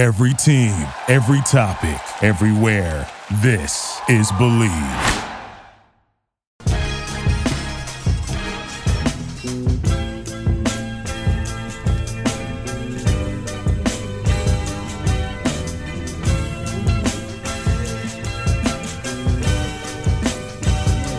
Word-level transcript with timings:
Every 0.00 0.32
team, 0.32 0.72
every 1.08 1.42
topic, 1.42 2.00
everywhere. 2.22 3.06
This 3.42 4.00
is 4.08 4.32
Believe. 4.32 4.70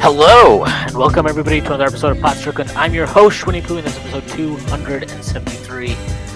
Hello, 0.02 0.66
and 0.66 0.98
welcome 0.98 1.27
everybody 1.27 1.61
to 1.61 1.68
another 1.68 1.84
episode 1.84 2.18
of 2.18 2.20
Pod 2.20 2.36
Strickland. 2.36 2.71
I'm 2.71 2.95
your 2.95 3.05
host, 3.05 3.45
Winnie 3.45 3.61
Pooh, 3.61 3.77
and 3.77 3.86
this 3.86 3.95
is 3.95 4.16
episode 4.16 4.27
273. 4.29 6.30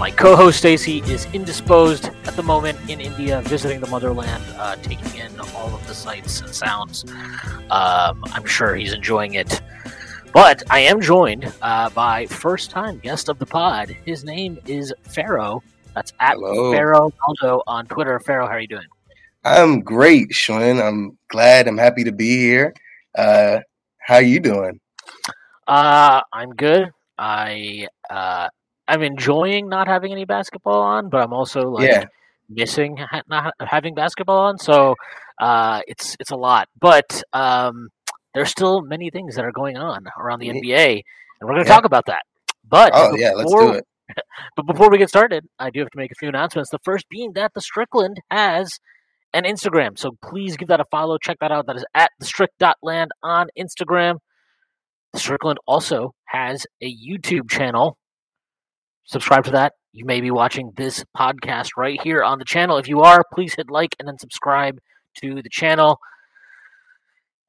My 0.00 0.10
co-host 0.10 0.56
Stacy 0.56 1.00
is 1.00 1.26
indisposed 1.34 2.06
at 2.24 2.34
the 2.34 2.42
moment 2.42 2.78
in 2.88 3.02
India, 3.02 3.42
visiting 3.42 3.80
the 3.80 3.86
motherland, 3.88 4.42
uh, 4.56 4.74
taking 4.76 5.14
in 5.14 5.38
all 5.54 5.74
of 5.74 5.86
the 5.86 5.94
sights 5.94 6.40
and 6.40 6.48
sounds. 6.54 7.04
Um, 7.70 8.24
I'm 8.32 8.46
sure 8.46 8.74
he's 8.74 8.94
enjoying 8.94 9.34
it. 9.34 9.60
But 10.32 10.62
I 10.70 10.80
am 10.80 11.02
joined 11.02 11.52
uh, 11.60 11.90
by 11.90 12.24
first-time 12.24 13.00
guest 13.00 13.28
of 13.28 13.38
the 13.38 13.44
pod. 13.44 13.94
His 14.06 14.24
name 14.24 14.58
is 14.64 14.90
Faro. 15.02 15.62
That's 15.94 16.14
at 16.18 16.36
Hello. 16.36 16.72
Faro 16.72 17.12
Aldo 17.28 17.62
on 17.66 17.86
Twitter. 17.86 18.18
Faro, 18.20 18.46
how 18.46 18.52
are 18.52 18.60
you 18.60 18.68
doing? 18.68 18.88
I'm 19.44 19.80
great, 19.80 20.30
Shwin. 20.30 20.82
I'm 20.82 21.18
glad. 21.28 21.68
I'm 21.68 21.76
happy 21.76 22.04
to 22.04 22.12
be 22.12 22.38
here. 22.38 22.72
Uh, 23.18 23.58
how 23.98 24.16
you 24.16 24.40
doing? 24.40 24.80
Uh, 25.68 26.22
I'm 26.32 26.54
good. 26.54 26.90
I 27.18 27.86
uh, 28.08 28.48
I'm 28.88 29.02
enjoying 29.02 29.68
not 29.68 29.86
having 29.88 30.12
any 30.12 30.24
basketball 30.24 30.80
on, 30.82 31.08
but 31.08 31.22
I'm 31.22 31.32
also 31.32 31.70
like 31.70 31.88
Yeah. 31.88 32.04
missing 32.48 32.96
ha- 32.96 33.22
not 33.28 33.54
having 33.60 33.94
basketball 33.94 34.38
on. 34.40 34.58
So 34.58 34.96
uh, 35.40 35.80
it's 35.86 36.16
it's 36.20 36.30
a 36.30 36.36
lot, 36.36 36.68
but 36.80 37.22
um, 37.32 37.88
there's 38.34 38.50
still 38.50 38.82
many 38.82 39.10
things 39.10 39.36
that 39.36 39.44
are 39.44 39.52
going 39.52 39.76
on 39.76 40.06
around 40.18 40.40
the 40.40 40.48
NBA, 40.48 41.02
and 41.40 41.48
we're 41.48 41.54
going 41.54 41.64
to 41.64 41.68
Yeah. 41.70 41.74
talk 41.76 41.84
about 41.84 42.06
that. 42.06 42.22
But 42.68 42.92
Oh 42.94 43.14
yeah, 43.16 43.32
let's 43.32 43.50
before- 43.52 43.72
do 43.72 43.78
it. 43.78 43.84
But 44.56 44.66
before 44.66 44.90
we 44.90 44.98
get 44.98 45.08
started, 45.08 45.44
I 45.60 45.70
do 45.70 45.78
have 45.80 45.90
to 45.90 45.96
make 45.98 46.10
a 46.10 46.16
few 46.16 46.28
announcements. 46.28 46.70
The 46.70 46.80
first 46.84 47.08
being 47.08 47.32
that 47.34 47.52
the 47.54 47.60
Strickland 47.60 48.16
has 48.30 48.78
an 49.32 49.44
Instagram. 49.44 49.96
So 49.96 50.10
please 50.20 50.56
give 50.56 50.66
that 50.68 50.80
a 50.80 50.84
follow. 50.90 51.16
Check 51.16 51.36
that 51.40 51.52
out. 51.52 51.66
That 51.68 51.76
is 51.76 51.84
at 51.94 52.10
the 52.18 52.26
strict.land 52.26 53.12
on 53.22 53.46
Instagram. 53.56 54.16
The 55.12 55.20
Strickland 55.20 55.58
also 55.66 56.12
has 56.26 56.66
a 56.82 56.92
YouTube 56.92 57.48
channel. 57.48 57.96
Subscribe 59.10 59.42
to 59.42 59.50
that. 59.50 59.72
You 59.92 60.04
may 60.04 60.20
be 60.20 60.30
watching 60.30 60.70
this 60.76 61.04
podcast 61.16 61.70
right 61.76 62.00
here 62.00 62.22
on 62.22 62.38
the 62.38 62.44
channel. 62.44 62.76
If 62.76 62.86
you 62.86 63.00
are, 63.00 63.24
please 63.34 63.54
hit 63.56 63.68
like 63.68 63.96
and 63.98 64.06
then 64.06 64.18
subscribe 64.18 64.78
to 65.16 65.42
the 65.42 65.48
channel. 65.50 65.98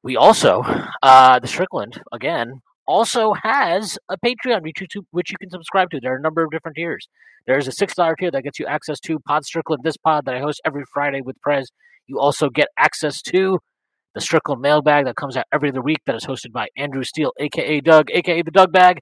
We 0.01 0.17
also, 0.17 0.63
uh, 1.03 1.37
the 1.37 1.47
Strickland, 1.47 2.01
again, 2.11 2.61
also 2.87 3.35
has 3.43 3.99
a 4.09 4.17
Patreon, 4.17 4.63
which 4.63 4.81
you, 4.95 5.05
which 5.11 5.29
you 5.29 5.37
can 5.39 5.51
subscribe 5.51 5.91
to. 5.91 5.99
There 5.99 6.11
are 6.11 6.17
a 6.17 6.21
number 6.21 6.43
of 6.43 6.49
different 6.49 6.77
tiers. 6.77 7.07
There's 7.45 7.67
a 7.67 7.71
$6 7.71 8.17
tier 8.17 8.31
that 8.31 8.41
gets 8.41 8.57
you 8.57 8.65
access 8.65 8.99
to 9.01 9.19
Pod 9.19 9.45
Strickland, 9.45 9.83
this 9.83 9.97
pod 9.97 10.25
that 10.25 10.33
I 10.33 10.39
host 10.39 10.61
every 10.65 10.85
Friday 10.91 11.21
with 11.21 11.39
Prez. 11.41 11.69
You 12.07 12.19
also 12.19 12.49
get 12.49 12.69
access 12.75 13.21
to 13.21 13.59
the 14.15 14.21
Strickland 14.21 14.61
mailbag 14.61 15.05
that 15.05 15.15
comes 15.15 15.37
out 15.37 15.45
every 15.53 15.69
other 15.69 15.83
week 15.83 15.99
that 16.07 16.15
is 16.15 16.25
hosted 16.25 16.53
by 16.53 16.69
Andrew 16.75 17.03
Steele, 17.03 17.33
aka 17.39 17.81
Doug, 17.81 18.09
aka 18.09 18.41
the 18.41 18.49
Doug 18.49 18.71
Bag, 18.71 19.01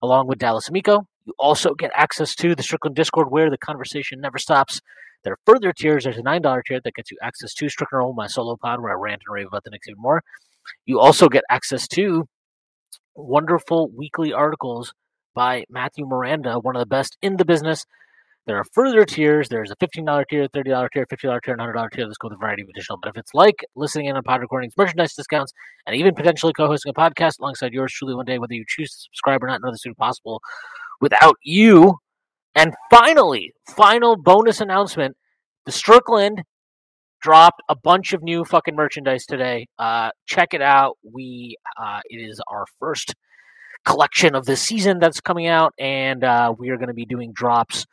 along 0.00 0.28
with 0.28 0.38
Dallas 0.38 0.68
Amico. 0.68 1.08
You 1.30 1.34
also 1.38 1.74
get 1.74 1.92
access 1.94 2.34
to 2.34 2.56
the 2.56 2.62
Strickland 2.64 2.96
Discord 2.96 3.30
where 3.30 3.50
the 3.50 3.56
conversation 3.56 4.20
never 4.20 4.36
stops. 4.36 4.80
There 5.22 5.34
are 5.34 5.38
further 5.46 5.72
tiers. 5.72 6.02
There's 6.02 6.18
a 6.18 6.22
$9 6.22 6.62
tier 6.66 6.80
that 6.82 6.94
gets 6.94 7.12
you 7.12 7.18
access 7.22 7.54
to 7.54 7.68
Strickland 7.68 8.00
Roll, 8.00 8.12
my 8.14 8.26
solo 8.26 8.56
pod, 8.56 8.80
where 8.80 8.90
I 8.90 9.00
rant 9.00 9.22
and 9.24 9.32
rave 9.32 9.46
about 9.46 9.62
the 9.62 9.70
Knicks 9.70 9.86
even 9.86 10.02
more. 10.02 10.24
You 10.86 10.98
also 10.98 11.28
get 11.28 11.44
access 11.48 11.86
to 11.88 12.26
wonderful 13.14 13.92
weekly 13.96 14.32
articles 14.32 14.92
by 15.32 15.66
Matthew 15.70 16.04
Miranda, 16.04 16.54
one 16.58 16.74
of 16.74 16.80
the 16.80 16.86
best 16.86 17.16
in 17.22 17.36
the 17.36 17.44
business. 17.44 17.86
There 18.46 18.56
are 18.56 18.64
further 18.64 19.04
tiers. 19.04 19.48
There's 19.48 19.70
a 19.70 19.76
$15 19.76 20.24
tier, 20.28 20.48
$30 20.48 20.88
tier, 20.92 21.06
$50 21.06 21.42
tier, 21.44 21.54
and 21.54 21.62
$100 21.62 21.90
tier. 21.92 22.06
Let's 22.06 22.18
go 22.18 22.26
with 22.26 22.38
a 22.38 22.40
variety 22.40 22.62
of 22.62 22.70
additional 22.70 22.98
benefits 22.98 23.30
like 23.34 23.64
listening 23.76 24.06
in 24.06 24.16
on 24.16 24.24
pod 24.24 24.40
recordings, 24.40 24.72
merchandise 24.76 25.14
discounts, 25.14 25.52
and 25.86 25.94
even 25.94 26.12
potentially 26.12 26.52
co 26.54 26.66
hosting 26.66 26.90
a 26.90 26.92
podcast 26.92 27.38
alongside 27.38 27.72
yours 27.72 27.92
truly 27.92 28.16
one 28.16 28.24
day, 28.24 28.40
whether 28.40 28.54
you 28.54 28.64
choose 28.66 28.90
to 28.90 28.98
subscribe 29.02 29.44
or 29.44 29.46
not. 29.46 29.60
Of 29.62 29.70
this 29.70 29.84
be 29.84 29.94
possible 29.94 30.40
without 31.00 31.36
you. 31.42 31.96
And 32.54 32.74
finally, 32.90 33.52
final 33.68 34.16
bonus 34.16 34.60
announcement 34.60 35.16
the 35.66 35.72
Strickland 35.72 36.42
dropped 37.20 37.62
a 37.68 37.76
bunch 37.76 38.12
of 38.12 38.22
new 38.22 38.44
fucking 38.44 38.74
merchandise 38.74 39.26
today. 39.26 39.66
Uh, 39.78 40.10
check 40.26 40.54
it 40.54 40.62
out. 40.62 40.96
We 41.02 41.56
uh, 41.80 42.00
it 42.08 42.16
is 42.16 42.40
our 42.48 42.64
first 42.78 43.14
collection 43.84 44.34
of 44.34 44.46
this 44.46 44.60
season 44.60 44.98
that's 44.98 45.20
coming 45.20 45.46
out, 45.46 45.72
and 45.78 46.24
uh, 46.24 46.54
we 46.58 46.70
are 46.70 46.76
going 46.76 46.88
to 46.88 46.94
be 46.94 47.06
doing 47.06 47.32
drops 47.32 47.86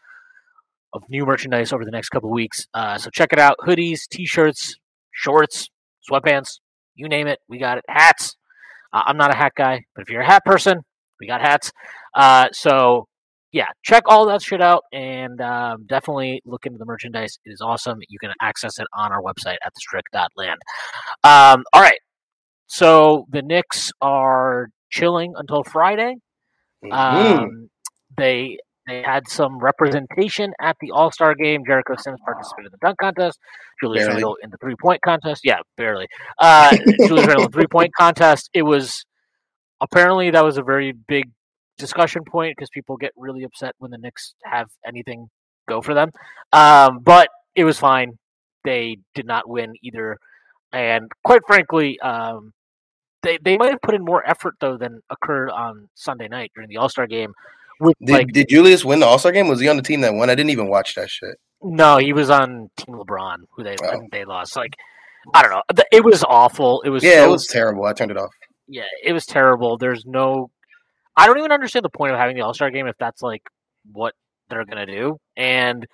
of 0.94 1.04
new 1.10 1.26
merchandise 1.26 1.74
over 1.74 1.86
the 1.86 1.92
next 1.92 2.10
couple 2.10 2.32
weeks. 2.32 2.68
Uh, 2.74 2.98
so 2.98 3.10
check 3.10 3.34
it 3.34 3.40
out: 3.40 3.58
hoodies, 3.66 4.08
t-shirts, 4.10 4.78
shorts, 5.12 5.70
sweatpants, 6.10 6.60
you 6.96 7.08
name 7.08 7.28
it, 7.28 7.40
we 7.48 7.60
got 7.60 7.78
it. 7.78 7.86
Hats. 7.88 8.36
Uh, 8.92 9.04
I'm 9.06 9.18
not 9.18 9.32
a 9.32 9.36
hat 9.36 9.54
guy, 9.56 9.84
but 9.96 10.02
if 10.02 10.10
you're 10.10 10.22
a 10.22 10.26
hat 10.26 10.44
person, 10.46 10.82
we 11.20 11.28
got 11.28 11.42
hats. 11.42 11.72
Uh, 12.14 12.48
so 12.52 13.08
yeah, 13.52 13.68
check 13.84 14.04
all 14.08 14.26
that 14.28 14.42
shit 14.42 14.62
out 14.62 14.84
and 14.92 15.40
um, 15.42 15.86
definitely 15.88 16.42
look 16.46 16.66
into 16.66 16.78
the 16.78 16.86
merchandise. 16.86 17.40
It 17.46 17.52
is 17.52 17.62
awesome. 17.62 18.00
You 18.10 18.20
can 18.20 18.32
access 18.42 18.78
it 18.80 18.88
on 18.96 19.12
our 19.12 19.22
website 19.22 19.56
at 19.66 19.74
thestrict.land. 19.74 20.60
Um, 21.24 21.64
all 21.74 21.82
right. 21.82 22.00
So 22.68 23.26
the 23.30 23.42
Knicks 23.42 23.92
are 24.02 24.68
chilling 24.90 25.34
until 25.38 25.64
Friday. 25.64 26.16
Mhm. 26.84 26.92
Um, 26.94 27.70
they 28.18 28.58
they 28.88 29.02
had 29.02 29.28
some 29.28 29.60
representation 29.60 30.54
at 30.62 30.78
the 30.80 30.92
All 30.92 31.12
Star 31.12 31.36
game. 31.36 31.64
Jericho 31.66 31.96
Sims 31.98 32.20
participated 32.24 32.68
in 32.68 32.72
the 32.72 32.86
dunk 32.86 32.98
contest. 33.00 33.40
Julius. 33.82 34.08
Randle 34.08 34.38
in 34.42 34.50
the 34.50 34.58
three 34.58 34.76
point 34.82 35.02
contest. 35.02 35.42
Yeah, 35.44 35.60
barely. 35.76 36.08
Uh, 36.40 36.76
Julius 37.08 37.28
Randle 37.28 37.46
in 37.46 37.52
the 37.52 37.54
three 37.54 37.68
point 37.68 37.92
contest. 37.98 38.50
It 38.54 38.64
was 38.64 39.04
apparently 39.82 40.32
that 40.32 40.44
was 40.44 40.58
a 40.58 40.64
very 40.64 40.92
big 40.92 41.30
discussion 41.78 42.24
point 42.24 42.56
because 42.58 42.70
people 42.70 42.98
get 42.98 43.12
really 43.16 43.44
upset 43.44 43.74
when 43.78 43.92
the 43.92 43.98
Knicks 43.98 44.34
have 44.44 44.68
anything 44.86 45.30
go 45.68 45.82
for 45.82 45.94
them. 45.94 46.10
Um, 46.54 47.00
but 47.00 47.30
it 47.56 47.64
was 47.64 47.78
fine. 47.80 48.18
They 48.64 48.98
did 49.16 49.26
not 49.26 49.48
win 49.48 49.74
either, 49.82 50.18
and 50.74 51.10
quite 51.24 51.42
frankly, 51.48 52.00
um, 52.02 52.52
they 53.24 53.38
they 53.42 53.58
might 53.58 53.72
have 53.72 53.82
put 53.82 53.96
in 53.96 54.04
more 54.04 54.28
effort 54.28 54.56
though 54.60 54.78
than 54.78 55.02
occurred 55.10 55.50
on 55.50 55.88
Sunday 55.96 56.28
night 56.28 56.52
during 56.54 56.70
the 56.70 56.78
All 56.78 56.90
Star 56.90 57.08
game. 57.08 57.34
With 57.80 57.96
did, 58.04 58.12
like, 58.14 58.28
did 58.34 58.50
Julius 58.50 58.84
win 58.84 59.00
the 59.00 59.06
All 59.06 59.20
Star 59.20 59.32
game? 59.32 59.48
Was 59.48 59.60
he 59.62 59.68
on 59.70 59.78
the 59.78 59.84
team 59.84 60.02
that 60.02 60.14
won? 60.14 60.30
I 60.30 60.36
didn't 60.36 60.50
even 60.50 60.68
watch 60.68 60.96
that 60.96 61.10
shit. 61.10 61.36
no, 61.62 61.98
he 61.98 62.12
was 62.12 62.30
on 62.30 62.70
Team 62.78 62.96
LeBron, 62.96 63.38
who 63.56 63.64
they 63.64 63.76
Oh. 63.84 64.02
they 64.12 64.26
lost. 64.26 64.56
Like, 64.58 64.74
I 65.34 65.42
don't 65.44 65.52
know. 65.52 65.62
It 65.92 66.04
was 66.04 66.24
awful. 66.28 66.82
It 66.82 66.90
was 66.90 67.04
Yeah, 67.04 67.22
so 67.24 67.30
it 67.30 67.32
was 67.32 67.48
terrible. 67.48 67.86
I 67.86 67.94
turned 67.94 68.12
it 68.12 68.18
off. 68.18 68.34
Yeah, 68.68 68.84
it 69.04 69.14
was 69.14 69.26
terrible. 69.26 69.78
There's 69.78 70.04
no, 70.06 70.50
I 71.16 71.26
don't 71.28 71.38
even 71.40 71.52
understand 71.52 71.86
the 71.86 71.90
point 71.90 72.14
of 72.14 72.20
having 72.20 72.36
the 72.36 72.44
All 72.44 72.54
Star 72.54 72.70
game 72.72 72.88
if 72.88 72.96
that's 73.00 73.22
like 73.22 73.44
what 73.92 74.14
they're 74.50 74.66
gonna 74.66 74.86
do. 74.86 75.18
And 75.36 75.86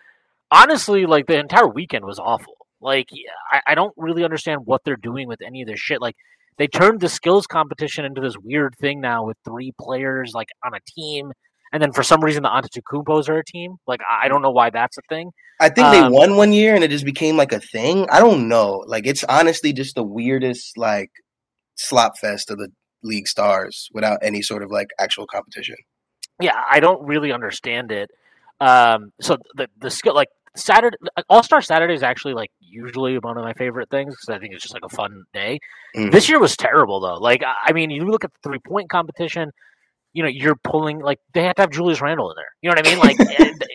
honestly, 0.51 1.05
like 1.05 1.27
the 1.27 1.39
entire 1.39 1.67
weekend 1.67 2.05
was 2.05 2.19
awful. 2.19 2.55
Like 2.81 3.07
I, 3.51 3.61
I 3.67 3.75
don't 3.75 3.93
really 3.97 4.23
understand 4.23 4.61
what 4.65 4.81
they're 4.83 4.95
doing 4.97 5.27
with 5.27 5.41
any 5.41 5.61
of 5.61 5.67
this 5.67 5.79
shit. 5.79 6.01
Like 6.01 6.15
they 6.57 6.67
turned 6.67 6.99
the 6.99 7.09
skills 7.09 7.47
competition 7.47 8.05
into 8.05 8.21
this 8.21 8.35
weird 8.41 8.75
thing 8.79 9.01
now 9.01 9.25
with 9.25 9.37
three 9.45 9.73
players 9.79 10.33
like 10.35 10.49
on 10.65 10.73
a 10.73 10.79
team, 10.95 11.31
and 11.71 11.81
then 11.81 11.91
for 11.91 12.03
some 12.03 12.21
reason 12.23 12.43
the 12.43 12.49
Antetokounmpos 12.49 13.29
are 13.29 13.39
a 13.39 13.45
team. 13.45 13.75
Like 13.87 14.01
I 14.09 14.27
don't 14.27 14.41
know 14.41 14.51
why 14.51 14.69
that's 14.69 14.97
a 14.97 15.01
thing. 15.09 15.31
I 15.59 15.69
think 15.69 15.87
Um, 15.87 15.91
they 15.93 16.09
won 16.17 16.35
one 16.35 16.51
year 16.51 16.75
and 16.75 16.83
it 16.83 16.91
just 16.91 17.05
became 17.05 17.37
like 17.37 17.53
a 17.53 17.59
thing. 17.59 18.07
I 18.11 18.19
don't 18.19 18.47
know. 18.47 18.83
Like 18.85 19.07
it's 19.07 19.23
honestly 19.23 19.71
just 19.71 19.95
the 19.95 20.03
weirdest 20.03 20.77
like 20.77 21.11
slop 21.75 22.17
fest 22.17 22.49
of 22.51 22.57
the 22.57 22.69
league 23.03 23.27
stars 23.27 23.89
without 23.93 24.19
any 24.21 24.41
sort 24.41 24.63
of 24.63 24.71
like 24.71 24.87
actual 24.99 25.25
competition. 25.27 25.75
yeah, 26.39 26.61
I 26.71 26.79
don't 26.79 27.05
really 27.05 27.31
understand 27.31 27.91
it. 27.91 28.09
Um, 28.61 29.11
so 29.19 29.37
the 29.55 29.67
the 29.77 29.89
skill 29.89 30.13
like 30.15 30.29
Saturday 30.55 30.95
All 31.29 31.43
Star 31.43 31.61
Saturday 31.61 31.95
is 31.95 32.03
actually 32.03 32.33
like 32.33 32.51
usually 32.61 33.17
one 33.17 33.37
of 33.37 33.43
my 33.43 33.53
favorite 33.53 33.89
things 33.89 34.13
because 34.15 34.29
I 34.29 34.39
think 34.39 34.53
it's 34.53 34.61
just 34.63 34.73
like 34.73 34.85
a 34.85 34.95
fun 34.95 35.23
day. 35.33 35.59
Mhm. 35.95 36.11
This 36.11 36.29
year 36.29 36.39
was 36.39 36.55
terrible 36.55 36.99
though. 37.01 37.15
Like 37.15 37.43
I 37.45 37.73
mean, 37.73 37.89
you 37.89 38.05
look 38.05 38.23
at 38.23 38.31
the 38.33 38.39
three 38.49 38.59
point 38.59 38.89
competition. 38.89 39.51
You 40.13 40.21
know, 40.21 40.29
you're 40.29 40.55
pulling 40.63 40.99
like 40.99 41.17
they 41.33 41.43
have 41.43 41.55
to 41.55 41.63
have 41.63 41.71
Julius 41.71 41.99
Randle 41.99 42.29
in 42.29 42.35
there. 42.37 42.51
You 42.61 42.69
know 42.69 42.75
what 42.75 42.87
I 42.87 42.89
mean? 42.89 42.99
Like, 42.99 43.17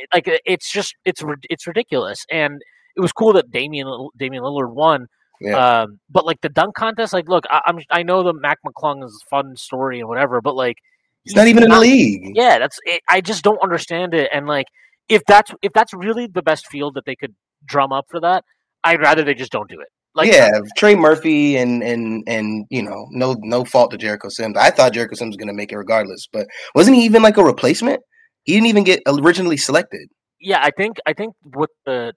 like 0.14 0.40
it's 0.46 0.70
just 0.72 0.94
it's 1.04 1.22
it's 1.50 1.66
ridiculous. 1.66 2.24
And 2.30 2.62
it 2.96 3.00
was 3.00 3.12
cool 3.12 3.32
that 3.32 3.50
Damian 3.50 4.08
Damian 4.16 4.44
Lillard 4.44 4.72
won. 4.72 5.08
Yeah. 5.40 5.82
Um, 5.82 6.00
but 6.11 6.26
like 6.26 6.40
the 6.40 6.49
dunk 6.49 6.75
contest, 6.75 7.12
like 7.12 7.29
look, 7.29 7.44
I, 7.50 7.61
I'm 7.67 7.79
I 7.90 8.02
know 8.02 8.23
the 8.23 8.32
Mac 8.32 8.58
McClung 8.67 9.05
is 9.05 9.23
a 9.25 9.29
fun 9.29 9.56
story 9.56 10.00
and 10.00 10.08
whatever, 10.08 10.40
but 10.40 10.55
like 10.56 10.76
It's 11.25 11.37
not 11.37 11.46
even 11.46 11.62
in 11.62 11.70
the 11.70 11.79
league. 11.79 12.32
yeah, 12.35 12.58
that's 12.58 12.79
it, 12.85 13.02
I 13.08 13.20
just 13.20 13.44
don't 13.44 13.62
understand 13.62 14.14
it, 14.14 14.31
and 14.32 14.46
like 14.46 14.67
if 15.08 15.23
that's 15.26 15.52
if 15.62 15.73
that's 15.73 15.94
really 15.94 16.26
the 16.26 16.43
best 16.43 16.67
field 16.67 16.94
that 16.94 17.05
they 17.06 17.17
could 17.17 17.35
drum 17.64 17.93
up 17.93 18.06
for 18.11 18.20
that, 18.20 18.44
I'd 18.85 19.00
rather 19.00 19.23
they 19.25 19.35
just 19.35 19.52
don't 19.52 19.69
do 19.70 19.81
it. 19.81 19.88
Like, 20.14 20.32
yeah, 20.32 20.50
Trey 20.76 20.96
Murphy 20.96 21.56
and 21.56 21.82
and 21.82 22.25
and 22.26 22.67
you 22.70 22.82
know, 22.82 23.06
no 23.11 23.37
no 23.40 23.64
fault 23.64 23.93
to 23.93 23.96
Jericho 23.96 24.29
Sims. 24.31 24.56
I 24.56 24.70
thought 24.70 24.93
Jericho 24.93 25.14
Sims 25.14 25.31
was 25.31 25.37
going 25.37 25.49
to 25.49 25.55
make 25.55 25.70
it 25.70 25.76
regardless, 25.76 26.26
but 26.32 26.46
wasn't 26.75 26.96
he 26.96 27.05
even 27.05 27.23
like 27.23 27.37
a 27.37 27.44
replacement? 27.44 28.00
He 28.43 28.55
didn't 28.55 28.67
even 28.67 28.82
get 28.85 29.00
originally 29.06 29.56
selected. 29.58 30.08
yeah, 30.40 30.61
I 30.62 30.70
think 30.76 30.96
I 31.06 31.12
think 31.12 31.35
what 31.43 31.70
the 31.87 32.12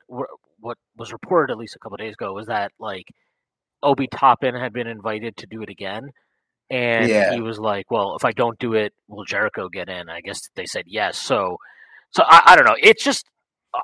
what 0.61 0.77
was 0.97 1.11
reported 1.11 1.51
at 1.51 1.57
least 1.57 1.75
a 1.75 1.79
couple 1.79 1.97
days 1.97 2.13
ago 2.13 2.33
was 2.33 2.47
that 2.47 2.71
like 2.79 3.05
Obi 3.83 4.07
Toppin 4.07 4.55
had 4.55 4.73
been 4.73 4.87
invited 4.87 5.35
to 5.37 5.47
do 5.47 5.61
it 5.61 5.69
again, 5.69 6.09
and 6.69 7.07
Yeah. 7.09 7.33
he 7.33 7.41
was 7.41 7.59
like, 7.59 7.89
"Well, 7.91 8.15
if 8.15 8.23
I 8.25 8.31
don't 8.31 8.57
do 8.59 8.73
it, 8.73 8.93
will 9.07 9.25
Jericho 9.25 9.69
get 9.69 9.89
in?" 9.89 10.09
I 10.09 10.21
guess 10.21 10.39
they 10.55 10.65
said 10.65 10.85
yes. 10.87 11.17
So, 11.17 11.57
so 12.11 12.23
I, 12.25 12.41
I 12.47 12.55
don't 12.55 12.65
know. 12.65 12.75
It's 12.81 13.03
just 13.03 13.25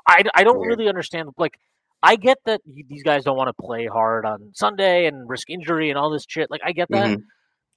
I 0.06 0.22
I 0.34 0.44
don't 0.44 0.58
Weird. 0.60 0.78
really 0.78 0.88
understand. 0.88 1.30
Like, 1.36 1.58
I 2.02 2.16
get 2.16 2.38
that 2.46 2.60
these 2.66 3.02
guys 3.02 3.24
don't 3.24 3.36
want 3.36 3.48
to 3.48 3.62
play 3.62 3.86
hard 3.86 4.24
on 4.24 4.50
Sunday 4.54 5.06
and 5.06 5.28
risk 5.28 5.50
injury 5.50 5.90
and 5.90 5.98
all 5.98 6.10
this 6.10 6.24
shit. 6.28 6.50
Like, 6.50 6.60
I 6.64 6.72
get 6.72 6.88
that. 6.90 7.18
Mhm. 7.18 7.22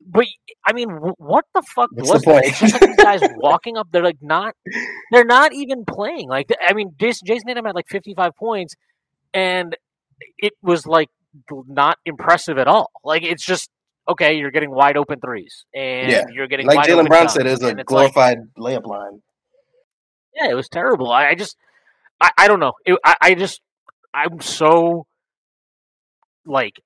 But 0.04 0.26
I 0.66 0.74
mean, 0.74 0.90
wh- 0.90 1.20
what 1.20 1.46
the 1.54 1.62
fuck 1.62 1.90
What's 1.92 2.10
the 2.10 2.14
was 2.14 2.22
that? 2.24 2.46
It's 2.46 2.60
just 2.60 2.74
like 2.74 2.82
these 2.82 2.96
guys 3.06 3.22
walking 3.38 3.78
up. 3.78 3.88
They're 3.92 4.04
like 4.04 4.18
not. 4.22 4.56
They're 5.12 5.26
not 5.26 5.54
even 5.54 5.86
playing. 5.86 6.28
Like 6.30 6.50
I 6.60 6.74
mean, 6.74 6.92
Jayson, 7.00 7.26
Jayson 7.28 7.46
Tatum 7.48 7.66
had 7.66 7.76
like 7.76 7.88
fifty 7.88 8.14
five 8.16 8.36
points, 8.36 8.74
and 9.34 9.76
it 10.38 10.54
was 10.62 10.86
like 10.86 11.10
not 11.50 11.98
impressive 12.06 12.58
at 12.58 12.68
all. 12.68 12.92
Like 13.04 13.24
it's 13.24 13.46
just 13.46 13.70
okay. 14.08 14.34
You're 14.36 14.52
getting 14.52 14.72
wide 14.72 14.98
open 14.98 15.20
threes, 15.20 15.66
and 15.74 16.12
Yeah. 16.12 16.26
you're 16.34 16.48
getting 16.48 16.68
Like 16.68 16.88
Jaylen 16.88 17.08
Brown 17.08 17.30
said, 17.30 17.48
it 17.48 17.52
was 17.52 17.64
a 17.64 17.68
it's 17.70 17.78
like, 17.78 17.86
glorified 17.86 18.40
layup 18.58 18.86
line. 18.86 19.22
yeah, 20.36 20.50
it 20.50 20.56
was 20.56 20.70
terrible. 20.70 21.12
I, 21.12 21.30
I 21.30 21.36
just, 21.36 21.56
I, 22.20 22.32
I 22.38 22.48
don't 22.48 22.60
know. 22.60 22.74
It, 22.86 22.98
I, 23.04 23.16
I 23.22 23.36
just, 23.36 23.62
I'm 24.14 24.42
so, 24.42 25.06
like, 26.46 26.82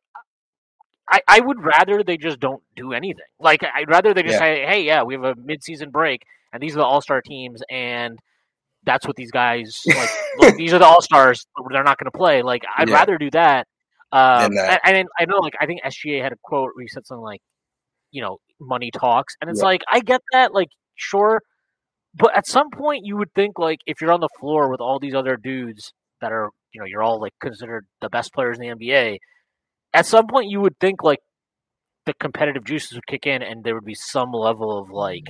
I, 1.09 1.21
I 1.27 1.39
would 1.39 1.63
rather 1.63 2.03
they 2.03 2.17
just 2.17 2.39
don't 2.39 2.63
do 2.75 2.93
anything. 2.93 3.25
Like, 3.39 3.61
I'd 3.63 3.89
rather 3.89 4.13
they 4.13 4.23
just 4.23 4.35
Yeah. 4.35 4.39
say, 4.39 4.65
hey, 4.65 4.83
yeah, 4.83 5.03
we 5.03 5.13
have 5.13 5.23
a 5.23 5.35
midseason 5.35 5.91
break, 5.91 6.23
and 6.51 6.61
these 6.61 6.73
are 6.75 6.79
the 6.79 6.85
all 6.85 7.01
star 7.01 7.21
teams, 7.21 7.61
and 7.69 8.19
that's 8.85 9.05
what 9.07 9.15
these 9.15 9.31
guys, 9.31 9.81
like, 9.85 10.09
look, 10.37 10.55
these 10.57 10.73
are 10.73 10.79
the 10.79 10.85
all 10.85 11.01
stars. 11.01 11.45
They're 11.71 11.83
not 11.83 11.97
going 11.97 12.11
to 12.11 12.17
play. 12.17 12.41
Like, 12.43 12.63
I'd 12.77 12.89
Yeah. 12.89 12.95
rather 12.95 13.17
do 13.17 13.29
that. 13.31 13.67
Um, 14.11 14.53
that. 14.55 14.81
and, 14.85 14.97
and 14.97 15.07
I 15.19 15.25
know, 15.25 15.37
like, 15.37 15.55
I 15.59 15.65
think 15.65 15.81
SGA 15.83 16.21
had 16.21 16.31
a 16.31 16.37
quote 16.43 16.71
where 16.75 16.83
he 16.83 16.87
said 16.87 17.05
something 17.05 17.23
like, 17.23 17.41
you 18.11 18.21
know, 18.21 18.37
money 18.59 18.91
talks. 18.91 19.35
And 19.41 19.49
it's 19.49 19.59
Yeah. 19.59 19.65
like, 19.65 19.81
I 19.91 19.99
get 19.99 20.21
that. 20.31 20.53
Like, 20.53 20.69
sure. 20.95 21.41
But 22.13 22.35
at 22.37 22.47
some 22.47 22.69
point, 22.69 23.01
you 23.05 23.17
would 23.17 23.33
think 23.35 23.59
like 23.59 23.79
if 23.85 23.99
you're 23.99 24.11
on 24.11 24.21
the 24.21 24.29
floor 24.39 24.69
with 24.69 24.79
all 24.79 24.99
these 24.99 25.13
other 25.15 25.35
dudes 25.35 25.91
that 26.21 26.31
are, 26.31 26.49
you 26.73 26.79
know, 26.79 26.85
you're 26.85 27.03
all 27.03 27.19
like 27.19 27.33
considered 27.41 27.85
the 28.01 28.09
best 28.09 28.33
players 28.33 28.57
in 28.57 28.61
the 28.61 28.73
NBA. 28.75 29.17
At 29.93 30.05
some 30.05 30.27
point, 30.27 30.49
you 30.49 30.61
would 30.61 30.77
think 30.79 31.03
like 31.03 31.19
the 32.05 32.13
competitive 32.13 32.63
juices 32.63 32.93
would 32.93 33.07
kick 33.07 33.25
in, 33.25 33.41
and 33.41 33.63
there 33.63 33.73
would 33.75 33.83
be 33.85 33.95
some 33.95 34.31
level 34.31 34.77
of 34.77 34.89
like, 34.91 35.23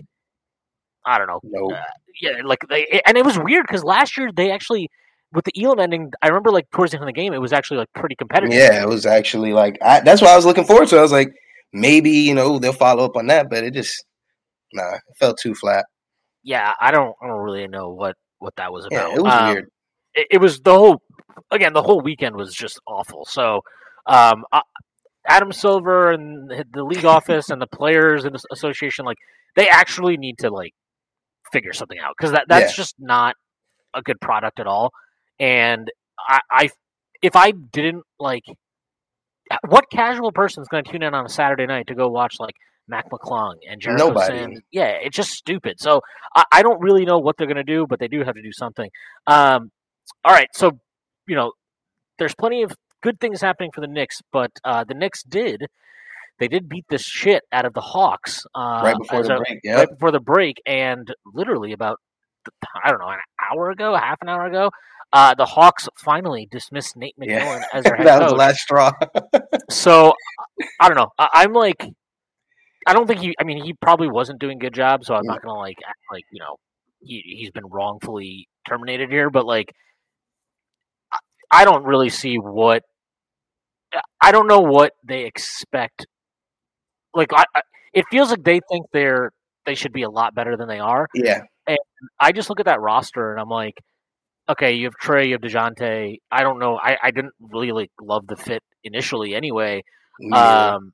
I 1.06 1.18
don't 1.18 1.28
know, 1.28 1.40
No. 1.44 1.72
uh, 1.76 1.82
yeah, 2.22 2.42
like 2.44 2.60
they, 2.70 3.02
and 3.06 3.18
it 3.18 3.26
was 3.26 3.38
weird 3.38 3.66
because 3.68 3.84
last 3.84 4.18
year 4.18 4.30
they 4.36 4.52
actually 4.52 4.90
with 5.34 5.46
the 5.46 5.64
Elam 5.64 5.80
ending, 5.80 6.12
I 6.22 6.28
remember 6.28 6.52
like 6.52 6.70
towards 6.72 6.92
the 6.92 6.98
end 6.98 7.04
of 7.04 7.08
the 7.08 7.20
game, 7.20 7.34
it 7.34 7.42
was 7.42 7.52
actually 7.54 7.78
like 7.78 7.90
pretty 7.94 8.16
competitive. 8.16 8.52
Yeah, 8.54 8.82
it 8.82 8.88
was 8.88 9.06
actually 9.06 9.54
like 9.54 9.78
I, 9.82 10.00
that's 10.00 10.22
what 10.22 10.32
I 10.32 10.36
was 10.36 10.46
looking 10.46 10.64
forward 10.66 10.88
to. 10.90 10.98
I 10.98 11.02
was 11.02 11.12
like, 11.12 11.30
maybe 11.74 12.10
you 12.12 12.34
know 12.34 12.58
they'll 12.60 12.72
follow 12.74 13.04
up 13.06 13.18
on 13.18 13.28
that, 13.28 13.50
but 13.50 13.64
it 13.64 13.74
just 13.74 14.06
nah, 14.74 14.94
it 14.96 15.02
felt 15.20 15.38
too 15.40 15.54
flat. 15.56 15.86
yeah. 16.44 16.74
I 16.80 16.92
don't, 16.92 17.16
I 17.22 17.28
don't 17.28 17.42
really 17.42 17.68
know 17.68 17.90
what 17.90 18.16
what 18.40 18.56
that 18.58 18.72
was 18.72 18.88
Yeah, 18.92 19.00
about. 19.00 19.16
it 19.18 19.24
was 19.24 19.34
Um, 19.34 19.54
weird. 19.54 19.70
it, 20.14 20.28
it 20.32 20.38
was 20.38 20.60
the 20.62 20.74
whole 20.74 21.02
again 21.52 21.74
the 21.74 21.82
whole 21.82 22.02
weekend 22.02 22.36
was 22.36 22.54
just 22.54 22.80
awful 22.88 23.26
so 23.26 23.62
um 24.06 24.46
uh, 24.54 24.62
adam 25.28 25.52
silver 25.52 26.12
and 26.12 26.50
the 26.74 26.84
league 26.84 27.04
office 27.06 27.50
and 27.50 27.62
the 27.62 27.68
players 27.68 28.24
and 28.24 28.34
the 28.36 28.42
association 28.52 29.04
like 29.06 29.18
they 29.56 29.68
actually 29.68 30.16
need 30.16 30.38
to 30.38 30.50
like 30.50 30.74
figure 31.56 31.74
something 31.74 32.00
out 32.06 32.14
because 32.18 32.32
that 32.36 32.46
that's 32.50 32.72
Yeah. 32.72 32.76
just 32.84 32.96
not 33.00 33.34
a 33.94 34.02
good 34.02 34.20
product 34.20 34.60
at 34.60 34.68
all 34.68 34.92
and 35.40 35.90
i 36.36 36.40
i 36.52 36.70
if 37.22 37.36
i 37.36 37.52
didn't 37.52 38.04
like 38.20 38.44
what 39.68 39.86
casual 39.92 40.32
person 40.32 40.62
is 40.64 40.68
going 40.68 40.84
to 40.84 40.92
tune 40.92 41.04
in 41.04 41.14
on 41.14 41.26
a 41.26 41.30
saturday 41.30 41.66
night 41.66 41.88
to 41.88 41.96
go 41.96 42.08
watch 42.10 42.36
like 42.40 42.56
Mac 42.88 43.10
McClung 43.10 43.56
and 43.68 43.82
Jericho 43.82 44.10
Nobody. 44.10 44.38
Sims. 44.38 44.60
Yeah, 44.72 44.92
it's 45.06 45.16
just 45.18 45.32
stupid. 45.32 45.80
So 45.80 46.02
I, 46.36 46.44
I 46.52 46.62
don't 46.62 46.80
really 46.82 47.04
know 47.04 47.18
what 47.18 47.36
they're 47.36 47.48
going 47.48 47.58
to 47.58 47.64
do, 47.64 47.88
but 47.90 47.98
they 48.00 48.08
do 48.08 48.24
have 48.24 48.36
to 48.36 48.44
do 48.44 48.52
something. 48.52 48.92
Um, 49.26 49.72
all 50.24 50.32
right, 50.32 50.50
so 50.54 50.78
you 51.28 51.36
know, 51.36 51.54
there's 52.20 52.36
plenty 52.36 52.62
of 52.62 52.72
good 53.02 53.20
things 53.20 53.42
happening 53.42 53.72
for 53.74 53.82
the 53.82 53.88
Knicks, 53.88 54.22
but 54.32 54.52
uh, 54.64 54.84
the 54.84 54.94
Knicks 54.94 55.24
did 55.24 55.66
they 56.40 56.48
did 56.48 56.68
beat 56.68 56.86
the 56.90 56.98
shit 56.98 57.44
out 57.52 57.66
of 57.66 57.74
the 57.74 57.82
Hawks 57.82 58.44
uh, 58.56 58.82
right 58.84 58.96
before 58.98 59.24
the 59.24 59.36
a- 59.36 59.40
break. 59.40 59.60
Yeah, 59.64 59.76
right 59.76 59.90
before 59.90 60.12
the 60.12 60.20
break, 60.20 60.62
and 60.66 61.14
literally 61.34 61.72
about 61.74 61.98
I 62.84 62.90
don't 62.92 63.00
know 63.00 63.10
an 63.10 63.20
hour 63.52 63.72
ago, 63.72 63.96
half 63.96 64.18
an 64.22 64.30
hour 64.30 64.46
ago, 64.46 64.70
uh, 65.14 65.34
the 65.36 65.46
Hawks 65.46 65.88
finally 65.98 66.48
dismissed 66.52 66.96
Nate 66.98 67.16
McMillan 67.20 67.62
Yeah. 67.62 67.64
as 67.74 67.84
their 67.86 67.96
head 67.98 68.06
that 68.08 68.20
was 68.22 68.26
coach. 68.26 68.30
the 68.32 68.36
last 68.38 68.60
straw. 68.60 68.92
So 69.72 70.14
I 70.80 70.88
don't 70.88 70.98
know. 70.98 71.10
I, 71.18 71.28
I'm 71.34 71.54
like, 71.54 71.84
I 72.86 72.94
don't 72.94 73.08
think 73.08 73.20
he. 73.22 73.34
I 73.40 73.44
mean, 73.44 73.64
he 73.64 73.74
probably 73.74 74.10
wasn't 74.10 74.40
doing 74.40 74.58
a 74.58 74.60
good 74.60 74.74
job. 74.76 75.04
So 75.04 75.16
I'm 75.16 75.26
not 75.26 75.42
gonna 75.42 75.58
like 75.58 75.78
act 75.88 75.98
like 76.12 76.24
you 76.32 76.40
know 76.40 76.58
he 77.02 77.22
he's 77.26 77.50
been 77.52 77.66
wrongfully 77.66 78.48
terminated 78.68 79.10
here. 79.10 79.30
But 79.32 79.46
like, 79.48 79.72
I 81.52 81.66
don't 81.66 81.84
really 81.84 82.10
see 82.10 82.36
what. 82.38 82.84
I 84.22 84.32
don't 84.32 84.48
know 84.48 84.60
what 84.60 84.92
they 85.04 85.26
expect. 85.26 86.06
Like, 87.16 87.32
I, 87.34 87.46
I 87.56 87.62
it 87.94 88.06
feels 88.12 88.30
like 88.30 88.44
they 88.44 88.60
think 88.70 88.86
they're 88.94 89.32
they 89.66 89.74
should 89.76 89.94
be 89.94 90.04
a 90.04 90.10
lot 90.10 90.36
better 90.36 90.56
than 90.58 90.68
they 90.68 90.80
are. 90.80 91.08
yeah, 91.16 91.42
And 91.66 91.78
I 92.20 92.32
just 92.32 92.50
look 92.50 92.60
at 92.60 92.68
that 92.68 92.80
roster 92.82 93.32
and 93.32 93.40
I'm 93.42 93.50
like, 93.50 93.74
okay, 94.48 94.74
you 94.74 94.86
have 94.86 94.94
Trae, 95.02 95.26
you 95.28 95.32
have 95.34 95.42
Dejounte. 95.42 96.18
I 96.32 96.44
don't 96.44 96.60
know. 96.60 96.78
I, 96.78 96.98
I 97.02 97.10
didn't 97.12 97.34
really 97.40 97.72
like 97.72 97.90
love 98.00 98.28
the 98.28 98.36
fit 98.36 98.62
initially 98.84 99.34
anyway. 99.34 99.82
yeah. 100.20 100.76
Um, 100.76 100.94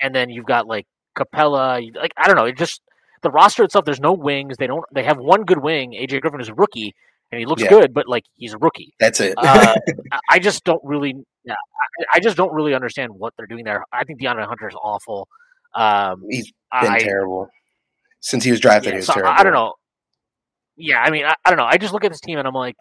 and 0.00 0.14
then 0.14 0.30
you've 0.30 0.46
got 0.46 0.66
like 0.66 0.86
Capela. 1.18 1.82
Like 1.96 2.12
I 2.16 2.26
don't 2.26 2.36
know. 2.36 2.44
It 2.44 2.56
just 2.58 2.80
the 3.22 3.30
roster 3.30 3.64
itself. 3.64 3.84
There's 3.86 3.98
no 3.98 4.12
wings. 4.12 4.56
They 4.58 4.66
don't. 4.66 4.84
They 4.94 5.02
have 5.04 5.16
one 5.18 5.44
good 5.44 5.58
wing. 5.62 5.92
AJ 5.98 6.20
Griffin 6.20 6.40
is 6.40 6.50
a 6.50 6.54
rookie, 6.54 6.94
and 7.32 7.38
he 7.40 7.46
looks 7.46 7.62
Yeah. 7.62 7.70
good, 7.70 7.94
but 7.94 8.06
like 8.06 8.24
he's 8.36 8.52
a 8.54 8.58
rookie. 8.58 8.94
that's 9.00 9.18
it. 9.20 9.34
Uh, 9.38 9.74
I- 10.12 10.18
I 10.32 10.38
just 10.38 10.64
don't 10.64 10.82
really. 10.84 11.14
Yeah, 11.44 11.54
I, 12.12 12.16
I 12.18 12.20
just 12.20 12.36
don't 12.36 12.52
really 12.52 12.74
understand 12.74 13.12
what 13.12 13.32
they're 13.38 13.46
doing 13.46 13.64
there. 13.64 13.84
I 13.92 14.04
think 14.04 14.20
DeAndre 14.20 14.46
Hunter 14.46 14.68
is 14.68 14.74
awful. 14.80 15.28
Um, 15.76 16.22
He's 16.30 16.46
been 16.80 16.92
I, 16.92 16.98
terrible 16.98 17.48
since 18.20 18.44
he 18.44 18.50
was 18.50 18.60
drafted. 18.60 18.86
yeah, 18.90 18.92
he 18.92 18.96
was 18.98 19.06
so 19.06 19.12
I- 19.12 19.14
terrible. 19.16 19.34
I 19.38 19.42
don't 19.44 19.52
know. 19.52 19.72
Yeah, 20.76 21.00
I 21.00 21.10
mean, 21.10 21.24
I, 21.24 21.34
I 21.44 21.50
don't 21.50 21.56
know. 21.58 21.64
I 21.64 21.78
just 21.78 21.92
look 21.94 22.04
at 22.04 22.10
this 22.12 22.20
team 22.20 22.38
and 22.38 22.46
I'm 22.46 22.54
like, 22.54 22.74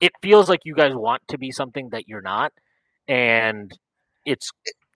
it 0.00 0.12
feels 0.22 0.48
like 0.48 0.60
you 0.64 0.74
guys 0.74 0.92
want 0.94 1.22
to 1.28 1.38
be 1.38 1.50
something 1.52 1.90
that 1.90 2.08
you're 2.08 2.22
not, 2.22 2.52
and 3.06 3.70
it's 4.24 4.48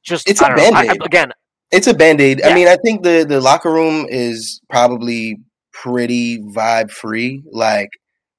just 0.04 0.28
It's 0.28 0.42
I 0.42 0.46
a 0.52 0.56
don't 0.56 0.58
know. 0.58 0.78
I- 0.78 0.82
I- 0.82 0.86
Band-Aid. 0.86 1.06
again, 1.06 1.32
It's 1.70 1.86
a 1.86 1.94
band 1.94 2.20
aid. 2.20 2.42
I 2.42 2.54
mean, 2.54 2.68
I 2.68 2.76
think 2.76 3.02
the 3.02 3.24
the 3.28 3.40
locker 3.40 3.72
room 3.72 4.06
is 4.08 4.60
probably 4.68 5.38
pretty 5.72 6.38
vibe 6.40 6.90
free. 6.90 7.42
Like 7.50 7.88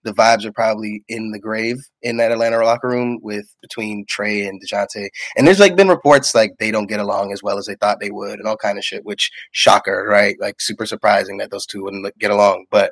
the 0.04 0.14
vibes 0.14 0.46
are 0.46 0.52
probably 0.52 1.04
in 1.08 1.32
the 1.32 1.40
grave 1.40 1.78
in 2.02 2.18
that 2.18 2.32
Atlanta 2.32 2.64
locker 2.64 2.90
room 2.90 3.20
with 3.22 3.46
between 3.62 4.06
Trae 4.06 4.48
and 4.48 4.62
Dejounte. 4.62 5.10
And 5.36 5.48
there's 5.48 5.60
like 5.60 5.76
been 5.76 5.88
reports 5.88 6.36
like 6.36 6.52
they 6.60 6.72
don't 6.72 6.88
get 6.88 7.00
along 7.00 7.32
as 7.32 7.42
well 7.42 7.58
as 7.58 7.66
they 7.66 7.76
thought 7.76 8.00
they 8.00 8.12
would, 8.12 8.40
and 8.40 8.48
all 8.48 8.58
kind 8.58 8.78
of 8.78 8.84
shit. 8.84 9.06
Which 9.06 9.32
shocker, 9.52 10.06
right? 10.10 10.36
Like 10.40 10.56
super 10.60 10.86
surprising 10.86 11.38
that 11.38 11.52
those 11.52 11.66
two 11.66 11.84
wouldn't 11.84 12.18
get 12.20 12.32
along. 12.32 12.66
But 12.70 12.92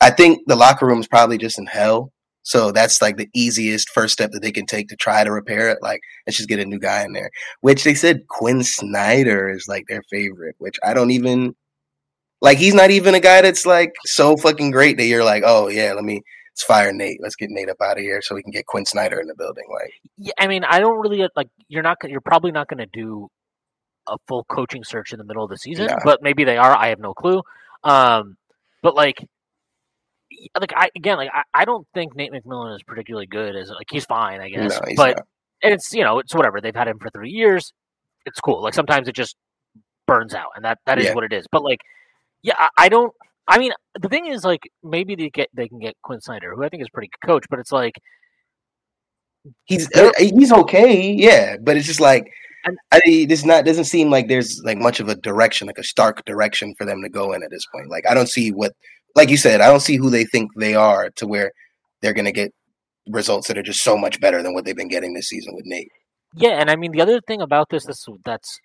I 0.00 0.10
think 0.10 0.40
the 0.46 0.56
locker 0.56 0.86
room 0.86 1.00
is 1.00 1.08
probably 1.08 1.38
just 1.38 1.58
in 1.58 1.66
hell. 1.66 2.12
So 2.42 2.72
that's 2.72 3.00
like 3.00 3.16
the 3.16 3.28
easiest 3.34 3.90
first 3.90 4.12
step 4.14 4.32
that 4.32 4.42
they 4.42 4.50
can 4.50 4.66
take 4.66 4.88
to 4.88 4.96
try 4.96 5.22
to 5.22 5.30
repair 5.30 5.70
it. 5.70 5.78
Like, 5.80 6.00
let's 6.26 6.36
just 6.36 6.48
get 6.48 6.58
a 6.58 6.64
new 6.64 6.78
guy 6.78 7.04
in 7.04 7.12
there. 7.12 7.30
Which 7.60 7.84
they 7.84 7.94
said 7.94 8.26
Quinn 8.28 8.64
Snyder 8.64 9.48
is 9.48 9.66
like 9.68 9.84
their 9.88 10.02
favorite, 10.10 10.56
which 10.58 10.76
I 10.84 10.92
don't 10.92 11.12
even 11.12 11.54
like. 12.40 12.58
He's 12.58 12.74
not 12.74 12.90
even 12.90 13.14
a 13.14 13.20
guy 13.20 13.42
that's 13.42 13.64
like 13.64 13.92
so 14.04 14.36
fucking 14.36 14.72
great 14.72 14.96
that 14.96 15.06
you're 15.06 15.24
like, 15.24 15.44
oh 15.46 15.68
yeah, 15.68 15.92
let 15.92 16.04
me 16.04 16.22
let's 16.52 16.64
fire 16.64 16.92
Nate. 16.92 17.18
Let's 17.22 17.36
get 17.36 17.50
Nate 17.50 17.68
up 17.70 17.80
out 17.82 17.96
of 17.98 18.02
here 18.02 18.20
so 18.22 18.34
we 18.34 18.42
can 18.42 18.50
get 18.52 18.66
Quinn 18.66 18.84
Snyder 18.86 19.20
in 19.20 19.26
the 19.26 19.34
building. 19.34 19.64
Like, 19.72 19.92
yeah, 20.18 20.32
I 20.38 20.46
mean, 20.46 20.64
I 20.64 20.78
don't 20.80 20.98
really 21.00 21.26
like. 21.36 21.48
You're 21.68 21.82
not. 21.82 21.98
You're 22.04 22.20
probably 22.20 22.52
not 22.52 22.68
going 22.68 22.78
to 22.78 22.86
do 22.92 23.28
a 24.08 24.16
full 24.28 24.44
coaching 24.44 24.82
search 24.84 25.12
in 25.12 25.18
the 25.18 25.24
middle 25.24 25.44
of 25.44 25.50
the 25.50 25.56
season, 25.58 25.86
Nah. 25.86 25.98
but 26.04 26.22
maybe 26.22 26.44
they 26.44 26.56
are. 26.58 26.76
I 26.76 26.88
have 26.88 26.98
no 26.98 27.14
clue. 27.14 27.40
Um, 27.84 28.36
but 28.82 28.94
like, 28.96 29.24
like 30.58 30.72
I 30.74 30.90
again, 30.96 31.16
like 31.18 31.30
I, 31.32 31.42
I 31.54 31.64
don't 31.64 31.86
think 31.94 32.14
Nate 32.16 32.32
McMillan 32.32 32.74
is 32.76 32.82
particularly 32.82 33.26
good. 33.26 33.54
As 33.56 33.68
like 33.70 33.86
he's 33.90 34.04
fine, 34.04 34.40
I 34.40 34.48
guess, 34.48 34.70
no, 34.72 34.80
he's 34.88 34.96
but 34.96 35.16
not. 35.16 35.26
and 35.62 35.72
it's 35.74 35.92
you 35.92 36.02
know 36.04 36.18
it's 36.18 36.34
whatever 36.34 36.60
they've 36.60 36.74
had 36.74 36.88
him 36.88 36.98
for 36.98 37.10
three 37.10 37.30
years 37.30 37.72
it's 38.24 38.38
cool 38.38 38.62
like 38.62 38.72
sometimes 38.72 39.08
it 39.08 39.16
just 39.16 39.34
burns 40.06 40.32
out 40.32 40.46
and 40.54 40.64
that 40.64 40.78
that 40.86 40.96
is 40.96 41.06
Yeah. 41.06 41.14
what 41.14 41.24
it 41.24 41.32
is 41.32 41.44
but 41.50 41.64
like 41.64 41.80
yeah 42.44 42.54
I, 42.56 42.68
I 42.78 42.88
don't 42.88 43.12
I 43.52 43.58
mean, 43.58 43.72
the 44.00 44.08
thing 44.08 44.26
is, 44.26 44.44
like, 44.44 44.62
maybe 44.82 45.14
they 45.14 45.28
get 45.28 45.48
they 45.52 45.68
can 45.68 45.78
get 45.78 45.94
Quinn 46.02 46.20
Snyder, 46.22 46.54
who 46.54 46.64
I 46.64 46.70
think 46.70 46.80
is 46.80 46.88
a 46.88 46.94
pretty 46.94 47.08
good 47.08 47.26
coach, 47.26 47.44
but 47.50 47.58
it's 47.58 47.72
like 47.72 47.94
he's 49.64 49.94
uh, 49.94 50.10
he's 50.18 50.52
okay, 50.52 51.12
yeah, 51.12 51.56
but 51.60 51.76
it's 51.76 51.86
just 51.86 52.00
like 52.00 52.24
I 52.64 53.00
it's 53.04 53.44
not 53.44 53.64
doesn't 53.64 53.84
seem 53.84 54.10
like 54.10 54.28
there's 54.28 54.60
like 54.64 54.78
much 54.78 55.00
of 55.00 55.08
a 55.08 55.16
direction, 55.16 55.66
like 55.66 55.78
a 55.78 55.84
stark 55.84 56.24
direction 56.24 56.74
for 56.78 56.86
them 56.86 57.02
to 57.02 57.08
go 57.08 57.32
in 57.32 57.42
at 57.42 57.50
this 57.50 57.66
point. 57.66 57.90
Like 57.90 58.08
I 58.08 58.14
don't 58.14 58.28
see 58.28 58.52
what, 58.52 58.72
like 59.16 59.28
you 59.28 59.36
said, 59.36 59.60
I 59.60 59.66
don't 59.66 59.80
see 59.80 59.96
who 59.96 60.10
they 60.10 60.24
think 60.24 60.50
they 60.56 60.74
are 60.74 61.10
to 61.16 61.26
where 61.26 61.52
they're 62.00 62.14
going 62.14 62.24
to 62.24 62.32
get 62.32 62.54
results 63.08 63.48
that 63.48 63.58
are 63.58 63.62
just 63.62 63.82
so 63.82 63.98
much 63.98 64.20
better 64.20 64.42
than 64.42 64.54
what 64.54 64.64
they've 64.64 64.76
been 64.76 64.88
getting 64.88 65.12
this 65.12 65.28
season 65.28 65.54
with 65.54 65.66
Nate. 65.66 65.90
Yeah, 66.34 66.60
and 66.60 66.70
I 66.70 66.76
mean 66.76 66.92
the 66.92 67.02
other 67.02 67.20
thing 67.20 67.42
about 67.42 67.68
this 67.68 67.84
that's 67.84 68.06
that's 68.24 68.60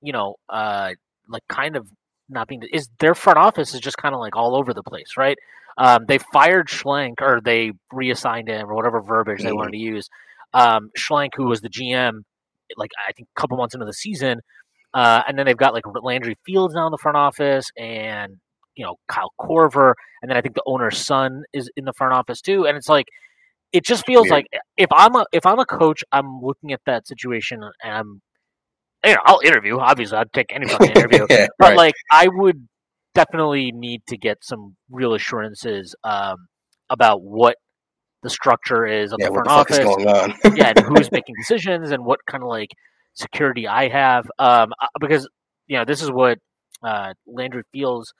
you 0.00 0.12
know 0.12 0.36
uh 0.48 0.92
like 1.28 1.42
kind 1.48 1.76
of 1.76 1.86
not 2.32 2.48
being 2.48 2.62
is 2.72 2.88
their 2.98 3.14
front 3.14 3.38
office 3.38 3.74
is 3.74 3.80
just 3.80 3.96
kind 3.96 4.14
of 4.14 4.20
like 4.20 4.36
all 4.36 4.56
over 4.56 4.72
the 4.74 4.82
place, 4.82 5.16
right? 5.16 5.38
Um, 5.78 6.04
they 6.06 6.18
fired 6.18 6.68
Schlenk 6.68 7.14
or 7.20 7.40
they 7.42 7.72
reassigned 7.92 8.48
him 8.48 8.68
or 8.68 8.74
whatever 8.74 9.00
verbiage 9.00 9.38
mm-hmm. 9.38 9.46
they 9.46 9.52
wanted 9.52 9.72
to 9.72 9.78
use. 9.78 10.08
Um, 10.52 10.90
Schlenk, 10.98 11.30
who 11.34 11.46
was 11.46 11.60
the 11.60 11.70
GM, 11.70 12.22
like 12.76 12.90
I 13.08 13.12
think 13.12 13.28
a 13.34 13.40
couple 13.40 13.56
months 13.56 13.74
into 13.74 13.86
the 13.86 13.92
season, 13.92 14.40
uh, 14.94 15.22
and 15.26 15.38
then 15.38 15.46
they've 15.46 15.56
got 15.56 15.72
like 15.72 15.84
Landry 16.02 16.36
Fields 16.44 16.74
now 16.74 16.86
in 16.86 16.90
the 16.90 16.98
front 16.98 17.16
office, 17.16 17.70
and 17.78 18.36
you 18.74 18.84
know 18.84 18.96
Kyle 19.08 19.32
Korver, 19.40 19.94
and 20.20 20.30
then 20.30 20.36
I 20.36 20.42
think 20.42 20.54
the 20.54 20.62
owner's 20.66 20.98
son 20.98 21.44
is 21.52 21.70
in 21.76 21.84
the 21.84 21.92
front 21.94 22.12
office 22.12 22.40
too. 22.40 22.66
And 22.66 22.76
it's 22.76 22.88
like 22.88 23.06
it 23.72 23.84
just 23.84 24.04
feels 24.04 24.24
Weird. 24.24 24.32
like 24.32 24.46
if 24.76 24.88
I'm 24.92 25.16
a 25.16 25.24
if 25.32 25.46
I'm 25.46 25.58
a 25.58 25.64
coach, 25.64 26.04
I'm 26.12 26.40
looking 26.42 26.72
at 26.72 26.80
that 26.86 27.06
situation 27.06 27.62
and 27.82 27.92
I'm 27.94 28.22
you 29.04 29.12
know, 29.12 29.20
I'll 29.24 29.40
interview. 29.44 29.78
Obviously, 29.78 30.18
I'd 30.18 30.32
take 30.32 30.52
any 30.54 30.68
fucking 30.68 30.90
interview. 30.96 31.26
yeah, 31.28 31.48
but 31.58 31.70
right. 31.70 31.76
like, 31.76 31.94
I 32.10 32.28
would 32.28 32.68
definitely 33.14 33.72
need 33.72 34.02
to 34.08 34.16
get 34.16 34.38
some 34.42 34.76
real 34.90 35.14
assurances 35.14 35.94
um, 36.04 36.48
about 36.88 37.22
what 37.22 37.56
the 38.22 38.30
structure 38.30 38.86
is 38.86 39.12
of 39.12 39.18
yeah, 39.20 39.28
the 39.28 39.34
front 39.34 39.48
office. 39.48 39.78
going 39.78 40.08
on? 40.08 40.34
yeah, 40.56 40.72
and 40.74 40.78
who's 40.80 41.10
making 41.10 41.34
decisions 41.40 41.90
and 41.90 42.04
what 42.04 42.20
kind 42.26 42.42
of 42.42 42.48
like 42.48 42.70
security 43.14 43.66
I 43.66 43.88
have. 43.88 44.30
Um, 44.38 44.72
uh, 44.80 44.86
because 45.00 45.28
you 45.66 45.78
know, 45.78 45.84
this 45.84 46.02
is 46.02 46.10
what 46.10 46.38
uh, 46.82 47.14
Landry 47.26 47.62
Fields 47.72 48.12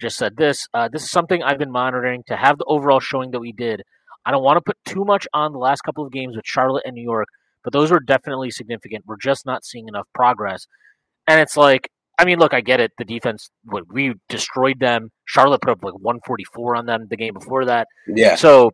just 0.00 0.16
said. 0.16 0.36
This 0.36 0.68
uh, 0.74 0.88
this 0.92 1.02
is 1.02 1.10
something 1.10 1.42
I've 1.42 1.58
been 1.58 1.72
monitoring 1.72 2.22
to 2.28 2.36
have 2.36 2.58
the 2.58 2.64
overall 2.64 3.00
showing 3.00 3.30
that 3.32 3.40
we 3.40 3.52
did. 3.52 3.82
I 4.24 4.30
don't 4.30 4.44
want 4.44 4.56
to 4.58 4.60
put 4.60 4.76
too 4.84 5.04
much 5.04 5.26
on 5.32 5.52
the 5.52 5.58
last 5.58 5.82
couple 5.82 6.04
of 6.04 6.12
games 6.12 6.36
with 6.36 6.46
Charlotte 6.46 6.84
and 6.86 6.94
New 6.94 7.02
York, 7.02 7.26
but 7.64 7.72
those 7.72 7.90
were 7.90 8.00
definitely 8.00 8.50
significant. 8.50 9.04
We're 9.06 9.16
just 9.16 9.46
not 9.46 9.64
seeing 9.64 9.88
enough 9.88 10.06
progress. 10.14 10.66
And 11.26 11.40
it's 11.40 11.56
like, 11.56 11.90
I 12.18 12.24
mean, 12.24 12.38
look, 12.38 12.54
I 12.54 12.60
get 12.60 12.80
it. 12.80 12.92
The 12.98 13.04
defense, 13.04 13.50
we 13.90 14.14
destroyed 14.28 14.80
them. 14.80 15.10
Charlotte 15.24 15.62
put 15.62 15.70
up 15.70 15.82
like 15.82 15.94
144 15.94 16.76
on 16.76 16.86
them 16.86 17.06
the 17.08 17.16
game 17.16 17.34
before 17.34 17.64
that. 17.66 17.88
Yeah. 18.06 18.36
So 18.36 18.72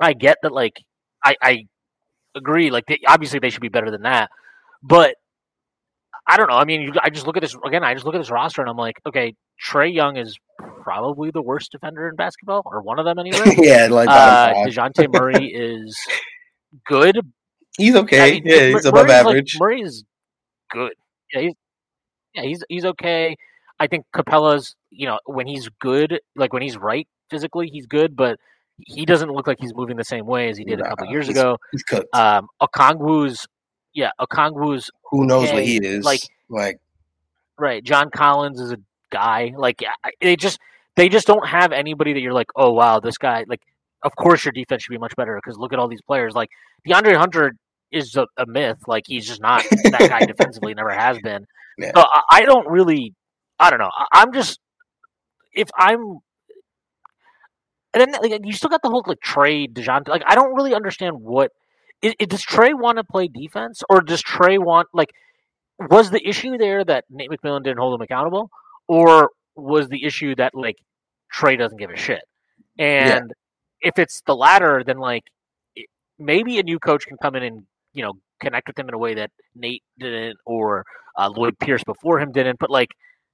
I 0.00 0.12
get 0.12 0.38
that, 0.42 0.52
like, 0.52 0.74
I, 1.24 1.36
I 1.42 1.58
agree. 2.34 2.70
Like, 2.70 2.86
they, 2.86 2.98
obviously 3.06 3.38
they 3.38 3.50
should 3.50 3.62
be 3.62 3.68
better 3.68 3.90
than 3.90 4.02
that. 4.02 4.30
But 4.82 5.16
I 6.26 6.36
don't 6.36 6.48
know. 6.48 6.56
I 6.56 6.64
mean, 6.64 6.92
I 7.02 7.10
just 7.10 7.26
look 7.26 7.36
at 7.36 7.42
this 7.42 7.56
again. 7.64 7.84
I 7.84 7.94
just 7.94 8.04
look 8.04 8.14
at 8.14 8.18
this 8.18 8.30
roster 8.30 8.60
and 8.60 8.68
I'm 8.68 8.76
like, 8.76 9.00
okay, 9.06 9.34
Trae 9.64 9.92
Young 9.92 10.16
is 10.16 10.36
probably 10.82 11.30
the 11.30 11.42
worst 11.42 11.70
defender 11.72 12.08
in 12.08 12.16
basketball, 12.16 12.62
or 12.66 12.82
one 12.82 12.98
of 12.98 13.04
them 13.04 13.18
anyway. 13.18 13.54
yeah, 13.58 13.86
like 13.88 14.08
uh, 14.08 14.52
Dejounte 14.54 15.12
Murray 15.12 15.46
is 15.54 15.96
good, 16.84 17.16
He's 17.78 17.94
okay. 17.94 18.20
I 18.20 18.30
mean, 18.32 18.42
yeah, 18.46 18.68
he's 18.68 18.84
above 18.84 19.08
average. 19.08 19.54
Like, 19.54 19.60
Murray 19.60 19.80
is 19.82 20.04
good. 20.70 20.92
Yeah, 21.32 21.40
he's 21.40 21.54
yeah, 22.34 22.42
he's 22.42 22.64
he's 22.68 22.84
okay. 22.84 23.36
I 23.78 23.86
think 23.86 24.06
Capela's, 24.14 24.74
you 24.90 25.06
know, 25.06 25.18
when 25.26 25.46
he's 25.46 25.68
good, 25.80 26.20
like 26.34 26.52
when 26.52 26.62
he's 26.62 26.76
right 26.76 27.06
physically, 27.30 27.68
he's 27.68 27.86
good, 27.86 28.16
but 28.16 28.38
he 28.78 29.04
doesn't 29.04 29.30
look 29.30 29.46
like 29.46 29.58
he's 29.60 29.74
moving 29.74 29.96
the 29.96 30.04
same 30.04 30.26
way 30.26 30.48
as 30.48 30.56
he 30.56 30.64
did 30.64 30.78
nah, 30.78 30.86
a 30.86 30.88
couple 30.88 31.06
years 31.06 31.26
he's, 31.26 31.36
ago. 31.36 31.58
He's 31.72 31.82
cooked. 31.82 32.14
Um, 32.14 32.48
Okongwu's, 32.62 33.46
yeah, 33.94 34.10
Okongwu's. 34.20 34.90
Who 35.10 35.26
knows 35.26 35.48
okay. 35.48 35.54
what 35.54 35.64
he 35.64 35.76
is? 35.76 36.04
Like, 36.04 36.20
like, 36.48 36.78
right? 37.58 37.82
John 37.84 38.10
Collins 38.10 38.60
is 38.60 38.72
a 38.72 38.78
guy. 39.10 39.52
Like, 39.56 39.82
they 40.20 40.36
just 40.36 40.58
they 40.96 41.08
just 41.08 41.26
don't 41.26 41.46
have 41.46 41.72
anybody 41.72 42.14
that 42.14 42.20
you're 42.20 42.32
like, 42.32 42.48
oh 42.56 42.72
wow, 42.72 43.00
this 43.00 43.18
guy. 43.18 43.44
Like, 43.46 43.60
of 44.02 44.14
course 44.16 44.44
your 44.44 44.52
defense 44.52 44.82
should 44.82 44.92
be 44.92 44.98
much 44.98 45.16
better 45.16 45.36
because 45.36 45.58
look 45.58 45.72
at 45.72 45.78
all 45.78 45.88
these 45.88 46.02
players. 46.02 46.34
Like 46.34 46.50
DeAndre 46.86 47.16
Hunter 47.16 47.56
is 47.92 48.16
a, 48.16 48.26
a, 48.36 48.46
myth. 48.46 48.78
Like 48.86 49.04
he's 49.06 49.26
just 49.26 49.40
not 49.40 49.64
that 49.70 50.08
guy 50.08 50.26
defensively, 50.26 50.74
never 50.74 50.90
has 50.90 51.18
been. 51.22 51.46
Yeah. 51.78 51.92
So 51.94 52.02
I, 52.02 52.20
I, 52.30 52.42
don't 52.42 52.68
really, 52.68 53.14
I 53.58 53.70
don't 53.70 53.78
know. 53.78 53.90
I, 54.12 54.22
am 54.22 54.32
just 54.32 54.60
if 55.52 55.68
I'm, 55.78 56.18
and 57.94 58.12
then 58.12 58.12
like, 58.22 58.40
you 58.44 58.52
still 58.52 58.70
got 58.70 58.82
the 58.82 58.90
whole 58.90 59.02
like 59.06 59.20
trade 59.20 59.74
Dejounte. 59.74 60.08
Like 60.08 60.22
I 60.26 60.34
don't 60.34 60.54
really 60.54 60.74
understand 60.74 61.16
what 61.20 61.50
it, 62.02 62.16
it, 62.18 62.28
does 62.28 62.44
Trae 62.44 62.72
want 62.74 62.98
to 62.98 63.04
play 63.04 63.28
defense 63.28 63.82
or 63.88 64.00
does 64.00 64.22
Trae 64.22 64.62
want 64.62 64.88
like 64.92 65.10
was 65.78 66.10
the 66.10 66.26
issue 66.26 66.58
there 66.58 66.84
that 66.84 67.04
Nate 67.10 67.30
McMillan 67.30 67.64
didn't 67.64 67.78
hold 67.78 67.94
him 67.94 68.02
accountable, 68.02 68.50
or 68.88 69.30
was 69.54 69.88
the 69.88 70.04
issue 70.04 70.34
that 70.36 70.54
like 70.54 70.76
Trae 71.34 71.58
doesn't 71.58 71.78
give 71.78 71.90
a 71.90 71.96
shit? 71.96 72.22
And 72.78 73.32
yeah. 73.82 73.88
if 73.88 73.98
it's 73.98 74.22
the 74.26 74.34
latter, 74.34 74.82
then 74.84 74.98
like 74.98 75.24
maybe 76.18 76.58
a 76.58 76.62
new 76.62 76.78
coach 76.78 77.06
can 77.06 77.16
come 77.20 77.34
in 77.34 77.42
and 77.42 77.62
you 77.96 78.02
know 78.04 78.12
connect 78.40 78.68
with 78.68 78.78
him 78.78 78.88
in 78.88 78.94
a 78.94 78.98
way 78.98 79.14
that 79.14 79.30
Nate 79.54 79.82
didn't 79.98 80.36
or 80.44 80.84
uh, 81.18 81.30
Lloyd 81.34 81.58
Pierce 81.58 81.82
before 81.82 82.20
him 82.20 82.30
didn't. 82.30 82.58
But 82.60 82.70
like 82.70 82.90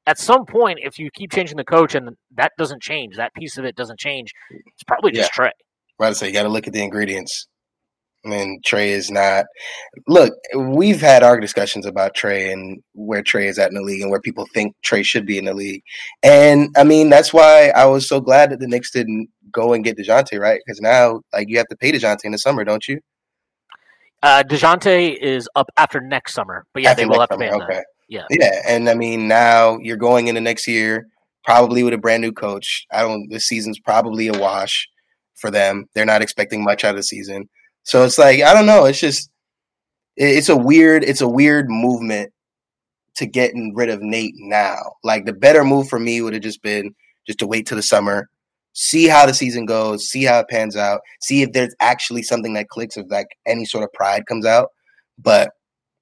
at 0.07 0.19
some 0.19 0.47
point, 0.47 0.79
if 0.83 0.99
you 0.99 1.11
keep 1.13 1.33
changing 1.33 1.57
the 1.57 1.65
coach 1.65 1.95
and 1.95 2.17
that 2.37 2.53
doesn't 2.57 2.83
change, 2.83 3.17
that 3.17 3.35
piece 3.35 3.59
of 3.59 3.65
it 3.65 3.77
doesn't 3.77 3.99
change, 3.99 4.33
it's 4.51 4.85
probably 4.87 5.13
just 5.13 5.31
yeah. 5.37 5.47
Trae. 5.47 5.51
Right 5.99 6.09
to 6.09 6.15
say 6.15 6.29
you 6.29 6.33
got 6.33 6.45
to 6.45 6.49
look 6.49 6.67
at 6.67 6.73
the 6.73 6.83
ingredients. 6.83 7.47
I 8.25 8.29
mean, 8.29 8.61
Trae 8.65 8.89
is 8.89 9.11
not. 9.11 9.47
Look, 10.07 10.33
we've 10.57 11.01
had 11.01 11.25
our 11.25 11.41
discussions 11.41 11.87
about 11.87 12.15
Trae 12.15 12.53
and 12.53 12.81
where 12.95 13.23
Trae 13.23 13.49
is 13.49 13.59
at 13.59 13.69
in 13.69 13.75
the 13.75 13.83
league 13.83 14.01
and 14.01 14.13
where 14.13 14.21
people 14.21 14.47
think 14.55 14.77
Trae 14.87 15.05
should 15.05 15.27
be 15.27 15.39
in 15.39 15.47
the 15.47 15.55
league. 15.55 15.83
And 16.23 16.69
I 16.77 16.85
mean, 16.85 17.11
that's 17.11 17.33
why 17.33 17.73
I 17.75 17.87
was 17.87 18.09
so 18.09 18.21
glad 18.21 18.51
that 18.51 18.61
the 18.61 18.69
Knicks 18.69 18.93
didn't 18.93 19.29
go 19.53 19.73
and 19.73 19.83
get 19.83 19.99
Dejounte, 19.99 20.39
right? 20.39 20.61
Because 20.65 20.81
now, 20.81 21.23
like, 21.33 21.49
you 21.49 21.59
have 21.59 21.67
to 21.69 21.77
pay 21.77 21.91
Dejounte 21.91 22.25
in 22.25 22.31
the 22.31 22.39
summer, 22.39 22.63
don't 22.63 22.87
you? 22.87 23.01
Uh, 24.23 24.43
Dejounte 24.45 25.17
is 25.17 25.49
up 25.57 25.71
after 25.77 26.01
next 26.01 26.35
summer, 26.35 26.65
but 26.73 26.83
yeah, 26.83 26.91
after 26.91 27.03
they 27.03 27.07
will 27.07 27.21
have 27.21 27.29
to 27.31 27.39
pay 27.39 27.49
him. 27.49 27.61
Okay. 27.63 27.75
That. 27.75 27.87
Yeah. 28.09 28.25
Yeah, 28.31 28.63
and 28.67 28.89
I 28.89 28.95
mean 28.95 29.27
now 29.27 29.79
you're 29.79 29.97
going 29.97 30.29
into 30.29 30.41
next 30.41 30.69
year 30.69 31.09
probably 31.45 31.83
with 31.83 31.95
a 31.95 31.99
brand 31.99 32.23
new 32.23 32.33
coach. 32.33 32.87
I 32.93 33.03
don't. 33.03 33.29
This 33.31 33.47
season's 33.47 33.79
probably 33.81 34.29
a 34.29 34.39
wash 34.39 34.89
for 35.35 35.51
them. 35.51 35.87
They're 35.95 36.05
not 36.05 36.23
expecting 36.23 36.63
much 36.63 36.85
out 36.85 36.91
of 36.91 36.97
the 36.97 37.03
season, 37.03 37.49
so 37.83 38.05
it's 38.05 38.19
like 38.19 38.43
I 38.43 38.55
don't 38.55 38.67
know. 38.67 38.85
It's 38.85 39.01
just 39.01 39.31
it's 40.17 40.49
a 40.49 40.57
weird 40.57 41.05
it's 41.05 41.21
a 41.21 41.29
weird 41.29 41.67
movement 41.69 42.33
to 43.17 43.27
getting 43.27 43.75
rid 43.75 43.89
of 43.89 44.03
Nate 44.03 44.35
now. 44.37 44.77
Like 45.03 45.25
the 45.25 45.33
better 45.33 45.65
move 45.65 45.89
for 45.89 45.99
me 45.99 46.21
would 46.21 46.35
have 46.35 46.43
just 46.43 46.63
been 46.63 46.95
just 47.27 47.39
to 47.41 47.47
wait 47.47 47.67
till 47.67 47.77
the 47.77 47.83
summer, 47.83 48.29
see 48.73 49.07
how 49.07 49.27
the 49.27 49.35
season 49.35 49.67
goes, 49.67 50.09
see 50.09 50.25
how 50.25 50.41
it 50.41 50.49
pans 50.49 50.77
out, 50.77 51.01
see 51.21 51.43
if 51.43 51.53
there's 51.53 51.75
actually 51.81 52.23
something 52.23 52.55
that 52.55 52.69
clicks, 52.69 52.97
if 52.97 53.11
like 53.11 53.29
any 53.47 53.65
sort 53.65 53.85
of 53.85 53.93
pride 53.93 54.27
comes 54.27 54.47
out. 54.47 54.69
But 55.19 55.51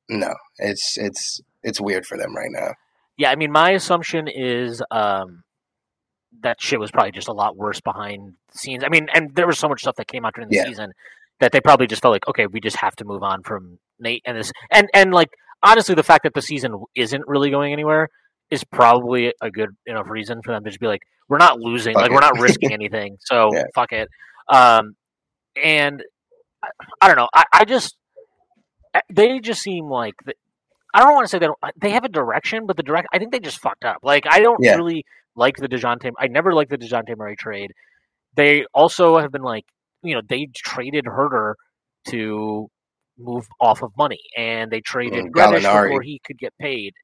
no, 0.08 0.34
it's 0.58 0.96
it's 0.96 1.40
it's 1.62 1.80
weird 1.80 2.06
for 2.06 2.16
them 2.16 2.36
right 2.36 2.50
now. 2.50 2.74
Yeah, 3.16 3.30
I 3.30 3.36
mean, 3.36 3.52
my 3.52 3.72
assumption 3.72 4.28
is 4.28 4.82
um, 4.90 5.42
that 6.42 6.60
shit 6.60 6.80
was 6.80 6.90
probably 6.90 7.12
just 7.12 7.28
a 7.28 7.32
lot 7.32 7.56
worse 7.56 7.80
behind 7.80 8.34
the 8.50 8.58
scenes. 8.58 8.82
I 8.84 8.88
mean, 8.88 9.08
and 9.12 9.34
there 9.34 9.46
was 9.46 9.58
so 9.58 9.68
much 9.68 9.82
stuff 9.82 9.96
that 9.96 10.08
came 10.08 10.24
out 10.24 10.34
during 10.34 10.48
the 10.48 10.56
yeah. 10.56 10.64
season 10.64 10.92
that 11.40 11.52
they 11.52 11.60
probably 11.60 11.86
just 11.86 12.02
felt 12.02 12.12
like, 12.12 12.28
okay, 12.28 12.46
we 12.46 12.60
just 12.60 12.76
have 12.76 12.96
to 12.96 13.04
move 13.04 13.22
on 13.22 13.42
from 13.42 13.78
Nate 13.98 14.22
and 14.24 14.38
this, 14.38 14.52
and 14.70 14.88
and 14.94 15.12
like 15.12 15.30
honestly, 15.62 15.94
the 15.94 16.02
fact 16.02 16.24
that 16.24 16.34
the 16.34 16.42
season 16.42 16.82
isn't 16.94 17.24
really 17.26 17.50
going 17.50 17.72
anywhere 17.72 18.08
is 18.50 18.64
probably 18.64 19.32
a 19.40 19.50
good 19.50 19.70
enough 19.86 20.08
reason 20.08 20.42
for 20.42 20.52
them 20.52 20.64
to 20.64 20.70
just 20.70 20.80
be 20.80 20.86
like, 20.86 21.02
we're 21.28 21.38
not 21.38 21.60
losing, 21.60 21.94
fuck 21.94 22.02
like 22.02 22.10
it. 22.10 22.14
we're 22.14 22.20
not 22.20 22.38
risking 22.40 22.72
anything, 22.72 23.16
so 23.20 23.50
yeah. 23.52 23.64
fuck 23.74 23.92
it. 23.92 24.08
Um, 24.48 24.96
and 25.62 26.02
I, 26.62 26.68
I 27.00 27.08
don't 27.08 27.16
know, 27.16 27.28
I, 27.32 27.44
I, 27.52 27.64
just 27.64 27.96
they 29.08 29.38
just 29.38 29.62
seem 29.62 29.88
like 29.88 30.14
the, 30.24 30.34
I 30.92 31.00
don't 31.00 31.14
want 31.14 31.24
to 31.24 31.28
say 31.28 31.38
they 31.38 31.46
don't, 31.46 31.58
they 31.80 31.90
have 31.90 32.04
a 32.04 32.08
direction, 32.08 32.66
but 32.66 32.76
the 32.76 32.82
direct 32.82 33.08
I 33.12 33.18
think 33.18 33.32
they 33.32 33.38
just 33.38 33.60
fucked 33.60 33.84
up. 33.84 33.98
Like 34.02 34.24
I 34.28 34.40
don't 34.40 34.58
yeah. 34.60 34.74
really 34.74 35.04
like 35.36 35.56
the 35.56 35.68
Dejounte. 35.68 36.10
I 36.18 36.26
never 36.26 36.52
liked 36.52 36.70
the 36.70 36.78
Dejounte 36.78 37.16
Murray 37.16 37.36
trade. 37.36 37.72
They 38.34 38.64
also 38.74 39.18
have 39.18 39.30
been 39.30 39.42
like, 39.42 39.64
you 40.02 40.14
know, 40.14 40.22
they 40.28 40.48
traded 40.54 41.04
Huerter 41.04 41.54
to 42.08 42.68
move 43.18 43.46
off 43.60 43.82
of 43.82 43.92
money, 43.96 44.20
and 44.36 44.70
they 44.70 44.80
traded 44.80 45.26
mm, 45.26 45.32
before 45.62 46.02
he 46.02 46.20
could 46.24 46.38
get 46.38 46.54
paid. 46.58 46.94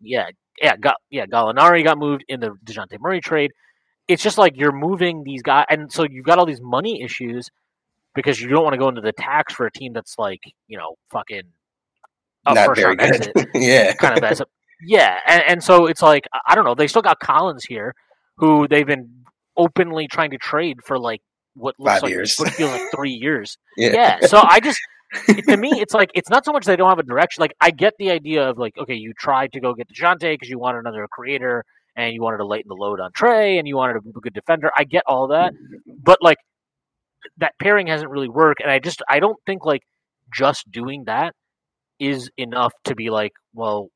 Yeah, 0.00 0.28
yeah, 0.60 0.76
got 0.76 0.96
yeah, 1.10 1.26
Gallinari 1.26 1.84
got 1.84 1.98
moved 1.98 2.24
in 2.28 2.40
the 2.40 2.50
Dejounte 2.64 2.98
Murray 3.00 3.20
trade. 3.20 3.52
It's 4.08 4.22
just 4.22 4.38
like 4.38 4.56
you're 4.56 4.72
moving 4.72 5.22
these 5.24 5.42
guys, 5.42 5.66
and 5.70 5.90
so 5.92 6.04
you've 6.04 6.24
got 6.24 6.38
all 6.38 6.46
these 6.46 6.60
money 6.60 7.02
issues 7.02 7.48
because 8.14 8.40
you 8.40 8.48
don't 8.48 8.64
want 8.64 8.74
to 8.74 8.78
go 8.78 8.88
into 8.88 9.00
the 9.00 9.12
tax 9.12 9.54
for 9.54 9.66
a 9.66 9.70
team 9.72 9.92
that's 9.92 10.18
like 10.18 10.40
you 10.68 10.76
know 10.76 10.96
fucking 11.10 11.42
a 12.46 12.54
not 12.54 12.76
very 12.76 12.96
good. 12.96 13.14
Exit, 13.14 13.48
yeah, 13.54 13.92
kind 13.94 14.18
of 14.18 14.24
as 14.24 14.40
a, 14.40 14.46
yeah, 14.86 15.18
and, 15.26 15.42
and 15.46 15.64
so 15.64 15.86
it's 15.86 16.02
like 16.02 16.26
I 16.46 16.54
don't 16.54 16.64
know. 16.64 16.74
They 16.74 16.88
still 16.88 17.02
got 17.02 17.20
Collins 17.20 17.64
here, 17.64 17.94
who 18.36 18.66
they've 18.68 18.86
been 18.86 19.08
openly 19.56 20.08
trying 20.08 20.30
to 20.30 20.38
trade 20.38 20.78
for 20.84 20.98
like 20.98 21.20
what 21.54 21.74
looks 21.78 21.92
Five 21.92 22.02
like 22.02 22.10
years. 22.10 22.36
what 22.36 22.50
feels 22.50 22.72
like 22.72 22.82
three 22.94 23.12
years. 23.12 23.56
Yeah. 23.76 23.92
Yeah. 24.20 24.26
So 24.26 24.42
I 24.42 24.60
just 24.60 24.78
to 25.26 25.56
me, 25.56 25.70
it's 25.80 25.94
like 25.94 26.10
it's 26.14 26.30
not 26.30 26.44
so 26.44 26.52
much 26.52 26.64
they 26.64 26.76
don't 26.76 26.88
have 26.88 26.98
a 26.98 27.02
direction. 27.02 27.40
Like 27.40 27.54
I 27.60 27.70
get 27.70 27.94
the 27.98 28.10
idea 28.10 28.48
of 28.48 28.58
like, 28.58 28.76
okay, 28.78 28.94
you 28.94 29.12
tried 29.12 29.52
to 29.52 29.60
go 29.60 29.74
get 29.74 29.88
Dejounte 29.88 30.20
because 30.20 30.48
you 30.48 30.58
wanted 30.58 30.78
another 30.78 31.06
creator 31.10 31.64
and 31.96 32.14
you 32.14 32.22
wanted 32.22 32.38
to 32.38 32.46
lighten 32.46 32.68
the 32.68 32.74
load 32.74 33.00
on 33.00 33.10
Trae 33.12 33.58
and 33.58 33.66
you 33.66 33.76
wanted 33.76 33.96
a 33.96 34.20
good 34.20 34.32
defender. 34.32 34.70
I 34.76 34.84
get 34.84 35.02
all 35.06 35.28
that, 35.28 35.52
but 35.86 36.18
like 36.22 36.38
that 37.38 37.54
pairing 37.60 37.88
hasn't 37.88 38.10
really 38.10 38.28
worked, 38.28 38.60
and 38.60 38.70
I 38.70 38.78
just 38.78 39.02
I 39.08 39.20
don't 39.20 39.38
think 39.46 39.64
like 39.64 39.82
just 40.32 40.70
doing 40.70 41.04
that 41.04 41.34
is 41.98 42.30
enough 42.36 42.72
to 42.84 42.94
be 42.94 43.10
like, 43.10 43.32
well, 43.52 43.88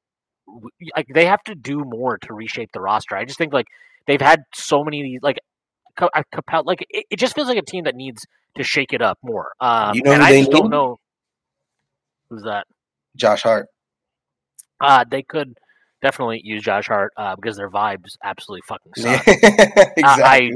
like 0.96 1.06
they 1.14 1.26
have 1.26 1.42
to 1.44 1.54
do 1.54 1.84
more 1.84 2.18
to 2.18 2.34
reshape 2.34 2.70
the 2.72 2.80
roster. 2.80 3.16
I 3.16 3.24
just 3.24 3.38
think 3.38 3.52
like 3.52 3.66
they've 4.06 4.20
had 4.20 4.40
so 4.54 4.84
many 4.84 5.00
of 5.00 5.04
these 5.04 5.20
like. 5.22 5.38
Capel, 5.96 6.64
like 6.64 6.84
it, 6.90 7.06
it 7.08 7.20
just 7.20 7.36
feels 7.36 7.46
like 7.46 7.56
a 7.56 7.62
team 7.62 7.84
that 7.84 7.94
needs 7.94 8.26
to 8.56 8.64
shake 8.64 8.92
it 8.92 9.00
up 9.00 9.16
more. 9.22 9.52
Um, 9.60 9.94
You 9.94 10.02
know 10.02 10.10
and 10.10 10.24
I 10.24 10.40
just 10.40 10.50
don't 10.50 10.68
know 10.68 10.98
who's 12.34 12.44
that. 12.44 12.66
Josh 13.16 13.42
Hart. 13.42 13.68
Uh, 14.80 15.04
they 15.08 15.22
could 15.22 15.56
definitely 16.02 16.40
use 16.44 16.62
Josh 16.62 16.88
Hart 16.88 17.12
uh, 17.16 17.36
because 17.36 17.56
their 17.56 17.70
vibes 17.70 18.16
absolutely 18.22 18.62
fucking 18.66 18.92
suck. 18.96 19.22
exactly. 19.96 20.52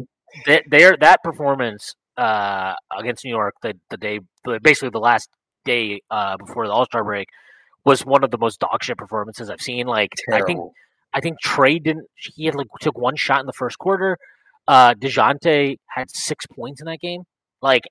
they 0.71 0.85
are 0.85 0.97
that 1.01 1.23
performance 1.23 1.95
uh, 2.17 2.75
against 2.99 3.25
New 3.25 3.31
York, 3.31 3.55
the 3.63 3.75
the 3.91 3.97
day, 3.97 4.21
basically 4.63 4.91
the 4.91 4.99
last 4.99 5.29
day 5.65 6.01
uh, 6.11 6.37
before 6.37 6.67
the 6.67 6.73
All 6.73 6.85
Star 6.85 7.05
break, 7.05 7.29
was 7.85 8.05
one 8.05 8.25
of 8.25 8.31
the 8.31 8.39
most 8.39 8.61
dog 8.61 8.83
shit 8.83 8.99
performances 8.99 9.49
I've 9.49 9.61
seen. 9.61 9.87
Like 9.87 10.11
I 10.33 10.43
think 10.43 10.61
I 11.15 11.21
think 11.21 11.39
Trae 11.45 11.83
didn't. 11.83 12.07
He 12.17 12.47
had 12.47 12.55
like 12.55 12.67
took 12.81 12.99
one 12.99 13.17
shot 13.17 13.41
in 13.41 13.47
the 13.47 13.53
first 13.53 13.79
quarter. 13.79 14.19
Uh, 14.67 14.95
Dejounte 14.95 15.77
had 15.87 16.11
six 16.11 16.45
points 16.47 16.81
in 16.81 16.87
that 16.87 17.01
game. 17.01 17.23
Like 17.63 17.85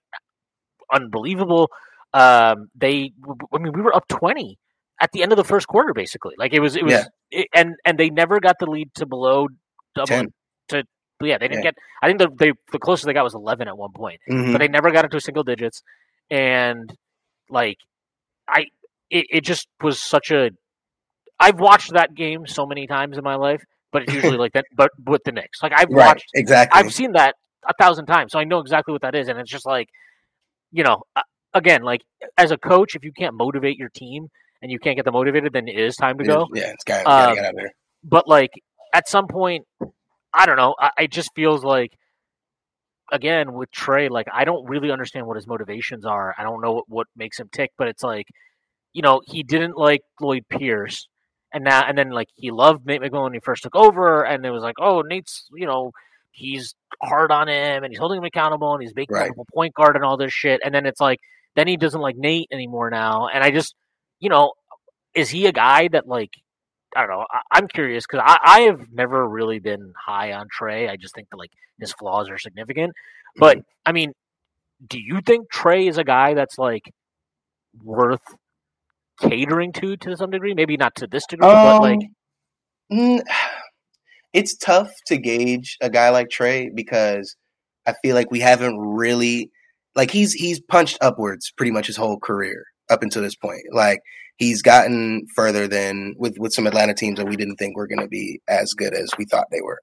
unbelievable. 0.94 1.70
Um, 2.14 2.70
they, 2.76 3.12
I 3.54 3.58
mean, 3.58 3.74
we 3.74 3.82
were 3.82 3.96
up 3.96 4.08
twenty 4.08 4.58
at 5.02 5.12
the 5.12 5.22
end 5.24 5.32
of 5.32 5.38
the 5.38 5.44
first 5.44 5.68
quarter, 5.68 5.94
basically. 5.94 6.34
Like 6.38 6.54
it 6.54 6.60
was, 6.60 6.76
it 6.76 6.84
was, 6.84 6.94
Yeah. 6.94 7.04
it, 7.32 7.48
and 7.54 7.76
and 7.86 7.98
they 7.98 8.10
never 8.10 8.40
got 8.40 8.56
the 8.60 8.66
lead 8.66 8.94
to 8.96 9.06
below 9.06 9.48
double. 9.96 10.08
10. 10.08 10.34
To 10.70 10.84
yeah, 11.22 11.38
they 11.38 11.48
didn't 11.48 11.64
Yeah. 11.64 11.72
get. 11.72 11.78
I 12.02 12.08
think 12.08 12.20
the 12.20 12.30
they 12.38 12.54
the 12.72 12.80
closest 12.80 13.06
they 13.06 13.14
got 13.14 13.24
was 13.24 13.36
eleven 13.36 13.68
at 13.68 13.78
one 13.78 13.92
point, 13.92 14.20
Mhm. 14.30 14.52
but 14.54 14.60
they 14.60 14.68
never 14.68 14.92
got 14.92 15.04
into 15.06 15.20
single 15.20 15.44
digits. 15.44 15.82
And 16.30 16.92
like, 17.50 17.78
I, 18.48 18.66
it, 19.10 19.26
it 19.30 19.42
just 19.42 19.68
was 19.82 20.00
such 20.00 20.32
a. 20.32 20.52
I've 21.40 21.60
watched 21.60 21.94
that 21.94 22.16
game 22.16 22.48
so 22.48 22.66
many 22.66 22.88
times 22.88 23.18
in 23.18 23.24
my 23.24 23.36
life, 23.36 23.64
but 23.92 24.04
it's 24.04 24.14
usually 24.14 24.38
like 24.38 24.54
that. 24.54 24.66
But 24.76 24.92
with 25.06 25.24
the 25.24 25.32
Knicks, 25.32 25.62
like 25.64 25.74
I've 25.76 25.90
Right. 25.90 26.08
watched 26.08 26.26
Exactly. 26.34 26.80
I've 26.80 26.94
seen 26.94 27.12
that 27.14 27.36
a 27.68 27.74
thousand 27.80 28.06
times, 28.08 28.32
so 28.32 28.40
I 28.40 28.44
know 28.44 28.60
exactly 28.60 28.92
what 28.92 29.02
that 29.04 29.16
is. 29.16 29.28
And 29.28 29.40
it's 29.40 29.50
just 29.52 29.66
like, 29.66 29.90
you 30.72 30.84
know, 30.84 31.04
again, 31.58 31.82
like 31.82 32.02
as 32.38 32.52
a 32.52 32.58
coach, 32.58 32.96
if 32.96 33.04
you 33.04 33.12
can't 33.12 33.36
motivate 33.36 33.78
your 33.78 33.90
team 33.90 34.28
and 34.62 34.72
you 34.72 34.80
can't 34.80 34.96
get 34.96 35.06
them 35.06 35.14
motivated, 35.14 35.54
then 35.54 35.68
it 35.68 35.80
is 35.80 35.96
time 35.96 36.18
to 36.18 36.24
go. 36.24 36.48
Yeah, 36.54 36.72
it's 36.74 36.84
got 36.84 37.06
gotta 37.06 37.30
Um, 37.30 37.36
get 37.36 37.46
out 37.46 37.50
of 37.52 37.56
there. 37.58 37.72
But 38.04 38.28
like 38.28 38.52
at 38.94 39.08
some 39.08 39.28
point, 39.28 39.66
I 40.34 40.46
don't 40.46 40.58
know. 40.58 40.76
I, 40.80 40.92
it 41.00 41.12
just 41.12 41.32
feels 41.36 41.64
like, 41.64 41.92
again, 43.12 43.54
with 43.54 43.70
Trae, 43.72 44.10
like 44.10 44.28
I 44.34 44.46
don't 44.46 44.66
really 44.68 44.92
understand 44.92 45.26
what 45.28 45.36
his 45.38 45.48
motivations 45.48 46.06
are. 46.06 46.36
I 46.38 46.44
don't 46.44 46.62
know 46.62 46.74
what, 46.74 46.86
what 46.88 47.08
makes 47.16 47.40
him 47.40 47.50
tick, 47.52 47.72
but 47.78 47.88
it's 47.88 48.04
like, 48.04 48.28
you 48.94 49.02
know, 49.02 49.22
he 49.26 49.44
didn't 49.44 49.78
like 49.78 50.02
Lloyd 50.22 50.44
Pierce. 50.50 51.08
And 51.54 51.64
now, 51.64 51.82
and 51.88 51.98
then, 51.98 52.10
like, 52.10 52.28
he 52.36 52.52
loved 52.52 52.86
Nate 52.86 53.00
McMillan 53.02 53.24
when 53.24 53.34
he 53.34 53.40
first 53.40 53.64
took 53.64 53.76
over, 53.76 54.26
and 54.26 54.46
it 54.46 54.52
was 54.52 54.62
like, 54.64 54.76
oh, 54.82 55.02
Nate's, 55.02 55.48
you 55.56 55.66
know, 55.66 55.92
he's 56.32 56.76
hard 57.02 57.32
on 57.32 57.48
him, 57.48 57.84
and 57.86 57.92
he's 57.92 58.00
holding 58.00 58.18
him 58.18 58.26
accountable, 58.26 58.74
and 58.74 58.82
he's 58.82 58.94
making 58.94 59.16
Right. 59.16 59.30
him 59.30 59.40
a 59.40 59.52
point 59.56 59.74
guard 59.74 59.96
and 59.96 60.04
all 60.04 60.18
this 60.18 60.34
shit. 60.34 60.60
And 60.66 60.76
then 60.76 60.86
it's 60.86 61.00
like, 61.00 61.20
then 61.58 61.68
he 61.68 61.76
doesn't 61.76 62.00
like 62.00 62.16
Nate 62.16 62.50
anymore 62.52 62.92
now, 62.92 63.28
and 63.34 63.44
I 63.44 63.50
just, 63.50 63.74
you 64.20 64.30
know, 64.30 64.54
is 65.16 65.28
he 65.28 65.48
a 65.48 65.52
guy 65.52 65.88
that 65.88 66.08
like, 66.08 66.30
I 66.96 67.02
don't 67.02 67.10
know. 67.10 67.26
I, 67.32 67.39
I'm 67.52 67.67
curious 67.67 68.06
because 68.06 68.24
I, 68.24 68.38
I 68.43 68.60
have 68.62 68.93
never 68.93 69.28
really 69.28 69.58
been 69.58 69.91
high 70.00 70.34
on 70.34 70.48
Trae. 70.48 70.88
I 70.88 70.98
just 70.98 71.15
think 71.15 71.32
that 71.32 71.38
like 71.38 71.50
his 71.80 71.91
flaws 71.93 72.30
are 72.30 72.38
significant. 72.38 72.93
But 73.36 73.58
I 73.88 73.91
mean, 73.91 74.13
do 74.88 75.00
you 75.00 75.20
think 75.26 75.52
Trae 75.52 75.89
is 75.89 75.98
a 75.98 76.04
guy 76.04 76.36
that's 76.36 76.60
like 76.60 76.93
worth 77.84 78.22
catering 79.20 79.74
to 79.74 79.98
to 79.98 80.15
some 80.15 80.30
degree? 80.30 80.54
Maybe 80.54 80.78
not 80.78 80.93
to 80.98 81.08
this 81.08 81.26
degree, 81.26 81.48
but 81.48 81.82
like, 81.82 82.00
Um, 82.91 82.98
mm, 83.00 83.22
it's 84.34 84.56
tough 84.56 84.91
to 85.08 85.17
gauge 85.17 85.78
a 85.82 85.89
guy 85.89 86.12
like 86.12 86.30
Trae 86.30 86.70
because 86.72 87.36
I 87.88 87.93
feel 88.04 88.13
like 88.13 88.30
we 88.30 88.41
haven't 88.41 88.78
really 88.78 89.50
like 89.98 90.12
he's 90.12 90.34
he's 90.34 90.62
punched 90.62 90.98
upwards 91.02 91.52
pretty 91.58 91.72
much 91.74 91.88
his 91.88 91.98
whole 91.98 92.20
career 92.20 92.66
up 92.90 93.04
until 93.04 93.22
this 93.24 93.36
point. 93.36 93.64
Like 93.74 94.00
he's 94.38 94.62
gotten 94.62 95.26
further 95.36 95.68
than 95.68 96.16
with 96.18 96.38
with 96.40 96.54
some 96.54 96.68
Atlanta 96.68 96.94
teams 96.94 97.18
that 97.18 97.28
we 97.28 97.36
didn't 97.36 97.58
think 97.58 97.76
were 97.76 97.88
going 97.88 98.00
to 98.02 98.08
be 98.08 98.40
as 98.48 98.74
good 98.74 98.94
as 98.94 99.10
we 99.18 99.26
thought 99.26 99.48
they 99.52 99.62
were. 99.62 99.80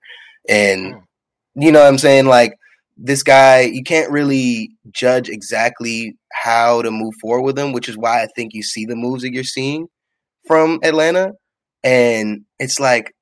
And 0.48 0.94
Mm. 0.94 1.02
you 1.56 1.72
know 1.72 1.80
what 1.80 1.88
I'm 1.88 1.98
saying 1.98 2.26
like 2.26 2.54
this 2.96 3.22
guy 3.24 3.62
you 3.62 3.82
can't 3.82 4.10
really 4.12 4.70
judge 4.92 5.28
exactly 5.28 6.16
how 6.32 6.82
to 6.82 6.90
move 6.90 7.14
forward 7.20 7.42
with 7.42 7.58
him, 7.58 7.72
which 7.72 7.88
is 7.88 7.96
why 7.98 8.22
I 8.22 8.28
think 8.36 8.54
you 8.54 8.62
see 8.62 8.86
the 8.86 8.96
moves 8.96 9.22
that 9.22 9.32
you're 9.34 9.44
seeing 9.44 9.88
from 10.46 10.80
Atlanta 10.84 11.32
and 11.84 12.42
it's 12.58 12.80
like, 12.80 13.14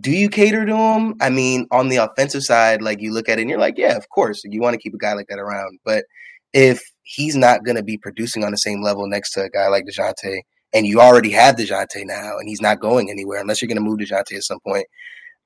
do 0.00 0.10
you 0.10 0.28
cater 0.28 0.64
to 0.64 0.76
him? 0.76 1.14
I 1.20 1.30
mean, 1.30 1.66
on 1.70 1.88
the 1.88 1.96
offensive 1.96 2.42
side, 2.42 2.82
like 2.82 3.00
you 3.00 3.12
look 3.12 3.28
at 3.28 3.38
it 3.38 3.42
and 3.42 3.50
you're 3.50 3.58
like, 3.58 3.76
yeah, 3.76 3.96
of 3.96 4.08
course, 4.08 4.42
you 4.44 4.60
want 4.60 4.74
to 4.74 4.80
keep 4.80 4.94
a 4.94 4.98
guy 4.98 5.12
like 5.12 5.26
that 5.28 5.38
around. 5.38 5.78
But 5.84 6.04
if 6.52 6.82
he's 7.02 7.36
not 7.36 7.64
going 7.64 7.76
to 7.76 7.82
be 7.82 7.98
producing 7.98 8.44
on 8.44 8.50
the 8.50 8.56
same 8.56 8.82
level 8.82 9.06
next 9.06 9.32
to 9.32 9.42
a 9.42 9.50
guy 9.50 9.68
like 9.68 9.84
DeJounte, 9.84 10.40
and 10.72 10.86
you 10.86 11.00
already 11.00 11.30
have 11.30 11.56
DeJounte 11.56 12.04
now, 12.04 12.38
and 12.38 12.48
he's 12.48 12.60
not 12.60 12.80
going 12.80 13.10
anywhere 13.10 13.40
unless 13.40 13.60
you're 13.60 13.68
going 13.68 13.76
to 13.76 13.82
move 13.82 13.98
DeJounte 13.98 14.36
at 14.36 14.42
some 14.42 14.60
point, 14.66 14.86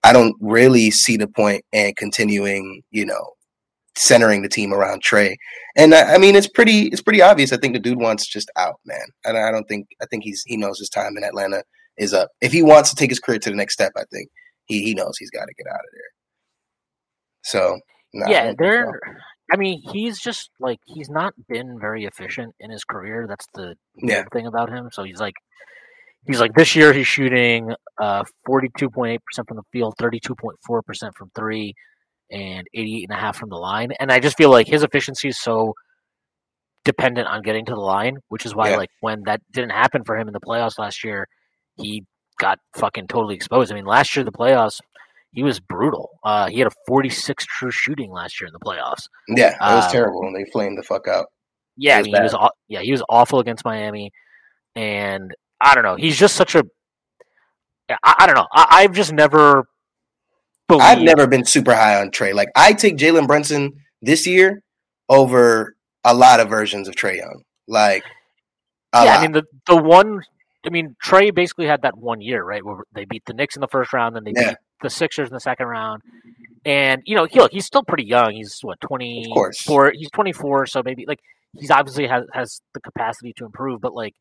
I 0.04 0.12
don't 0.12 0.36
really 0.40 0.90
see 0.90 1.16
the 1.16 1.28
point 1.28 1.64
in 1.72 1.92
continuing, 1.96 2.82
you 2.90 3.04
know, 3.04 3.32
centering 3.96 4.42
the 4.42 4.48
team 4.48 4.72
around 4.72 5.02
Trae. 5.02 5.34
And 5.76 5.94
I, 5.94 6.14
I 6.14 6.18
mean, 6.18 6.36
it's 6.36 6.48
pretty, 6.48 6.82
it's 6.82 7.02
pretty 7.02 7.20
obvious. 7.20 7.52
I 7.52 7.56
think 7.56 7.74
the 7.74 7.80
dude 7.80 7.98
wants 7.98 8.26
just 8.26 8.50
out, 8.56 8.76
man. 8.86 9.06
And 9.24 9.36
I 9.36 9.50
don't 9.50 9.66
think, 9.66 9.88
I 10.00 10.06
think 10.06 10.22
he's, 10.22 10.42
he 10.46 10.56
knows 10.56 10.78
his 10.78 10.88
time 10.88 11.16
in 11.16 11.24
Atlanta 11.24 11.64
is 11.98 12.14
up. 12.14 12.30
If 12.40 12.52
he 12.52 12.62
wants 12.62 12.90
to 12.90 12.96
take 12.96 13.10
his 13.10 13.20
career 13.20 13.38
to 13.40 13.50
the 13.50 13.56
next 13.56 13.74
step, 13.74 13.92
I 13.96 14.04
think 14.12 14.28
he 14.66 14.82
he 14.82 14.94
knows 14.94 15.16
he's 15.18 15.30
got 15.30 15.46
to 15.46 15.54
get 15.54 15.66
out 15.66 15.74
of 15.80 15.90
there. 15.92 16.10
So 17.42 17.80
nah, 18.14 18.30
yeah, 18.30 18.52
don't 18.58 18.86
so. 18.92 19.10
I 19.52 19.56
mean, 19.56 19.80
he's 19.92 20.20
just 20.20 20.50
like 20.60 20.78
he's 20.84 21.08
not 21.08 21.32
been 21.48 21.78
very 21.80 22.04
efficient 22.04 22.54
in 22.60 22.70
his 22.70 22.84
career. 22.84 23.26
That's 23.28 23.46
the 23.54 23.74
Yeah. 23.96 24.24
thing 24.32 24.46
about 24.46 24.68
him. 24.70 24.90
So 24.92 25.04
he's 25.04 25.20
like, 25.20 25.34
he's 26.26 26.40
like 26.40 26.52
this 26.54 26.76
year 26.76 26.92
he's 26.92 27.06
shooting 27.06 27.72
uh 27.98 28.24
forty 28.44 28.68
two 28.76 28.90
point 28.90 29.12
eight 29.12 29.22
percent 29.24 29.48
from 29.48 29.56
the 29.56 29.62
field, 29.72 29.94
thirty 29.98 30.20
two 30.20 30.34
point 30.34 30.58
four 30.66 30.82
percent 30.82 31.16
from 31.16 31.30
three, 31.34 31.74
and 32.30 32.66
eighty 32.74 32.98
eight 32.98 33.08
and 33.08 33.16
a 33.18 33.20
half 33.20 33.36
from 33.36 33.48
the 33.48 33.56
line. 33.56 33.92
And 33.98 34.12
I 34.12 34.20
just 34.20 34.36
feel 34.36 34.50
like 34.50 34.66
his 34.66 34.82
efficiency 34.82 35.28
is 35.28 35.40
so 35.40 35.74
dependent 36.84 37.26
on 37.28 37.42
getting 37.42 37.64
to 37.66 37.72
the 37.72 37.80
line, 37.80 38.18
which 38.28 38.44
is 38.46 38.54
why 38.54 38.70
Yeah. 38.70 38.76
like 38.76 38.90
when 39.00 39.22
that 39.24 39.40
didn't 39.52 39.70
happen 39.70 40.04
for 40.04 40.16
him 40.16 40.28
in 40.28 40.32
the 40.34 40.40
playoffs 40.40 40.78
last 40.78 41.04
year, 41.04 41.26
he 41.78 42.04
got 42.38 42.58
fucking 42.76 43.08
totally 43.08 43.34
exposed. 43.34 43.72
I 43.72 43.74
mean, 43.74 43.86
last 43.86 44.14
year 44.16 44.24
the 44.24 44.32
playoffs. 44.32 44.80
He 45.32 45.42
was 45.42 45.60
brutal. 45.60 46.18
Uh, 46.24 46.48
he 46.48 46.58
had 46.58 46.68
a 46.68 46.74
46 46.86 47.44
true 47.44 47.70
shooting 47.70 48.10
last 48.10 48.40
year 48.40 48.48
in 48.48 48.52
the 48.52 48.58
playoffs. 48.58 49.08
Yeah, 49.28 49.50
it 49.50 49.74
was 49.74 49.84
Um, 49.84 49.92
terrible, 49.92 50.22
and 50.22 50.34
they 50.34 50.50
flamed 50.50 50.78
the 50.78 50.82
fuck 50.82 51.06
out. 51.06 51.26
Yeah, 51.76 51.98
I 51.98 52.02
mean, 52.02 52.14
he 52.14 52.20
was 52.20 52.34
yeah 52.68 52.80
he 52.80 52.90
was 52.90 53.02
awful 53.08 53.38
against 53.38 53.64
Miami, 53.64 54.10
and 54.74 55.32
I 55.60 55.74
don't 55.74 55.84
know. 55.84 55.96
He's 55.96 56.16
just 56.16 56.34
such 56.34 56.54
a 56.54 56.64
I, 57.90 58.14
I 58.20 58.26
don't 58.26 58.34
know. 58.34 58.46
I, 58.52 58.66
I've 58.70 58.92
just 58.92 59.12
never. 59.12 59.64
Believed, 60.66 60.84
I've 60.84 61.00
never 61.00 61.26
been 61.26 61.46
super 61.46 61.74
high 61.74 61.98
on 61.98 62.10
Trae. 62.10 62.34
Like 62.34 62.50
I 62.54 62.74
take 62.74 62.98
Jalen 62.98 63.26
Brunson 63.26 63.72
this 64.02 64.26
year 64.26 64.62
over 65.08 65.74
a 66.04 66.14
lot 66.14 66.40
of 66.40 66.50
versions 66.50 66.88
of 66.88 66.94
Trae 66.94 67.16
Young. 67.16 67.42
Like 67.66 68.04
Yeah, 68.94 69.04
lot. 69.04 69.18
I 69.18 69.22
mean 69.22 69.32
the 69.32 69.44
the 69.66 69.76
one. 69.76 70.22
I 70.66 70.70
mean 70.70 70.96
Trae 71.04 71.34
basically 71.34 71.66
had 71.66 71.82
that 71.82 71.96
one 71.96 72.20
year 72.20 72.42
right 72.44 72.64
where 72.64 72.78
they 72.92 73.04
beat 73.04 73.24
the 73.26 73.34
Knicks 73.34 73.56
in 73.56 73.60
the 73.60 73.68
first 73.68 73.92
round, 73.92 74.16
then 74.16 74.24
they 74.24 74.32
Yeah. 74.36 74.50
beat 74.50 74.56
the 74.82 74.90
Sixers 74.90 75.28
in 75.28 75.34
the 75.34 75.40
second 75.40 75.66
round, 75.66 76.02
and 76.64 77.02
you 77.04 77.14
know 77.16 77.24
he 77.24 77.38
look 77.38 77.52
he's 77.52 77.66
still 77.66 77.82
pretty 77.84 78.04
young. 78.04 78.32
He's 78.32 78.58
what 78.62 78.80
twenty 78.80 79.24
four. 79.66 79.92
He's 79.94 80.10
twenty 80.10 80.32
four, 80.32 80.66
so 80.66 80.82
maybe 80.84 81.04
like 81.06 81.20
he's 81.56 81.70
obviously 81.70 82.06
has 82.06 82.24
has 82.32 82.60
the 82.74 82.80
capacity 82.80 83.32
to 83.36 83.44
improve, 83.44 83.80
but 83.80 83.94
like. 83.94 84.14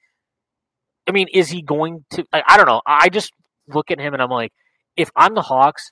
I 1.10 1.14
mean, 1.14 1.28
is 1.34 1.50
he 1.50 1.62
going 1.62 2.04
to? 2.12 2.26
I, 2.34 2.44
I 2.46 2.58
don't 2.58 2.66
know. 2.66 2.82
I 2.86 3.08
just 3.08 3.32
look 3.70 3.92
at 3.92 3.98
him 3.98 4.12
and 4.14 4.22
I'm 4.22 4.30
like, 4.30 4.52
if 4.98 5.10
I'm 5.16 5.36
the 5.36 5.42
Hawks, 5.42 5.92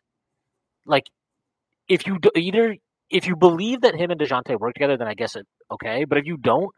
like, 0.86 1.06
if 1.88 2.06
you 2.06 2.20
do, 2.20 2.32
either 2.36 2.76
if 3.10 3.26
you 3.26 3.38
believe 3.38 3.80
that 3.80 3.96
him 3.96 4.12
and 4.12 4.20
Dejounte 4.20 4.60
work 4.60 4.74
together, 4.74 4.98
then 4.98 5.08
I 5.08 5.14
guess 5.14 5.38
it 5.38 5.46
okay. 5.72 6.04
But 6.04 6.18
if 6.18 6.26
you 6.26 6.36
don't, 6.36 6.70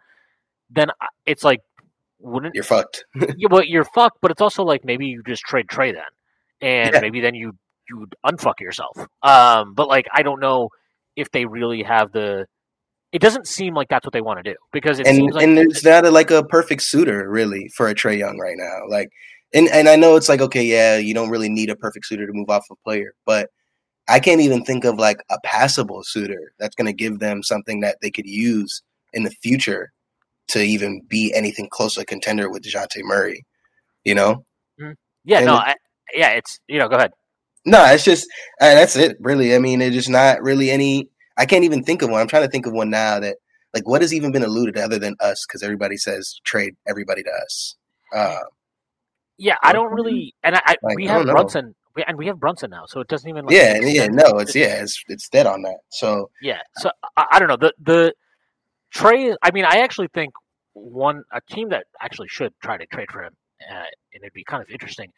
then 0.70 0.90
it's 1.26 1.44
like, 1.44 1.62
wouldn't 2.20 2.56
You're 2.56 2.64
fucked. 2.64 3.06
yeah, 3.16 3.48
well, 3.50 3.64
you're 3.64 3.86
fucked. 3.86 4.20
But 4.22 4.32
it's 4.32 4.42
also 4.42 4.64
like 4.64 4.84
maybe 4.84 5.08
you 5.08 5.22
just 5.26 5.44
trade 5.44 5.68
Trae 5.68 5.94
then, 5.94 6.04
and 6.62 6.94
Yeah. 6.94 7.00
maybe 7.00 7.22
then 7.22 7.36
you 7.36 7.54
you'd 7.90 8.16
unfuck 8.26 8.60
yourself. 8.60 8.98
Um, 9.24 9.74
but 9.74 9.88
like 9.88 10.08
I 10.14 10.24
don't 10.24 10.40
know 10.40 10.70
if 11.16 11.32
they 11.32 11.46
really 11.46 11.84
have 11.84 12.12
the. 12.12 12.46
It 13.14 13.22
doesn't 13.22 13.48
seem 13.48 13.74
like 13.74 13.88
that's 13.88 14.06
what 14.06 14.14
they 14.14 14.22
want 14.22 14.44
to 14.44 14.52
do 14.52 14.58
because 14.74 15.00
it 15.00 15.08
and 15.08 15.16
seems 15.16 15.34
like 15.34 15.44
and 15.44 15.58
there's 15.58 15.84
not 15.84 16.06
a, 16.06 16.12
like 16.12 16.30
a 16.30 16.44
perfect 16.44 16.82
suitor 16.84 17.30
really 17.30 17.70
for 17.76 17.88
a 17.88 17.96
Trae 17.96 18.18
Young 18.18 18.38
right 18.38 18.58
now. 18.58 18.88
Like, 18.90 19.10
and 19.54 19.70
and 19.70 19.88
I 19.88 19.96
know 19.96 20.16
it's 20.18 20.28
like 20.30 20.42
okay, 20.42 20.64
yeah, 20.64 20.98
you 20.98 21.14
don't 21.14 21.30
really 21.30 21.50
need 21.50 21.70
a 21.70 21.76
perfect 21.76 22.06
suitor 22.06 22.28
to 22.28 22.34
move 22.34 22.50
off 22.50 22.66
a 22.70 22.76
player, 22.84 23.14
but 23.26 23.50
I 24.10 24.20
can't 24.20 24.42
even 24.42 24.64
think 24.64 24.84
of 24.84 24.98
like 24.98 25.20
a 25.30 25.38
passable 25.44 26.04
suitor 26.04 26.54
that's 26.60 26.76
going 26.76 26.86
to 26.88 26.94
give 26.94 27.20
them 27.20 27.44
something 27.44 27.82
that 27.82 27.98
they 28.02 28.12
could 28.12 28.26
use 28.28 28.82
in 29.14 29.24
the 29.24 29.32
future 29.42 29.92
to 30.50 30.62
even 30.62 31.02
be 31.08 31.34
anything 31.36 31.68
close 31.70 31.96
to 31.96 32.02
a 32.02 32.06
contender 32.06 32.50
with 32.50 32.64
Dejounte 32.64 33.04
Murray. 33.04 33.46
You 34.04 34.16
know? 34.16 34.46
yeah, 35.26 35.38
and 35.38 35.48
no, 35.48 35.56
I, 35.56 35.76
yeah, 36.14 36.30
it's 36.30 36.60
you 36.68 36.80
know, 36.80 36.88
go 36.88 36.96
ahead. 36.96 37.12
No, 37.66 37.84
it's 37.86 38.06
just 38.06 38.28
uh, 38.62 38.74
that's 38.74 38.96
it. 38.96 39.18
Really, 39.20 39.54
I 39.54 39.60
mean, 39.60 39.82
it's 39.82 39.96
just 39.96 40.10
not 40.10 40.42
really 40.42 40.72
any. 40.72 41.10
I 41.38 41.46
can't 41.46 41.66
even 41.66 41.84
think 41.84 42.02
of 42.02 42.10
one. 42.10 42.22
I'm 42.22 42.28
trying 42.28 42.44
to 42.44 42.50
think 42.50 42.66
of 42.66 42.74
one 42.74 42.90
now 42.90 43.20
that 43.20 43.38
like 43.74 43.88
what 43.88 44.02
has 44.02 44.14
even 44.14 44.32
been 44.32 44.44
alluded 44.44 44.76
to 44.76 44.84
other 44.84 45.00
than 45.00 45.16
us 45.20 45.46
because 45.46 45.62
everybody 45.64 45.98
says 45.98 46.40
trade 46.46 46.76
everybody 46.88 47.24
to 47.24 47.30
us. 47.30 47.76
Uh, 48.16 48.40
Yeah, 49.38 49.58
I 49.62 49.74
don't 49.74 49.94
really, 49.94 50.34
and 50.44 50.56
I, 50.56 50.62
I 50.66 50.76
Like, 50.82 50.96
we 50.96 51.08
have 51.08 51.26
don't. 51.26 51.36
Brunson, 51.36 51.76
we, 51.96 52.04
and 52.08 52.18
we 52.18 52.28
have 52.28 52.40
Brunson 52.40 52.70
now, 52.70 52.86
so 52.88 53.02
it 53.02 53.08
doesn't 53.08 53.30
even 53.30 53.46
like 53.46 53.56
yeah, 53.56 53.78
yeah, 53.82 54.08
no, 54.08 54.40
it's 54.40 54.56
yeah, 54.56 54.82
it's 54.82 55.04
it's 55.10 55.28
dead 55.30 55.46
on 55.46 55.62
that. 55.64 55.80
So 55.90 56.30
Yeah, 56.42 56.62
so 56.78 56.90
I, 57.18 57.26
I 57.34 57.40
don't 57.40 57.50
know 57.50 57.58
the 57.58 57.74
the 57.84 58.14
Trae. 58.98 59.36
I 59.42 59.52
mean, 59.52 59.66
I 59.66 59.80
actually 59.80 60.08
think 60.14 60.34
one 60.74 61.24
a 61.32 61.42
team 61.50 61.70
that 61.70 61.86
actually 62.02 62.28
should 62.30 62.54
try 62.62 62.78
to 62.78 62.86
trade 62.88 63.08
for 63.12 63.24
him, 63.24 63.34
uh, 63.70 63.76
and 64.14 64.24
it'd 64.24 64.34
be 64.34 64.44
kind 64.44 64.62
of 64.62 64.70
interesting, 64.70 65.12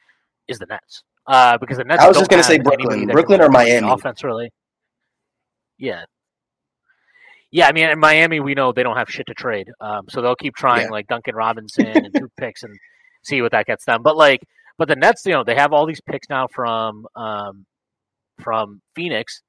is 0.47 0.59
the 0.59 0.65
Nets. 0.65 1.03
Uh, 1.27 1.57
because 1.57 1.77
the 1.77 1.83
Nets. 1.83 2.01
I 2.01 2.07
was 2.07 2.17
just 2.17 2.29
gonna 2.29 2.43
say 2.43 2.59
Brooklyn. 2.59 3.07
Brooklyn 3.07 3.41
or 3.41 3.49
Miami. 3.49 3.89
Offense, 3.89 4.23
really. 4.23 4.51
Yeah. 5.77 6.03
Yeah, 7.51 7.67
I 7.67 7.71
mean, 7.71 7.89
in 7.89 7.99
Miami, 7.99 8.39
we 8.39 8.53
know 8.53 8.71
they 8.71 8.83
don't 8.83 8.97
have 8.97 9.09
shit 9.09 9.25
to 9.27 9.33
trade, 9.33 9.69
um, 9.81 10.05
so 10.07 10.21
they'll 10.21 10.35
keep 10.35 10.55
trying 10.55 10.83
Yeah. 10.83 10.91
like 10.91 11.07
Duncan 11.07 11.35
Robinson 11.35 11.87
and 11.87 12.13
two 12.15 12.29
picks 12.37 12.61
and 12.61 12.77
see 13.23 13.41
what 13.41 13.51
that 13.53 13.65
gets 13.65 13.85
them. 13.85 14.03
But 14.03 14.15
like, 14.17 14.41
but 14.77 14.87
the 14.87 14.95
Nets, 14.95 15.25
you 15.25 15.33
know, 15.33 15.43
they 15.43 15.55
have 15.55 15.73
all 15.73 15.87
these 15.87 16.01
picks 16.01 16.29
now 16.29 16.47
from 16.47 17.07
um, 17.15 17.65
from 18.41 18.81
Phoenix, 18.95 19.41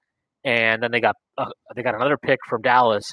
and 0.45 0.83
then 0.83 0.91
they 0.93 1.01
got 1.01 1.17
uh, 1.37 1.51
they 1.77 1.83
got 1.83 1.95
another 1.95 2.17
pick 2.17 2.39
from 2.49 2.63
Dallas. 2.63 3.13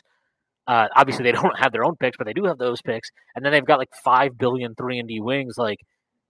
Uh, 0.67 0.88
obviously, 0.95 1.23
they 1.23 1.32
don't 1.41 1.58
have 1.58 1.71
their 1.71 1.86
own 1.86 1.95
picks, 1.95 2.17
but 2.17 2.27
they 2.27 2.34
do 2.34 2.43
have 2.45 2.58
those 2.58 2.82
picks, 2.82 3.10
and 3.36 3.43
then 3.45 3.51
they've 3.51 3.65
got 3.65 3.80
like 3.80 3.89
five 4.03 4.38
billion 4.38 4.75
three 4.75 4.99
and 4.99 5.08
D 5.08 5.21
wings. 5.21 5.56
Like 5.58 5.80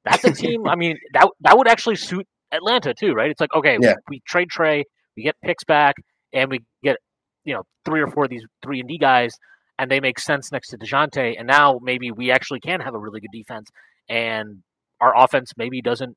that's 0.05 0.23
a 0.23 0.31
team. 0.31 0.67
I 0.67 0.75
mean, 0.75 0.97
that 1.13 1.27
that 1.41 1.57
would 1.57 1.67
actually 1.67 1.95
suit 1.95 2.27
Atlanta 2.51 2.93
too, 2.93 3.13
right? 3.13 3.29
It's 3.31 3.41
like 3.41 3.53
okay, 3.55 3.77
Yeah. 3.81 3.95
we, 4.09 4.17
we 4.17 4.21
trade 4.27 4.49
Trae, 4.55 4.83
we 5.15 5.23
get 5.23 5.35
picks 5.43 5.63
back, 5.63 5.95
and 6.33 6.49
we 6.51 6.59
get 6.83 6.97
you 7.45 7.53
know 7.55 7.63
three 7.85 8.01
or 8.01 8.07
four 8.07 8.25
of 8.25 8.29
these 8.29 8.43
three 8.63 8.79
and 8.79 8.87
D 8.87 8.97
guys, 8.97 9.33
and 9.79 9.89
they 9.89 9.99
make 9.99 10.19
sense 10.19 10.51
next 10.51 10.69
to 10.69 10.77
Dejounte, 10.77 11.35
and 11.37 11.47
now 11.47 11.79
maybe 11.81 12.11
we 12.11 12.31
actually 12.31 12.59
can 12.59 12.79
have 12.79 12.93
a 12.93 12.99
really 12.99 13.19
good 13.19 13.31
defense, 13.33 13.69
and 14.07 14.61
our 15.01 15.13
offense 15.17 15.51
maybe 15.57 15.81
doesn't 15.81 16.15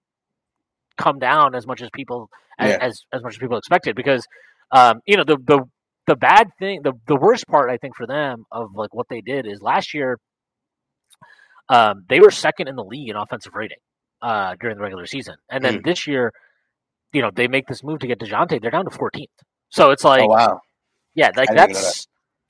come 0.97 1.19
down 1.19 1.55
as 1.55 1.67
much 1.67 1.81
as 1.83 1.89
people 1.95 2.29
as 2.59 2.71
Yeah. 2.71 2.79
as, 2.81 3.03
as 3.13 3.23
much 3.23 3.35
as 3.35 3.39
people 3.39 3.57
expected 3.57 3.97
because 3.97 4.27
um, 4.73 5.01
you 5.07 5.17
know 5.17 5.25
the 5.25 5.37
the 5.39 5.63
the 6.11 6.17
bad 6.17 6.47
thing 6.59 6.83
the 6.83 6.93
the 7.07 7.17
worst 7.27 7.47
part 7.47 7.71
I 7.71 7.77
think 7.77 7.95
for 7.97 8.07
them 8.17 8.45
of 8.51 8.75
like 8.75 8.93
what 8.99 9.09
they 9.09 9.21
did 9.21 9.47
is 9.47 9.63
last 9.63 9.95
year 9.95 10.19
um, 11.69 12.05
they 12.09 12.19
were 12.21 12.33
second 12.33 12.67
in 12.69 12.75
the 12.75 12.83
league 12.85 13.09
in 13.11 13.17
offensive 13.17 13.55
rating 13.55 13.79
uh, 14.23 14.57
during 14.61 14.77
the 14.77 14.83
regular 14.83 15.07
season, 15.07 15.37
and 15.49 15.65
then 15.65 15.75
Mm. 15.79 15.85
this 15.85 16.07
year, 16.07 16.33
you 17.13 17.23
know, 17.23 17.31
they 17.33 17.47
make 17.47 17.67
this 17.69 17.85
move 17.85 18.01
to 18.01 18.09
get 18.09 18.19
Dejounte. 18.19 18.61
They're 18.61 18.73
down 18.73 18.87
to 18.87 18.91
14th. 18.91 19.27
So 19.69 19.91
it's 19.93 20.03
like, 20.03 20.23
oh 20.23 20.27
wow, 20.27 20.61
yeah, 21.15 21.31
like 21.37 21.49
that's 21.55 22.09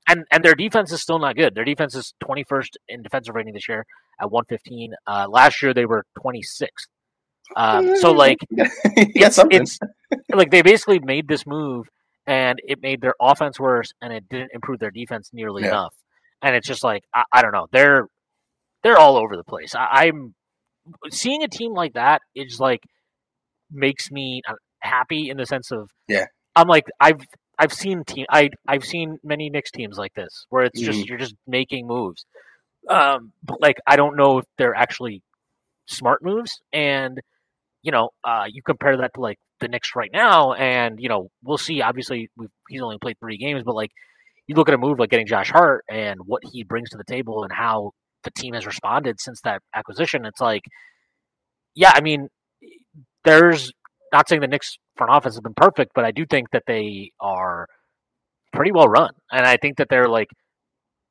and 0.08 0.24
and 0.32 0.42
their 0.42 0.54
defense 0.54 0.90
is 0.90 1.02
still 1.02 1.18
not 1.18 1.36
good. 1.36 1.54
Their 1.54 1.64
defense 1.66 1.94
is 1.94 2.14
21st 2.24 2.70
in 2.88 3.02
defensive 3.02 3.34
rating 3.34 3.52
this 3.52 3.68
year 3.68 3.84
at 4.20 4.30
115. 4.30 4.94
Uh, 5.06 5.26
last 5.28 5.60
year 5.62 5.74
they 5.74 5.84
were 5.84 6.04
26th. 6.18 6.88
Um, 7.56 7.94
so 7.96 8.12
like 8.12 8.38
yeah, 8.56 8.68
it's, 9.26 9.36
something. 9.36 9.60
it's 9.62 9.78
like 10.32 10.50
they 10.50 10.62
basically 10.62 11.00
made 11.00 11.28
this 11.28 11.46
move 11.46 11.88
and 12.30 12.60
it 12.62 12.80
made 12.80 13.00
their 13.00 13.14
offense 13.20 13.58
worse 13.58 13.90
and 14.00 14.12
it 14.12 14.28
didn't 14.28 14.52
improve 14.54 14.78
their 14.78 14.92
defense 14.92 15.30
nearly 15.32 15.62
Yeah. 15.62 15.68
enough. 15.70 15.94
And 16.42 16.54
it's 16.54 16.66
just 16.66 16.84
like 16.84 17.02
I, 17.12 17.24
I 17.32 17.42
don't 17.42 17.52
know. 17.52 17.66
They're 17.72 18.06
they're 18.84 18.96
all 18.98 19.16
over 19.16 19.36
the 19.36 19.42
place. 19.44 19.74
I, 19.74 20.06
I'm 20.06 20.34
seeing 21.10 21.42
a 21.42 21.48
team 21.48 21.72
like 21.74 21.94
that. 21.94 22.22
It's 22.34 22.60
like 22.60 22.80
makes 23.70 24.10
me 24.10 24.42
uh, 24.48 24.54
happy 24.78 25.28
in 25.28 25.36
the 25.36 25.44
sense 25.46 25.72
of 25.72 25.90
Yeah. 26.08 26.26
I'm 26.54 26.68
like 26.68 26.84
I've 27.00 27.20
I've 27.58 27.72
seen 27.72 28.04
team 28.04 28.26
I 28.30 28.50
I've 28.66 28.84
seen 28.84 29.18
many 29.24 29.50
Knicks 29.50 29.72
teams 29.72 29.98
like 29.98 30.14
this 30.14 30.46
where 30.50 30.64
it's 30.64 30.80
just 30.80 31.00
Mhm. 31.00 31.08
you're 31.08 31.18
just 31.18 31.34
making 31.48 31.86
moves. 31.88 32.24
Um, 32.88 33.32
but 33.42 33.60
like 33.60 33.78
I 33.86 33.96
don't 33.96 34.16
know 34.16 34.38
if 34.38 34.44
they're 34.56 34.74
actually 34.74 35.22
smart 35.86 36.22
moves 36.22 36.60
and 36.72 37.18
you 37.82 37.90
know, 37.92 38.10
uh, 38.24 38.44
you 38.48 38.62
compare 38.62 38.98
that 38.98 39.14
to 39.14 39.20
like 39.20 39.38
the 39.60 39.68
Knicks 39.68 39.94
right 39.94 40.10
now, 40.12 40.54
and 40.54 41.00
you 41.00 41.08
know, 41.08 41.30
we'll 41.42 41.58
see. 41.58 41.82
Obviously, 41.82 42.28
he's 42.68 42.82
only 42.82 42.98
played 42.98 43.18
three 43.20 43.38
games, 43.38 43.62
but 43.64 43.74
like 43.74 43.90
you 44.46 44.54
look 44.54 44.68
at 44.68 44.74
a 44.74 44.78
move 44.78 44.98
like 44.98 45.10
getting 45.10 45.26
Josh 45.26 45.50
Hart 45.50 45.84
and 45.88 46.18
what 46.26 46.42
he 46.52 46.64
brings 46.64 46.90
to 46.90 46.96
the 46.96 47.04
table 47.04 47.44
and 47.44 47.52
how 47.52 47.92
the 48.24 48.30
team 48.32 48.54
has 48.54 48.66
responded 48.66 49.20
since 49.20 49.40
that 49.42 49.62
acquisition. 49.74 50.24
It's 50.26 50.40
like, 50.40 50.62
yeah, 51.74 51.92
I 51.94 52.00
mean, 52.00 52.28
there's 53.24 53.72
not 54.12 54.28
saying 54.28 54.40
the 54.40 54.48
Knicks 54.48 54.78
front 54.96 55.12
office 55.12 55.34
has 55.34 55.40
been 55.40 55.54
perfect, 55.54 55.92
but 55.94 56.04
I 56.04 56.10
do 56.10 56.26
think 56.26 56.50
that 56.50 56.64
they 56.66 57.12
are 57.20 57.66
pretty 58.52 58.72
well 58.72 58.88
run, 58.88 59.10
and 59.30 59.46
I 59.46 59.56
think 59.56 59.78
that 59.78 59.88
they're 59.88 60.08
like, 60.08 60.28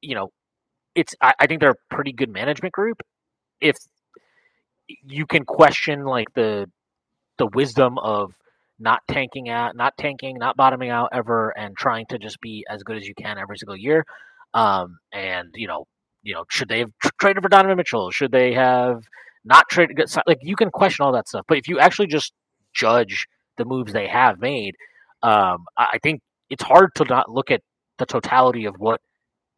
you 0.02 0.16
know, 0.16 0.30
it's 0.96 1.16
I, 1.22 1.34
I 1.40 1.48
think 1.48 1.62
they're 1.62 1.72
a 1.72 1.96
pretty 1.96 2.12
good 2.12 2.30
management 2.30 2.74
group. 2.74 3.02
If 3.62 3.78
you 5.06 5.26
can 5.26 5.46
question 5.46 6.04
like 6.04 6.28
the 6.34 6.70
the 7.40 7.48
wisdom 7.48 7.98
of 7.98 8.34
not 8.78 9.02
tanking 9.08 9.50
out, 9.50 9.76
not 9.76 9.98
tanking, 9.98 10.38
not 10.38 10.56
bottoming 10.56 10.90
out 10.90 11.10
ever, 11.12 11.50
and 11.58 11.76
trying 11.76 12.06
to 12.10 12.20
just 12.20 12.40
be 12.40 12.66
as 12.70 12.84
good 12.84 12.98
as 12.98 13.08
you 13.08 13.16
can 13.16 13.38
every 13.38 13.58
single 13.58 13.76
year. 13.76 14.06
Um, 14.54 15.00
and 15.12 15.50
you 15.56 15.68
know, 15.68 15.86
you 16.22 16.36
know, 16.36 16.46
should 16.50 16.70
they 16.70 16.80
have 16.80 16.92
tr- 17.02 17.10
traded 17.20 17.42
for 17.42 17.50
Donovan 17.50 17.78
Mitchell? 17.78 18.12
Should 18.12 18.32
they 18.32 18.54
have 18.54 19.04
not 19.44 19.66
traded? 19.70 20.00
Like 20.28 20.40
you 20.42 20.56
can 20.56 20.70
question 20.70 21.04
all 21.04 21.14
that 21.14 21.28
stuff, 21.28 21.46
but 21.48 21.58
if 21.58 21.68
you 21.68 21.80
actually 21.80 22.08
just 22.08 22.34
judge 22.74 23.28
the 23.58 23.66
moves 23.66 23.92
they 23.92 24.08
have 24.08 24.40
made, 24.40 24.76
um, 25.24 25.66
I 25.78 25.98
think 26.02 26.22
it's 26.50 26.64
hard 26.64 26.92
to 26.96 27.06
not 27.06 27.30
look 27.30 27.52
at 27.52 27.62
the 27.98 28.06
totality 28.06 28.66
of 28.66 28.76
what 28.78 29.02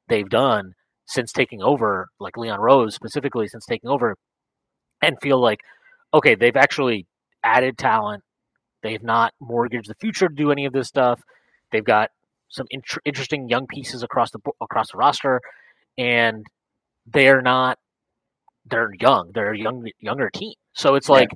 they've 0.07 0.29
done 0.29 0.73
since 1.05 1.31
taking 1.31 1.61
over, 1.61 2.07
like 2.19 2.37
Leon 2.37 2.59
Rose 2.59 2.95
specifically 2.95 3.47
since 3.47 3.65
taking 3.65 3.89
over, 3.89 4.15
and 5.01 5.17
feel 5.21 5.39
like, 5.39 5.59
okay, 6.13 6.35
they've 6.35 6.55
actually 6.55 7.05
added 7.43 7.77
talent. 7.77 8.23
They've 8.83 9.03
not 9.03 9.33
mortgaged 9.39 9.89
the 9.89 9.95
future 9.95 10.27
to 10.27 10.33
do 10.35 10.51
any 10.51 10.65
of 10.65 10.73
this 10.73 10.87
stuff. 10.87 11.21
They've 11.71 11.83
got 11.83 12.09
some 12.49 12.65
int- 12.71 12.97
interesting 13.05 13.47
young 13.47 13.67
pieces 13.67 14.03
across 14.03 14.31
the 14.31 14.39
across 14.59 14.91
the 14.91 14.97
roster, 14.97 15.41
and 15.97 16.45
they're 17.05 17.41
not. 17.41 17.77
They're 18.65 18.91
young. 18.99 19.31
They're 19.33 19.53
a 19.53 19.57
young 19.57 19.85
younger 19.99 20.29
team. 20.29 20.53
So 20.73 20.95
it's 20.95 21.09
Yeah. 21.09 21.15
like 21.15 21.29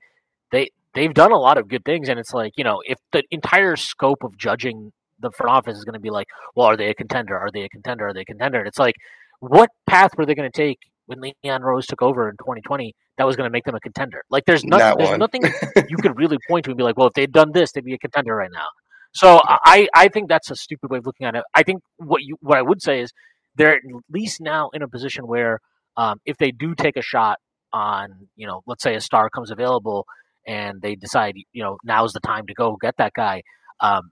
they 0.52 0.70
they've 0.94 1.14
done 1.14 1.32
a 1.32 1.38
lot 1.38 1.58
of 1.58 1.68
good 1.68 1.84
things, 1.86 2.10
and 2.10 2.20
it's 2.20 2.34
like 2.34 2.54
you 2.58 2.64
know 2.64 2.82
if 2.86 2.98
the 3.12 3.24
entire 3.32 3.76
scope 3.76 4.24
of 4.24 4.38
judging 4.38 4.92
the 5.20 5.32
front 5.32 5.50
office 5.52 5.78
is 5.78 5.86
going 5.86 5.94
to 5.94 6.00
be 6.00 6.10
like, 6.10 6.28
well, 6.56 6.68
are 6.68 6.76
they 6.78 6.90
a 6.90 6.94
contender? 6.94 7.38
Are 7.38 7.50
they 7.52 7.64
a 7.64 7.70
contender? 7.70 8.08
Are 8.08 8.14
they 8.14 8.22
a 8.22 8.26
contender? 8.26 8.60
And 8.60 8.68
it's 8.68 8.78
like, 8.78 8.96
what 9.40 9.70
path 9.88 10.12
were 10.18 10.26
they 10.26 10.36
going 10.36 10.52
to 10.52 10.56
take 10.56 10.78
when 11.06 11.22
Leon 11.22 11.62
Rose 11.62 11.86
took 11.88 12.02
over 12.02 12.28
in 12.30 12.36
2020 12.36 12.94
that 13.18 13.26
was 13.26 13.36
going 13.36 13.48
to 13.48 13.52
make 13.52 13.64
them 13.64 13.76
a 13.76 13.80
contender? 13.80 14.24
Like, 14.30 14.46
there's 14.46 14.64
nothing. 14.64 14.88
Not 14.88 14.98
there's 14.98 15.18
nothing 15.18 15.44
you 15.90 15.98
could 15.98 16.18
really 16.18 16.38
point 16.50 16.66
to 16.66 16.72
and 16.72 16.78
be 16.78 16.84
like, 16.84 16.98
well, 16.98 17.08
if 17.08 17.14
they'd 17.14 17.32
done 17.32 17.52
this, 17.54 17.72
they'd 17.72 17.84
be 17.84 17.94
a 17.94 17.98
contender 17.98 18.36
right 18.36 18.52
now. 18.52 18.68
So 19.14 19.40
I, 19.46 19.88
I 19.96 20.10
think 20.10 20.28
that's 20.28 20.52
a 20.52 20.56
stupid 20.56 20.92
way 20.92 20.98
of 20.98 21.06
looking 21.06 21.26
at 21.26 21.36
it. 21.36 21.44
I 21.54 21.64
think 21.64 21.82
what 21.98 22.22
you 22.22 22.36
what 22.42 22.58
I 22.58 22.62
would 22.62 22.82
say 22.82 23.00
is 23.00 23.14
they're 23.56 23.76
at 23.76 23.82
least 24.12 24.42
now 24.42 24.70
in 24.74 24.82
a 24.82 24.90
position 24.90 25.26
where 25.26 25.60
um, 25.96 26.20
if 26.26 26.38
they 26.38 26.52
do 26.52 26.76
take 26.76 26.98
a 26.98 27.02
shot 27.02 27.38
on, 27.72 28.28
you 28.36 28.46
know, 28.46 28.62
let's 28.68 28.84
say 28.84 28.94
a 28.96 29.00
star 29.00 29.30
comes 29.30 29.52
available 29.52 30.06
and 30.46 30.82
they 30.82 30.96
decide, 30.96 31.36
you 31.54 31.64
know, 31.64 31.78
now's 31.86 32.12
the 32.12 32.20
time 32.20 32.46
to 32.48 32.54
go 32.54 32.76
get 32.82 32.96
that 32.98 33.14
guy. 33.16 33.42
Um, 33.80 34.12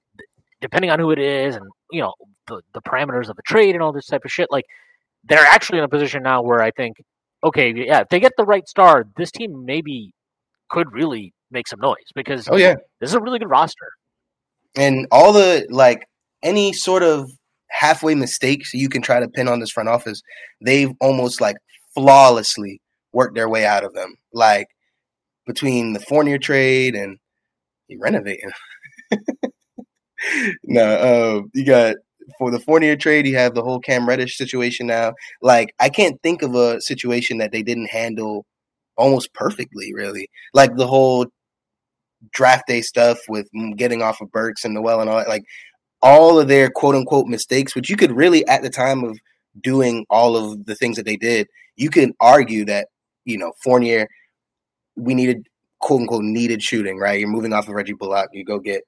depending 0.62 0.89
on 0.89 1.00
who 1.00 1.12
it 1.12 1.20
is 1.20 1.58
and 1.58 1.66
you 1.92 2.02
know 2.02 2.13
the, 2.48 2.62
the 2.74 2.82
parameters 2.82 3.30
of 3.30 3.36
the 3.36 3.44
trade 3.46 3.76
and 3.76 3.84
all 3.84 3.92
this 3.92 4.08
type 4.08 4.24
of 4.24 4.32
shit, 4.32 4.48
like 4.50 4.66
they're 5.26 5.46
actually 5.46 5.80
in 5.80 5.84
a 5.84 5.89
position 5.89 6.24
now 6.24 6.42
where 6.42 6.62
I 6.62 6.72
think, 6.72 6.98
okay, 7.43 7.73
yeah, 7.75 8.01
if 8.01 8.10
they 8.10 8.19
get 8.19 8.34
the 8.38 8.45
right 8.45 8.67
star, 8.67 9.06
this 9.17 9.32
team 9.32 9.65
maybe 9.65 10.12
could 10.69 10.91
really 10.91 11.34
make 11.51 11.67
some 11.67 11.79
noise 11.79 11.95
because 12.15 12.47
oh 12.49 12.58
yeah, 12.58 12.75
this 12.99 13.10
is 13.10 13.15
a 13.15 13.21
really 13.21 13.39
good 13.39 13.49
roster. 13.49 13.91
and 14.75 15.08
all 15.12 15.34
the 15.34 15.67
like 15.69 16.08
any 16.41 16.73
sort 16.73 17.03
of 17.03 17.29
halfway 17.69 18.15
mistakes 18.15 18.73
you 18.73 18.89
can 18.89 19.01
try 19.01 19.19
to 19.19 19.27
pin 19.27 19.47
on 19.47 19.60
this 19.60 19.71
front 19.71 19.89
office, 19.89 20.21
they've 20.62 20.91
almost 20.99 21.41
like 21.41 21.58
flawlessly 21.93 22.79
worked 23.13 23.36
their 23.36 23.49
way 23.49 23.65
out 23.65 23.84
of 23.84 23.93
them. 23.93 24.15
Like 24.34 24.67
between 25.45 25.93
the 25.93 25.99
Fournier 25.99 26.38
trade 26.38 26.95
and 26.95 27.17
renovating. 27.99 28.51
no, 30.63 31.38
um, 31.38 31.51
you 31.53 31.65
got 31.65 31.95
for 32.38 32.52
the 32.52 32.60
Fournier 32.60 32.96
trade, 32.96 33.28
you 33.28 33.36
have 33.38 33.54
the 33.54 33.64
whole 33.64 33.80
Cam 33.80 34.08
Reddish 34.08 34.38
situation 34.38 34.88
now. 34.88 35.14
Like, 35.42 35.74
I 35.80 35.90
can't 35.90 36.22
think 36.22 36.42
of 36.42 36.56
a 36.56 36.82
situation 36.82 37.38
that 37.38 37.52
they 37.52 37.64
didn't 37.64 37.90
handle 37.90 38.46
almost 38.98 39.34
perfectly, 39.34 39.94
really. 39.94 40.30
Like 40.54 40.76
the 40.76 40.88
whole 40.88 41.28
draft 42.32 42.68
day 42.68 42.82
stuff 42.82 43.18
with 43.28 43.48
getting 43.76 44.02
off 44.02 44.22
of 44.22 44.32
Burks 44.32 44.64
and 44.64 44.74
Noel 44.74 45.02
and 45.02 45.10
all 45.10 45.18
that. 45.18 45.28
Like, 45.28 45.44
all 46.02 46.40
of 46.40 46.48
their 46.48 46.70
quote 46.70 46.96
unquote 46.96 47.28
mistakes, 47.28 47.76
which 47.76 47.90
you 47.90 47.96
could 47.96 48.12
really, 48.12 48.46
at 48.48 48.62
the 48.62 48.70
time 48.70 49.04
of 49.04 49.18
doing 49.62 50.06
all 50.10 50.36
of 50.36 50.66
the 50.66 50.76
things 50.76 50.98
that 50.98 51.06
they 51.06 51.18
did, 51.18 51.48
you 51.76 51.90
can 51.90 52.14
argue 52.20 52.66
that, 52.66 52.88
you 53.26 53.38
know, 53.38 53.54
Fournier, 53.64 54.08
we 54.96 55.16
needed 55.16 55.48
quote 55.80 56.02
unquote 56.02 56.24
needed 56.24 56.62
shooting, 56.62 56.98
right? 56.98 57.20
You're 57.20 57.30
moving 57.30 57.54
off 57.54 57.68
of 57.68 57.74
Reggie 57.74 57.94
Bullock, 57.94 58.30
you 58.34 58.44
go 58.44 58.60
get 58.60 58.84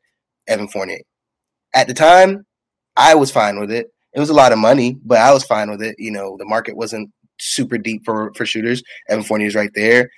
Evan 0.47 0.67
Fournier. 0.67 0.99
At 1.73 1.87
the 1.87 1.93
time, 1.93 2.45
I 2.97 3.15
was 3.15 3.31
fine 3.31 3.59
with 3.59 3.71
it. 3.71 3.87
It 4.13 4.19
was 4.19 4.29
a 4.29 4.33
lot 4.33 4.51
of 4.51 4.57
money, 4.57 4.97
but 5.03 5.17
I 5.17 5.33
was 5.33 5.43
fine 5.43 5.69
with 5.69 5.81
it. 5.81 5.95
You 5.97 6.11
know, 6.11 6.37
the 6.37 6.45
market 6.45 6.77
wasn't 6.77 7.11
super 7.39 7.77
deep 7.77 8.03
for 8.05 8.31
for 8.35 8.45
shooters. 8.45 8.81
Evan 9.09 9.23
Fournier's 9.23 9.55
right 9.55 9.71
there. 9.75 10.09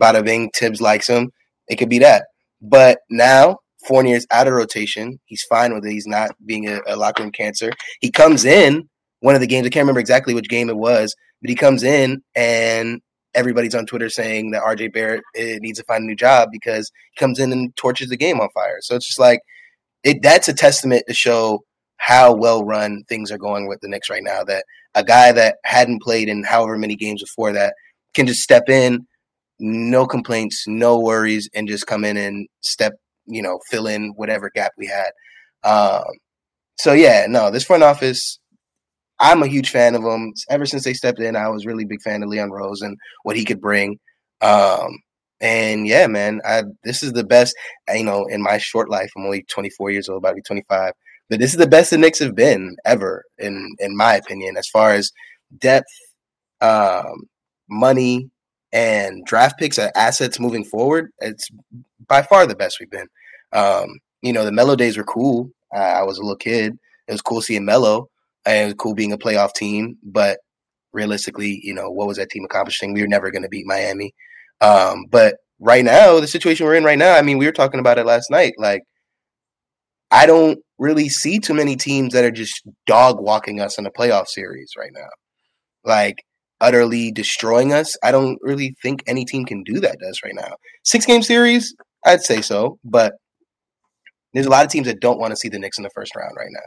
Bada 0.00 0.24
bing, 0.24 0.50
Thibs 0.54 0.80
likes 0.80 1.08
him. 1.08 1.32
It 1.68 1.76
could 1.76 1.88
be 1.88 1.98
that. 1.98 2.26
But 2.60 2.98
now 3.10 3.58
Fournier's 3.86 4.26
out 4.30 4.46
of 4.46 4.54
rotation. 4.54 5.18
He's 5.26 5.42
fine 5.42 5.74
with 5.74 5.84
it. 5.84 5.92
He's 5.92 6.06
not 6.06 6.30
being 6.46 6.68
a, 6.68 6.80
a 6.86 6.96
locker 6.96 7.22
room 7.22 7.32
cancer. 7.32 7.72
He 8.00 8.10
comes 8.10 8.44
in 8.44 8.88
one 9.20 9.34
of 9.34 9.40
the 9.40 9.46
games. 9.46 9.66
I 9.66 9.70
can't 9.70 9.82
remember 9.82 10.00
exactly 10.00 10.34
which 10.34 10.48
game 10.48 10.68
it 10.70 10.76
was, 10.76 11.14
but 11.40 11.50
he 11.50 11.56
comes 11.56 11.82
in 11.82 12.22
and 12.34 13.00
everybody's 13.34 13.74
on 13.74 13.86
Twitter 13.86 14.08
saying 14.08 14.50
that 14.50 14.62
RJ 14.62 14.92
Barrett 14.92 15.22
eh, 15.36 15.58
needs 15.60 15.78
to 15.78 15.84
find 15.84 16.04
a 16.04 16.06
new 16.06 16.14
job 16.14 16.50
because 16.52 16.90
he 17.12 17.18
comes 17.18 17.38
in 17.38 17.52
and 17.52 17.74
torches 17.76 18.08
the 18.08 18.16
game 18.16 18.40
on 18.40 18.48
fire. 18.54 18.78
So 18.80 18.94
it's 18.94 19.06
just 19.06 19.20
like 19.20 19.40
it. 20.04 20.22
That's 20.22 20.48
a 20.48 20.54
testament 20.54 21.04
to 21.08 21.14
show 21.14 21.64
how 22.02 22.34
well 22.34 22.64
run 22.64 23.04
things 23.08 23.30
are 23.30 23.38
going 23.38 23.68
with 23.68 23.80
the 23.80 23.88
Knicks 23.88 24.10
right 24.10 24.24
now. 24.24 24.42
That 24.42 24.64
a 24.94 25.04
guy 25.04 25.30
that 25.32 25.56
hadn't 25.64 26.02
played 26.02 26.28
in 26.28 26.42
however 26.42 26.76
many 26.76 26.96
games 26.96 27.22
before 27.22 27.52
that 27.52 27.74
can 28.12 28.26
just 28.26 28.40
step 28.40 28.68
in, 28.68 29.06
no 29.60 30.06
complaints, 30.06 30.64
no 30.66 30.98
worries, 30.98 31.48
and 31.54 31.68
just 31.68 31.86
come 31.86 32.04
in 32.04 32.16
and 32.16 32.48
step, 32.62 32.94
you 33.26 33.40
know, 33.40 33.60
fill 33.70 33.86
in 33.86 34.12
whatever 34.16 34.50
gap 34.52 34.72
we 34.76 34.86
had. 34.86 35.12
Um, 35.62 36.10
so 36.76 36.92
yeah, 36.92 37.26
no, 37.28 37.50
this 37.50 37.64
front 37.64 37.84
office 37.84 38.40
I'm 39.20 39.44
a 39.44 39.46
huge 39.46 39.70
fan 39.70 39.94
of 39.94 40.02
them. 40.02 40.32
Ever 40.50 40.66
since 40.66 40.82
they 40.82 40.94
stepped 40.94 41.20
in, 41.20 41.36
I 41.36 41.48
was 41.48 41.64
really 41.64 41.84
big 41.84 42.02
fan 42.02 42.24
of 42.24 42.28
Leon 42.28 42.50
Rose 42.50 42.82
and 42.82 42.98
what 43.22 43.36
he 43.36 43.44
could 43.44 43.60
bring. 43.60 44.00
Um, 44.40 44.98
and 45.40 45.86
yeah, 45.86 46.08
man, 46.08 46.40
I, 46.44 46.64
this 46.82 47.04
is 47.04 47.12
the 47.12 47.22
best. 47.22 47.54
You 47.94 48.02
know, 48.02 48.26
in 48.26 48.42
my 48.42 48.58
short 48.58 48.90
life, 48.90 49.10
I'm 49.16 49.24
only 49.24 49.44
24 49.48 49.92
years 49.92 50.08
old, 50.08 50.18
about 50.18 50.30
to 50.30 50.36
be 50.36 50.42
25. 50.42 50.92
But 51.32 51.40
this 51.40 51.52
is 51.52 51.56
the 51.56 51.66
best 51.66 51.88
the 51.88 51.96
Knicks 51.96 52.18
have 52.18 52.34
been 52.34 52.76
ever, 52.84 53.24
in 53.38 53.74
in 53.78 53.96
my 53.96 54.16
opinion, 54.16 54.58
as 54.58 54.68
far 54.68 54.92
as 54.92 55.10
depth, 55.56 55.88
um, 56.60 57.22
money, 57.70 58.28
and 58.70 59.24
draft 59.24 59.58
picks 59.58 59.78
and 59.78 59.90
assets 59.96 60.38
moving 60.38 60.62
forward. 60.62 61.10
It's 61.20 61.48
by 62.06 62.20
far 62.20 62.46
the 62.46 62.54
best 62.54 62.76
we've 62.78 62.90
been. 62.90 63.06
Um, 63.50 63.86
you 64.20 64.34
know, 64.34 64.44
the 64.44 64.52
Melo 64.52 64.76
days 64.76 64.98
were 64.98 65.04
cool. 65.04 65.50
I 65.74 66.02
was 66.02 66.18
a 66.18 66.20
little 66.20 66.36
kid. 66.36 66.76
It 67.08 67.12
was 67.12 67.22
cool 67.22 67.40
seeing 67.40 67.64
Melo, 67.64 68.10
and 68.44 68.64
it 68.64 68.64
was 68.66 68.74
cool 68.74 68.94
being 68.94 69.14
a 69.14 69.16
playoff 69.16 69.54
team. 69.54 69.96
But 70.02 70.38
realistically, 70.92 71.60
you 71.62 71.72
know, 71.72 71.90
what 71.90 72.08
was 72.08 72.18
that 72.18 72.28
team 72.28 72.44
accomplishing? 72.44 72.92
We 72.92 73.00
were 73.00 73.08
never 73.08 73.30
going 73.30 73.44
to 73.44 73.48
beat 73.48 73.64
Miami. 73.66 74.14
Um, 74.60 75.06
but 75.08 75.36
right 75.60 75.82
now, 75.82 76.20
the 76.20 76.28
situation 76.28 76.66
we're 76.66 76.74
in 76.74 76.84
right 76.84 76.98
now, 76.98 77.16
I 77.16 77.22
mean, 77.22 77.38
we 77.38 77.46
were 77.46 77.52
talking 77.52 77.80
about 77.80 77.96
it 77.96 78.04
last 78.04 78.30
night. 78.30 78.52
Like, 78.58 78.82
I 80.10 80.26
don't 80.26 80.58
really 80.82 81.08
see 81.08 81.38
too 81.38 81.54
many 81.54 81.76
teams 81.76 82.12
that 82.12 82.24
are 82.24 82.30
just 82.30 82.62
dog 82.86 83.20
walking 83.20 83.60
us 83.60 83.78
in 83.78 83.86
a 83.86 83.90
playoff 83.90 84.26
series 84.26 84.72
right 84.76 84.90
now. 84.92 85.08
Like, 85.84 86.16
utterly 86.60 87.10
destroying 87.12 87.72
us. 87.72 87.96
I 88.02 88.12
don't 88.12 88.38
really 88.40 88.74
think 88.82 89.02
any 89.06 89.24
team 89.24 89.44
can 89.44 89.62
do 89.64 89.80
that 89.80 89.98
to 90.00 90.08
us 90.08 90.22
right 90.24 90.34
now. 90.34 90.54
Six 90.84 91.06
game 91.06 91.22
series, 91.22 91.74
I'd 92.04 92.22
say 92.22 92.40
so, 92.40 92.78
but 92.84 93.14
there's 94.32 94.46
a 94.46 94.50
lot 94.50 94.64
of 94.64 94.70
teams 94.70 94.86
that 94.86 95.00
don't 95.00 95.18
want 95.18 95.32
to 95.32 95.36
see 95.36 95.48
the 95.48 95.58
Knicks 95.58 95.78
in 95.78 95.84
the 95.84 95.90
first 95.90 96.14
round 96.16 96.34
right 96.36 96.48
now. 96.50 96.60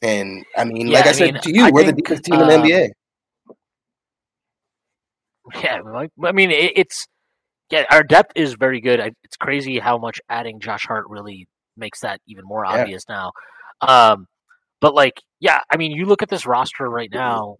And 0.00 0.44
I 0.56 0.64
mean, 0.64 0.88
yeah, 0.88 0.98
like 0.98 1.06
I, 1.06 1.10
I 1.10 1.12
said 1.12 1.42
to 1.42 1.52
you, 1.52 1.64
I 1.64 1.70
we're 1.70 1.84
think, 1.84 1.96
the 1.96 2.02
deepest 2.02 2.24
team 2.24 2.40
in 2.40 2.46
the 2.46 2.54
NBA. 2.54 2.84
Um, 5.54 5.62
yeah, 5.62 5.80
I 6.28 6.32
mean, 6.32 6.50
it's 6.52 7.06
yeah, 7.70 7.84
our 7.90 8.02
depth 8.02 8.32
is 8.34 8.54
very 8.54 8.80
good. 8.80 9.00
It's 9.22 9.36
crazy 9.36 9.78
how 9.78 9.98
much 9.98 10.20
adding 10.28 10.60
Josh 10.60 10.86
Hart 10.86 11.06
really 11.08 11.48
makes 11.76 12.00
that 12.00 12.20
even 12.26 12.44
more 12.44 12.64
obvious 12.64 13.04
yeah. 13.08 13.14
now. 13.14 13.32
Um, 13.80 14.26
but 14.80 14.94
like, 14.94 15.20
yeah, 15.40 15.60
I 15.70 15.76
mean, 15.76 15.92
you 15.92 16.06
look 16.06 16.22
at 16.22 16.28
this 16.28 16.46
roster 16.46 16.88
right 16.88 17.10
now. 17.12 17.56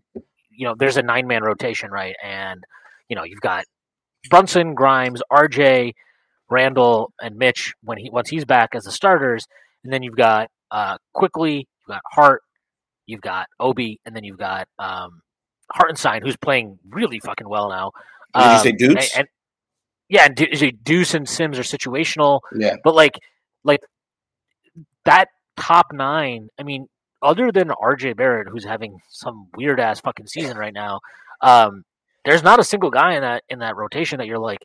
You 0.50 0.66
know, 0.66 0.74
there's 0.76 0.96
a 0.96 1.02
nine 1.02 1.26
man 1.26 1.42
rotation, 1.42 1.90
right? 1.90 2.14
And 2.22 2.62
you 3.08 3.16
know, 3.16 3.24
you've 3.24 3.40
got 3.40 3.64
Brunson, 4.30 4.74
Grimes, 4.74 5.22
RJ, 5.32 5.92
Randle, 6.50 7.12
and 7.20 7.36
Mitch 7.36 7.74
when 7.82 7.98
he 7.98 8.10
once 8.10 8.28
he's 8.28 8.44
back 8.44 8.70
as 8.74 8.84
the 8.84 8.92
starters, 8.92 9.46
and 9.84 9.92
then 9.92 10.02
you've 10.02 10.16
got 10.16 10.48
uh, 10.70 10.98
Quickley, 11.12 11.56
you've 11.56 11.88
got 11.88 12.02
Hart, 12.12 12.42
you've 13.06 13.20
got 13.20 13.46
Obi, 13.60 14.00
and 14.04 14.16
then 14.16 14.24
you've 14.24 14.38
got 14.38 14.68
um, 14.78 15.22
Hartenstein, 15.70 16.22
who's 16.22 16.36
playing 16.36 16.78
really 16.88 17.20
fucking 17.20 17.48
well 17.48 17.68
now. 17.68 17.92
Did 18.34 18.42
um, 18.42 18.52
you 18.52 18.62
say 18.62 18.72
Deuce? 18.72 19.16
And, 19.16 19.20
and, 19.20 19.28
yeah, 20.08 20.26
and 20.26 20.34
De- 20.34 20.72
Deuce 20.72 21.14
and 21.14 21.28
Sims 21.28 21.58
are 21.58 21.62
situational. 21.62 22.40
Yeah, 22.54 22.76
but 22.82 22.94
like, 22.94 23.18
like 23.64 23.80
that 25.04 25.28
top 25.56 25.92
nine. 25.92 26.48
I 26.58 26.62
mean, 26.62 26.88
other 27.22 27.52
than 27.52 27.68
RJ 27.68 28.16
Barrett, 28.16 28.48
who's 28.48 28.64
having 28.64 29.00
some 29.08 29.48
weird 29.56 29.80
ass 29.80 30.00
fucking 30.00 30.26
season 30.26 30.56
right 30.56 30.72
now, 30.72 31.00
um, 31.40 31.84
there's 32.24 32.42
not 32.42 32.60
a 32.60 32.64
single 32.64 32.90
guy 32.90 33.14
in 33.14 33.22
that 33.22 33.42
in 33.48 33.58
that 33.60 33.76
rotation 33.76 34.18
that 34.18 34.26
you're 34.26 34.38
like 34.38 34.60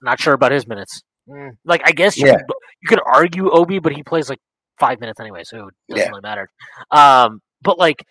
not 0.00 0.20
sure 0.20 0.34
about 0.34 0.52
his 0.52 0.66
minutes. 0.66 1.02
Mm. 1.28 1.56
Like, 1.64 1.82
I 1.84 1.92
guess 1.92 2.16
you, 2.16 2.26
yeah. 2.26 2.36
could, 2.36 2.46
you 2.82 2.88
could 2.88 3.00
argue 3.04 3.50
Obi, 3.50 3.78
but 3.78 3.92
he 3.92 4.02
plays 4.02 4.28
like 4.28 4.40
five 4.78 5.00
minutes 5.00 5.20
anyway, 5.20 5.42
so 5.44 5.68
it 5.68 5.74
doesn't 5.88 6.04
yeah. 6.04 6.08
really 6.08 6.20
matter. 6.22 6.50
Um, 6.90 7.40
but 7.62 7.78
like, 7.78 8.04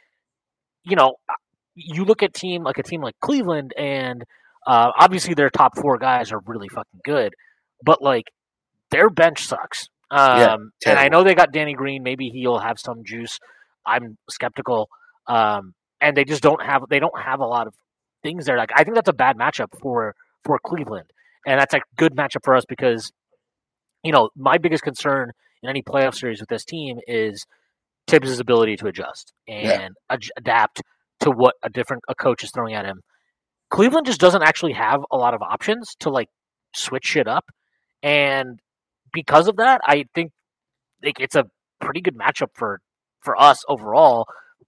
you 0.83 0.95
know, 0.95 1.15
you 1.75 2.05
look 2.05 2.23
at 2.23 2.33
team 2.33 2.63
like 2.63 2.77
a 2.77 2.83
team 2.83 3.01
like 3.01 3.15
Cleveland, 3.19 3.73
and 3.77 4.23
uh, 4.65 4.91
obviously 4.97 5.33
their 5.33 5.49
top 5.49 5.77
four 5.77 5.97
guys 5.97 6.31
are 6.31 6.41
really 6.45 6.69
fucking 6.69 7.01
good, 7.03 7.33
but 7.83 8.01
like 8.01 8.31
their 8.91 9.09
bench 9.09 9.45
sucks. 9.45 9.89
Um, 10.09 10.71
yeah, 10.85 10.91
and 10.91 10.99
I 10.99 11.07
know 11.07 11.23
they 11.23 11.35
got 11.35 11.53
Danny 11.53 11.73
Green. 11.73 12.03
Maybe 12.03 12.29
he'll 12.29 12.59
have 12.59 12.79
some 12.79 13.03
juice. 13.05 13.39
I'm 13.85 14.17
skeptical. 14.29 14.89
Um, 15.27 15.73
and 16.01 16.17
they 16.17 16.25
just 16.25 16.41
don't 16.41 16.61
have 16.61 16.83
they 16.89 16.99
don't 16.99 17.19
have 17.19 17.39
a 17.39 17.45
lot 17.45 17.67
of 17.67 17.73
things 18.23 18.45
there. 18.45 18.57
Like 18.57 18.71
I 18.75 18.83
think 18.83 18.95
that's 18.95 19.09
a 19.09 19.13
bad 19.13 19.37
matchup 19.37 19.67
for 19.79 20.15
for 20.43 20.59
Cleveland, 20.59 21.09
and 21.45 21.59
that's 21.59 21.73
a 21.73 21.81
good 21.95 22.15
matchup 22.15 22.43
for 22.43 22.55
us 22.55 22.65
because 22.67 23.11
you 24.03 24.11
know 24.11 24.29
my 24.35 24.57
biggest 24.57 24.83
concern 24.83 25.31
in 25.63 25.69
any 25.69 25.81
playoff 25.81 26.15
series 26.15 26.39
with 26.39 26.49
this 26.49 26.65
team 26.65 26.99
is 27.07 27.45
Thibs' 28.07 28.39
ability 28.39 28.77
to 28.77 28.87
adjust 28.87 29.31
and 29.47 29.65
yeah. 29.65 29.87
ad- 30.09 30.23
adapt 30.35 30.81
to 31.21 31.29
what 31.29 31.55
a 31.63 31.69
different 31.69 32.03
a 32.09 32.15
coach 32.15 32.43
is 32.43 32.51
throwing 32.51 32.73
at 32.73 32.85
him. 32.85 33.01
Cleveland 33.71 34.05
just 34.05 34.19
doesn't 34.19 34.43
actually 34.43 34.73
have 34.73 35.01
a 35.11 35.17
lot 35.17 35.33
of 35.33 35.41
options 35.41 35.95
to 36.01 36.11
like 36.11 36.27
switch 36.75 37.05
shit 37.05 37.27
up, 37.27 37.49
and 38.03 38.59
because 39.13 39.47
of 39.47 39.55
that, 39.57 39.81
I 39.83 40.05
think 40.13 40.31
like, 41.03 41.19
it's 41.19 41.35
a 41.35 41.45
pretty 41.79 42.01
good 42.01 42.15
matchup 42.15 42.49
for 42.53 42.79
for 43.21 43.39
us 43.41 43.63
overall 43.67 44.27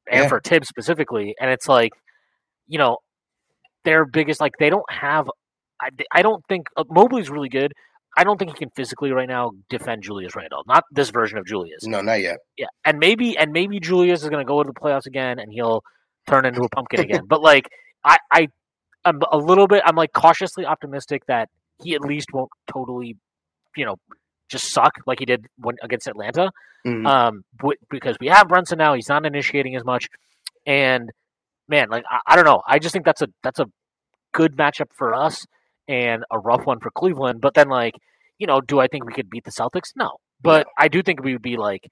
and 0.09 0.23
yeah. 0.23 0.27
for 0.27 0.39
Thibs 0.39 0.67
specifically. 0.67 1.35
And 1.39 1.49
it's 1.49 1.67
like, 1.67 1.91
you 2.67 2.77
know, 2.77 2.97
their 3.83 4.05
biggest 4.05 4.41
like 4.41 4.53
they 4.59 4.69
don't 4.69 4.89
have. 4.89 5.29
I, 5.81 5.89
I 6.11 6.21
don't 6.21 6.43
think 6.47 6.67
uh, 6.77 6.83
Mobley's 6.89 7.29
really 7.29 7.49
good. 7.49 7.73
I 8.15 8.23
don't 8.23 8.37
think 8.37 8.51
he 8.51 8.57
can 8.57 8.69
physically 8.75 9.11
right 9.11 9.27
now 9.27 9.51
defend 9.69 10.03
Julius 10.03 10.35
Randle. 10.35 10.63
Not 10.67 10.83
this 10.91 11.09
version 11.09 11.39
of 11.39 11.45
Julius. 11.45 11.83
No, 11.83 12.01
not 12.01 12.21
yet. 12.21 12.37
Yeah, 12.57 12.67
and 12.85 12.99
maybe 12.99 13.37
and 13.37 13.51
maybe 13.51 13.79
Julius 13.79 14.21
is 14.21 14.29
going 14.29 14.45
to 14.45 14.47
go 14.47 14.61
into 14.61 14.71
the 14.71 14.79
playoffs 14.79 15.07
again, 15.07 15.39
and 15.39 15.51
he'll 15.51 15.83
turn 16.29 16.45
into 16.45 16.61
a 16.61 16.69
pumpkin 16.69 16.99
again. 16.99 17.23
But 17.27 17.41
like, 17.41 17.67
I 18.05 18.17
I 18.31 18.47
I'm 19.05 19.21
a 19.31 19.37
little 19.37 19.67
bit. 19.67 19.83
I'm 19.85 19.95
like 19.95 20.13
cautiously 20.13 20.65
optimistic 20.65 21.25
that 21.27 21.49
he 21.81 21.95
at 21.95 22.01
least 22.01 22.33
won't 22.33 22.49
totally, 22.71 23.17
you 23.75 23.85
know, 23.85 23.97
just 24.49 24.71
suck 24.71 24.93
like 25.05 25.19
he 25.19 25.25
did 25.25 25.45
when 25.57 25.75
against 25.81 26.07
Atlanta. 26.07 26.51
Mm-hmm. 26.85 27.07
Um, 27.07 27.43
because 27.89 28.17
we 28.19 28.27
have 28.27 28.47
Brunson 28.47 28.77
now, 28.77 28.93
he's 28.93 29.09
not 29.09 29.25
initiating 29.25 29.75
as 29.75 29.85
much, 29.85 30.09
and 30.65 31.09
man, 31.67 31.89
like 31.89 32.03
I, 32.09 32.19
I 32.27 32.35
don't 32.35 32.45
know. 32.45 32.61
I 32.67 32.79
just 32.79 32.91
think 32.93 33.05
that's 33.05 33.21
a 33.21 33.27
that's 33.41 33.59
a 33.59 33.67
good 34.33 34.57
matchup 34.57 34.87
for 34.93 35.13
us 35.13 35.45
and 35.87 36.23
a 36.31 36.39
rough 36.39 36.65
one 36.65 36.79
for 36.79 36.91
Cleveland. 36.91 37.39
But 37.41 37.53
then, 37.53 37.69
like, 37.69 37.95
you 38.37 38.47
know, 38.47 38.59
do 38.59 38.79
I 38.79 38.87
think 38.87 39.05
we 39.05 39.13
could 39.13 39.29
beat 39.29 39.45
the 39.45 39.51
Celtics? 39.51 39.91
No, 39.95 40.17
but 40.41 40.67
I 40.77 40.89
do 40.89 41.01
think 41.01 41.23
we 41.23 41.33
would 41.33 41.41
be 41.41 41.55
like 41.55 41.89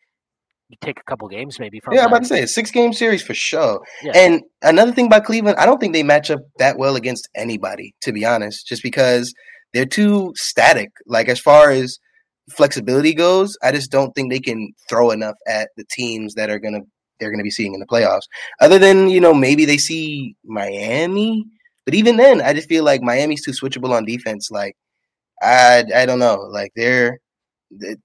take 0.81 0.99
a 0.99 1.03
couple 1.03 1.27
games 1.27 1.59
maybe 1.59 1.79
from. 1.79 1.93
Yeah, 1.93 2.01
I'm 2.01 2.07
about 2.07 2.23
to 2.23 2.27
say 2.27 2.43
a 2.43 2.47
six 2.47 2.71
game 2.71 2.93
series 2.93 3.21
for 3.21 3.33
sure. 3.33 3.81
Yeah. 4.03 4.11
And 4.15 4.41
another 4.61 4.91
thing 4.91 5.07
about 5.07 5.25
Cleveland, 5.25 5.57
I 5.57 5.65
don't 5.65 5.79
think 5.79 5.93
they 5.93 6.03
match 6.03 6.31
up 6.31 6.41
that 6.59 6.77
well 6.77 6.95
against 6.95 7.29
anybody, 7.35 7.93
to 8.01 8.11
be 8.11 8.25
honest, 8.25 8.67
just 8.67 8.83
because 8.83 9.33
they're 9.73 9.85
too 9.85 10.33
static. 10.35 10.89
Like 11.05 11.29
as 11.29 11.39
far 11.39 11.71
as 11.71 11.99
flexibility 12.49 13.13
goes, 13.13 13.57
I 13.63 13.71
just 13.71 13.91
don't 13.91 14.13
think 14.13 14.31
they 14.31 14.39
can 14.39 14.73
throw 14.89 15.11
enough 15.11 15.35
at 15.47 15.69
the 15.77 15.85
teams 15.91 16.33
that 16.35 16.49
are 16.49 16.59
gonna 16.59 16.81
they're 17.19 17.31
gonna 17.31 17.43
be 17.43 17.51
seeing 17.51 17.73
in 17.73 17.79
the 17.79 17.85
playoffs. 17.85 18.27
Other 18.59 18.79
than 18.79 19.09
you 19.09 19.19
know 19.19 19.33
maybe 19.33 19.65
they 19.65 19.77
see 19.77 20.35
Miami, 20.43 21.45
but 21.85 21.93
even 21.93 22.17
then, 22.17 22.41
I 22.41 22.53
just 22.53 22.69
feel 22.69 22.83
like 22.83 23.01
Miami's 23.01 23.43
too 23.43 23.51
switchable 23.51 23.91
on 23.91 24.05
defense. 24.05 24.49
Like 24.51 24.75
I 25.41 25.83
I 25.95 26.05
don't 26.05 26.19
know, 26.19 26.47
like 26.51 26.71
they're 26.75 27.19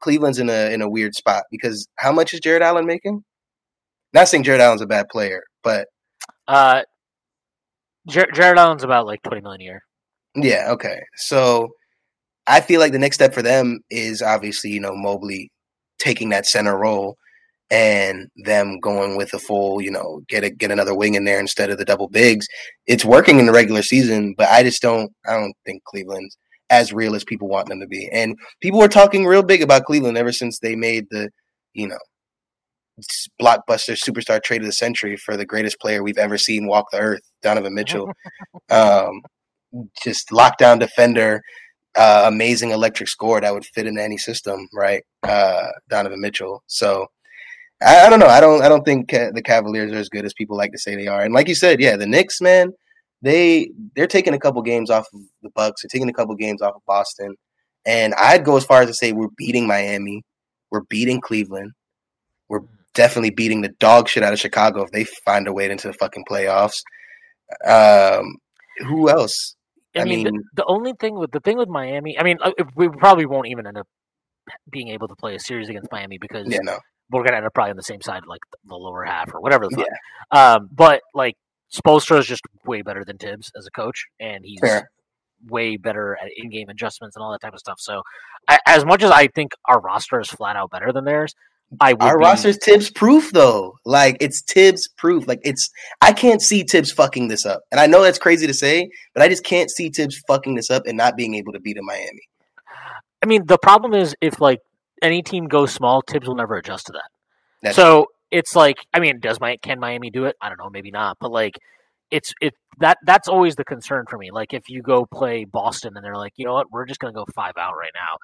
Cleveland's 0.00 0.38
in 0.38 0.48
a 0.48 0.72
in 0.72 0.82
a 0.82 0.88
weird 0.88 1.14
spot 1.14 1.44
because 1.50 1.86
how 1.98 2.12
much 2.12 2.32
is 2.32 2.40
Jared 2.40 2.62
Allen 2.62 2.86
making? 2.86 3.22
Not 4.12 4.28
saying 4.28 4.44
Jared 4.44 4.60
Allen's 4.60 4.82
a 4.82 4.86
bad 4.86 5.06
player, 5.10 5.42
but 5.62 5.88
uh, 6.48 6.82
Jar- 8.08 8.30
Jarrett 8.32 8.58
Allen's 8.58 8.84
about 8.84 9.06
like 9.06 9.22
twenty 9.22 9.42
million 9.42 9.60
a 9.60 9.64
year. 9.64 9.80
Yeah, 10.36 10.70
okay. 10.72 11.00
So 11.16 11.68
I 12.46 12.60
feel 12.60 12.80
like 12.80 12.92
the 12.92 12.98
next 12.98 13.16
step 13.16 13.34
for 13.34 13.42
them 13.42 13.80
is 13.90 14.22
obviously, 14.22 14.70
you 14.70 14.80
know, 14.80 14.94
Mobley 14.94 15.50
taking 15.98 16.28
that 16.28 16.46
center 16.46 16.76
role 16.76 17.16
and 17.70 18.28
them 18.44 18.78
going 18.80 19.16
with 19.16 19.32
a 19.34 19.38
full, 19.38 19.80
you 19.80 19.90
know, 19.90 20.20
get 20.28 20.44
a, 20.44 20.50
get 20.50 20.70
another 20.70 20.94
wing 20.94 21.14
in 21.14 21.24
there 21.24 21.40
instead 21.40 21.70
of 21.70 21.78
the 21.78 21.84
double 21.84 22.08
bigs. 22.08 22.46
It's 22.86 23.04
working 23.04 23.40
in 23.40 23.46
the 23.46 23.52
regular 23.52 23.82
season, 23.82 24.34
but 24.36 24.48
I 24.48 24.62
just 24.62 24.82
don't 24.82 25.10
I 25.26 25.32
don't 25.32 25.54
think 25.64 25.82
Cleveland's 25.84 26.36
as 26.70 26.92
real 26.92 27.14
as 27.14 27.24
people 27.24 27.48
want 27.48 27.68
them 27.68 27.80
to 27.80 27.86
be. 27.86 28.08
And 28.12 28.36
people 28.60 28.80
were 28.80 28.88
talking 28.88 29.24
real 29.24 29.42
big 29.42 29.62
about 29.62 29.84
Cleveland 29.84 30.18
ever 30.18 30.32
since 30.32 30.58
they 30.58 30.74
made 30.74 31.06
the, 31.10 31.30
you 31.74 31.88
know, 31.88 31.98
blockbuster 33.40 33.96
superstar 33.96 34.42
trade 34.42 34.62
of 34.62 34.66
the 34.66 34.72
century 34.72 35.16
for 35.16 35.36
the 35.36 35.44
greatest 35.44 35.78
player 35.80 36.02
we've 36.02 36.18
ever 36.18 36.38
seen 36.38 36.66
walk 36.66 36.86
the 36.90 36.98
earth, 36.98 37.20
Donovan 37.42 37.74
Mitchell. 37.74 38.10
um, 38.70 39.20
just 40.02 40.30
lockdown 40.30 40.80
defender, 40.80 41.42
uh, 41.96 42.24
amazing 42.26 42.70
electric 42.70 43.08
score 43.08 43.40
that 43.40 43.52
would 43.52 43.66
fit 43.66 43.86
into 43.86 44.02
any 44.02 44.16
system, 44.16 44.68
right? 44.72 45.02
Uh, 45.22 45.66
Donovan 45.88 46.20
Mitchell. 46.20 46.62
So 46.66 47.06
I, 47.82 48.06
I, 48.06 48.10
don't 48.10 48.20
know. 48.20 48.26
I 48.26 48.40
don't. 48.40 48.62
I 48.62 48.68
don't 48.68 48.84
think 48.84 49.10
the 49.10 49.42
Cavaliers 49.44 49.92
are 49.92 49.98
as 49.98 50.08
good 50.08 50.24
as 50.24 50.32
people 50.32 50.56
like 50.56 50.72
to 50.72 50.78
say 50.78 50.96
they 50.96 51.08
are. 51.08 51.22
And 51.22 51.34
like 51.34 51.48
you 51.48 51.54
said, 51.54 51.80
yeah, 51.80 51.96
the 51.96 52.06
Knicks, 52.06 52.40
man, 52.40 52.72
they 53.22 53.70
they're 53.94 54.06
taking 54.06 54.34
a 54.34 54.38
couple 54.38 54.62
games 54.62 54.90
off 54.90 55.06
of 55.12 55.20
the 55.42 55.50
Bucks. 55.54 55.82
They're 55.82 55.88
taking 55.92 56.08
a 56.08 56.12
couple 56.12 56.34
games 56.34 56.62
off 56.62 56.74
of 56.76 56.82
Boston. 56.86 57.34
And 57.86 58.14
I'd 58.14 58.44
go 58.44 58.56
as 58.56 58.64
far 58.64 58.82
as 58.82 58.88
to 58.88 58.94
say 58.94 59.12
we're 59.12 59.28
beating 59.36 59.66
Miami, 59.66 60.24
we're 60.70 60.82
beating 60.82 61.20
Cleveland, 61.20 61.72
we're 62.48 62.62
definitely 62.94 63.30
beating 63.30 63.60
the 63.60 63.68
dog 63.78 64.08
shit 64.08 64.24
out 64.24 64.32
of 64.32 64.40
Chicago 64.40 64.82
if 64.82 64.90
they 64.90 65.04
find 65.24 65.46
a 65.46 65.52
way 65.52 65.70
into 65.70 65.86
the 65.86 65.94
fucking 65.94 66.24
playoffs. 66.28 66.82
Um, 67.64 68.36
who 68.78 69.08
else? 69.08 69.54
I, 69.94 70.00
I 70.00 70.04
mean, 70.04 70.24
mean 70.24 70.34
the, 70.34 70.62
the, 70.62 70.64
only 70.66 70.94
thing 70.98 71.14
with 71.14 71.30
the 71.30 71.40
thing 71.40 71.56
with 71.56 71.68
Miami, 71.68 72.18
I 72.18 72.24
mean, 72.24 72.38
uh, 72.42 72.50
we 72.74 72.88
probably 72.88 73.24
won't 73.24 73.46
even 73.46 73.66
end 73.66 73.78
up 73.78 73.86
being 74.70 74.88
able 74.88 75.08
to 75.08 75.14
play 75.14 75.34
a 75.34 75.40
series 75.40 75.68
against 75.68 75.90
Miami 75.92 76.18
because 76.18 76.46
yeah, 76.48 76.58
no. 76.62 76.78
we're 77.10 77.24
gonna 77.24 77.36
end 77.36 77.46
up 77.46 77.54
probably 77.54 77.70
on 77.70 77.76
the 77.76 77.82
same 77.82 78.02
side, 78.02 78.22
like 78.26 78.42
the 78.64 78.74
lower 78.74 79.04
half 79.04 79.32
or 79.32 79.40
whatever 79.40 79.66
the 79.68 79.76
fuck. 79.76 79.86
Yeah. 80.32 80.54
Um, 80.54 80.68
but 80.72 81.02
like 81.14 81.36
Spoelstra 81.72 82.18
is 82.18 82.26
just 82.26 82.42
way 82.64 82.82
better 82.82 83.04
than 83.04 83.18
Thibs 83.18 83.50
as 83.56 83.66
a 83.66 83.70
coach, 83.70 84.06
and 84.20 84.44
he's 84.44 84.60
Fair. 84.60 84.90
way 85.48 85.76
better 85.76 86.16
at 86.22 86.30
in-game 86.36 86.68
adjustments 86.68 87.16
and 87.16 87.22
all 87.22 87.32
that 87.32 87.40
type 87.40 87.54
of 87.54 87.58
stuff. 87.58 87.80
So, 87.80 88.02
I, 88.48 88.58
as 88.66 88.84
much 88.84 89.02
as 89.02 89.10
I 89.10 89.26
think 89.28 89.52
our 89.66 89.80
roster 89.80 90.20
is 90.20 90.28
flat 90.28 90.56
out 90.56 90.70
better 90.70 90.92
than 90.92 91.04
theirs, 91.04 91.34
I 91.80 91.94
our 92.00 92.18
be... 92.18 92.24
roster's 92.24 92.58
Thibs 92.62 92.90
proof 92.90 93.32
though. 93.32 93.76
Like 93.84 94.16
it's 94.20 94.40
Thibs 94.42 94.88
proof. 94.96 95.26
Like 95.26 95.40
it's 95.42 95.68
I 96.00 96.12
can't 96.12 96.40
see 96.40 96.62
Thibs 96.62 96.92
fucking 96.92 97.28
this 97.28 97.44
up. 97.44 97.62
And 97.72 97.80
I 97.80 97.86
know 97.86 98.02
that's 98.02 98.18
crazy 98.18 98.46
to 98.46 98.54
say, 98.54 98.88
but 99.14 99.22
I 99.22 99.28
just 99.28 99.44
can't 99.44 99.70
see 99.70 99.90
Thibs 99.90 100.22
fucking 100.28 100.54
this 100.54 100.70
up 100.70 100.84
and 100.86 100.96
not 100.96 101.16
being 101.16 101.34
able 101.34 101.52
to 101.52 101.60
beat 101.60 101.76
a 101.76 101.82
Miami. 101.82 102.28
I 103.22 103.26
mean, 103.26 103.46
the 103.46 103.58
problem 103.58 103.94
is 103.94 104.14
if 104.20 104.40
like 104.40 104.60
any 105.02 105.22
team 105.22 105.48
goes 105.48 105.72
small, 105.72 106.02
Thibs 106.06 106.28
will 106.28 106.36
never 106.36 106.56
adjust 106.56 106.86
to 106.86 106.92
that. 106.92 107.10
That's 107.62 107.76
so. 107.76 108.06
It's 108.30 108.56
like, 108.56 108.76
I 108.92 109.00
mean, 109.00 109.20
does 109.20 109.40
my 109.40 109.56
can 109.58 109.80
Miami 109.80 110.10
do 110.10 110.24
it? 110.24 110.36
I 110.40 110.48
don't 110.48 110.58
know, 110.58 110.70
maybe 110.70 110.90
not. 110.90 111.16
But 111.20 111.30
like, 111.30 111.58
it's 112.10 112.32
it 112.40 112.54
that 112.78 112.98
that's 113.04 113.28
always 113.28 113.56
the 113.56 113.64
concern 113.64 114.04
for 114.08 114.18
me. 114.18 114.30
Like 114.30 114.52
if 114.52 114.68
you 114.68 114.82
go 114.82 115.06
play 115.06 115.44
Boston 115.44 115.96
and 115.96 116.04
they're 116.04 116.16
like, 116.16 116.32
you 116.36 116.44
know 116.44 116.54
what, 116.54 116.70
we're 116.70 116.86
just 116.86 117.00
gonna 117.00 117.12
go 117.12 117.24
five 117.34 117.54
out 117.58 117.74
right 117.76 117.92
now. 117.94 118.16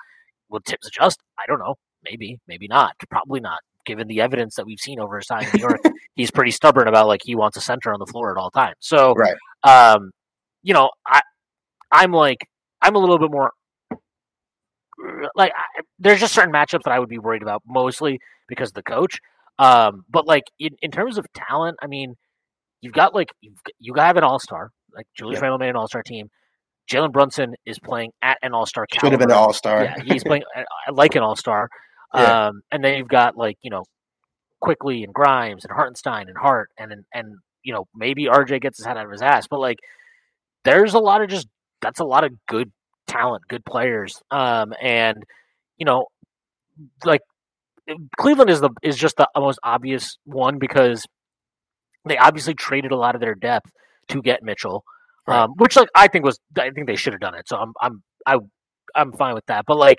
Will 0.51 0.61
Thibs 0.67 0.87
adjust? 0.87 1.21
I 1.39 1.45
don't 1.47 1.59
know. 1.59 1.77
Maybe, 2.05 2.39
maybe 2.47 2.69
not. 2.69 2.95
Probably 3.11 3.41
not. 3.41 3.61
Given 3.87 4.07
the 4.07 4.21
evidence 4.21 4.57
that 4.57 4.67
we've 4.67 4.79
seen 4.79 5.01
over 5.01 5.17
his 5.17 5.27
time 5.27 5.45
in 5.45 5.51
New 5.55 5.61
York, 5.61 5.81
he's 6.15 6.31
pretty 6.31 6.51
stubborn 6.51 6.89
about 6.89 7.07
like 7.07 7.23
he 7.25 7.35
wants 7.35 7.57
a 7.57 7.61
center 7.61 7.93
on 7.93 7.99
the 7.99 8.07
floor 8.07 8.31
at 8.31 8.41
all 8.41 8.51
times. 8.51 8.77
So, 8.81 9.15
right. 9.15 9.35
um, 9.65 10.11
you 10.63 10.75
know, 10.75 10.91
I, 11.07 11.23
I'm 11.91 12.13
like, 12.13 12.47
I'm 12.81 12.95
a 12.95 12.99
little 12.99 13.19
bit 13.19 13.31
more 13.31 13.53
like 15.35 15.53
I, 15.57 15.83
there's 15.99 16.21
just 16.21 16.35
certain 16.35 16.53
matchups 16.53 16.83
that 16.85 16.93
I 16.93 16.99
would 16.99 17.09
be 17.09 17.19
worried 17.19 17.43
about, 17.43 17.63
mostly 17.67 18.21
because 18.49 18.71
of 18.71 18.75
the 18.75 18.83
coach. 18.83 19.19
Um, 19.59 20.05
but 20.09 20.27
like 20.27 20.45
in, 20.59 20.71
in 20.81 20.91
terms 20.91 21.19
of 21.19 21.27
talent, 21.35 21.77
I 21.83 21.87
mean, 21.87 22.15
you've 22.81 22.93
got 22.93 23.15
like 23.15 23.29
you've, 23.41 23.59
you 23.79 23.95
have 23.95 24.17
an 24.17 24.25
all 24.25 24.39
star, 24.39 24.71
like 24.95 25.07
Julius 25.17 25.39
yeah. 25.39 25.43
Randle 25.43 25.59
made 25.59 25.71
an 25.71 25.77
all 25.77 25.89
star 25.89 26.03
team. 26.03 26.31
Jalen 26.91 27.13
Brunson 27.13 27.55
is 27.65 27.79
playing 27.79 28.11
at 28.23 28.39
an 28.43 28.55
all 28.55 28.67
star. 28.67 28.87
Should 28.93 29.13
have 29.13 29.21
been 29.21 29.31
an 29.31 29.37
all 29.37 29.53
star. 29.53 29.85
Yeah, 29.85 29.97
he's 30.05 30.25
playing 30.25 30.43
like 30.91 31.15
an 31.15 31.23
all 31.23 31.37
star. 31.37 31.69
Yeah. 32.15 32.49
Um, 32.49 32.61
and 32.71 32.85
then 32.85 32.99
you've 32.99 33.09
got 33.09 33.39
like 33.39 33.57
you 33.63 33.71
know, 33.71 33.85
Quickley 34.61 35.03
and 35.03 35.15
Grimes 35.15 35.65
and 35.65 35.73
Hartenstein 35.73 36.29
and 36.29 36.37
Hart 36.37 36.69
and 36.79 36.93
and, 36.93 37.05
and 37.15 37.37
you 37.63 37.73
know 37.73 37.87
maybe 37.95 38.27
RJ 38.27 38.61
gets 38.61 38.77
his 38.77 38.85
head 38.85 38.99
out 38.99 39.07
of 39.07 39.11
his 39.11 39.23
ass, 39.23 39.47
but 39.47 39.59
like 39.59 39.79
there's 40.65 40.93
a 40.93 40.99
lot 40.99 41.23
of 41.23 41.31
just 41.31 41.49
that's 41.81 42.01
a 42.01 42.05
lot 42.05 42.25
of 42.25 42.33
good 42.47 42.71
talent, 43.07 43.49
good 43.49 43.65
players. 43.65 44.23
Um, 44.31 44.75
and 44.81 45.25
you 45.79 45.87
know, 45.87 46.07
like 47.05 47.23
Cleveland 48.19 48.51
is 48.51 48.61
the 48.61 48.71
is 48.83 48.97
just 48.97 49.17
the 49.17 49.29
most 49.37 49.59
obvious 49.63 50.19
one 50.25 50.59
because 50.59 51.05
they 52.07 52.17
obviously 52.17 52.55
traded 52.55 52.93
a 52.93 52.97
lot 52.97 53.15
of 53.15 53.21
their 53.21 53.35
depth 53.35 53.71
to 54.09 54.23
get 54.23 54.43
Mitchell, 54.43 54.85
right. 55.27 55.43
um, 55.43 55.55
which 55.57 55.77
like 55.77 55.89
I 55.95 56.09
think 56.09 56.25
was 56.25 56.39
I 56.59 56.71
think 56.71 56.87
they 56.87 56.97
should 56.97 57.13
have 57.13 57.21
done 57.21 57.35
it. 57.35 57.49
So 57.49 57.57
I'm 57.57 57.73
I'm 57.81 58.03
I 58.27 58.39
I'm 58.95 59.13
fine 59.13 59.35
with 59.35 59.47
that. 59.47 59.65
But 59.67 59.79
like 59.79 59.99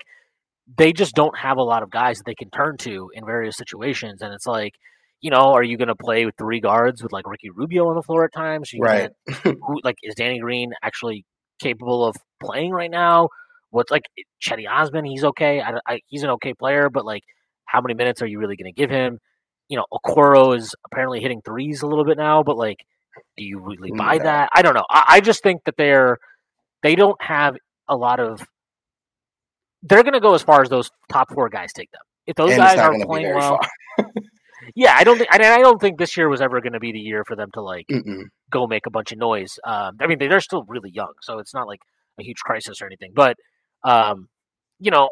they 0.76 0.92
just 0.92 1.14
don't 1.14 1.36
have 1.38 1.58
a 1.58 1.62
lot 1.62 1.82
of 1.82 1.90
guys 1.90 2.18
that 2.18 2.24
they 2.26 2.34
can 2.34 2.50
turn 2.50 2.76
to 2.78 3.10
in 3.14 3.24
various 3.24 3.56
situations. 3.56 4.22
And 4.22 4.32
it's 4.32 4.46
like, 4.46 4.74
you 5.20 5.30
know, 5.30 5.52
are 5.52 5.62
you 5.62 5.76
going 5.76 5.88
to 5.88 5.94
play 5.94 6.24
with 6.24 6.34
three 6.36 6.60
guards 6.60 7.02
with 7.02 7.12
like 7.12 7.28
Ricky 7.28 7.50
Rubio 7.50 7.88
on 7.88 7.96
the 7.96 8.02
floor 8.02 8.24
at 8.24 8.32
times? 8.32 8.70
right. 8.78 9.10
Gonna, 9.26 9.56
who, 9.66 9.80
like, 9.82 9.96
is 10.02 10.14
Danny 10.14 10.38
Green 10.38 10.72
actually 10.82 11.24
capable 11.60 12.04
of 12.04 12.16
playing 12.42 12.72
right 12.72 12.90
now? 12.90 13.28
What's 13.70 13.90
like 13.90 14.04
Cedi 14.46 14.68
Osman? 14.68 15.04
He's 15.04 15.24
okay. 15.24 15.60
I, 15.60 15.74
I, 15.86 16.00
he's 16.06 16.22
an 16.22 16.30
okay 16.30 16.54
player, 16.54 16.88
but 16.88 17.04
like, 17.04 17.22
how 17.66 17.80
many 17.80 17.94
minutes 17.94 18.22
are 18.22 18.26
you 18.26 18.38
really 18.38 18.56
going 18.56 18.72
to 18.72 18.76
give 18.76 18.90
him? 18.90 19.18
You 19.68 19.78
know, 19.78 19.86
Okoro 19.92 20.56
is 20.56 20.74
apparently 20.84 21.20
hitting 21.20 21.40
threes 21.42 21.82
a 21.82 21.86
little 21.86 22.04
bit 22.04 22.16
now, 22.16 22.42
but 22.42 22.56
like, 22.56 22.78
do 23.36 23.44
you 23.44 23.60
really 23.60 23.90
buy 23.96 24.16
no. 24.16 24.24
that? 24.24 24.50
I 24.52 24.62
don't 24.62 24.74
know. 24.74 24.84
I, 24.88 25.04
I 25.08 25.20
just 25.20 25.42
think 25.42 25.64
that 25.64 25.76
they're 25.76 26.18
they 26.82 26.94
don't 26.94 27.20
have 27.22 27.56
a 27.88 27.96
lot 27.96 28.20
of 28.20 28.46
they're 29.82 30.02
going 30.02 30.14
to 30.14 30.20
go 30.20 30.34
as 30.34 30.42
far 30.42 30.62
as 30.62 30.68
those 30.68 30.90
top 31.10 31.32
four 31.32 31.48
guys 31.48 31.72
take 31.72 31.90
them. 31.92 32.00
If 32.26 32.36
those 32.36 32.52
and 32.52 32.58
guys 32.58 32.78
are 32.78 32.94
playing 33.04 33.34
well, 33.34 33.60
yeah, 34.74 34.94
I 34.96 35.04
don't 35.04 35.18
think 35.18 35.28
I, 35.32 35.36
I 35.36 35.60
don't 35.60 35.80
think 35.80 35.98
this 35.98 36.16
year 36.16 36.28
was 36.28 36.40
ever 36.40 36.60
going 36.60 36.72
to 36.72 36.80
be 36.80 36.92
the 36.92 36.98
year 36.98 37.22
for 37.26 37.36
them 37.36 37.50
to 37.54 37.62
like 37.62 37.86
Mm-mm. 37.90 38.24
go 38.50 38.66
make 38.66 38.86
a 38.86 38.90
bunch 38.90 39.12
of 39.12 39.18
noise. 39.18 39.58
Um, 39.64 39.96
I 40.00 40.06
mean, 40.06 40.18
they're 40.18 40.40
still 40.40 40.64
really 40.68 40.90
young, 40.90 41.12
so 41.20 41.38
it's 41.38 41.52
not 41.52 41.66
like 41.66 41.80
a 42.18 42.22
huge 42.22 42.38
crisis 42.38 42.80
or 42.80 42.86
anything. 42.86 43.12
But 43.14 43.36
um, 43.82 44.28
you 44.80 44.90
know, 44.90 45.10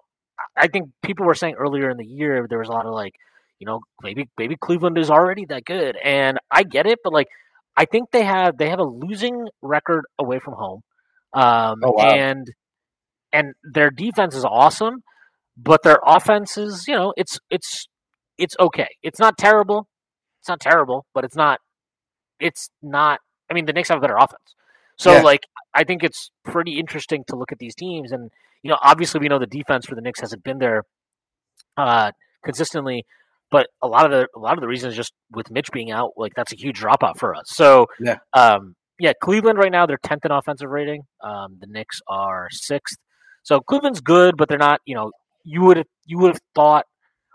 I 0.57 0.69
think 0.69 0.91
people 1.03 1.27
were 1.27 1.35
saying 1.35 1.55
earlier 1.55 1.91
in 1.91 1.97
the 1.97 2.07
year 2.07 2.47
there 2.49 2.59
was 2.59 2.69
a 2.69 2.73
lot 2.73 2.87
of 2.87 2.95
like, 2.95 3.15
you 3.59 3.67
know, 3.67 3.81
maybe 4.03 4.29
maybe 4.39 4.57
Cleveland 4.57 4.99
is 4.99 5.11
already 5.11 5.45
that 5.47 5.65
good, 5.65 5.97
and 6.03 6.39
I 6.51 6.63
get 6.65 6.87
it, 6.87 6.99
but 7.05 7.13
like, 7.13 7.29
I 7.77 7.85
think 7.85 8.11
they 8.11 8.25
have 8.25 8.59
they 8.59 8.69
have 8.71 8.81
a 8.81 8.85
losing 8.85 9.49
record 9.63 10.05
away 10.19 10.39
from 10.39 10.55
home, 10.55 10.83
um, 11.33 11.81
oh, 11.85 11.93
wow. 11.93 12.11
and 12.11 12.47
and 13.33 13.55
their 13.63 13.91
defense 13.91 14.35
is 14.35 14.45
awesome, 14.45 15.03
but 15.57 15.83
their 15.83 15.99
offense 16.05 16.59
is, 16.59 16.87
you 16.89 16.95
know, 16.95 17.15
it's 17.17 17.39
it's 17.51 17.87
it's 18.39 18.57
okay. 18.59 18.89
It's 19.03 19.19
not 19.19 19.39
terrible. 19.39 19.89
It's 20.41 20.49
not 20.49 20.61
terrible, 20.61 21.07
but 21.15 21.25
it's 21.25 21.37
not 21.37 21.61
it's 22.41 22.69
not 22.83 23.21
I 23.51 23.55
mean, 23.55 23.67
the 23.67 23.73
Knicks 23.73 23.91
have 23.91 23.99
a 23.99 24.01
better 24.01 24.17
offense. 24.17 24.55
So 24.97 25.13
yeah. 25.13 25.23
like 25.23 25.47
I 25.75 25.85
think 25.85 26.03
it's 26.03 26.31
pretty 26.45 26.79
interesting 26.79 27.25
to 27.29 27.37
look 27.37 27.53
at 27.53 27.59
these 27.59 27.75
teams 27.75 28.13
and 28.13 28.31
you 28.63 28.71
know, 28.71 28.79
obviously 28.83 29.21
we 29.21 29.29
know 29.29 29.39
the 29.39 29.47
defense 29.47 29.87
for 29.87 29.95
the 29.95 30.01
Knicks 30.01 30.21
hasn't 30.21 30.45
been 30.45 30.59
there 30.59 30.85
uh 31.77 32.13
consistently, 32.45 33.05
but 33.51 33.69
a 33.83 33.89
lot 33.89 34.05
of 34.05 34.11
the 34.11 34.29
a 34.37 34.39
lot 34.39 34.55
of 34.55 34.61
the 34.61 34.69
reasons 34.69 34.97
just 34.97 35.13
with 35.31 35.51
Mitch 35.51 35.71
being 35.73 35.91
out, 35.91 36.13
like 36.17 36.33
that's 36.35 36.53
a 36.53 36.57
huge 36.57 36.79
drop 36.79 37.03
off 37.03 37.19
for 37.19 37.35
us. 37.35 37.45
So 37.47 37.87
yeah. 38.01 38.19
um 38.33 38.75
yeah, 38.99 39.13
Cleveland 39.21 39.59
right 39.59 39.73
now 39.73 39.87
they're 39.87 39.99
tenth 40.03 40.25
in 40.25 40.31
offensive 40.31 40.71
rating. 40.71 41.03
Um, 41.23 41.57
the 41.61 41.67
Knicks 41.67 42.01
are 42.09 42.49
sixth. 42.51 42.99
So 43.43 43.61
Cleveland's 43.61 44.01
good, 44.01 44.37
but 44.37 44.49
they're 44.49 44.59
not. 44.59 44.81
You 44.85 44.95
know, 44.95 45.11
you 45.45 45.63
would 45.63 45.77
have 45.77 45.87
you 46.07 46.19
would 46.19 46.35
have 46.35 46.41
thought, 46.55 46.87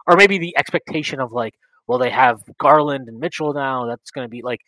or 0.08 0.16
maybe 0.16 0.38
the 0.38 0.58
expectation 0.58 1.20
of 1.20 1.32
like, 1.32 1.54
well, 1.88 2.00
they 2.00 2.10
have 2.10 2.40
Garland 2.60 3.10
and 3.10 3.20
Mitchell 3.20 3.54
now. 3.54 3.86
That's 3.88 4.12
going 4.12 4.26
to 4.26 4.30
be 4.30 4.42
like 4.42 4.62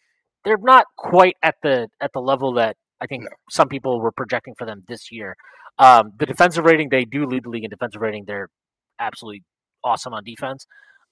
they're 0.43 0.57
not 0.57 0.85
quite 0.97 1.35
at 1.41 1.55
the 1.63 1.87
at 2.01 2.11
the 2.13 2.19
level 2.19 2.53
that 2.55 2.75
I 3.01 3.07
think 3.07 3.23
no. 3.23 3.29
some 3.49 3.69
people 3.69 4.01
were 4.01 4.11
projecting 4.11 4.55
for 4.57 4.65
them 4.65 4.83
this 4.87 5.11
year. 5.11 5.35
Um, 5.79 6.11
the 6.19 6.25
defensive 6.25 6.65
rating, 6.65 6.89
they 6.89 7.05
do 7.05 7.25
lead 7.25 7.43
the 7.45 7.49
league 7.49 7.63
in 7.63 7.69
defensive 7.69 8.01
rating. 8.01 8.25
They're 8.27 8.49
absolutely 8.99 9.43
awesome 9.83 10.13
on 10.13 10.23
defense. 10.23 10.65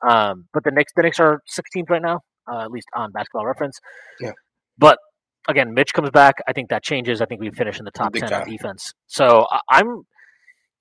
Um, 0.08 0.46
but 0.54 0.64
the 0.64 0.72
Knicks, 0.72 0.92
the 0.96 1.02
Knicks 1.04 1.20
are 1.20 1.42
16th 1.58 1.90
right 1.90 2.02
now, 2.02 2.20
uh, 2.52 2.60
at 2.60 2.72
least 2.72 2.88
on 2.94 3.12
Basketball 3.12 3.46
Reference. 3.46 3.80
Yeah. 4.20 4.32
But 4.78 5.00
again, 5.48 5.74
Mitch 5.74 5.94
comes 5.94 6.10
back. 6.12 6.36
I 6.48 6.54
think 6.54 6.70
that 6.70 6.84
changes. 6.84 7.22
I 7.22 7.26
think 7.26 7.42
we 7.42 7.50
finish 7.52 7.80
in 7.80 7.86
the 7.86 7.92
top 7.92 8.12
Big 8.14 8.22
10 8.22 8.30
time. 8.30 8.42
on 8.44 8.50
defense. 8.50 8.94
So 9.08 9.48
I, 9.50 9.60
I'm, 9.72 10.04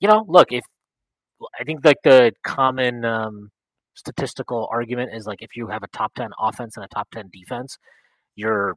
you 0.01 0.09
know, 0.09 0.25
look 0.29 0.49
if 0.51 0.65
I 1.59 1.65
think 1.65 1.85
like 1.85 1.99
the 2.03 2.33
common 2.45 3.05
um, 3.05 3.51
statistical 3.95 4.69
argument 4.71 5.11
is 5.15 5.27
like 5.27 5.39
if 5.43 5.51
you 5.57 5.69
have 5.69 5.83
a 5.83 5.89
top 5.89 6.15
10 6.15 6.31
offense 6.41 6.77
and 6.77 6.85
a 6.85 6.89
top 6.89 7.09
10 7.13 7.31
defense, 7.33 7.79
you're 8.35 8.75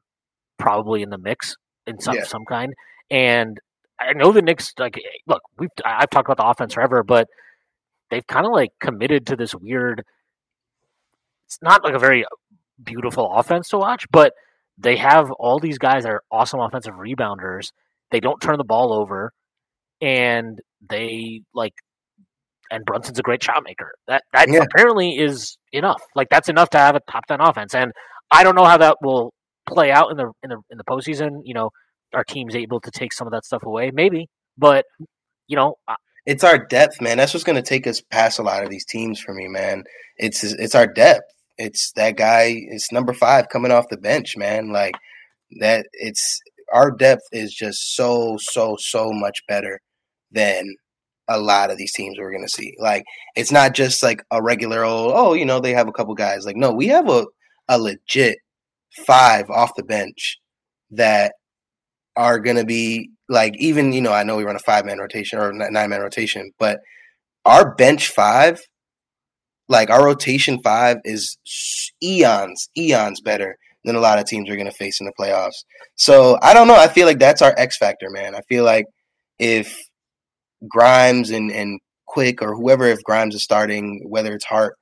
probably 0.58 1.02
in 1.02 1.10
the 1.10 1.18
mix 1.18 1.56
in 1.88 2.00
some 2.00 2.16
Yeah. 2.16 2.24
some 2.24 2.46
kind. 2.46 2.74
And 3.10 3.58
I 4.00 4.14
know 4.14 4.32
the 4.32 4.42
Knicks 4.42 4.74
like 4.80 4.98
eh, 4.98 5.02
look, 5.28 5.42
we've 5.58 5.70
I've 5.86 6.10
talked 6.10 6.28
about 6.30 6.38
the 6.38 6.50
offense 6.50 6.74
forever, 6.74 7.04
but 7.04 7.28
they've 8.10 8.26
kind 8.26 8.46
of 8.46 8.52
like 8.52 8.72
committed 8.80 9.28
to 9.28 9.36
this 9.36 9.54
weird 9.56 10.04
it's 11.48 11.60
not 11.62 11.84
like 11.84 11.96
a 11.96 12.00
very 12.00 12.26
beautiful 12.84 13.32
offense 13.34 13.70
to 13.70 13.78
watch, 13.78 14.06
but 14.12 14.34
they 14.78 14.96
have 14.98 15.32
all 15.32 15.60
these 15.60 15.78
guys 15.80 16.04
that 16.04 16.12
are 16.12 16.24
awesome 16.32 16.60
offensive 16.60 16.94
rebounders. 16.94 17.72
They 18.12 18.20
don't 18.20 18.40
turn 18.42 18.58
the 18.58 18.64
ball 18.64 18.94
over 18.94 19.34
and 20.02 20.60
they 20.90 21.42
like 21.54 21.74
and 22.72 22.86
Brunson's 22.86 23.18
a 23.20 23.24
great 23.24 23.42
shot 23.44 23.64
maker. 23.66 23.92
That 24.08 24.24
that 24.34 24.48
Yeah. 24.50 24.62
apparently 24.64 25.18
is 25.18 25.58
enough. 25.72 26.02
Like 26.16 26.28
that's 26.30 26.50
enough 26.50 26.70
to 26.72 26.78
have 26.78 26.96
a 26.96 27.02
top 27.12 27.26
ten 27.26 27.42
offense. 27.42 27.74
And 27.74 27.92
I 28.32 28.44
don't 28.44 28.56
know 28.56 28.66
how 28.66 28.78
that 28.78 28.98
will 29.02 29.34
play 29.68 29.92
out 29.92 30.12
in 30.12 30.18
the 30.18 30.32
in 30.44 30.50
the 30.52 30.58
in 30.70 30.78
the 30.78 30.84
postseason. 30.84 31.42
You 31.44 31.56
know, 31.56 31.72
our 32.14 32.24
team's 32.24 32.56
able 32.56 32.80
to 32.82 32.92
take 32.92 33.14
some 33.14 33.28
of 33.28 33.32
that 33.34 33.46
stuff 33.46 33.64
away, 33.64 33.92
maybe. 33.92 34.28
But 34.58 34.86
you 35.48 35.56
know, 35.56 35.76
I- 35.88 35.96
It's 36.26 36.44
our 36.44 36.58
depth, 36.58 37.02
man. 37.02 37.18
That's 37.18 37.34
what's 37.34 37.44
going 37.44 37.56
to 37.56 37.62
take 37.68 37.88
us 37.88 38.02
past 38.12 38.40
a 38.40 38.44
lot 38.44 38.64
of 38.64 38.70
these 38.70 38.86
teams 38.86 39.20
for 39.20 39.34
me, 39.34 39.48
man. 39.48 39.84
It's 40.18 40.44
it's 40.44 40.76
our 40.76 40.88
depth. 40.88 41.24
It's 41.58 41.92
that 41.94 42.18
guy. 42.18 42.56
It's 42.70 42.92
number 42.92 43.14
five 43.14 43.50
coming 43.50 43.72
off 43.72 43.90
the 43.90 43.98
bench, 43.98 44.38
man. 44.38 44.72
Like 44.72 44.96
that. 45.60 45.88
It's 45.94 46.40
our 46.74 46.92
depth 46.92 47.24
is 47.32 47.54
just 47.54 47.96
so 47.96 48.38
so 48.40 48.76
so 48.80 49.12
much 49.12 49.40
better 49.48 49.80
than 50.32 50.76
a 51.28 51.40
lot 51.40 51.72
of 51.72 51.78
these 51.78 51.94
teams 51.94 52.18
we're 52.20 52.32
going 52.32 52.46
to 52.46 52.50
see. 52.50 52.76
Like 52.80 53.04
it's 53.36 53.52
not 53.52 53.74
just 53.76 54.04
like 54.04 54.22
a 54.32 54.42
regular 54.42 54.84
old. 54.86 55.14
Oh, 55.16 55.34
you 55.34 55.46
know 55.46 55.60
they 55.60 55.74
have 55.74 55.88
a 55.88 55.92
couple 55.94 56.14
guys. 56.16 56.46
Like 56.46 56.56
no, 56.58 56.72
we 56.72 56.88
have 56.88 57.10
a 57.10 57.26
a 57.68 57.80
legit 57.80 58.38
five 59.06 59.50
off 59.50 59.72
the 59.76 59.84
bench 59.84 60.38
that 60.92 61.34
are 62.16 62.40
going 62.40 62.58
to 62.58 62.66
be 62.66 63.10
like 63.28 63.54
even 63.58 63.94
you 63.94 64.02
know 64.02 64.12
I 64.12 64.24
know 64.24 64.36
we 64.36 64.44
run 64.44 64.56
a 64.56 64.60
five 64.60 64.86
man 64.86 65.00
rotation 65.00 65.40
or 65.40 65.54
nine 65.54 65.90
man 65.90 66.02
rotation, 66.02 66.52
but 66.60 66.80
our 67.46 67.76
bench 67.76 68.10
five, 68.10 68.60
like 69.68 69.90
our 69.90 70.06
rotation 70.06 70.60
five, 70.62 70.98
is 71.04 71.38
eons 72.04 72.70
eons 72.78 73.22
better 73.22 73.56
than 73.86 73.96
a 73.96 74.00
lot 74.00 74.20
of 74.20 74.26
teams 74.26 74.50
are 74.50 74.56
going 74.56 74.70
to 74.70 74.74
face 74.74 75.00
in 75.00 75.06
the 75.06 75.14
playoffs. 75.20 75.64
So 75.96 76.38
I 76.42 76.54
don't 76.54 76.68
know. 76.68 76.76
I 76.76 76.88
feel 76.88 77.08
like 77.08 77.20
that's 77.20 77.42
our 77.42 77.54
X 77.58 77.78
factor, 77.78 78.10
man. 78.10 78.36
I 78.36 78.42
feel 78.42 78.64
like 78.66 78.86
if 79.38 79.78
Grimes 80.68 81.30
and 81.30 81.52
and 81.52 81.80
Quick 82.08 82.42
or 82.42 82.56
whoever, 82.56 82.86
if 82.88 83.04
Grimes 83.04 83.36
is 83.36 83.44
starting, 83.44 84.04
whether 84.08 84.34
it's 84.34 84.46
Hart, 84.46 84.76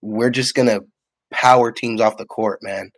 we're 0.00 0.30
just 0.30 0.54
gonna 0.54 0.80
power 1.30 1.70
teams 1.70 2.00
off 2.00 2.16
the 2.16 2.24
court, 2.24 2.60
man. 2.62 2.90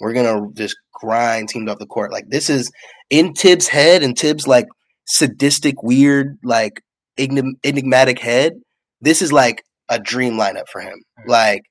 We're 0.00 0.12
gonna 0.12 0.48
just 0.54 0.76
grind 0.92 1.48
teams 1.48 1.70
off 1.70 1.78
the 1.78 1.86
court. 1.86 2.12
Like 2.12 2.24
this 2.28 2.50
is 2.50 2.70
in 3.10 3.32
Thibs' 3.32 3.68
head 3.68 4.02
and 4.02 4.16
Thibs' 4.16 4.46
like 4.46 4.66
sadistic, 5.06 5.82
weird, 5.82 6.38
like 6.42 6.82
enigmatic 7.18 8.18
head. 8.18 8.54
This 9.00 9.22
is 9.22 9.32
like 9.32 9.62
a 9.88 9.98
dream 9.98 10.34
lineup 10.34 10.68
for 10.70 10.80
him. 10.80 10.98
Mm. 11.20 11.28
Like 11.28 11.62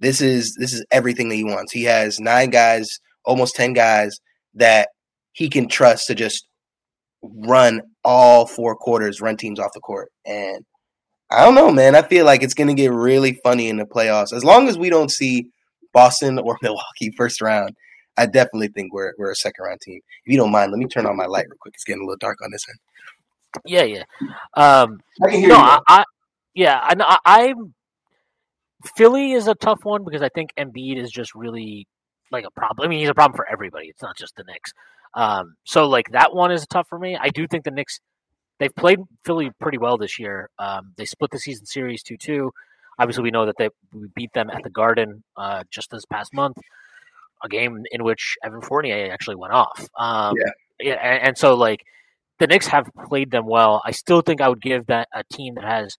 this 0.00 0.20
is 0.20 0.56
this 0.58 0.72
is 0.72 0.84
everything 0.90 1.28
that 1.28 1.36
he 1.36 1.44
wants. 1.44 1.72
He 1.72 1.84
has 1.84 2.18
nine 2.20 2.50
guys, 2.50 2.88
almost 3.24 3.54
ten 3.54 3.72
guys 3.72 4.18
that 4.54 4.88
he 5.32 5.48
can 5.48 5.68
trust 5.68 6.06
to 6.06 6.14
just 6.14 6.46
run 7.22 7.80
all 8.04 8.46
four 8.46 8.74
quarters, 8.74 9.20
run 9.20 9.36
teams 9.36 9.60
off 9.60 9.70
the 9.74 9.80
court. 9.80 10.10
And 10.26 10.64
I 11.30 11.44
don't 11.44 11.54
know, 11.54 11.70
man. 11.70 11.94
I 11.94 12.02
feel 12.02 12.26
like 12.26 12.42
it's 12.42 12.54
gonna 12.54 12.74
get 12.74 12.92
really 12.92 13.38
funny 13.42 13.68
in 13.68 13.78
the 13.78 13.84
playoffs. 13.84 14.32
As 14.32 14.44
long 14.44 14.68
as 14.68 14.76
we 14.76 14.90
don't 14.90 15.10
see 15.10 15.46
Boston 15.92 16.38
or 16.38 16.58
Milwaukee 16.62 17.12
first 17.16 17.40
round, 17.40 17.70
I 18.16 18.26
definitely 18.26 18.68
think 18.68 18.92
we're 18.92 19.12
we're 19.18 19.30
a 19.30 19.36
second 19.36 19.64
round 19.64 19.80
team. 19.80 20.00
If 20.24 20.32
you 20.32 20.38
don't 20.38 20.52
mind, 20.52 20.70
let 20.70 20.78
me 20.78 20.86
turn 20.86 21.06
on 21.06 21.16
my 21.16 21.26
light 21.26 21.46
real 21.48 21.58
quick. 21.60 21.74
It's 21.74 21.84
getting 21.84 22.02
a 22.02 22.04
little 22.04 22.18
dark 22.18 22.38
on 22.42 22.50
this 22.50 22.66
end. 22.68 22.78
yeah, 23.66 23.82
yeah. 23.82 24.04
Um, 24.54 25.00
I 25.22 25.30
can 25.30 25.48
no, 25.48 25.56
I, 25.56 25.78
I 25.88 26.04
yeah, 26.54 26.80
I, 26.82 26.94
know- 26.94 27.06
I, 27.08 27.18
I'm 27.24 27.74
Philly 28.96 29.32
is 29.32 29.46
a 29.46 29.54
tough 29.54 29.84
one 29.84 30.04
because 30.04 30.22
I 30.22 30.28
think 30.28 30.50
Embiid 30.58 30.96
is 30.98 31.10
just 31.10 31.34
really 31.34 31.86
like 32.30 32.44
a 32.44 32.50
problem. 32.50 32.84
I 32.84 32.88
mean, 32.88 33.00
he's 33.00 33.08
a 33.08 33.14
problem 33.14 33.36
for 33.36 33.48
everybody. 33.50 33.86
It's 33.88 34.02
not 34.02 34.16
just 34.16 34.36
the 34.36 34.44
Knicks. 34.44 34.72
Um, 35.14 35.54
so 35.64 35.88
like 35.88 36.10
that 36.12 36.34
one 36.34 36.50
is 36.50 36.66
tough 36.66 36.88
for 36.88 36.98
me. 36.98 37.16
I 37.16 37.28
do 37.28 37.46
think 37.46 37.64
the 37.64 37.70
Knicks 37.70 38.00
they've 38.58 38.74
played 38.74 39.00
Philly 39.24 39.50
pretty 39.60 39.78
well 39.78 39.98
this 39.98 40.18
year. 40.18 40.48
Um, 40.58 40.92
they 40.96 41.04
split 41.04 41.30
the 41.30 41.38
season 41.38 41.66
series 41.66 42.02
two 42.02 42.16
two. 42.16 42.52
Obviously, 42.98 43.22
we 43.22 43.30
know 43.30 43.46
that 43.46 43.56
they 43.58 43.68
we 43.92 44.08
beat 44.14 44.32
them 44.32 44.50
at 44.50 44.62
the 44.62 44.70
Garden 44.70 45.22
uh, 45.36 45.64
just 45.70 45.90
this 45.90 46.04
past 46.04 46.32
month, 46.34 46.56
a 47.42 47.48
game 47.48 47.82
in 47.90 48.04
which 48.04 48.36
Evan 48.44 48.62
Fournier 48.62 49.10
actually 49.12 49.36
went 49.36 49.52
off. 49.52 49.88
Um, 49.98 50.34
yeah, 50.80 50.94
and, 50.94 51.28
and 51.28 51.38
so 51.38 51.54
like 51.54 51.80
the 52.38 52.46
Knicks 52.46 52.66
have 52.68 52.88
played 53.06 53.30
them 53.30 53.46
well. 53.46 53.82
I 53.84 53.92
still 53.92 54.20
think 54.20 54.40
I 54.40 54.48
would 54.48 54.60
give 54.60 54.86
that 54.86 55.08
a 55.14 55.24
team 55.32 55.54
that 55.54 55.64
has, 55.64 55.96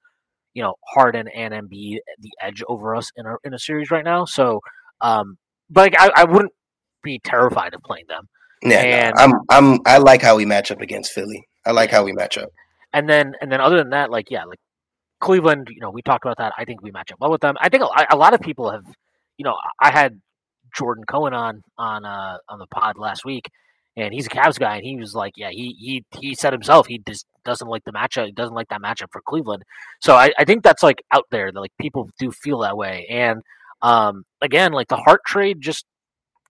you 0.54 0.64
know, 0.64 0.76
Harden 0.94 1.28
and 1.28 1.54
Embiid 1.54 1.98
the 2.20 2.32
edge 2.42 2.64
over 2.68 2.96
us 2.96 3.12
in 3.16 3.26
a 3.26 3.36
in 3.44 3.54
a 3.54 3.60
series 3.60 3.92
right 3.92 4.04
now. 4.04 4.26
So, 4.26 4.62
um, 5.02 5.38
but 5.70 5.94
like, 5.94 5.96
I, 6.00 6.22
I 6.22 6.24
wouldn't 6.26 6.54
be 7.04 7.20
terrified 7.20 7.74
of 7.74 7.82
playing 7.82 8.06
them. 8.08 8.28
Yeah, 8.62 8.78
and- 8.78 9.16
no, 9.16 9.24
I'm 9.24 9.34
I'm 9.50 9.80
I 9.86 9.98
like 9.98 10.22
how 10.22 10.36
we 10.36 10.46
match 10.46 10.72
up 10.72 10.82
against 10.82 11.12
Philly. 11.12 11.48
I 11.66 11.72
like 11.72 11.92
how 11.92 12.04
we 12.04 12.14
match 12.14 12.38
up. 12.38 12.50
And 12.94 13.10
then 13.10 13.34
and 13.42 13.52
then 13.52 13.60
other 13.60 13.78
than 13.78 13.90
that, 13.90 14.12
like 14.12 14.30
yeah, 14.30 14.46
like 14.46 14.60
Cleveland, 15.20 15.70
you 15.72 15.80
know, 15.82 15.90
we 15.90 16.02
talked 16.02 16.26
about 16.26 16.38
that. 16.38 16.54
I 16.58 16.66
think 16.66 16.82
we 16.82 16.92
match 16.92 17.12
up 17.12 17.20
well 17.20 17.32
with 17.32 17.42
them. 17.42 17.56
I 17.60 17.70
think 17.70 17.84
a, 17.84 17.88
a 18.12 18.18
lot 18.18 18.34
of 18.34 18.42
people 18.42 18.72
have, 18.72 18.86
you 19.38 19.46
know, 19.46 19.56
I 19.80 19.90
had 19.92 20.20
Jordan 20.76 21.04
Cohen 21.06 21.34
on 21.34 21.62
on 21.78 22.06
uh, 22.06 22.38
on 22.50 22.60
the 22.60 22.68
pod 22.68 22.98
last 22.98 23.26
week, 23.26 23.50
and 23.96 24.14
he's 24.14 24.26
a 24.26 24.30
Cavs 24.30 24.60
guy, 24.60 24.78
and 24.78 24.86
he 24.86 24.98
was 24.98 25.14
like, 25.14 25.34
yeah, 25.38 25.50
he 25.50 25.76
he 25.80 26.06
he 26.20 26.36
said 26.36 26.54
himself 26.54 26.88
he 26.88 27.00
just 27.08 27.26
doesn't 27.46 27.68
like 27.68 27.84
the 27.84 27.92
matchup, 27.92 28.26
he 28.26 28.32
doesn't 28.32 28.56
like 28.56 28.70
that 28.70 28.82
matchup 28.82 29.08
for 29.12 29.22
Cleveland. 29.22 29.64
So 30.02 30.16
I, 30.16 30.32
I 30.38 30.46
think 30.46 30.64
that's 30.64 30.84
like 30.84 31.04
out 31.12 31.26
there 31.32 31.52
that 31.52 31.60
like 31.60 31.72
people 31.80 32.10
do 32.20 32.32
feel 32.32 32.60
that 32.60 32.78
way, 32.78 33.06
and 33.10 33.42
um, 33.82 34.24
again, 34.42 34.72
like 34.72 34.88
the 34.88 34.98
Hart 34.98 35.22
trade 35.26 35.58
just 35.62 35.86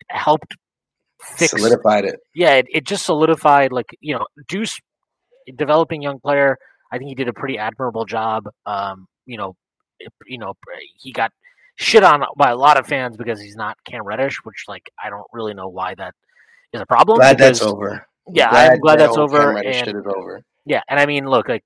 helped 0.10 0.56
fix 1.22 1.52
Solidified 1.52 2.06
it. 2.06 2.20
yeah, 2.36 2.56
it, 2.56 2.66
it 2.72 2.86
just 2.86 3.06
solidified 3.06 3.72
like 3.72 3.88
you 4.02 4.16
know 4.16 4.26
Deuce 4.48 4.80
developing 5.56 6.02
young 6.02 6.20
player. 6.20 6.58
I 6.92 6.98
think 6.98 7.10
he 7.10 7.16
did 7.16 7.28
a 7.28 7.34
pretty 7.34 7.58
admirable 7.58 8.06
job. 8.06 8.50
Um, 8.66 9.08
you 9.26 9.38
know, 9.38 9.56
you 10.28 10.38
know 10.38 10.54
he 10.98 11.12
got 11.12 11.32
shit 11.76 12.04
on 12.04 12.24
by 12.38 12.50
a 12.50 12.56
lot 12.56 12.78
of 12.78 12.88
fans 12.88 13.18
because 13.18 13.42
he's 13.42 13.56
not 13.56 13.78
Cam 13.84 14.04
Reddish, 14.04 14.38
which 14.44 14.66
like 14.68 14.90
I 15.04 15.10
don't 15.10 15.28
really 15.32 15.54
know 15.54 15.68
why 15.68 15.96
that 15.96 16.16
is 16.72 16.82
a 16.82 16.86
problem. 16.86 17.18
Glad 17.18 17.38
that's 17.38 17.62
over. 17.62 18.06
Yeah, 18.32 18.50
I'm 18.50 18.80
glad 18.80 19.00
that's 19.00 19.18
over. 19.18 19.58
And 19.58 20.08
over. 20.08 20.44
yeah, 20.66 20.82
and 20.90 21.00
I 21.00 21.06
mean, 21.06 21.26
look, 21.26 21.50
like 21.50 21.64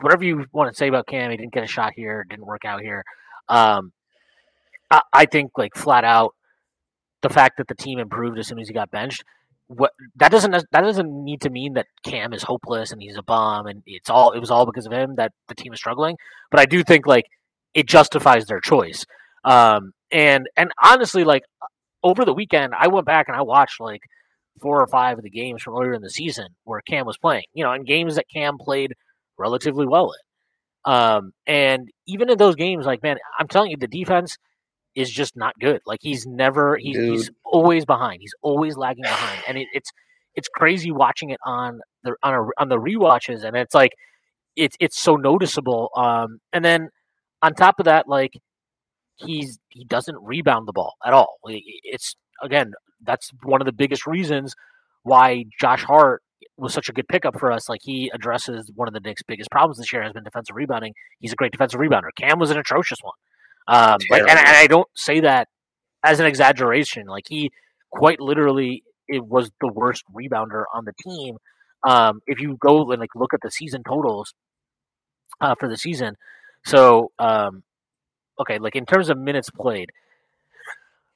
whatever 0.00 0.24
you 0.24 0.44
want 0.52 0.70
to 0.70 0.76
say 0.76 0.88
about 0.88 1.06
Cam, 1.06 1.30
he 1.30 1.36
didn't 1.36 1.52
get 1.52 1.64
a 1.64 1.68
shot 1.68 1.92
here, 1.94 2.24
didn't 2.28 2.46
work 2.46 2.64
out 2.64 2.80
here. 2.80 3.04
Um, 3.48 3.92
I, 4.90 5.00
I 5.12 5.26
think 5.26 5.52
like 5.56 5.74
flat 5.74 6.04
out, 6.04 6.34
the 7.22 7.28
fact 7.28 7.58
that 7.58 7.68
the 7.68 7.74
team 7.74 7.98
improved 7.98 8.38
as 8.38 8.48
soon 8.48 8.58
as 8.58 8.68
he 8.68 8.74
got 8.74 8.90
benched, 8.90 9.24
what 9.68 9.92
that 10.16 10.30
doesn't 10.30 10.52
that 10.52 10.80
doesn't 10.80 11.24
need 11.24 11.40
to 11.40 11.50
mean 11.50 11.74
that 11.74 11.86
Cam 12.04 12.32
is 12.32 12.42
hopeless 12.42 12.92
and 12.92 13.02
he's 13.02 13.16
a 13.16 13.22
bum 13.22 13.66
and 13.66 13.82
it's 13.84 14.08
all 14.08 14.32
it 14.32 14.38
was 14.38 14.50
all 14.50 14.64
because 14.64 14.86
of 14.86 14.92
him 14.92 15.16
that 15.16 15.32
the 15.48 15.54
team 15.54 15.72
is 15.72 15.78
struggling. 15.78 16.16
But 16.50 16.60
I 16.60 16.66
do 16.66 16.84
think 16.84 17.06
like 17.06 17.26
it 17.74 17.86
justifies 17.86 18.46
their 18.46 18.60
choice. 18.60 19.04
Um, 19.46 19.92
and 20.10 20.48
and 20.56 20.70
honestly, 20.82 21.24
like 21.24 21.44
over 22.02 22.24
the 22.24 22.34
weekend, 22.34 22.74
I 22.78 22.88
went 22.88 23.06
back 23.06 23.28
and 23.28 23.36
I 23.36 23.42
watched 23.42 23.80
like 23.80 24.02
four 24.60 24.80
or 24.82 24.86
five 24.86 25.18
of 25.18 25.24
the 25.24 25.30
games 25.30 25.62
from 25.62 25.74
earlier 25.76 25.94
in 25.94 26.02
the 26.02 26.10
season 26.10 26.48
where 26.64 26.80
Cam 26.82 27.06
was 27.06 27.16
playing. 27.16 27.44
You 27.54 27.64
know, 27.64 27.72
in 27.72 27.84
games 27.84 28.16
that 28.16 28.26
Cam 28.32 28.58
played 28.58 28.94
relatively 29.38 29.86
well 29.86 30.12
in. 30.12 30.92
Um, 30.92 31.32
and 31.46 31.88
even 32.06 32.30
in 32.30 32.38
those 32.38 32.56
games, 32.56 32.86
like 32.86 33.02
man, 33.02 33.16
I'm 33.38 33.48
telling 33.48 33.70
you, 33.70 33.76
the 33.78 33.88
defense 33.88 34.36
is 34.94 35.10
just 35.10 35.36
not 35.36 35.54
good. 35.60 35.80
Like 35.86 36.00
he's 36.02 36.26
never, 36.26 36.76
he's, 36.76 36.96
he's 36.96 37.30
always 37.44 37.84
behind. 37.84 38.20
He's 38.20 38.34
always 38.42 38.76
lagging 38.76 39.02
behind, 39.02 39.42
and 39.48 39.58
it, 39.58 39.68
it's 39.72 39.90
it's 40.34 40.48
crazy 40.48 40.92
watching 40.92 41.30
it 41.30 41.40
on 41.44 41.80
the 42.04 42.14
on 42.22 42.34
a, 42.34 42.42
on 42.58 42.68
the 42.68 42.78
rewatches, 42.78 43.44
and 43.44 43.56
it's 43.56 43.74
like 43.74 43.92
it's 44.56 44.76
it's 44.80 44.98
so 45.00 45.16
noticeable. 45.16 45.90
Um, 45.96 46.38
and 46.52 46.64
then 46.64 46.88
on 47.42 47.54
top 47.54 47.78
of 47.78 47.84
that, 47.84 48.08
like 48.08 48.32
he's 49.16 49.58
he 49.68 49.84
doesn't 49.84 50.16
rebound 50.22 50.68
the 50.68 50.72
ball 50.72 50.94
at 51.04 51.12
all. 51.12 51.38
It's 51.44 52.16
again 52.42 52.72
that's 53.02 53.30
one 53.42 53.60
of 53.60 53.66
the 53.66 53.72
biggest 53.72 54.06
reasons 54.06 54.54
why 55.02 55.44
Josh 55.60 55.84
Hart 55.84 56.22
was 56.56 56.72
such 56.72 56.88
a 56.88 56.92
good 56.92 57.08
pickup 57.08 57.38
for 57.38 57.52
us. 57.52 57.68
Like 57.68 57.80
he 57.82 58.10
addresses 58.14 58.70
one 58.74 58.88
of 58.88 58.94
the 58.94 59.00
Knicks' 59.00 59.22
biggest 59.26 59.50
problems 59.50 59.78
this 59.78 59.92
year 59.92 60.02
has 60.02 60.12
been 60.12 60.24
defensive 60.24 60.56
rebounding. 60.56 60.94
He's 61.20 61.32
a 61.32 61.36
great 61.36 61.52
defensive 61.52 61.80
rebounder. 61.80 62.08
Cam 62.18 62.38
was 62.38 62.50
an 62.50 62.58
atrocious 62.58 62.98
one. 63.02 63.14
Um, 63.68 63.98
like, 64.10 64.22
and, 64.22 64.30
and 64.30 64.38
I 64.38 64.66
don't 64.66 64.88
say 64.94 65.20
that 65.20 65.48
as 66.02 66.20
an 66.20 66.26
exaggeration. 66.26 67.06
Like 67.06 67.24
he 67.28 67.50
quite 67.90 68.20
literally 68.20 68.82
it 69.08 69.24
was 69.24 69.50
the 69.60 69.68
worst 69.68 70.04
rebounder 70.14 70.64
on 70.74 70.84
the 70.84 70.92
team. 71.02 71.36
Um, 71.82 72.20
if 72.26 72.40
you 72.40 72.56
go 72.60 72.90
and 72.90 73.00
like 73.00 73.14
look 73.14 73.34
at 73.34 73.40
the 73.42 73.50
season 73.50 73.82
totals 73.86 74.34
uh, 75.40 75.54
for 75.58 75.68
the 75.68 75.76
season, 75.76 76.16
so 76.64 77.12
um, 77.18 77.62
okay, 78.40 78.58
like 78.58 78.76
in 78.76 78.86
terms 78.86 79.08
of 79.08 79.18
minutes 79.18 79.50
played, 79.50 79.90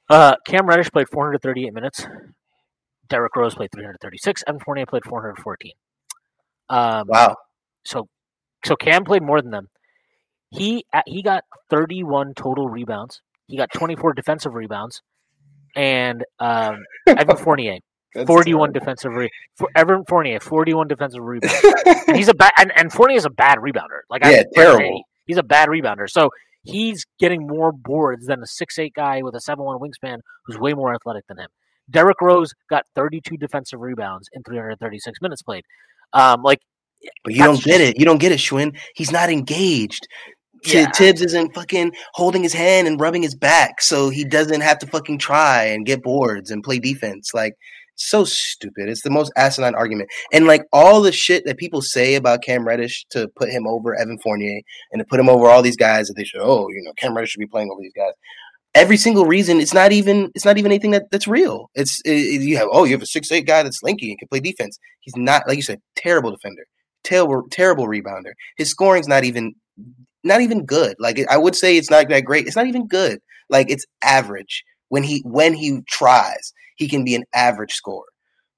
uh, 0.09 0.35
Cam 0.45 0.67
Reddish 0.67 0.91
played 0.91 1.07
438 1.09 1.73
minutes. 1.73 2.05
Derrick 3.07 3.35
Rose 3.35 3.55
played 3.55 3.71
336. 3.73 4.43
Evan 4.47 4.59
Fournier 4.59 4.85
played 4.85 5.03
414. 5.05 5.71
Um, 6.69 7.07
wow. 7.07 7.35
So, 7.85 8.07
so 8.65 8.75
Cam 8.75 9.03
played 9.03 9.21
more 9.21 9.41
than 9.41 9.51
them. 9.51 9.69
He 10.49 10.85
he 11.05 11.21
got 11.21 11.45
31 11.69 12.33
total 12.33 12.67
rebounds. 12.67 13.21
He 13.47 13.57
got 13.57 13.71
24 13.73 14.13
defensive 14.13 14.53
rebounds, 14.53 15.01
and 15.75 16.25
um, 16.39 16.83
Evan 17.07 17.37
Fournier. 17.37 17.79
41 18.27 18.73
defensive 18.73 19.13
re- 19.13 19.29
for 19.55 19.69
Evan 19.73 20.03
Fournier, 20.03 20.41
41 20.41 20.89
defensive 20.89 21.23
rebounds. 21.23 21.55
he's 22.13 22.27
a 22.27 22.33
bad 22.33 22.51
and, 22.57 22.69
and 22.75 22.91
Fournier 22.91 23.15
is 23.15 23.23
a 23.23 23.29
bad 23.29 23.59
rebounder. 23.59 24.01
Like 24.09 24.25
yeah, 24.25 24.41
I, 24.41 24.45
terrible. 24.53 25.03
He's 25.25 25.37
a 25.37 25.43
bad 25.43 25.69
rebounder. 25.69 26.09
So 26.09 26.29
he's 26.63 27.05
getting 27.19 27.47
more 27.47 27.71
boards 27.71 28.25
than 28.27 28.41
a 28.41 28.47
six 28.47 28.77
eight 28.79 28.93
guy 28.93 29.21
with 29.21 29.35
a 29.35 29.41
seven 29.41 29.65
one 29.65 29.79
wingspan 29.79 30.19
who's 30.45 30.57
way 30.57 30.73
more 30.73 30.93
athletic 30.93 31.25
than 31.27 31.37
him. 31.37 31.49
Derrick 31.89 32.21
Rose 32.21 32.53
got 32.69 32.85
32 32.95 33.37
defensive 33.37 33.79
rebounds 33.79 34.29
in 34.33 34.43
336 34.43 35.21
minutes 35.21 35.41
played. 35.41 35.63
Um, 36.13 36.41
like, 36.41 36.59
but 37.23 37.33
you 37.33 37.43
don't 37.43 37.61
get 37.63 37.81
it. 37.81 37.99
You 37.99 38.05
don't 38.05 38.19
get 38.19 38.31
it, 38.31 38.39
Shwin. 38.39 38.77
He's 38.95 39.11
not 39.11 39.29
engaged. 39.29 40.07
Yeah. 40.63 40.91
Thibs 40.91 41.21
isn't 41.21 41.55
fucking 41.55 41.93
holding 42.13 42.43
his 42.43 42.53
hand 42.53 42.87
and 42.87 42.99
rubbing 42.99 43.23
his 43.23 43.35
back, 43.35 43.81
so 43.81 44.09
he 44.09 44.23
doesn't 44.23 44.61
have 44.61 44.77
to 44.79 44.87
fucking 44.87 45.17
try 45.17 45.63
and 45.63 45.85
get 45.85 46.03
boards 46.03 46.51
and 46.51 46.63
play 46.63 46.77
defense. 46.77 47.33
Like, 47.33 47.55
so 48.09 48.23
stupid. 48.23 48.89
It's 48.89 49.03
the 49.03 49.09
most 49.09 49.31
asinine 49.35 49.75
argument. 49.75 50.09
And 50.31 50.47
like 50.47 50.63
all 50.71 51.01
the 51.01 51.11
shit 51.11 51.45
that 51.45 51.57
people 51.57 51.81
say 51.81 52.15
about 52.15 52.43
Cam 52.43 52.65
Reddish 52.65 53.05
to 53.11 53.27
put 53.35 53.49
him 53.49 53.67
over 53.67 53.95
Evan 53.95 54.19
Fournier 54.19 54.61
and 54.91 54.99
to 54.99 55.05
put 55.05 55.19
him 55.19 55.29
over 55.29 55.47
all 55.47 55.61
these 55.61 55.77
guys 55.77 56.07
that 56.07 56.15
they 56.15 56.23
should, 56.23 56.41
oh, 56.41 56.67
you 56.69 56.81
know, 56.83 56.93
Cam 56.97 57.15
Reddish 57.15 57.31
should 57.31 57.39
be 57.39 57.47
playing 57.47 57.69
over 57.71 57.81
these 57.81 57.93
guys. 57.95 58.13
Every 58.73 58.95
single 58.95 59.25
reason, 59.25 59.59
it's 59.59 59.73
not 59.73 59.91
even 59.91 60.31
it's 60.33 60.45
not 60.45 60.57
even 60.57 60.71
anything 60.71 60.91
that, 60.91 61.11
that's 61.11 61.27
real. 61.27 61.69
It's 61.75 61.99
it, 62.05 62.41
you 62.41 62.55
have 62.57 62.69
oh 62.71 62.85
you 62.85 62.93
have 62.93 63.01
a 63.01 63.05
six 63.05 63.29
eight 63.31 63.45
guy 63.45 63.63
that's 63.63 63.83
lanky 63.83 64.09
and 64.09 64.17
can 64.17 64.29
play 64.29 64.39
defense. 64.39 64.79
He's 65.01 65.15
not 65.17 65.45
like 65.45 65.57
you 65.57 65.61
said 65.61 65.81
terrible 65.97 66.31
defender, 66.31 66.63
terrible 67.03 67.43
terrible 67.51 67.87
rebounder. 67.87 68.31
His 68.57 68.69
scoring's 68.69 69.09
not 69.09 69.25
even 69.25 69.55
not 70.23 70.39
even 70.39 70.65
good. 70.65 70.95
Like 70.99 71.19
I 71.29 71.37
would 71.37 71.55
say 71.55 71.75
it's 71.75 71.89
not 71.89 72.07
that 72.07 72.21
great. 72.21 72.47
It's 72.47 72.55
not 72.55 72.67
even 72.67 72.87
good. 72.87 73.19
Like 73.49 73.69
it's 73.69 73.85
average 74.01 74.63
when 74.87 75.03
he 75.03 75.21
when 75.25 75.53
he 75.53 75.81
tries 75.87 76.53
he 76.81 76.87
can 76.87 77.03
be 77.05 77.13
an 77.13 77.25
average 77.31 77.73
scorer. 77.73 78.07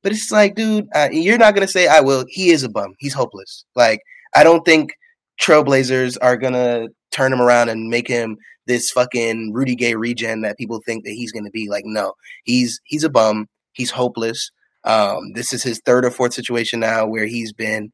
But 0.01 0.13
it's 0.13 0.31
like, 0.31 0.55
dude, 0.55 0.87
uh, 0.95 1.09
you're 1.11 1.37
not 1.37 1.55
gonna 1.55 1.67
say 1.67 1.87
I 1.87 1.99
will. 1.99 2.25
He 2.29 2.51
is 2.51 2.63
a 2.63 2.69
bum. 2.69 2.93
He's 2.97 3.13
hopeless. 3.13 3.65
Like 3.75 3.99
I 4.33 4.43
don't 4.43 4.63
think 4.63 4.93
Trailblazers 5.41 6.17
are 6.21 6.37
gonna 6.37 6.87
turn 7.11 7.33
him 7.33 7.41
around 7.41 7.67
and 7.67 7.89
make 7.89 8.07
him 8.07 8.37
this 8.65 8.91
fucking 8.91 9.51
Rudy 9.51 9.75
Gay 9.75 9.95
regen 9.95 10.41
that 10.41 10.57
people 10.57 10.79
think 10.85 11.03
that 11.03 11.11
he's 11.11 11.33
gonna 11.33 11.51
be. 11.51 11.69
Like, 11.69 11.83
no, 11.85 12.13
he's 12.45 12.79
he's 12.85 13.03
a 13.03 13.09
bum. 13.09 13.47
He's 13.73 13.91
hopeless. 13.91 14.51
Um, 14.85 15.33
this 15.33 15.51
is 15.51 15.63
his 15.63 15.81
third 15.85 16.05
or 16.05 16.11
fourth 16.11 16.33
situation 16.33 16.79
now 16.79 17.05
where 17.05 17.25
he's 17.25 17.51
been 17.51 17.91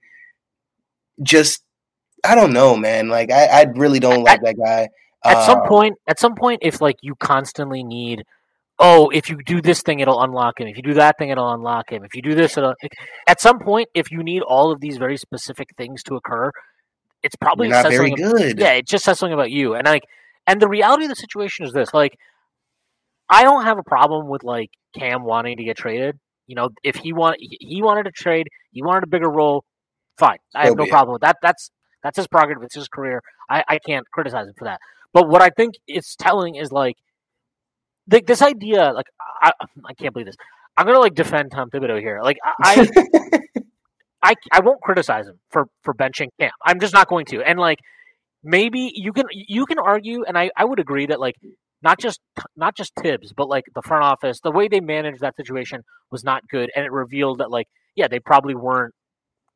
just 1.23 1.63
I 2.23 2.36
don't 2.36 2.53
know, 2.53 2.75
man. 2.75 3.09
Like 3.09 3.32
I, 3.32 3.45
I 3.45 3.65
really 3.75 3.99
don't 3.99 4.23
like 4.23 4.41
that 4.43 4.57
guy. 4.63 4.89
At 5.25 5.38
um, 5.38 5.45
some 5.45 5.67
point, 5.67 5.95
at 6.07 6.19
some 6.19 6.36
point, 6.36 6.59
if 6.61 6.82
like 6.82 6.97
you 7.01 7.15
constantly 7.15 7.84
need 7.84 8.23
oh, 8.80 9.09
if 9.09 9.30
you 9.30 9.38
do 9.45 9.61
this 9.61 9.82
thing, 9.82 9.99
it'll 9.99 10.21
unlock 10.21 10.59
him. 10.59 10.67
If 10.67 10.77
you 10.77 10.84
do 10.84 10.93
that 10.95 11.17
thing, 11.17 11.30
it'll 11.30 11.51
unlock 11.51 11.91
him. 11.91 12.03
If 12.03 12.15
you 12.15 12.21
do 12.21 12.34
this, 12.34 12.57
it'll. 12.57 12.75
At 13.27 13.41
some 13.41 13.59
point, 13.59 13.89
if 13.93 14.11
you 14.11 14.23
need 14.23 14.41
all 14.41 14.71
of 14.71 14.80
these 14.80 14.97
very 14.97 15.17
specific 15.17 15.69
things 15.77 16.01
to 16.03 16.15
occur, 16.15 16.51
it's 17.21 17.36
probably 17.36 17.67
not 17.67 17.89
very 17.89 18.11
good. 18.11 18.51
About, 18.51 18.59
yeah, 18.59 18.73
it 18.73 18.88
just 18.88 19.03
says 19.03 19.19
something 19.19 19.34
about 19.34 19.51
you. 19.51 19.75
And 19.75 19.86
like, 19.86 20.03
and 20.47 20.61
the 20.61 20.69
reality 20.69 21.03
of 21.03 21.09
the 21.09 21.15
situation 21.15 21.65
is 21.65 21.73
this: 21.73 21.93
like, 21.93 22.17
I 23.30 23.43
don't 23.43 23.65
have 23.65 23.77
a 23.77 23.84
problem 23.84 24.27
with 24.27 24.43
like 24.43 24.69
Cam 24.97 25.23
wanting 25.23 25.57
to 25.57 25.63
get 25.63 25.77
traded. 25.77 26.17
You 26.47 26.55
know, 26.55 26.69
if 26.84 26.95
he 26.95 27.13
want 27.13 27.38
he 27.39 27.82
wanted 27.84 28.03
to 28.03 28.11
trade, 28.11 28.47
he 28.71 28.82
wanted 28.82 29.03
a 29.03 29.07
bigger 29.07 29.30
role. 29.30 29.63
Fine, 30.17 30.39
I 30.55 30.65
have 30.65 30.75
no 30.75 30.86
problem 30.86 31.13
with 31.13 31.21
that. 31.21 31.38
That's 31.41 31.69
that's 32.01 32.17
his 32.17 32.27
prerogative. 32.27 32.63
It's 32.63 32.75
his 32.75 32.88
career. 32.88 33.21
I, 33.49 33.63
I 33.67 33.80
can't 33.80 34.09
criticize 34.11 34.47
him 34.47 34.53
for 34.57 34.65
that. 34.65 34.80
But 35.13 35.27
what 35.27 35.41
I 35.41 35.49
think 35.49 35.75
it's 35.88 36.15
telling 36.15 36.55
is 36.55 36.71
like 36.71 36.95
the, 38.10 38.22
this 38.26 38.41
idea, 38.41 38.91
like 38.93 39.07
I, 39.41 39.51
I 39.86 39.93
can't 39.93 40.14
believe 40.14 40.28
this. 40.28 40.36
I'm 40.76 40.86
gonna 40.86 40.99
like 40.99 41.16
defend 41.16 41.51
Tom 41.51 41.70
Thibodeau 41.70 41.99
here. 41.99 42.22
Like 42.24 42.38
I, 42.45 42.88
I, 44.22 44.34
I 44.51 44.60
won't 44.62 44.82
criticize 44.82 45.28
him 45.28 45.39
for 45.49 45.68
for 45.84 45.93
benching 45.93 46.30
Cam. 46.39 46.51
I'm 46.66 46.80
just 46.80 46.93
not 46.93 47.07
going 47.07 47.26
to. 47.28 47.41
And 47.41 47.60
like 47.60 47.80
maybe 48.43 48.91
you 48.95 49.14
can 49.14 49.26
you 49.32 49.66
can 49.66 49.80
argue, 49.80 50.24
and 50.24 50.38
I 50.38 50.51
I 50.55 50.66
would 50.66 50.80
agree 50.80 51.05
that 51.07 51.20
like 51.20 51.36
not 51.82 51.99
just 51.99 52.20
not 52.55 52.76
just 52.76 52.93
Thibs, 53.01 53.34
but 53.34 53.47
like 53.47 53.66
the 53.76 53.82
front 53.82 54.03
office, 54.03 54.39
the 54.41 54.51
way 54.51 54.68
they 54.68 54.80
managed 54.80 55.22
that 55.22 55.36
situation 55.36 55.84
was 56.12 56.24
not 56.24 56.47
good, 56.49 56.72
and 56.76 56.86
it 56.86 56.91
revealed 56.91 57.39
that 57.39 57.51
like 57.51 57.68
yeah, 57.95 58.07
they 58.07 58.20
probably 58.20 58.55
weren't 58.55 58.93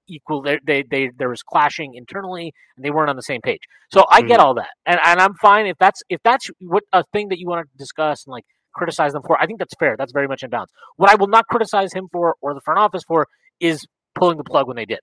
equal. 0.08 0.42
They, 0.42 0.60
they, 0.66 0.84
they, 0.90 1.12
there 1.18 1.30
was 1.30 1.42
clashing 1.44 1.96
internally, 1.96 2.54
and 2.76 2.86
they 2.86 2.92
weren't 2.92 3.10
on 3.10 3.16
the 3.16 3.24
same 3.24 3.42
page. 3.42 3.62
So 3.92 4.06
I 4.10 4.20
mm-hmm. 4.20 4.28
get 4.28 4.40
all 4.40 4.56
that, 4.56 4.70
and 4.86 5.00
and 5.04 5.20
I'm 5.20 5.36
fine 5.36 5.66
if 5.66 5.78
that's 5.80 6.02
if 6.10 6.20
that's 6.24 6.50
what 6.60 6.84
a 6.92 7.04
thing 7.14 7.30
that 7.30 7.40
you 7.40 7.48
want 7.48 7.68
to 7.68 7.78
discuss 7.78 8.26
and 8.26 8.32
like 8.32 8.46
criticize 8.74 9.14
them 9.14 9.22
for. 9.26 9.42
I 9.42 9.46
think 9.46 9.60
that's 9.60 9.76
fair. 9.80 9.96
That's 9.98 10.12
very 10.12 10.28
much 10.28 10.44
in 10.44 10.50
bounds. 10.50 10.72
What 10.98 11.10
I 11.10 11.16
will 11.16 11.28
not 11.28 11.48
criticize 11.48 11.94
him 11.94 12.08
for 12.12 12.36
or 12.42 12.54
the 12.54 12.62
front 12.62 12.80
office 12.80 13.04
for 13.04 13.28
is 13.60 13.86
pulling 14.16 14.38
the 14.38 14.44
plug 14.44 14.68
when 14.68 14.76
they 14.76 14.86
did. 14.86 15.00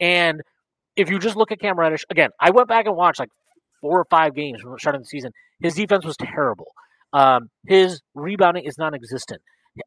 And 0.00 0.42
if 0.96 1.10
you 1.10 1.18
just 1.18 1.36
look 1.36 1.50
at 1.52 1.60
Cam 1.60 1.78
Reddish 1.78 2.04
again, 2.10 2.30
I 2.40 2.50
went 2.50 2.68
back 2.68 2.86
and 2.86 2.96
watched 2.96 3.18
like 3.18 3.30
four 3.80 3.98
or 3.98 4.06
five 4.10 4.34
games 4.34 4.60
from 4.60 4.78
starting 4.78 5.02
the 5.02 5.06
season. 5.06 5.32
His 5.60 5.74
defense 5.74 6.04
was 6.04 6.16
terrible. 6.16 6.72
Um, 7.12 7.48
his 7.66 8.00
rebounding 8.14 8.64
is 8.64 8.76
non-existent. 8.78 9.40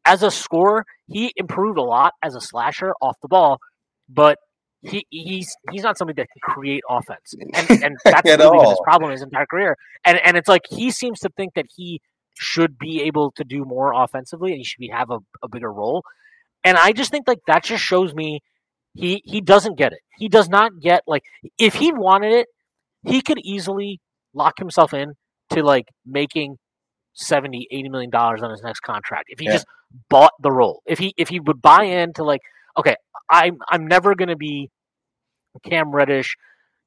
As 0.04 0.22
a 0.22 0.30
scorer, 0.30 0.84
he 1.06 1.32
improved 1.36 1.78
a 1.78 1.82
lot 1.82 2.12
as 2.22 2.34
a 2.34 2.40
slasher 2.40 2.92
off 3.00 3.16
the 3.22 3.28
ball, 3.28 3.58
but 4.08 4.38
he 4.82 5.06
he's 5.10 5.56
he's 5.70 5.82
not 5.82 5.98
somebody 5.98 6.22
that 6.22 6.28
can 6.28 6.54
create 6.54 6.82
offense, 6.88 7.34
and 7.34 7.82
and 7.82 7.96
that's 8.04 8.24
really 8.24 8.68
his 8.68 8.80
problem 8.84 9.10
his 9.10 9.22
entire 9.22 9.46
career. 9.46 9.76
And 10.04 10.20
and 10.24 10.36
it's 10.36 10.48
like 10.48 10.62
he 10.70 10.90
seems 10.90 11.20
to 11.20 11.28
think 11.36 11.54
that 11.54 11.66
he 11.76 12.00
should 12.34 12.78
be 12.78 13.02
able 13.02 13.32
to 13.32 13.44
do 13.44 13.64
more 13.64 13.92
offensively, 13.92 14.52
and 14.52 14.58
he 14.58 14.64
should 14.64 14.78
be 14.78 14.88
have 14.88 15.10
a, 15.10 15.18
a 15.42 15.48
bigger 15.48 15.72
role. 15.72 16.04
And 16.64 16.76
I 16.76 16.92
just 16.92 17.10
think 17.10 17.26
like 17.26 17.40
that 17.46 17.64
just 17.64 17.82
shows 17.82 18.14
me 18.14 18.40
he 18.94 19.22
he 19.24 19.40
doesn't 19.40 19.76
get 19.76 19.92
it. 19.92 20.00
He 20.16 20.28
does 20.28 20.48
not 20.48 20.72
get 20.80 21.02
like 21.06 21.24
if 21.58 21.74
he 21.74 21.92
wanted 21.92 22.32
it, 22.32 22.48
he 23.04 23.20
could 23.20 23.38
easily 23.44 24.00
lock 24.34 24.58
himself 24.58 24.94
in 24.94 25.14
to 25.50 25.62
like 25.62 25.88
making 26.06 26.56
70 27.14 27.66
80 27.70 27.88
million 27.88 28.10
dollars 28.10 28.42
on 28.42 28.50
his 28.50 28.62
next 28.62 28.80
contract 28.80 29.24
if 29.28 29.40
he 29.40 29.46
yeah. 29.46 29.52
just 29.52 29.66
bought 30.08 30.32
the 30.40 30.52
role 30.52 30.82
if 30.86 30.98
he 30.98 31.14
if 31.16 31.28
he 31.28 31.40
would 31.40 31.60
buy 31.60 31.82
into 31.82 32.22
like 32.22 32.42
okay 32.78 32.94
I'm 33.30 33.58
I'm 33.68 33.86
never 33.86 34.14
going 34.14 34.28
to 34.28 34.36
be 34.36 34.70
Cam 35.64 35.90
Reddish, 35.90 36.36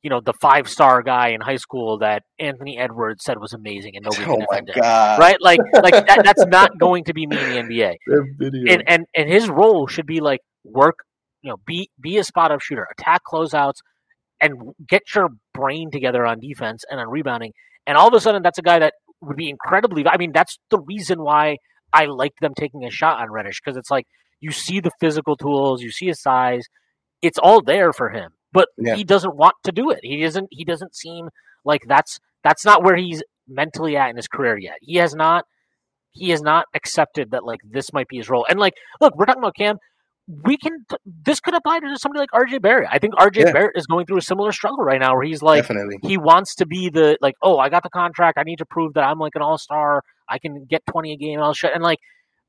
you 0.02 0.10
know, 0.10 0.22
the 0.22 0.34
five 0.34 0.68
star 0.68 1.02
guy 1.04 1.30
in 1.30 1.42
high 1.42 1.58
school 1.58 2.00
that 2.00 2.24
Anthony 2.40 2.78
Edwards 2.78 3.24
said 3.24 3.38
was 3.40 3.54
amazing 3.54 3.96
and 3.96 4.04
nobody 4.04 4.24
oh 4.30 4.38
can 4.38 4.66
defend 4.66 4.70
him. 4.70 4.84
Right? 4.84 5.38
Like 5.40 5.60
like 5.74 5.94
that, 6.08 6.22
that's 6.26 6.46
not 6.48 6.78
going 6.80 7.04
to 7.06 7.14
be 7.14 7.28
me 7.28 7.38
in 7.38 7.68
the 7.68 7.74
NBA. 7.76 7.96
And 8.72 8.84
and 8.88 9.06
and 9.16 9.30
his 9.30 9.50
role 9.50 9.88
should 9.88 10.06
be 10.06 10.20
like 10.20 10.42
work, 10.64 11.00
you 11.42 11.50
know, 11.50 11.58
be 11.66 11.90
be 12.00 12.18
a 12.18 12.24
spot 12.24 12.52
up 12.52 12.62
shooter, 12.62 12.88
attack 12.98 13.22
closeouts, 13.32 13.78
and 14.40 14.74
get 14.88 15.04
your 15.14 15.30
brain 15.54 15.92
together 15.92 16.26
on 16.26 16.40
defense 16.40 16.84
and 16.90 17.00
on 17.00 17.10
rebounding. 17.10 17.54
And 17.86 17.98
all 17.98 18.08
of 18.08 18.14
a 18.14 18.20
sudden, 18.20 18.44
that's 18.44 18.60
a 18.60 18.64
guy 18.64 18.80
that 18.80 18.94
would 19.22 19.38
be 19.38 19.50
incredibly. 19.50 20.06
I 20.08 20.18
mean, 20.18 20.32
that's 20.34 20.58
the 20.70 20.80
reason 20.80 21.22
why 21.22 21.58
I 21.94 22.06
like 22.06 22.34
them 22.42 22.54
taking 22.56 22.86
a 22.86 22.92
shot 22.92 23.20
on 23.20 23.32
Reddish 23.32 23.60
because 23.64 23.78
it's 23.78 23.92
like 23.92 24.06
you 24.42 24.52
see 24.52 24.80
the 24.80 24.92
physical 25.00 25.38
tools, 25.38 25.82
you 25.82 25.92
see 25.92 26.08
his 26.08 26.22
size. 26.22 26.66
It's 27.22 27.38
all 27.38 27.62
there 27.62 27.94
for 27.94 28.10
him, 28.10 28.32
but 28.52 28.68
yeah. 28.78 28.96
he 28.96 29.04
doesn't 29.04 29.36
want 29.36 29.54
to 29.64 29.72
do 29.72 29.92
it. 29.92 30.00
He 30.02 30.22
doesn't. 30.22 30.48
He 30.52 30.66
doesn't 30.66 30.96
seem 30.96 31.30
like 31.64 31.84
that's 31.88 32.20
that's 32.44 32.66
not 32.66 32.84
where 32.84 32.96
he's 32.96 33.24
mentally 33.48 33.96
at 33.96 34.10
in 34.10 34.16
his 34.16 34.28
career 34.28 34.58
yet. 34.58 34.78
He 34.82 34.96
has 34.96 35.16
not. 35.16 35.46
He 36.14 36.32
has 36.32 36.42
not 36.42 36.66
accepted 36.74 37.32
that 37.32 37.46
like 37.46 37.62
this 37.64 37.94
might 37.94 38.08
be 38.08 38.18
his 38.18 38.30
role. 38.30 38.46
And 38.50 38.60
like, 38.60 38.74
look, 39.00 39.16
we're 39.16 39.26
talking 39.26 39.42
about 39.42 39.56
Cam. 39.56 39.78
We 40.28 40.58
can. 40.58 40.86
This 41.06 41.40
could 41.40 41.54
apply 41.54 41.80
to 41.80 41.98
somebody 41.98 42.20
like 42.20 42.32
RJ 42.32 42.62
Barrett. 42.62 42.90
I 42.92 42.98
think 42.98 43.14
RJ 43.16 43.38
yeah. 43.38 43.52
Barrett 43.52 43.74
is 43.76 43.86
going 43.86 44.08
through 44.08 44.18
a 44.18 44.22
similar 44.22 44.52
struggle 44.52 44.84
right 44.84 45.00
now, 45.00 45.14
where 45.14 45.24
he's 45.24 45.44
like, 45.44 45.62
Definitely. 45.62 46.00
he 46.02 46.18
wants 46.18 46.56
to 46.56 46.66
be 46.66 46.90
the 46.90 47.18
like, 47.22 47.36
oh, 47.42 47.60
I 47.60 47.70
got 47.70 47.84
the 47.84 47.90
contract. 47.90 48.38
I 48.38 48.44
need 48.44 48.58
to 48.58 48.66
prove 48.66 48.96
that 48.96 49.04
I'm 49.04 49.20
like 49.20 49.36
an 49.36 49.42
all 49.42 49.58
star. 49.58 50.04
I 50.28 50.40
can 50.40 50.66
get 50.66 50.86
twenty 50.88 51.14
a 51.14 51.18
game. 51.18 51.40
I'll 51.40 51.54
shut 51.54 51.74
and 51.74 51.84
like 51.84 52.00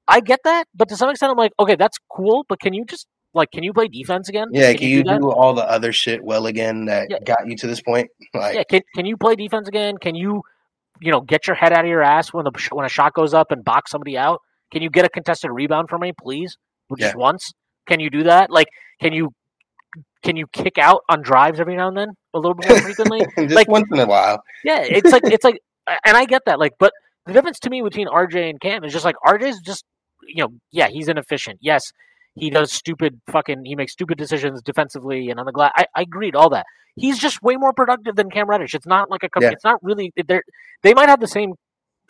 I 0.09 0.21
get 0.21 0.41
that, 0.45 0.65
but 0.75 0.89
to 0.89 0.97
some 0.97 1.11
extent, 1.11 1.31
I'm 1.33 1.39
like, 1.39 1.53
okay, 1.61 1.77
that's 1.77 1.99
cool, 2.11 2.45
but 2.49 2.61
can 2.61 2.75
you 2.75 2.85
just 2.85 3.07
like, 3.35 3.51
can 3.51 3.63
you 3.63 3.73
play 3.73 3.89
defense 3.89 4.29
again? 4.29 4.49
Yeah, 4.53 4.75
can, 4.75 4.89
you, 4.89 5.03
do, 5.05 5.19
do, 5.19 5.31
all 5.33 5.55
the 5.55 5.65
other 5.69 5.91
shit 5.93 6.23
well 6.23 6.47
again 6.47 6.85
that 6.87 7.09
Yeah. 7.09 7.19
got 7.25 7.39
you 7.47 7.57
to 7.57 7.67
this 7.67 7.81
point? 7.81 8.09
Like, 8.35 8.55
Yeah, 8.55 8.65
can 8.69 8.81
can 8.95 9.07
you 9.07 9.17
play 9.17 9.37
defense 9.37 9.69
again? 9.69 9.97
Can 9.99 10.15
you, 10.15 10.43
you 11.01 11.11
know, 11.13 11.21
get 11.21 11.47
your 11.47 11.57
head 11.57 11.73
out 11.73 11.85
of 11.85 11.89
your 11.89 12.03
ass 12.03 12.33
when 12.33 12.45
the 12.45 12.53
when 12.73 12.85
a 12.85 12.89
shot 12.91 13.15
goes 13.15 13.33
up 13.33 13.51
and 13.51 13.65
box 13.65 13.91
somebody 13.91 14.19
out? 14.19 14.41
Can 14.73 14.83
you 14.83 14.91
get 14.91 15.05
a 15.05 15.09
contested 15.09 15.51
rebound 15.51 15.89
for 15.89 15.99
me, 15.99 16.13
please? 16.19 16.57
Just 16.99 17.15
Yeah. 17.15 17.19
once? 17.21 17.53
Can 17.89 18.01
you 18.01 18.11
do 18.11 18.25
that? 18.25 18.51
Like, 18.51 18.69
can 19.01 19.13
you 19.13 19.31
can 20.23 20.37
you 20.37 20.47
kick 20.53 20.79
out 20.79 21.01
on 21.09 21.23
drives 21.23 21.59
every 21.61 21.77
now 21.77 21.89
and 21.89 21.97
then 21.97 22.09
a 22.35 22.39
little 22.39 22.55
bit 22.55 22.69
more 22.69 22.79
frequently? 22.81 23.21
just 23.39 23.55
like- 23.55 23.69
once 23.69 23.89
in 23.93 23.99
a 23.99 24.07
while. 24.07 24.43
yeah, 24.65 24.81
it's 24.83 25.11
like 25.11 25.23
it's 25.25 25.45
like, 25.45 25.59
and 26.05 26.17
I 26.17 26.25
get 26.27 26.43
that. 26.47 26.59
Like, 26.59 26.73
but 26.79 26.93
the 27.27 27.33
difference 27.33 27.59
to 27.61 27.71
me 27.71 27.83
between 27.83 28.09
RJ 28.09 28.51
and 28.51 28.61
Cam 28.61 28.85
is 28.85 28.93
just 28.93 29.05
like 29.05 29.17
RJ's 29.27 29.61
just, 29.61 29.85
you 30.27 30.43
know, 30.45 30.49
yeah, 30.71 30.89
he's 30.89 31.09
inefficient. 31.09 31.59
Yes, 31.61 31.93
he 32.35 32.51
does 32.51 32.73
stupid 32.73 33.21
fucking, 33.31 33.65
he 33.65 33.77
makes 33.77 33.93
stupid 33.93 34.19
decisions 34.19 34.63
defensively 34.63 35.29
and 35.31 35.39
on 35.39 35.47
the 35.47 35.53
glass. 35.53 35.73
I, 35.77 35.87
I 35.95 36.03
agreed, 36.03 36.35
all 36.35 36.51
that. 36.51 36.67
He's 36.97 37.19
just 37.19 37.43
way 37.43 37.57
more 37.57 37.73
productive 37.73 38.17
than 38.17 38.31
Cam 38.31 38.49
Reddish. 38.49 38.75
It's 38.75 38.87
not 38.87 39.11
like 39.11 39.23
a, 39.23 39.29
Yeah. 39.41 39.51
it's 39.51 39.65
not 39.65 39.79
really. 39.83 40.13
They're 40.27 40.43
they 40.83 40.93
might 40.95 41.09
have 41.09 41.21
the 41.21 41.27
same 41.29 41.55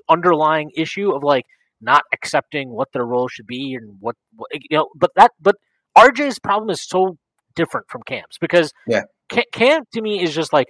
underlying 0.09 0.71
issue 0.77 1.13
of 1.13 1.23
like 1.23 1.45
not 1.81 2.03
accepting 2.13 2.71
what 2.71 2.89
their 2.93 3.05
role 3.05 3.29
should 3.29 3.47
be 3.47 3.75
and 3.81 3.97
what, 4.01 4.17
what 4.37 4.49
you 4.53 4.77
know. 4.77 4.89
But 4.97 5.11
that, 5.17 5.31
but 5.41 5.55
RJ's 5.97 6.39
problem 6.41 6.71
is 6.71 6.83
so 6.83 7.17
different 7.55 7.87
from 7.91 8.03
Cam's 8.07 8.39
because 8.41 8.73
Yeah. 8.89 9.03
Cam, 9.29 9.45
Cam 9.53 9.83
to 9.95 10.03
me 10.03 10.23
is 10.23 10.35
just 10.35 10.53
like, 10.53 10.67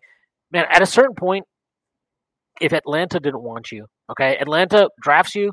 man, 0.51 0.67
at 0.71 0.83
a 0.83 0.87
certain 0.87 1.15
point, 1.15 1.45
if 2.61 2.73
Atlanta 2.73 3.19
didn't 3.19 3.43
want 3.43 3.73
you, 3.73 3.87
okay, 4.11 4.37
Atlanta 4.37 4.89
drafts 5.01 5.35
you, 5.35 5.53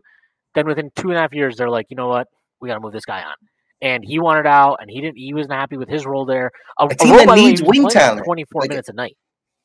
then 0.56 0.68
within 0.68 0.92
two 0.96 1.10
and 1.10 1.18
a 1.18 1.22
half 1.22 1.34
years, 1.34 1.56
they're 1.58 1.70
like, 1.70 1.88
you 1.90 1.96
know 1.98 2.08
what, 2.08 2.28
we 2.60 2.68
got 2.68 2.76
to 2.76 2.80
move 2.80 2.94
this 2.94 3.06
guy 3.06 3.22
on. 3.22 3.34
And 3.82 4.04
he 4.06 4.20
wanted 4.20 4.46
out, 4.46 4.78
and 4.82 4.90
he 4.90 5.00
didn't. 5.00 5.18
He 5.18 5.34
wasn't 5.34 5.54
happy 5.54 5.78
with 5.78 5.88
his 5.88 6.06
role 6.06 6.26
there. 6.26 6.52
A, 6.80 6.88
team 6.90 7.10
role, 7.12 7.18
that 7.20 7.28
by 7.28 7.36
the 7.38 7.42
way, 7.44 7.48
needs 7.50 7.64
wing 7.64 7.88
talent. 7.88 8.26
twenty-four 8.26 8.62
Like- 8.64 8.70
minutes 8.72 8.90
a 8.90 8.94
night. 8.94 9.16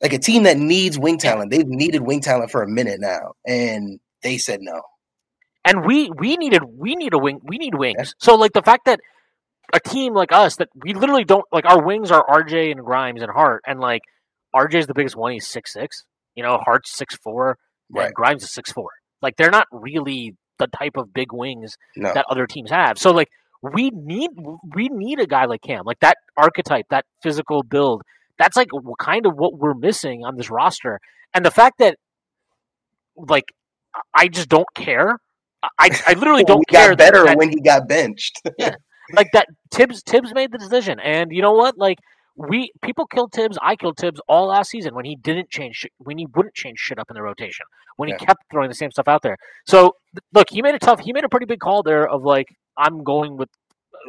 Like 0.03 0.13
a 0.13 0.19
team 0.19 0.43
that 0.45 0.57
needs 0.59 0.99
wing 0.99 1.19
talent. 1.19 1.51
They've 1.51 1.67
needed 1.67 2.03
wing 2.03 2.21
talent 2.21 2.51
for 2.51 2.63
a 2.63 2.69
minute 2.69 3.01
now, 3.01 3.33
and 3.47 3.99
they 4.23 4.39
said 4.39 4.61
no. 4.61 4.83
and 5.65 5.85
we 5.87 6.11
we 6.11 6.37
needed 6.37 6.63
we 6.65 6.95
need 6.95 7.15
a 7.15 7.19
wing 7.19 7.41
we 7.43 7.59
need 7.59 7.75
wings. 7.75 8.15
So 8.21 8.35
like 8.37 8.53
the 8.53 8.63
fact 8.63 8.85
that 8.85 9.01
a 9.73 9.81
team 9.81 10.13
like 10.15 10.31
us 10.33 10.57
that 10.57 10.69
we 10.75 10.93
literally 10.95 11.25
don't 11.25 11.45
like 11.53 11.65
our 11.65 11.83
wings 11.83 12.11
are 12.11 12.25
RJ 12.27 12.71
and 12.73 12.85
Grimes 12.85 13.23
and 13.23 13.31
Hart 13.33 13.63
and 13.67 13.81
like 13.81 14.03
RJ's 14.55 14.87
the 14.87 14.95
biggest 14.95 15.17
one 15.17 15.33
he's 15.33 15.47
six 15.47 15.73
six. 15.73 16.05
You 16.35 16.43
know 16.43 16.59
Hart's 16.59 16.95
six 16.95 17.17
four 17.17 17.57
Right. 17.91 18.07
and 18.07 18.15
Grimes 18.15 18.43
is 18.43 18.53
six 18.53 18.71
four. 18.73 18.91
Like 19.23 19.37
they're 19.37 19.51
not 19.51 19.67
really 19.73 20.35
the 20.71 20.77
type 20.79 20.97
of 20.97 21.13
big 21.13 21.33
wings 21.33 21.77
No. 21.97 22.13
that 22.15 22.25
other 22.31 22.47
teams 22.47 22.71
have. 22.71 22.99
So 22.99 23.11
like 23.11 23.29
we 23.63 23.91
need 23.91 24.31
we 24.75 24.89
need 24.91 25.21
a 25.21 25.27
guy 25.27 25.45
like 25.47 25.63
Cam, 25.63 25.85
like 25.85 26.01
that 26.01 26.17
archetype, 26.37 26.87
that 26.91 27.05
physical 27.23 27.63
build. 27.63 28.03
That's 28.39 28.57
like 28.57 28.69
kind 29.01 29.27
of 29.27 29.35
what 29.37 29.57
we're 29.59 29.75
missing 29.75 30.25
on 30.25 30.37
this 30.37 30.51
roster. 30.51 31.01
And 31.35 31.45
the 31.45 31.51
fact 31.51 31.79
that 31.79 31.97
like 33.17 33.53
I 34.15 34.29
just 34.29 34.49
don't 34.49 34.67
care. 34.75 35.19
I 35.79 35.89
I 36.07 36.13
literally 36.15 36.45
don't 36.53 36.67
care 36.69 36.91
got 36.91 36.99
better 36.99 37.25
that, 37.25 37.39
when 37.39 37.49
he 37.51 37.61
got 37.61 37.89
benched. 37.89 38.41
yeah, 38.59 38.75
like 39.15 39.29
that 39.33 39.47
Thibs 39.73 40.03
Thibs 40.03 40.35
made 40.35 40.53
the 40.53 40.59
decision. 40.59 40.99
And 41.01 41.31
you 41.33 41.43
know 41.43 41.53
what? 41.53 41.79
Like 41.79 41.99
we 42.37 42.71
people 42.83 43.07
killed 43.07 43.33
Thibs, 43.33 43.57
I 43.63 43.77
killed 43.77 43.97
Thibs 43.97 44.21
all 44.29 44.47
last 44.49 44.71
season 44.71 44.95
when 44.95 45.05
he 45.05 45.17
didn't 45.17 45.51
change 45.51 45.87
when 45.99 46.19
he 46.19 46.27
wouldn't 46.35 46.55
change 46.55 46.79
shit 46.79 46.99
up 46.99 47.09
in 47.11 47.15
the 47.15 47.23
rotation. 47.23 47.65
When 47.97 48.09
he 48.09 48.15
Yeah. 48.19 48.27
kept 48.27 48.43
throwing 48.51 48.69
the 48.69 48.75
same 48.75 48.91
stuff 48.91 49.07
out 49.07 49.23
there. 49.23 49.37
So 49.67 49.95
th- 50.15 50.25
look, 50.33 50.49
he 50.51 50.61
made 50.63 50.75
a 50.75 50.79
tough 50.81 51.01
he 51.01 51.13
made 51.13 51.25
a 51.25 51.29
pretty 51.29 51.47
big 51.47 51.61
call 51.61 51.83
there 51.83 52.09
of 52.09 52.23
like 52.25 52.47
I'm 52.77 53.05
going 53.05 53.37
with 53.37 53.51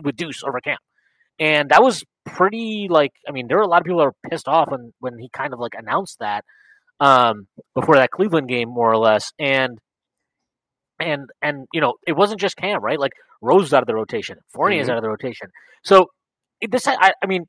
with 0.03 0.15
Deuce 0.15 0.43
over 0.43 0.59
Cam. 0.59 0.77
And 1.39 1.69
that 1.69 1.83
was 1.83 2.03
pretty 2.25 2.87
like 2.89 3.11
I 3.27 3.31
mean 3.31 3.47
there 3.47 3.57
were 3.57 3.63
a 3.63 3.67
lot 3.67 3.81
of 3.81 3.85
people 3.85 3.99
that 3.99 4.05
were 4.05 4.29
pissed 4.29 4.47
off 4.47 4.69
when 4.71 4.91
when 4.99 5.19
he 5.19 5.29
kind 5.29 5.53
of 5.53 5.59
like 5.59 5.73
announced 5.77 6.17
that 6.19 6.43
um 6.99 7.47
before 7.75 7.95
that 7.97 8.09
Cleveland 8.09 8.47
game 8.47 8.69
more 8.69 8.91
or 8.91 8.97
less 8.97 9.31
and 9.37 9.77
and 10.99 11.29
and 11.41 11.67
you 11.73 11.81
know 11.81 11.93
it 12.07 12.13
wasn't 12.13 12.39
just 12.39 12.55
Cam 12.55 12.81
right 12.81 12.99
like 12.99 13.11
Rose 13.41 13.65
is 13.67 13.73
out 13.73 13.83
of 13.83 13.87
the 13.87 13.93
rotation 13.95 14.37
Fournier 14.53 14.79
is 14.81 14.87
Mhm. 14.87 14.91
out 14.91 14.97
of 14.97 15.03
the 15.03 15.09
rotation 15.09 15.49
so 15.83 16.07
this 16.67 16.87
I, 16.87 17.11
I 17.21 17.25
mean 17.27 17.45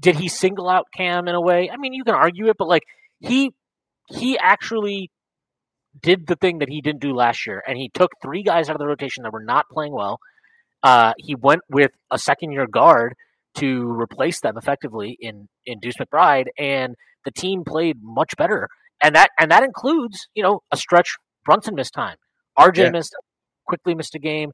did 0.00 0.16
he 0.16 0.28
single 0.28 0.68
out 0.68 0.86
Cam 0.96 1.28
in 1.28 1.34
a 1.34 1.40
way 1.40 1.70
I 1.70 1.76
mean 1.76 1.92
you 1.92 2.04
can 2.04 2.14
argue 2.14 2.48
it 2.48 2.56
but 2.58 2.66
like 2.68 2.82
he 3.20 3.52
he 4.08 4.38
actually 4.38 5.10
did 6.00 6.26
the 6.26 6.36
thing 6.36 6.58
that 6.58 6.68
he 6.68 6.80
didn't 6.80 7.00
do 7.00 7.12
last 7.14 7.46
year 7.46 7.62
and 7.66 7.76
he 7.76 7.90
took 7.92 8.10
three 8.22 8.42
guys 8.42 8.68
out 8.68 8.76
of 8.76 8.80
the 8.80 8.86
rotation 8.86 9.22
that 9.24 9.32
were 9.32 9.44
not 9.44 9.66
playing 9.70 9.92
well 9.92 10.18
uh, 10.82 11.12
he 11.18 11.34
went 11.34 11.60
with 11.68 11.90
a 12.10 12.18
second 12.18 12.52
year 12.52 12.66
guard 12.66 13.14
to 13.56 13.82
replace 13.90 14.40
them 14.40 14.56
effectively 14.56 15.16
in 15.20 15.48
in 15.66 15.78
Deuce 15.80 15.96
McBride, 16.00 16.46
and 16.58 16.94
the 17.24 17.30
team 17.30 17.64
played 17.66 17.96
much 18.02 18.36
better. 18.36 18.68
And 19.02 19.14
that 19.14 19.30
and 19.38 19.50
that 19.50 19.62
includes 19.62 20.28
you 20.34 20.42
know 20.42 20.60
a 20.72 20.76
stretch. 20.76 21.16
Brunson 21.44 21.74
missed 21.74 21.94
time. 21.94 22.16
RJ 22.58 22.76
Yeah. 22.78 22.90
missed 22.90 23.14
Quickley 23.66 23.94
missed 23.94 24.14
a 24.14 24.18
game. 24.18 24.52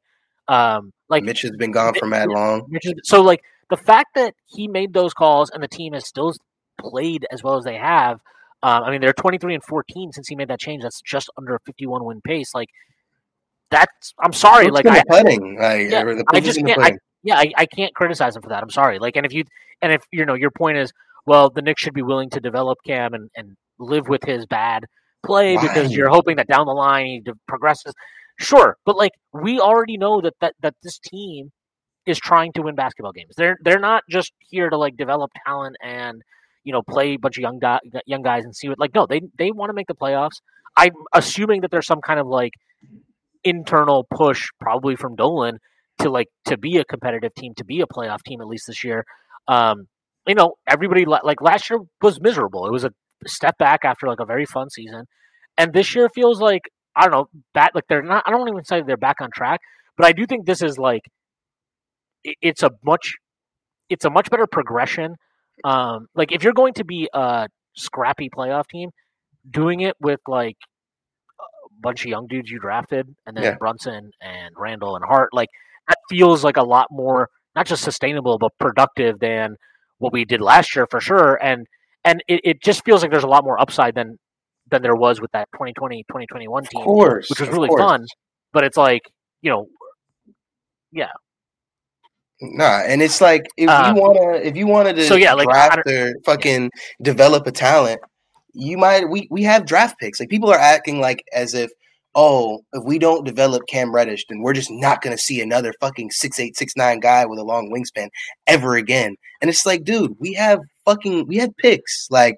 Um, 0.48 0.92
like 1.08 1.24
Mitch 1.24 1.42
has 1.42 1.52
been 1.58 1.72
gone 1.72 1.94
for 1.94 2.06
mad 2.06 2.28
long. 2.28 2.66
Mitch 2.68 2.84
so 3.04 3.22
like 3.22 3.40
the 3.70 3.76
fact 3.76 4.14
that 4.14 4.34
he 4.46 4.68
made 4.68 4.92
those 4.92 5.12
calls 5.12 5.50
and 5.50 5.62
the 5.62 5.68
team 5.68 5.92
has 5.92 6.06
still 6.06 6.32
played 6.78 7.26
as 7.30 7.42
well 7.42 7.56
as 7.56 7.64
they 7.64 7.76
have. 7.76 8.20
Um, 8.62 8.84
I 8.84 8.90
mean, 8.90 9.00
they're 9.00 9.12
23 9.12 9.54
and 9.54 9.62
14 9.64 10.12
since 10.12 10.28
he 10.28 10.36
made 10.36 10.48
that 10.48 10.60
change. 10.60 10.82
That's 10.82 11.00
just 11.02 11.30
under 11.36 11.54
a 11.54 11.60
51 11.66 12.04
win 12.04 12.20
pace. 12.20 12.54
Like 12.54 12.68
that's. 13.70 14.14
I'm 14.22 14.32
sorry. 14.32 14.68
Like 14.68 14.86
I. 14.86 15.02
Yeah, 15.88 16.22
I 16.32 16.40
just 16.40 16.58
can't. 16.58 16.82
I, 16.82 16.92
yeah, 17.22 17.38
I, 17.38 17.52
I 17.56 17.66
can't 17.66 17.94
criticize 17.94 18.36
him 18.36 18.42
for 18.42 18.48
that. 18.50 18.62
I'm 18.62 18.70
sorry. 18.70 18.98
Like, 18.98 19.16
and 19.16 19.26
if 19.26 19.32
you 19.32 19.44
and 19.82 19.92
if 19.92 20.02
you 20.12 20.24
know 20.24 20.34
your 20.34 20.50
point 20.50 20.78
is, 20.78 20.92
well, 21.26 21.50
the 21.50 21.62
Knicks 21.62 21.82
should 21.82 21.94
be 21.94 22.02
willing 22.02 22.30
to 22.30 22.40
develop 22.40 22.78
Cam 22.86 23.14
and 23.14 23.30
and 23.36 23.56
live 23.78 24.08
with 24.08 24.22
his 24.24 24.46
bad 24.46 24.84
play 25.24 25.56
because 25.56 25.92
you're 25.92 26.08
hoping 26.08 26.36
that 26.36 26.46
down 26.46 26.66
the 26.66 26.72
line 26.72 27.06
he 27.06 27.22
progresses. 27.48 27.92
Sure, 28.38 28.76
but 28.84 28.96
like 28.96 29.12
we 29.32 29.60
already 29.60 29.96
know 29.96 30.20
that 30.20 30.34
that 30.40 30.54
that 30.60 30.74
this 30.82 30.98
team 30.98 31.50
is 32.06 32.18
trying 32.18 32.52
to 32.52 32.62
win 32.62 32.74
basketball 32.74 33.12
games. 33.12 33.34
They're 33.36 33.58
they're 33.62 33.80
not 33.80 34.04
just 34.08 34.32
here 34.38 34.70
to 34.70 34.76
like 34.76 34.96
develop 34.96 35.30
talent 35.44 35.76
and 35.82 36.22
you 36.64 36.72
know 36.72 36.82
play 36.82 37.14
a 37.14 37.16
bunch 37.16 37.36
of 37.36 37.42
young 37.42 37.58
guy, 37.58 37.80
young 38.06 38.22
guys 38.22 38.44
and 38.44 38.54
see 38.54 38.68
what 38.68 38.78
like 38.78 38.94
no 38.94 39.06
they 39.06 39.20
they 39.36 39.50
want 39.50 39.70
to 39.70 39.74
make 39.74 39.88
the 39.88 39.94
playoffs. 39.94 40.40
I'm 40.76 40.92
assuming 41.12 41.62
that 41.62 41.70
there's 41.70 41.86
some 41.86 42.00
kind 42.00 42.20
of 42.20 42.26
like 42.26 42.52
internal 43.44 44.06
push 44.10 44.48
probably 44.60 44.96
from 44.96 45.16
Dolan 45.16 45.58
to 46.00 46.10
like 46.10 46.28
to 46.44 46.56
be 46.56 46.76
a 46.78 46.84
competitive 46.84 47.34
team, 47.34 47.54
to 47.56 47.64
be 47.64 47.80
a 47.80 47.86
playoff 47.86 48.22
team 48.22 48.40
at 48.40 48.46
least 48.46 48.66
this 48.66 48.84
year. 48.84 49.04
Um, 49.48 49.88
you 50.26 50.34
know, 50.34 50.54
everybody 50.66 51.04
like 51.06 51.40
last 51.40 51.70
year 51.70 51.80
was 52.02 52.20
miserable. 52.20 52.66
It 52.66 52.72
was 52.72 52.84
a 52.84 52.90
step 53.26 53.56
back 53.58 53.84
after 53.84 54.06
like 54.06 54.20
a 54.20 54.26
very 54.26 54.44
fun 54.44 54.70
season, 54.70 55.06
and 55.56 55.72
this 55.72 55.94
year 55.94 56.08
feels 56.08 56.40
like 56.40 56.62
I 56.94 57.02
don't 57.02 57.12
know, 57.12 57.28
back 57.54 57.72
like 57.74 57.84
they're 57.88 58.02
not. 58.02 58.24
I 58.26 58.30
don't 58.30 58.48
even 58.48 58.64
say 58.64 58.82
they're 58.82 58.96
back 58.96 59.20
on 59.20 59.30
track, 59.30 59.60
but 59.96 60.06
I 60.06 60.12
do 60.12 60.26
think 60.26 60.46
this 60.46 60.62
is 60.62 60.78
like 60.78 61.02
it's 62.42 62.62
a 62.62 62.70
much 62.84 63.14
it's 63.88 64.04
a 64.04 64.10
much 64.10 64.30
better 64.30 64.46
progression. 64.46 65.16
Um, 65.64 66.06
like 66.14 66.32
if 66.32 66.42
you're 66.44 66.52
going 66.52 66.74
to 66.74 66.84
be 66.84 67.08
a 67.14 67.48
scrappy 67.76 68.28
playoff 68.28 68.68
team, 68.68 68.90
doing 69.48 69.80
it 69.80 69.94
with 70.00 70.20
like 70.26 70.56
a 71.40 71.68
bunch 71.80 72.02
of 72.04 72.08
young 72.10 72.26
dudes 72.26 72.50
you 72.50 72.58
drafted, 72.58 73.06
and 73.26 73.36
then 73.36 73.44
Yeah. 73.44 73.54
Brunson 73.58 74.10
and 74.20 74.54
Randle 74.56 74.96
and 74.96 75.04
Hart, 75.04 75.30
like 75.32 75.48
that 75.88 75.98
feels 76.10 76.42
like 76.44 76.56
a 76.56 76.62
lot 76.62 76.88
more 76.90 77.28
not 77.54 77.66
just 77.66 77.82
sustainable 77.82 78.38
but 78.38 78.52
productive 78.58 79.18
than 79.18 79.56
what 79.98 80.12
we 80.12 80.24
did 80.26 80.40
last 80.42 80.74
year 80.76 80.86
for 80.90 81.00
sure. 81.00 81.38
And 81.42 81.66
and 82.04 82.22
it, 82.28 82.40
it 82.44 82.62
just 82.62 82.84
feels 82.84 83.02
like 83.02 83.10
there's 83.10 83.24
a 83.24 83.28
lot 83.28 83.44
more 83.44 83.60
upside 83.60 83.94
than 83.94 84.18
than 84.70 84.82
there 84.82 84.96
was 84.96 85.20
with 85.20 85.30
that 85.32 85.48
2020 85.54 86.02
2021 86.08 86.62
Of 86.64 86.68
team, 86.70 86.84
course. 86.84 87.30
which 87.30 87.40
was 87.40 87.48
really 87.48 87.68
course. 87.68 87.80
fun. 87.80 88.04
But 88.52 88.64
it's 88.64 88.76
like 88.76 89.02
you 89.42 89.50
know, 89.50 89.66
Nah, 92.40 92.82
and 92.86 93.02
it's 93.02 93.20
like 93.20 93.46
if 93.56 93.68
Um, 93.68 93.96
you 93.96 94.02
wanna 94.02 94.32
if 94.36 94.56
you 94.56 94.66
wanted 94.66 94.96
to 94.96 95.06
so 95.06 95.16
yeah, 95.16 95.32
like, 95.32 95.48
draft 95.48 95.86
or 95.86 96.14
fucking 96.24 96.70
develop 97.02 97.46
a 97.46 97.52
talent, 97.52 98.00
you 98.52 98.76
might 98.76 99.08
we 99.08 99.26
we 99.30 99.42
have 99.44 99.64
draft 99.66 99.98
picks. 99.98 100.20
Like 100.20 100.28
people 100.28 100.50
are 100.50 100.58
acting 100.58 101.00
like 101.00 101.22
as 101.32 101.54
if 101.54 101.70
oh, 102.14 102.60
if 102.72 102.82
we 102.84 102.98
don't 102.98 103.26
develop 103.26 103.62
Cam 103.68 103.94
Reddish, 103.94 104.24
then 104.28 104.40
we're 104.40 104.54
just 104.54 104.70
not 104.70 105.02
gonna 105.02 105.18
see 105.18 105.40
another 105.40 105.72
fucking 105.80 106.10
six 106.10 106.38
eight 106.38 106.56
six 106.56 106.74
nine 106.76 107.00
guy 107.00 107.24
with 107.24 107.38
a 107.38 107.44
long 107.44 107.70
wingspan 107.70 108.08
ever 108.46 108.76
again. 108.76 109.16
And 109.40 109.48
it's 109.48 109.64
like, 109.66 109.84
dude, 109.84 110.16
we 110.18 110.34
have 110.34 110.60
fucking 110.84 111.26
we 111.26 111.36
have 111.38 111.56
picks. 111.56 112.06
Like 112.10 112.36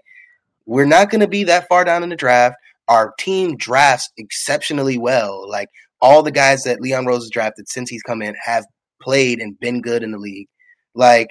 we're 0.67 0.87
not 0.87 1.11
gonna 1.11 1.29
be 1.29 1.43
that 1.45 1.67
far 1.69 1.85
down 1.85 2.05
in 2.05 2.09
the 2.11 2.17
draft. 2.17 2.57
Our 2.87 3.15
team 3.19 3.57
drafts 3.57 4.11
exceptionally 4.17 4.97
well. 4.97 5.49
Like 5.49 5.69
all 6.01 6.23
the 6.23 6.31
guys 6.31 6.63
that 6.65 6.81
Leon 6.81 7.07
Rose 7.07 7.25
has 7.25 7.31
drafted 7.31 7.69
since 7.69 7.91
he's 7.91 8.03
come 8.03 8.23
in 8.23 8.35
have 8.45 8.65
played 9.01 9.41
and 9.41 9.59
been 9.59 9.81
good 9.81 10.03
in 10.03 10.13
the 10.13 10.19
league. 10.19 10.49
Like, 10.95 11.29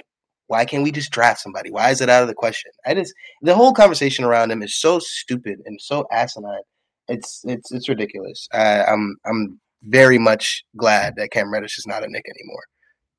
why 0.48 0.66
can't 0.66 0.84
we 0.84 0.92
just 0.92 1.12
draft 1.12 1.42
somebody? 1.42 1.70
Why 1.70 1.90
is 1.92 2.02
it 2.02 2.10
out 2.10 2.22
of 2.22 2.28
the 2.28 2.34
question? 2.34 2.72
I 2.86 2.94
just 2.94 3.14
the 3.42 3.56
whole 3.56 3.74
conversation 3.74 4.26
around 4.26 4.52
him 4.52 4.64
is 4.64 4.80
so 4.80 5.00
stupid 5.00 5.60
and 5.66 5.80
so 5.82 6.06
asinine. 6.12 6.62
It's 7.08 7.42
it's 7.46 7.72
it's 7.72 7.90
ridiculous. 7.90 8.48
I, 8.54 8.84
I'm 8.84 9.18
I'm 9.26 9.60
very 9.84 10.18
much 10.18 10.64
glad 10.76 11.16
that 11.18 11.32
Cam 11.32 11.52
Reddish 11.52 11.78
is 11.78 11.86
not 11.86 12.04
a 12.04 12.08
Knick 12.08 12.26
anymore. 12.28 12.64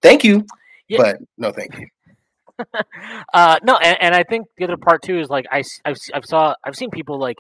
Thank 0.02 0.24
you. 0.24 0.46
Yeah. 0.88 0.98
but 0.98 1.16
no, 1.36 1.52
thank 1.52 1.78
you. 1.78 1.86
uh, 3.34 3.58
no, 3.62 3.76
and, 3.76 3.98
and 4.00 4.14
I 4.14 4.24
think 4.24 4.46
the 4.56 4.64
other 4.64 4.76
part 4.76 5.02
too 5.02 5.18
is 5.18 5.28
like 5.28 5.46
I 5.50 5.62
I've, 5.84 5.96
I've 6.14 6.24
saw 6.24 6.54
I've 6.64 6.76
seen 6.76 6.90
people 6.90 7.18
like 7.18 7.36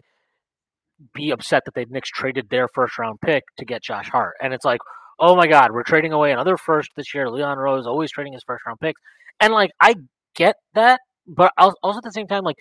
be 1.14 1.30
upset 1.30 1.64
that 1.64 1.74
the 1.74 1.86
Knicks 1.88 2.10
traded 2.10 2.50
their 2.50 2.68
first 2.68 2.98
round 2.98 3.20
pick 3.20 3.44
to 3.58 3.64
get 3.64 3.82
Josh 3.82 4.08
Hart, 4.08 4.34
and 4.42 4.52
it's 4.52 4.64
like, 4.64 4.80
oh 5.18 5.36
my 5.36 5.46
God, 5.46 5.72
we're 5.72 5.82
trading 5.82 6.12
away 6.12 6.32
another 6.32 6.56
first 6.56 6.90
this 6.96 7.14
year. 7.14 7.30
Leon 7.30 7.58
Rose 7.58 7.86
always 7.86 8.10
trading 8.10 8.32
his 8.32 8.42
first 8.44 8.64
round 8.66 8.80
picks, 8.80 9.00
and 9.40 9.52
like 9.52 9.70
I 9.80 9.94
get 10.34 10.56
that, 10.74 11.00
but 11.26 11.52
also 11.56 11.98
at 11.98 12.04
the 12.04 12.12
same 12.12 12.26
time, 12.26 12.44
like 12.44 12.56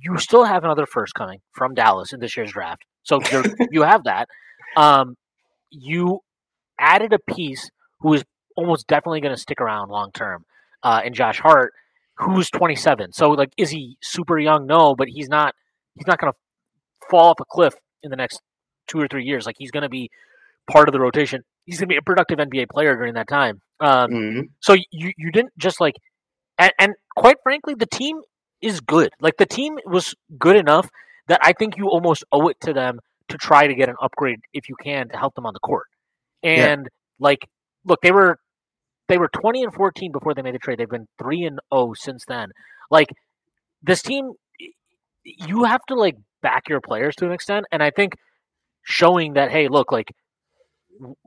you 0.00 0.18
still 0.18 0.44
have 0.44 0.64
another 0.64 0.86
first 0.86 1.14
coming 1.14 1.40
from 1.52 1.74
Dallas 1.74 2.12
in 2.12 2.20
this 2.20 2.36
year's 2.36 2.52
draft, 2.52 2.84
so 3.02 3.20
you're, 3.32 3.44
you 3.70 3.82
have 3.82 4.04
that. 4.04 4.28
Um, 4.76 5.16
you 5.70 6.20
added 6.78 7.12
a 7.12 7.18
piece 7.18 7.70
who 8.00 8.14
is 8.14 8.24
almost 8.56 8.86
definitely 8.86 9.20
going 9.20 9.34
to 9.34 9.40
stick 9.40 9.60
around 9.60 9.88
long 9.88 10.10
term, 10.12 10.44
uh, 10.82 11.00
in 11.04 11.14
Josh 11.14 11.40
Hart, 11.40 11.72
who's 12.16 12.50
27. 12.50 13.12
So 13.12 13.30
like, 13.30 13.52
is 13.56 13.70
he 13.70 13.96
super 14.02 14.38
young? 14.38 14.66
No, 14.66 14.94
but 14.94 15.08
he's 15.08 15.28
not. 15.28 15.54
He's 15.94 16.06
not 16.06 16.18
going 16.18 16.32
to 16.32 16.38
fall 17.10 17.30
off 17.30 17.40
a 17.40 17.44
cliff 17.44 17.74
in 18.02 18.10
the 18.10 18.16
next 18.16 18.40
two 18.86 18.98
or 18.98 19.08
three 19.08 19.24
years. 19.24 19.46
Like 19.46 19.56
he's 19.58 19.70
going 19.70 19.82
to 19.82 19.88
be 19.88 20.10
part 20.70 20.88
of 20.88 20.92
the 20.92 21.00
rotation. 21.00 21.42
He's 21.66 21.78
going 21.78 21.88
to 21.88 21.92
be 21.92 21.96
a 21.96 22.02
productive 22.02 22.38
NBA 22.38 22.68
player 22.70 22.94
during 22.96 23.14
that 23.14 23.28
time. 23.28 23.60
Um, 23.80 24.10
Mhm. 24.10 24.42
so 24.60 24.74
you 24.90 25.12
you 25.16 25.30
didn't 25.32 25.56
just 25.58 25.80
like, 25.80 25.94
and, 26.58 26.72
and 26.78 26.92
quite 27.16 27.36
frankly, 27.42 27.74
the 27.74 27.86
team 27.86 28.20
is 28.60 28.80
good. 28.80 29.10
Like 29.20 29.36
the 29.38 29.46
team 29.46 29.78
was 29.86 30.14
good 30.38 30.56
enough 30.56 30.88
that 31.28 31.40
I 31.42 31.52
think 31.52 31.76
you 31.76 31.88
almost 31.88 32.24
owe 32.32 32.48
it 32.48 32.58
to 32.62 32.72
them 32.72 33.00
to 33.28 33.38
try 33.38 33.66
to 33.66 33.74
get 33.74 33.88
an 33.88 33.96
upgrade 34.00 34.40
if 34.52 34.68
you 34.68 34.76
can 34.82 35.08
to 35.08 35.16
help 35.16 35.34
them 35.34 35.46
on 35.46 35.52
the 35.52 35.60
court. 35.60 35.86
Yeah. 36.42 36.66
And 36.72 36.88
like, 37.18 37.40
look, 37.84 38.00
they 38.02 38.12
were 38.12 38.38
they 39.08 39.18
were 39.18 39.28
twenty 39.28 39.62
and 39.62 39.72
fourteen 39.74 40.12
before 40.12 40.34
they 40.34 40.42
made 40.42 40.54
the 40.54 40.58
trade. 40.60 40.78
They've 40.78 40.88
been 40.88 41.08
three 41.20 41.44
and 41.44 41.58
zero 41.72 41.92
since 41.94 42.24
then. 42.26 42.50
Like 42.90 43.08
this 43.82 44.02
team, 44.02 44.32
you 45.24 45.64
have 45.64 45.84
to 45.88 45.94
like 45.94 46.16
back 46.42 46.68
your 46.68 46.80
players 46.80 47.14
to 47.16 47.26
an 47.26 47.32
extent, 47.32 47.66
and 47.72 47.82
I 47.82 47.90
think 47.90 48.14
showing 48.82 49.34
that 49.34 49.50
hey, 49.50 49.68
look, 49.68 49.92
like 49.92 50.12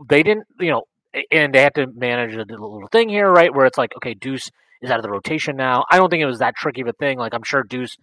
they 0.10 0.24
didn't, 0.24 0.46
you 0.60 0.72
know, 0.72 0.84
and 1.32 1.54
they 1.54 1.62
had 1.62 1.76
to 1.76 1.88
manage 1.88 2.34
a 2.36 2.40
little 2.46 2.88
thing 2.92 3.10
here, 3.10 3.30
right? 3.32 3.54
Where 3.54 3.66
it's 3.66 3.78
like, 3.78 3.92
okay, 3.98 4.14
Deuce 4.14 4.50
is 4.82 4.92
out 4.92 5.00
of 5.00 5.04
the 5.04 5.10
rotation 5.10 5.56
now. 5.56 5.86
I 5.90 5.98
don't 5.98 6.10
think 6.10 6.22
it 6.22 6.26
was 6.26 6.40
that 6.40 6.56
tricky 6.56 6.82
of 6.82 6.88
a 6.88 6.94
thing. 6.94 7.18
Like 7.18 7.34
I'm 7.34 7.44
sure 7.44 7.64
Deuce 7.64 7.96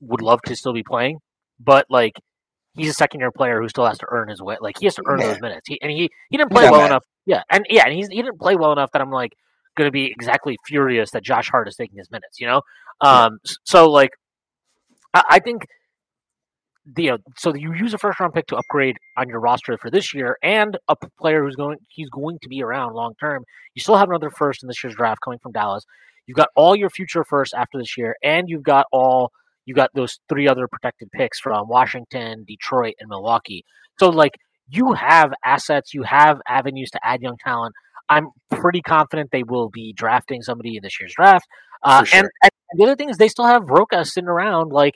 would 0.00 0.22
love 0.22 0.40
to 0.46 0.56
still 0.56 0.72
be 0.72 0.82
playing, 0.82 1.18
but 1.60 1.86
like 1.90 2.14
he's 2.74 2.90
a 2.90 2.94
second 2.94 3.20
year 3.20 3.30
player 3.30 3.60
who 3.60 3.68
still 3.68 3.86
has 3.86 3.98
to 3.98 4.06
earn 4.10 4.28
his 4.28 4.40
way. 4.42 4.56
Like 4.60 4.76
he 4.78 4.86
has 4.86 4.94
to 4.96 5.02
earn 5.06 5.20
Yeah. 5.20 5.28
those 5.28 5.40
minutes. 5.40 5.68
He, 5.68 5.78
and 5.82 5.90
he 5.90 6.10
he 6.30 6.36
didn't 6.36 6.50
play 6.50 6.64
not 6.64 6.72
well 6.72 6.80
mad. 6.80 6.86
enough. 6.86 7.04
Yeah, 7.26 7.42
and 7.50 7.66
yeah, 7.68 7.84
and 7.86 7.94
he's 7.94 8.08
he 8.08 8.22
didn't 8.22 8.38
play 8.38 8.56
well 8.56 8.72
enough 8.72 8.90
that 8.92 9.02
I'm 9.02 9.10
like 9.10 9.32
going 9.76 9.88
to 9.88 9.92
be 9.92 10.06
exactly 10.06 10.56
furious 10.66 11.10
that 11.10 11.22
Josh 11.22 11.50
Hart 11.50 11.68
is 11.68 11.76
taking 11.76 11.98
his 11.98 12.10
minutes. 12.10 12.40
You 12.40 12.46
know, 12.46 12.60
um, 13.00 13.38
so 13.64 13.90
like 13.90 14.10
I, 15.12 15.22
I 15.28 15.38
think 15.40 15.62
the 15.62 15.66
you 16.96 17.10
know, 17.10 17.18
so 17.36 17.54
you 17.54 17.74
use 17.74 17.94
a 17.94 17.98
first 17.98 18.20
round 18.20 18.34
pick 18.34 18.46
to 18.46 18.56
upgrade 18.56 18.96
on 19.16 19.28
your 19.28 19.40
roster 19.40 19.76
for 19.78 19.90
this 19.90 20.14
year 20.14 20.38
and 20.42 20.78
a 20.88 20.96
player 21.18 21.42
who's 21.42 21.56
going 21.56 21.78
he's 21.88 22.08
going 22.10 22.38
to 22.42 22.48
be 22.48 22.62
around 22.62 22.94
long 22.94 23.14
term. 23.20 23.44
You 23.74 23.82
still 23.82 23.96
have 23.96 24.08
another 24.08 24.30
first 24.30 24.62
in 24.62 24.68
this 24.68 24.82
year's 24.82 24.94
draft 24.94 25.20
coming 25.24 25.38
from 25.42 25.52
Dallas. 25.52 25.84
You've 26.26 26.36
got 26.36 26.48
all 26.56 26.76
your 26.76 26.90
future 26.90 27.24
firsts 27.24 27.54
after 27.54 27.78
this 27.78 27.96
year, 27.96 28.16
and 28.22 28.48
you've 28.48 28.62
got 28.62 28.86
all 28.92 29.30
you 29.64 29.74
got 29.74 29.90
those 29.94 30.18
three 30.28 30.46
other 30.46 30.68
protected 30.68 31.10
picks 31.12 31.40
from 31.40 31.68
Washington, 31.68 32.44
Detroit, 32.46 32.94
and 33.00 33.08
Milwaukee. 33.08 33.64
So 33.98 34.08
like 34.08 34.32
you 34.68 34.92
have 34.92 35.32
assets, 35.44 35.92
you 35.92 36.02
have 36.04 36.38
avenues 36.48 36.90
to 36.90 37.00
add 37.02 37.20
young 37.22 37.36
talent. 37.44 37.74
I'm 38.08 38.28
pretty 38.50 38.80
confident 38.80 39.30
they 39.32 39.42
will 39.42 39.68
be 39.68 39.92
drafting 39.92 40.42
somebody 40.42 40.76
in 40.76 40.82
this 40.82 41.00
year's 41.00 41.14
draft. 41.16 41.46
Uh, 41.82 42.04
sure. 42.04 42.20
and, 42.20 42.28
and 42.42 42.50
the 42.78 42.84
other 42.84 42.96
thing 42.96 43.10
is 43.10 43.16
they 43.16 43.28
still 43.28 43.46
have 43.46 43.68
Roca 43.68 44.04
sitting 44.04 44.28
around. 44.28 44.70
Like 44.70 44.94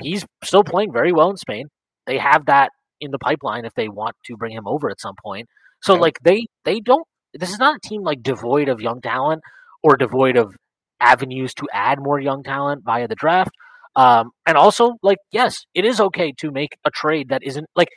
he's 0.00 0.24
still 0.44 0.64
playing 0.64 0.92
very 0.92 1.12
well 1.12 1.30
in 1.30 1.36
Spain. 1.36 1.66
They 2.06 2.18
have 2.18 2.46
that 2.46 2.70
in 3.00 3.10
the 3.10 3.18
pipeline 3.18 3.64
if 3.64 3.74
they 3.74 3.88
want 3.88 4.16
to 4.26 4.36
bring 4.36 4.52
him 4.52 4.66
over 4.66 4.90
at 4.90 5.00
some 5.00 5.14
point. 5.24 5.48
So 5.82 5.94
Okay. 5.94 6.00
like 6.00 6.18
they 6.22 6.46
they 6.64 6.80
don't. 6.80 7.06
This 7.32 7.50
is 7.50 7.58
not 7.58 7.76
a 7.76 7.88
team 7.88 8.02
like 8.02 8.22
devoid 8.22 8.68
of 8.68 8.80
young 8.80 9.00
talent 9.00 9.40
or 9.82 9.96
devoid 9.96 10.36
of 10.36 10.54
avenues 11.00 11.54
to 11.54 11.66
add 11.72 11.98
more 12.00 12.20
young 12.20 12.42
talent 12.42 12.82
via 12.84 13.08
the 13.08 13.14
draft. 13.14 13.50
Um, 13.96 14.30
and 14.46 14.56
also, 14.56 14.94
like, 15.02 15.18
yes, 15.32 15.64
it 15.74 15.84
is 15.84 16.00
okay 16.00 16.32
to 16.38 16.50
make 16.50 16.76
a 16.84 16.90
trade 16.90 17.28
that 17.30 17.42
isn't 17.42 17.66
like 17.74 17.88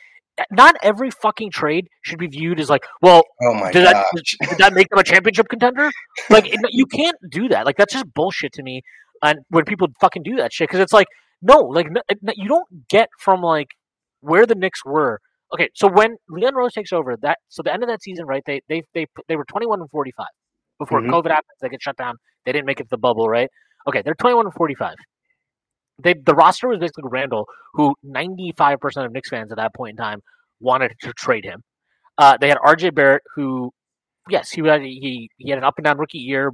not 0.50 0.74
every 0.82 1.10
fucking 1.10 1.50
trade 1.52 1.86
should 2.02 2.18
be 2.18 2.26
viewed 2.26 2.58
as 2.58 2.68
like, 2.68 2.84
well, 3.02 3.22
Oh 3.42 3.54
my 3.54 3.70
did 3.70 3.86
that 3.86 4.06
did 4.48 4.58
that 4.58 4.72
make 4.72 4.88
them 4.88 4.98
a 4.98 5.04
championship 5.04 5.48
contender? 5.48 5.90
Like, 6.30 6.52
you 6.70 6.86
can't 6.86 7.16
do 7.30 7.48
that. 7.48 7.66
Like, 7.66 7.76
that's 7.76 7.92
just 7.92 8.12
bullshit 8.14 8.52
to 8.54 8.62
me. 8.62 8.82
And 9.22 9.38
when 9.48 9.64
people 9.64 9.88
fucking 10.00 10.22
do 10.22 10.36
that 10.36 10.52
shit, 10.52 10.68
because 10.68 10.80
it's 10.80 10.92
like, 10.92 11.06
no, 11.44 11.58
like, 11.60 11.88
you 12.36 12.48
don't 12.48 12.88
get 12.88 13.08
from 13.18 13.42
like 13.42 13.68
where 14.20 14.46
the 14.46 14.54
Knicks 14.54 14.84
were. 14.84 15.20
Okay, 15.52 15.68
so 15.74 15.86
when 15.88 16.16
Leon 16.28 16.54
Rose 16.54 16.72
takes 16.72 16.92
over, 16.92 17.16
that 17.18 17.38
so 17.48 17.62
the 17.62 17.72
end 17.72 17.82
of 17.82 17.88
that 17.88 18.02
season, 18.02 18.26
right? 18.26 18.42
They 18.46 18.60
they 18.68 18.82
they 18.94 19.06
they 19.28 19.36
were 19.36 19.44
twenty 19.44 19.66
one 19.66 19.80
and 19.80 19.90
forty 19.90 20.12
five 20.16 20.34
before 20.78 21.00
Mhm. 21.02 21.10
COVID 21.10 21.28
happens. 21.30 21.58
They 21.60 21.68
get 21.68 21.82
shut 21.82 21.96
down. 21.96 22.16
They 22.44 22.52
didn't 22.52 22.66
make 22.66 22.80
it 22.80 22.84
to 22.84 22.90
the 22.90 22.98
bubble, 22.98 23.28
right? 23.28 23.48
Okay, 23.86 24.02
they're 24.02 24.14
twenty 24.14 24.34
one 24.36 24.46
and 24.46 24.54
forty 24.54 24.74
five. 24.74 24.96
They 26.02 26.14
the 26.14 26.34
roster 26.34 26.68
was 26.68 26.78
basically 26.80 27.04
Randle, 27.10 27.46
who 27.74 27.94
ninety 28.02 28.52
five 28.56 28.80
percent 28.80 29.06
of 29.06 29.12
Knicks 29.12 29.28
fans 29.28 29.52
at 29.52 29.58
that 29.58 29.74
point 29.74 29.92
in 29.92 29.96
time 29.96 30.20
wanted 30.60 30.92
to 31.02 31.12
trade 31.12 31.44
him. 31.44 31.62
Uh, 32.18 32.36
they 32.40 32.48
had 32.48 32.58
RJ 32.58 32.94
Barrett, 32.94 33.22
who, 33.34 33.70
yes, 34.30 34.50
he 34.50 34.62
had 34.66 34.82
he 34.82 35.30
he 35.38 35.50
had 35.50 35.58
an 35.58 35.64
up 35.64 35.74
and 35.78 35.84
down 35.84 35.98
rookie 35.98 36.18
year, 36.18 36.52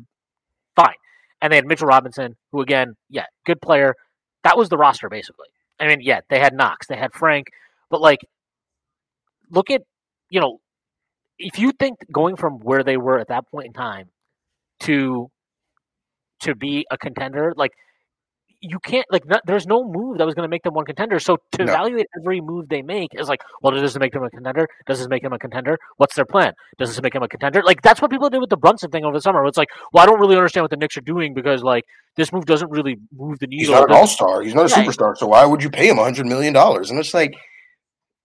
fine, 0.77 0.95
and 1.41 1.53
they 1.53 1.57
had 1.57 1.67
Mitchell 1.67 1.87
Robinson, 1.87 2.37
who 2.53 2.61
again, 2.61 2.95
yeah, 3.09 3.27
good 3.47 3.61
player. 3.63 3.95
That 4.45 4.57
was 4.57 4.69
the 4.69 4.77
roster 4.79 5.09
basically. 5.09 5.49
I 5.79 5.87
mean, 5.87 6.01
yeah, 6.03 6.21
they 6.29 6.39
had 6.39 6.55
Knox, 6.55 6.87
they 6.87 6.97
had 6.97 7.13
Frank, 7.15 7.49
but 7.91 8.01
like, 8.01 8.21
look 9.51 9.71
at 9.71 9.83
you 10.31 10.41
know, 10.41 10.61
if 11.39 11.59
you 11.59 11.73
think 11.73 11.99
going 12.13 12.37
from 12.37 12.61
where 12.61 12.85
they 12.85 12.97
were 12.97 13.19
at 13.19 13.29
that 13.29 13.49
point 13.51 13.67
in 13.69 13.73
time 13.73 14.09
to 14.81 15.31
to 16.41 16.55
be 16.55 16.87
a 16.91 16.99
contender, 16.99 17.53
like 17.57 17.73
you 18.63 18.79
can't 18.79 19.07
like 19.11 19.25
not, 19.27 19.41
there's 19.47 19.67
no 19.67 19.85
move 19.85 20.19
that 20.19 20.27
was 20.27 20.35
going 20.35 20.45
to 20.45 20.49
make 20.51 20.63
them 20.63 20.75
one 20.75 20.85
contender. 20.85 21.19
So 21.19 21.39
to 21.53 21.65
No. 21.65 21.73
evaluate 21.73 22.07
every 22.21 22.41
move 22.41 22.69
they 22.69 22.83
make 22.83 23.15
is 23.15 23.29
like, 23.29 23.41
well, 23.63 23.73
does 23.73 23.81
this 23.83 23.99
make 23.99 24.13
them 24.13 24.23
a 24.23 24.31
contender? 24.31 24.69
Does 24.87 24.99
this 24.99 25.09
make 25.09 25.23
them 25.23 25.33
a 25.33 25.39
contender? 25.39 25.79
What's 25.97 26.15
their 26.15 26.27
plan? 26.27 26.53
Does 26.79 26.91
this 26.91 27.03
make 27.03 27.15
them 27.15 27.23
a 27.23 27.29
contender? 27.29 27.63
Like 27.65 27.81
that's 27.83 28.03
what 28.03 28.11
people 28.11 28.29
did 28.29 28.41
with 28.41 28.51
the 28.51 28.57
Brunson 28.59 28.91
thing 28.91 29.05
over 29.05 29.17
the 29.17 29.23
summer. 29.23 29.45
It's 29.47 29.57
like, 29.57 29.69
well, 29.93 30.03
I 30.03 30.07
don't 30.07 30.21
really 30.21 30.37
understand 30.37 30.65
what 30.65 30.71
the 30.71 30.77
Knicks 30.77 30.97
are 30.97 31.03
doing 31.03 31.33
because 31.33 31.63
like 31.63 31.85
this 32.17 32.33
move 32.33 32.45
doesn't 32.45 32.71
really 32.71 32.99
move 33.17 33.39
the 33.39 33.47
He's 33.51 33.69
needle. 33.69 33.75
not 33.81 33.91
an 33.91 33.97
all 33.97 34.07
star. 34.07 34.43
He's 34.43 34.55
not 34.55 34.67
a 34.67 34.69
Yeah. 34.69 34.85
superstar. 34.85 35.17
So 35.17 35.27
why 35.29 35.45
would 35.47 35.63
you 35.63 35.71
pay 35.71 35.89
him 35.89 35.97
hundred 35.97 36.27
million 36.27 36.53
dollars? 36.53 36.91
And 36.91 36.99
it's 36.99 37.15
like, 37.15 37.35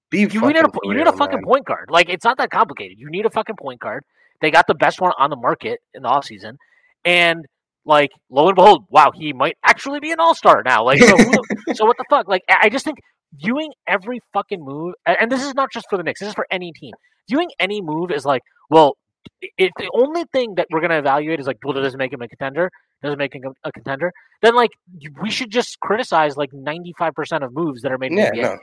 be 0.09 0.19
You 0.19 0.27
need 0.41 0.57
a 0.57 0.69
you 0.83 0.93
need 0.95 1.07
a 1.07 1.13
fucking 1.13 1.37
man. 1.39 1.43
point 1.45 1.65
guard. 1.65 1.89
Like 1.89 2.09
it's 2.09 2.25
not 2.25 2.37
that 2.37 2.49
complicated. 2.51 2.99
You 2.99 3.09
need 3.09 3.25
a 3.25 3.29
fucking 3.29 3.55
point 3.55 3.79
guard. 3.79 4.03
They 4.41 4.51
got 4.51 4.67
the 4.67 4.75
best 4.75 4.99
one 4.99 5.13
on 5.17 5.29
the 5.29 5.35
market 5.37 5.79
in 5.93 6.03
the 6.03 6.09
offseason. 6.09 6.57
And 7.05 7.45
like 7.85 8.11
lo 8.29 8.47
and 8.47 8.55
behold, 8.55 8.85
wow, 8.89 9.11
he 9.13 9.33
might 9.33 9.57
actually 9.63 9.99
be 9.99 10.11
an 10.11 10.19
all 10.19 10.35
star 10.35 10.63
now. 10.65 10.83
Like 10.83 11.01
so, 11.01 11.17
who, 11.17 11.33
so 11.73 11.85
what 11.85 11.97
the 11.97 12.05
fuck? 12.09 12.27
Like 12.27 12.43
I 12.49 12.69
just 12.69 12.85
think 12.85 12.97
viewing 13.33 13.71
every 13.87 14.19
fucking 14.33 14.63
move 14.63 14.93
and 15.05 15.31
this 15.31 15.43
is 15.43 15.53
not 15.53 15.71
just 15.71 15.87
for 15.89 15.97
the 15.97 16.03
Knicks, 16.03 16.19
this 16.19 16.29
is 16.29 16.35
for 16.35 16.47
any 16.51 16.71
team. 16.73 16.93
Viewing 17.29 17.49
any 17.59 17.81
move 17.81 18.11
is 18.11 18.25
like, 18.25 18.41
well, 18.69 18.97
if 19.57 19.71
the 19.77 19.89
only 19.93 20.23
thing 20.33 20.55
that 20.55 20.67
we're 20.71 20.81
gonna 20.81 20.99
evaluate 20.99 21.39
is 21.39 21.47
like, 21.47 21.57
well, 21.63 21.73
does 21.73 21.93
it 21.93 21.97
make 21.97 22.13
him 22.13 22.21
a 22.21 22.27
contender? 22.27 22.69
Does 23.03 23.13
it 23.13 23.17
make 23.17 23.35
him 23.35 23.41
a 23.63 23.71
contender? 23.71 24.11
Then 24.41 24.55
like 24.55 24.71
we 25.21 25.29
should 25.29 25.51
just 25.51 25.79
criticize 25.79 26.37
like 26.37 26.49
ninety 26.53 26.93
five 26.97 27.13
percent 27.13 27.43
of 27.43 27.53
moves 27.53 27.81
that 27.81 27.91
are 27.91 27.97
made 27.97 28.11
in 28.11 28.17
Yeah, 28.17 28.31
the 28.31 28.41
no. 28.41 28.57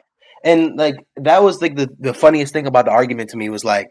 And 0.44 0.76
like 0.76 0.96
that 1.16 1.42
was 1.42 1.62
like 1.62 1.76
the, 1.76 1.88
the 2.00 2.14
funniest 2.14 2.52
thing 2.52 2.66
about 2.66 2.86
the 2.86 2.90
argument 2.90 3.30
to 3.30 3.36
me 3.36 3.48
was 3.48 3.64
like 3.64 3.86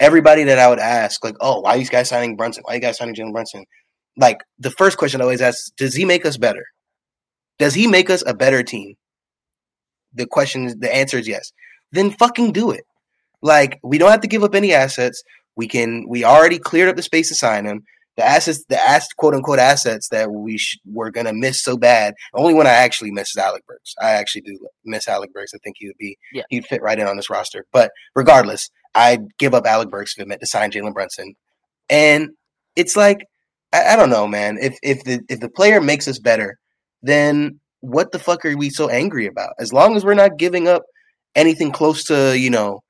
everybody 0.00 0.44
that 0.44 0.58
I 0.58 0.68
would 0.68 0.78
ask, 0.78 1.22
like, 1.24 1.36
oh, 1.40 1.60
why 1.60 1.74
are 1.74 1.78
these 1.78 1.90
guys 1.90 2.08
signing 2.08 2.36
Brunson? 2.36 2.62
Why 2.64 2.72
are 2.72 2.76
you 2.76 2.82
guys 2.82 2.98
signing 2.98 3.14
Jalen 3.14 3.32
Brunson? 3.32 3.64
Like 4.16 4.38
the 4.58 4.70
first 4.70 4.96
question 4.98 5.20
I 5.20 5.24
always 5.24 5.40
ask, 5.40 5.74
does 5.76 5.94
he 5.94 6.04
make 6.04 6.24
us 6.24 6.36
better? 6.36 6.64
Does 7.58 7.74
he 7.74 7.86
make 7.86 8.10
us 8.10 8.22
a 8.26 8.34
better 8.34 8.62
team? 8.62 8.94
The 10.12 10.26
question 10.26 10.66
is 10.66 10.76
the 10.76 10.94
answer 10.94 11.18
is 11.18 11.26
yes. 11.28 11.52
Then 11.92 12.10
fucking 12.10 12.52
do 12.52 12.70
it. 12.70 12.84
Like 13.42 13.78
we 13.82 13.98
don't 13.98 14.10
have 14.10 14.20
to 14.22 14.28
give 14.28 14.44
up 14.44 14.54
any 14.54 14.72
assets. 14.72 15.22
We 15.56 15.68
can 15.68 16.04
we 16.08 16.24
already 16.24 16.58
cleared 16.58 16.88
up 16.88 16.96
the 16.96 17.02
space 17.02 17.28
to 17.28 17.34
sign 17.34 17.64
him. 17.66 17.84
The 18.16 18.24
assets, 18.24 18.64
the 18.68 18.78
ass, 18.80 19.08
quote 19.16 19.34
unquote 19.34 19.58
assets 19.58 20.08
that 20.10 20.30
we 20.30 20.56
sh- 20.56 20.78
were 20.86 21.10
gonna 21.10 21.32
miss 21.32 21.60
so 21.62 21.76
bad. 21.76 22.14
Only 22.32 22.54
one 22.54 22.66
I 22.68 22.70
actually 22.70 23.10
miss 23.10 23.30
is 23.30 23.36
Alec 23.36 23.66
Burks. 23.66 23.92
I 24.00 24.10
actually 24.10 24.42
do 24.42 24.56
miss 24.84 25.08
Alec 25.08 25.32
Burks. 25.32 25.50
I 25.52 25.58
think 25.64 25.76
he 25.80 25.88
would 25.88 25.98
be, 25.98 26.16
Yeah. 26.32 26.44
he'd 26.48 26.64
fit 26.66 26.80
right 26.80 26.96
in 26.98 27.08
on 27.08 27.16
this 27.16 27.28
roster. 27.28 27.66
But 27.72 27.90
regardless, 28.14 28.70
I'd 28.94 29.36
give 29.38 29.52
up 29.52 29.66
Alec 29.66 29.90
Burks 29.90 30.14
if 30.16 30.22
it 30.22 30.28
meant 30.28 30.40
to 30.42 30.46
sign 30.46 30.70
Jalen 30.70 30.94
Brunson. 30.94 31.34
And 31.90 32.30
it's 32.76 32.94
like, 32.94 33.18
I, 33.74 33.92
I 33.92 33.96
don't 33.96 34.10
know, 34.10 34.26
man. 34.26 34.56
If 34.60 34.78
if 34.82 35.04
the 35.04 35.20
if 35.28 35.40
the 35.40 35.50
player 35.50 35.80
makes 35.80 36.06
us 36.08 36.18
better, 36.18 36.58
then 37.02 37.60
what 37.80 38.12
the 38.12 38.18
fuck 38.18 38.44
are 38.44 38.56
we 38.56 38.70
so 38.70 38.88
angry 38.88 39.26
about? 39.26 39.54
As 39.58 39.72
long 39.72 39.96
as 39.96 40.04
we're 40.04 40.14
not 40.14 40.38
giving 40.38 40.68
up 40.68 40.84
anything 41.34 41.72
close 41.72 42.04
to 42.04 42.38
you 42.38 42.50
know 42.50 42.82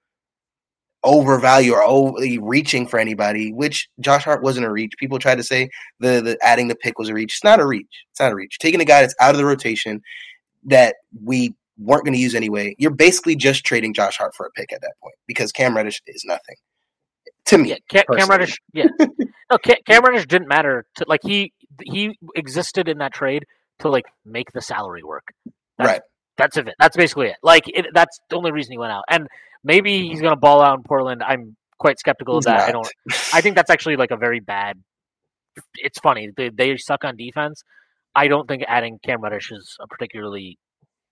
overvalue 1.02 1.72
or 1.72 1.84
overly 1.84 2.38
reaching 2.38 2.86
for 2.86 2.98
anybody, 2.98 3.52
which 3.52 3.88
Josh 4.00 4.24
Hart 4.24 4.42
wasn't 4.42 4.66
a 4.66 4.70
reach. 4.70 4.92
People 4.98 5.18
tried 5.18 5.36
to 5.36 5.42
say 5.42 5.68
the, 6.00 6.22
the 6.22 6.38
adding 6.42 6.68
the 6.68 6.74
pick 6.74 6.98
was 6.98 7.08
a 7.10 7.14
reach. 7.14 7.34
It's 7.34 7.44
not 7.44 7.60
a 7.60 7.66
reach. 7.66 8.04
It's 8.10 8.20
not 8.20 8.32
a 8.32 8.34
reach. 8.34 8.58
Taking 8.58 8.80
a 8.80 8.86
guy 8.86 9.02
that's 9.02 9.14
out 9.20 9.34
of 9.34 9.36
the 9.38 9.44
rotation 9.44 10.00
that 10.64 10.96
we 11.22 11.54
weren't 11.78 12.04
going 12.04 12.14
to 12.14 12.20
use 12.20 12.34
anyway, 12.34 12.74
you're 12.78 12.90
basically 12.90 13.36
just 13.36 13.64
trading 13.64 13.92
Josh 13.92 14.16
Hart 14.16 14.34
for 14.34 14.46
a 14.46 14.50
pick 14.52 14.72
at 14.72 14.80
that 14.80 14.94
point 15.02 15.14
because 15.26 15.52
Cam 15.52 15.76
Reddish 15.76 16.00
is 16.06 16.24
nothing 16.24 16.56
to 17.46 17.58
me. 17.58 17.70
Yeah, 17.70 17.76
Cam, 17.88 18.04
Cam 18.16 18.28
Reddish. 18.28 18.58
Yeah, 18.72 18.86
no, 19.50 19.58
Cam, 19.58 19.76
Cam 19.86 20.04
Reddish 20.04 20.26
didn't 20.26 20.48
matter. 20.48 20.86
To 20.96 21.04
like 21.08 21.20
he 21.22 21.52
he 21.82 22.18
existed 22.34 22.88
in 22.88 22.98
that 22.98 23.12
trade 23.12 23.44
to 23.80 23.88
like 23.88 24.04
make 24.24 24.52
the 24.52 24.60
salary 24.60 25.02
work. 25.02 25.32
That's, 25.78 25.88
right. 25.88 26.00
That's 26.36 26.56
it. 26.56 26.68
That's 26.78 26.96
basically 26.96 27.28
it. 27.28 27.36
Like 27.42 27.64
it, 27.66 27.86
that's 27.92 28.18
the 28.30 28.36
only 28.36 28.52
reason 28.52 28.72
he 28.72 28.78
went 28.78 28.92
out. 28.92 29.04
And 29.08 29.28
maybe 29.62 30.08
he's 30.08 30.20
going 30.20 30.32
to 30.32 30.40
ball 30.40 30.62
out 30.62 30.78
in 30.78 30.84
Portland. 30.84 31.22
I'm 31.22 31.56
quite 31.78 31.98
skeptical 31.98 32.38
of 32.38 32.44
that. 32.44 32.58
not. 32.58 32.68
I 32.68 32.72
don't. 32.72 32.88
I 33.32 33.40
think 33.40 33.56
that's 33.56 33.70
actually 33.70 33.96
like 33.96 34.10
a 34.10 34.16
very 34.16 34.40
bad. 34.40 34.80
It's 35.76 35.98
funny 36.00 36.30
they, 36.36 36.50
they 36.50 36.76
suck 36.76 37.04
on 37.04 37.16
defense. 37.16 37.62
I 38.14 38.28
don't 38.28 38.46
think 38.46 38.64
adding 38.66 38.98
Cam 39.04 39.20
Reddish 39.20 39.50
is 39.50 39.76
a 39.80 39.86
particularly 39.86 40.58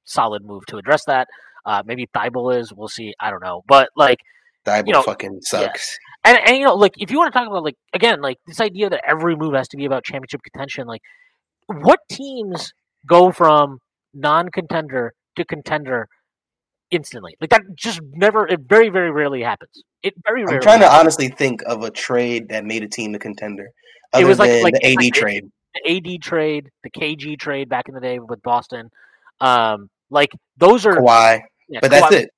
solid 0.04 0.44
move 0.44 0.66
to 0.66 0.76
address 0.76 1.04
that. 1.06 1.28
Uh, 1.64 1.82
maybe 1.84 2.08
Thibault 2.12 2.50
is. 2.50 2.72
We'll 2.72 2.88
see. 2.88 3.14
I 3.20 3.30
don't 3.30 3.42
know. 3.42 3.62
But 3.66 3.90
like, 3.96 4.18
Thibault 4.64 4.86
you 4.86 4.92
know, 4.92 5.02
fucking 5.02 5.40
sucks. 5.42 5.98
And 6.24 6.38
and 6.46 6.56
you 6.56 6.64
know, 6.64 6.74
like 6.74 6.94
if 6.98 7.10
you 7.10 7.18
want 7.18 7.32
to 7.32 7.38
talk 7.38 7.48
about 7.48 7.62
like 7.64 7.76
again, 7.92 8.20
like 8.20 8.38
this 8.46 8.60
idea 8.60 8.90
that 8.90 9.02
every 9.06 9.36
move 9.36 9.54
has 9.54 9.68
to 9.68 9.76
be 9.76 9.84
about 9.84 10.04
championship 10.04 10.40
contention, 10.42 10.86
like 10.86 11.02
what 11.66 12.00
teams 12.10 12.72
go 13.06 13.32
from 13.32 13.78
non-contender 14.14 15.12
to 15.36 15.44
contender 15.44 16.08
instantly? 16.90 17.34
Like 17.40 17.50
that 17.50 17.62
just 17.76 18.00
never. 18.12 18.46
It 18.46 18.60
very 18.60 18.88
very 18.88 19.10
rarely 19.10 19.42
happens. 19.42 19.82
It 20.02 20.14
very 20.24 20.42
rarely. 20.44 20.56
I'm 20.56 20.62
trying 20.62 20.80
to 20.80 20.86
happens. 20.86 21.00
honestly 21.00 21.28
think 21.28 21.62
of 21.66 21.82
a 21.82 21.90
trade 21.90 22.48
that 22.50 22.64
made 22.64 22.82
a 22.82 22.88
team 22.88 23.14
a 23.14 23.18
contender. 23.18 23.68
It 24.18 24.24
was 24.24 24.38
like- 24.38 24.50
than 24.50 24.62
like- 24.62 24.74
the 24.74 24.86
AD 24.86 24.96
like- 24.96 25.14
trade. 25.14 25.44
the 25.74 25.90
AD 25.96 26.18
trade, 26.22 26.68
the 26.84 26.90
KG 26.90 27.38
trade 27.38 27.68
back 27.70 27.88
in 27.88 27.94
the 27.94 28.00
day 28.00 28.18
with 28.18 28.42
Boston. 28.42 28.90
Um, 29.40 29.88
like 30.10 30.30
those 30.58 30.84
are 30.86 30.96
Kawhi. 30.96 31.40
yeah, 31.68 31.78
But 31.80 31.90
that's 31.90 32.12
it. 32.14 32.30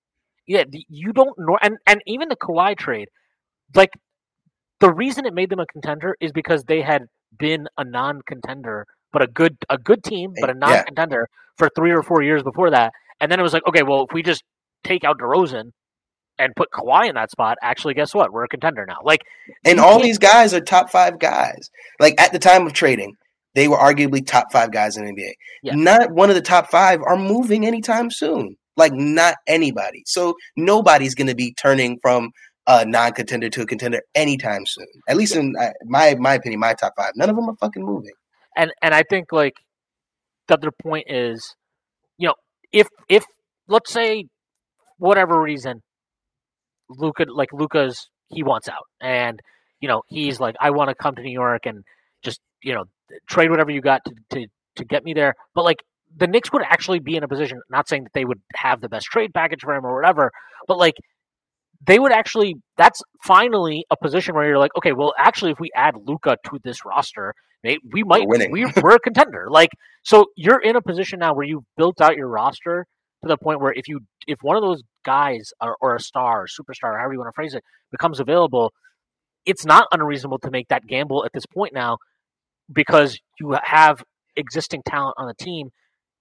Yeah, 0.46 0.64
the- 0.68 0.86
you 0.88 1.12
don't 1.12 1.36
know, 1.38 1.58
and 1.60 1.76
and 1.86 2.00
even 2.06 2.28
the 2.28 2.36
Kawhi 2.36 2.76
trade, 2.78 3.08
like 3.74 3.90
the 4.80 4.92
reason 4.92 5.26
it 5.26 5.34
made 5.34 5.50
them 5.50 5.60
a 5.60 5.66
contender 5.66 6.16
is 6.20 6.32
because 6.32 6.64
they 6.64 6.82
had 6.82 7.06
been 7.38 7.66
a 7.78 7.84
non-contender, 7.84 8.86
but 9.12 9.22
a 9.22 9.26
good 9.26 9.56
a 9.70 9.78
good 9.78 10.02
team, 10.02 10.34
but 10.40 10.50
eh, 10.50 10.52
a 10.52 10.54
non-contender 10.54 11.28
for 11.56 11.68
three 11.76 11.92
or 11.92 12.02
four 12.02 12.22
years 12.22 12.42
before 12.42 12.70
that, 12.70 12.92
and 13.20 13.30
then 13.30 13.40
it 13.40 13.42
was 13.42 13.52
like, 13.52 13.66
okay, 13.66 13.82
well, 13.82 14.04
if 14.08 14.12
we 14.12 14.22
just 14.22 14.42
take 14.82 15.04
out 15.04 15.18
DeRozan 15.18 15.70
and 16.38 16.54
put 16.56 16.70
Kawhi 16.70 17.08
in 17.08 17.14
that 17.14 17.30
spot, 17.30 17.58
actually, 17.62 17.94
guess 17.94 18.14
what? 18.14 18.32
We're 18.32 18.44
a 18.44 18.48
contender 18.48 18.84
now. 18.86 18.98
Like, 19.04 19.22
And 19.64 19.78
all 19.78 20.00
these 20.00 20.18
guys 20.18 20.52
are 20.52 20.60
top 20.60 20.90
five 20.90 21.18
guys. 21.18 21.70
Like 22.00 22.20
at 22.20 22.32
the 22.32 22.38
time 22.38 22.66
of 22.66 22.72
trading, 22.72 23.14
they 23.54 23.68
were 23.68 23.76
arguably 23.76 24.26
top 24.26 24.52
five 24.52 24.72
guys 24.72 24.96
in 24.96 25.04
the 25.04 25.12
NBA. 25.12 25.32
Yeah. 25.62 25.74
Not 25.76 26.10
one 26.10 26.28
of 26.28 26.34
the 26.34 26.42
top 26.42 26.70
five 26.70 27.00
are 27.02 27.16
moving 27.16 27.66
anytime 27.66 28.10
soon. 28.10 28.56
Like 28.76 28.92
not 28.92 29.36
anybody. 29.46 30.02
So 30.06 30.34
nobody's 30.56 31.14
going 31.14 31.28
to 31.28 31.36
be 31.36 31.54
turning 31.54 31.98
from 32.02 32.32
a 32.66 32.84
non-contender 32.84 33.50
to 33.50 33.62
a 33.62 33.66
contender 33.66 34.00
anytime 34.14 34.66
soon. 34.66 34.86
At 35.08 35.16
least 35.16 35.36
in 35.36 35.54
uh, 35.60 35.70
my 35.84 36.14
my 36.18 36.34
opinion, 36.34 36.60
my 36.60 36.74
top 36.74 36.94
five. 36.96 37.12
None 37.16 37.30
of 37.30 37.36
them 37.36 37.48
are 37.48 37.56
fucking 37.56 37.84
moving. 37.84 38.12
and 38.56 38.72
and 38.82 38.94
I 38.94 39.02
think 39.02 39.32
like 39.32 39.54
the 40.48 40.54
other 40.54 40.70
point 40.70 41.06
is, 41.08 41.54
you 42.18 42.28
know, 42.28 42.34
if 42.72 42.88
if 43.08 43.24
let's 43.68 43.92
say 43.92 44.26
whatever 44.98 45.40
reason, 45.40 45.82
Luka 46.88 47.26
like 47.28 47.52
Luka's 47.52 48.08
he 48.28 48.42
wants 48.42 48.68
out, 48.68 48.86
and 49.00 49.40
you 49.80 49.88
know 49.88 50.02
he's 50.08 50.40
like 50.40 50.56
I 50.60 50.70
want 50.70 50.88
to 50.88 50.94
come 50.94 51.14
to 51.16 51.22
New 51.22 51.32
York 51.32 51.66
and 51.66 51.84
just 52.22 52.40
you 52.62 52.74
know 52.74 52.84
trade 53.28 53.50
whatever 53.50 53.70
you 53.70 53.80
got 53.80 54.02
to 54.06 54.14
to 54.30 54.46
to 54.76 54.84
get 54.84 55.04
me 55.04 55.14
there, 55.14 55.34
but 55.54 55.64
like 55.64 55.82
the 56.16 56.26
Knicks 56.26 56.52
would 56.52 56.62
actually 56.62 57.00
be 57.00 57.16
in 57.16 57.24
a 57.24 57.28
position, 57.28 57.60
not 57.70 57.88
saying 57.88 58.04
that 58.04 58.12
they 58.12 58.24
would 58.24 58.40
have 58.54 58.80
the 58.80 58.88
best 58.88 59.06
trade 59.06 59.34
package 59.34 59.60
for 59.62 59.74
him 59.74 59.84
or 59.84 59.94
whatever, 59.94 60.30
but 60.68 60.78
like 60.78 60.94
they 61.86 61.98
would 61.98 62.12
actually 62.12 62.56
that's 62.76 63.02
finally 63.22 63.84
a 63.90 63.96
position 63.96 64.34
where 64.34 64.46
you're 64.46 64.58
like, 64.58 64.72
okay, 64.76 64.92
well 64.92 65.12
actually 65.18 65.52
if 65.52 65.60
we 65.60 65.70
add 65.74 65.94
Luka 65.96 66.36
to 66.46 66.58
this 66.62 66.84
roster, 66.84 67.34
we 67.62 68.02
might 68.04 68.26
winning. 68.28 68.50
we, 68.50 68.66
we're 68.82 68.96
a 68.96 69.00
contender. 69.00 69.48
Like 69.50 69.70
so 70.02 70.26
you're 70.36 70.60
in 70.60 70.76
a 70.76 70.82
position 70.82 71.18
now 71.18 71.34
where 71.34 71.46
you've 71.46 71.64
built 71.76 72.00
out 72.00 72.16
your 72.16 72.28
roster 72.28 72.86
to 73.22 73.28
the 73.28 73.36
point 73.36 73.60
where 73.60 73.72
if 73.72 73.88
you 73.88 74.00
if 74.26 74.38
one 74.42 74.56
of 74.56 74.62
those 74.62 74.82
guys 75.04 75.52
or, 75.60 75.76
or 75.80 75.96
a 75.96 76.00
star 76.00 76.42
or 76.42 76.46
superstar, 76.46 76.98
however 76.98 77.12
you 77.12 77.18
want 77.18 77.28
to 77.28 77.34
phrase 77.34 77.54
it, 77.54 77.62
becomes 77.90 78.20
available, 78.20 78.72
it's 79.46 79.64
not 79.64 79.86
unreasonable 79.92 80.38
to 80.38 80.50
make 80.50 80.68
that 80.68 80.86
gamble 80.86 81.24
at 81.24 81.32
this 81.32 81.46
point 81.46 81.74
now 81.74 81.98
because 82.72 83.18
you 83.38 83.56
have 83.62 84.02
existing 84.36 84.82
talent 84.86 85.14
on 85.18 85.26
the 85.26 85.34
team 85.34 85.70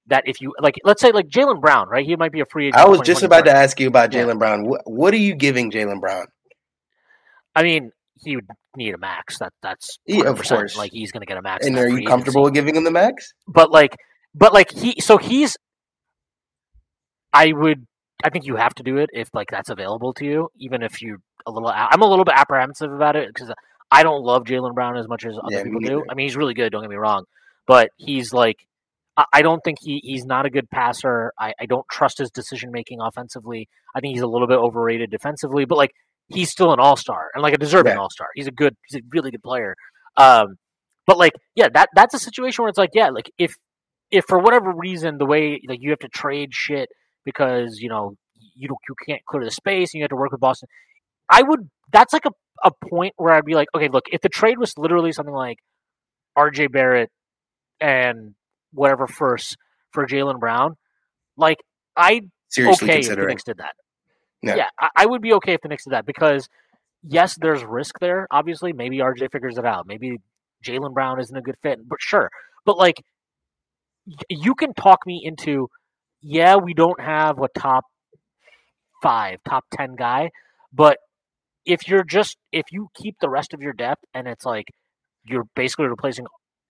that 0.08 0.24
if 0.26 0.42
you 0.42 0.54
like 0.60 0.76
let's 0.84 1.02
say 1.02 1.12
like 1.12 1.28
Jaylen 1.28 1.62
Brown, 1.62 1.88
right? 1.88 2.06
He 2.06 2.16
might 2.16 2.32
be 2.32 2.42
a 2.42 2.46
free 2.46 2.68
agent. 2.68 2.82
I 2.82 2.88
was 2.88 3.02
just 3.02 3.24
about 3.24 3.46
to 3.46 3.52
ask 3.52 3.80
you 3.80 3.88
about 3.88 4.14
Yeah. 4.14 4.24
Jaylen 4.24 4.40
Brown. 4.40 4.66
What, 4.66 4.82
what 4.86 5.14
are 5.14 5.18
you 5.18 5.36
giving 5.36 5.72
Jaylen 5.72 6.00
Brown? 6.00 6.26
I 7.56 7.64
mean, 7.64 7.92
he 8.24 8.36
would 8.36 8.48
need 8.76 8.94
a 8.94 8.98
max. 8.98 9.40
That 9.40 9.54
that's 9.62 10.00
Yeah, 10.06 10.30
of 10.30 10.42
course. 10.44 10.76
Like 10.76 10.92
he's 10.92 11.12
going 11.12 11.22
to 11.22 11.28
get 11.28 11.38
a 11.38 11.42
max. 11.42 11.66
And 11.66 11.78
are 11.78 11.88
you 11.88 12.08
comfortable 12.08 12.44
agency. 12.48 12.60
giving 12.60 12.76
him 12.76 12.84
the 12.84 12.92
max? 12.92 13.34
But 13.48 13.72
like, 13.72 13.96
but 14.34 14.54
like 14.54 14.72
he, 14.72 15.00
so 15.00 15.18
he's. 15.18 15.58
I 17.32 17.52
would. 17.52 17.86
I 18.24 18.30
think 18.30 18.46
you 18.46 18.56
have 18.56 18.74
to 18.76 18.84
do 18.84 18.98
it 18.98 19.10
if 19.14 19.30
like 19.34 19.50
that's 19.50 19.70
available 19.70 20.14
to 20.16 20.26
you, 20.26 20.50
even 20.58 20.82
if 20.84 21.02
you're 21.02 21.18
a 21.46 21.52
little. 21.52 21.70
I'm 21.70 22.02
a 22.02 22.08
little 22.08 22.26
bit 22.26 22.36
apprehensive 22.36 22.92
about 22.92 23.16
it 23.16 23.28
because 23.34 23.52
I 23.92 24.04
don't 24.04 24.24
love 24.24 24.44
Jaylen 24.44 24.74
Brown 24.74 24.98
as 24.98 25.08
much 25.08 25.26
as 25.26 25.38
other 25.38 25.58
Yeah, 25.58 25.64
people 25.64 25.80
do. 25.80 26.04
I 26.10 26.14
mean, 26.14 26.26
he's 26.26 26.36
really 26.36 26.54
good. 26.54 26.72
Don't 26.72 26.82
get 26.82 26.90
me 26.90 26.98
wrong, 26.98 27.26
but 27.68 27.90
he's 27.98 28.34
like. 28.34 28.58
I- 29.32 29.42
don't 29.42 29.62
think 29.64 29.78
he, 29.82 30.00
he's 30.04 30.26
not 30.26 30.46
a 30.46 30.50
good 30.50 30.70
passer. 30.70 31.34
I, 31.40 31.54
I 31.60 31.66
don't 31.66 31.86
trust 31.90 32.18
his 32.18 32.32
decision 32.32 32.72
making 32.72 33.00
offensively. 33.02 33.68
I 33.96 34.00
think 34.00 34.14
he's 34.14 34.24
a 34.24 34.28
little 34.28 34.48
bit 34.48 34.58
overrated 34.58 35.12
defensively, 35.12 35.66
but 35.66 35.78
like 35.78 35.92
he's 36.28 36.50
still 36.50 36.74
an 36.74 36.80
all 36.80 36.96
star 36.96 37.30
and 37.34 37.44
like 37.44 37.54
a 37.54 37.58
deserving 37.58 37.94
Yeah. 37.94 38.00
all 38.00 38.10
star. 38.10 38.28
He's 38.36 38.48
a 38.48 38.52
good, 38.52 38.76
he's 38.88 39.00
a 39.00 39.04
really 39.12 39.32
good 39.32 39.44
player. 39.44 39.76
Um, 40.18 40.56
but 41.06 41.18
like, 41.18 41.34
yeah, 41.56 41.68
that 41.74 41.90
that's 41.96 42.14
a 42.14 42.20
situation 42.20 42.64
where 42.64 42.70
it's 42.70 42.78
like, 42.78 42.92
yeah, 42.94 43.10
like 43.10 43.30
if 43.38 43.54
if 44.10 44.24
for 44.28 44.40
whatever 44.40 44.72
reason 44.76 45.18
the 45.18 45.26
way 45.26 45.60
like 45.68 45.80
you 45.82 45.90
have 45.90 46.00
to 46.00 46.08
trade 46.08 46.54
shit 46.54 46.90
because 47.26 47.78
you 47.80 47.90
know 47.90 48.16
you 48.56 48.68
don't 48.68 48.80
you 48.88 48.96
can't 49.08 49.22
clear 49.26 49.44
the 49.44 49.52
space 49.52 49.94
and 49.94 50.00
you 50.00 50.04
have 50.04 50.10
to 50.10 50.16
work 50.16 50.32
with 50.32 50.40
Boston, 50.42 50.70
I 51.30 51.42
would. 51.44 51.70
That's 51.92 52.14
like 52.14 52.26
a 52.26 52.32
a 52.64 52.72
point 52.90 53.14
where 53.18 53.34
I'd 53.34 53.44
be 53.46 53.54
like, 53.56 53.68
okay, 53.76 53.90
look, 53.90 54.06
if 54.12 54.22
the 54.22 54.30
trade 54.30 54.58
was 54.58 54.78
literally 54.78 55.12
something 55.12 55.34
like 55.34 55.58
R.J. 56.38 56.68
Barrett 56.68 57.10
and 57.82 58.36
whatever 58.74 59.08
first 59.08 59.58
for 59.92 60.06
Jaylen 60.06 60.40
Brown, 60.40 60.76
like 61.38 61.58
I 61.96 62.22
Seriously 62.50 62.90
okay 62.90 63.00
if 63.00 63.10
the. 63.10 63.26
Knicks 63.26 63.44
did 63.44 63.58
that. 63.58 63.76
Yeah. 64.42 64.56
Yeah, 64.56 64.68
I, 64.80 64.90
I 64.96 65.06
would 65.06 65.22
be 65.22 65.34
okay 65.34 65.54
if 65.54 65.62
the 65.62 65.70
Knicks 65.70 65.86
did 65.86 65.94
that 65.94 66.06
because 66.06 66.48
yes, 67.04 67.36
there's 67.40 67.64
risk 67.64 68.00
there. 68.00 68.28
Obviously, 68.32 68.74
maybe 68.74 68.98
RJ 68.98 69.32
figures 69.32 69.58
it 69.58 69.66
out. 69.66 69.88
Maybe 69.88 70.18
Jaylen 70.66 70.94
Brown 70.94 71.20
isn't 71.20 71.36
a 71.36 71.42
good 71.42 71.56
fit, 71.62 71.80
but 71.88 72.00
sure. 72.02 72.30
But 72.66 72.78
like, 72.78 73.02
you 74.30 74.56
can 74.56 74.74
talk 74.74 75.06
me 75.06 75.22
into, 75.24 75.70
yeah, 76.22 76.58
we 76.58 76.74
don't 76.74 77.00
have 77.00 77.40
a 77.40 77.48
top 77.58 77.86
five, 79.02 79.40
top 79.48 79.66
ten 79.72 79.96
guy, 79.96 80.32
but 80.74 80.98
if 81.66 81.88
you're 81.88 82.04
just 82.04 82.38
if 82.52 82.66
you 82.72 82.90
keep 82.94 83.16
the 83.22 83.30
rest 83.30 83.54
of 83.54 83.62
your 83.62 83.74
depth 83.74 84.04
and 84.14 84.28
it's 84.28 84.46
like 84.46 84.66
you're 85.26 85.46
basically 85.56 85.88
replacing 85.88 86.26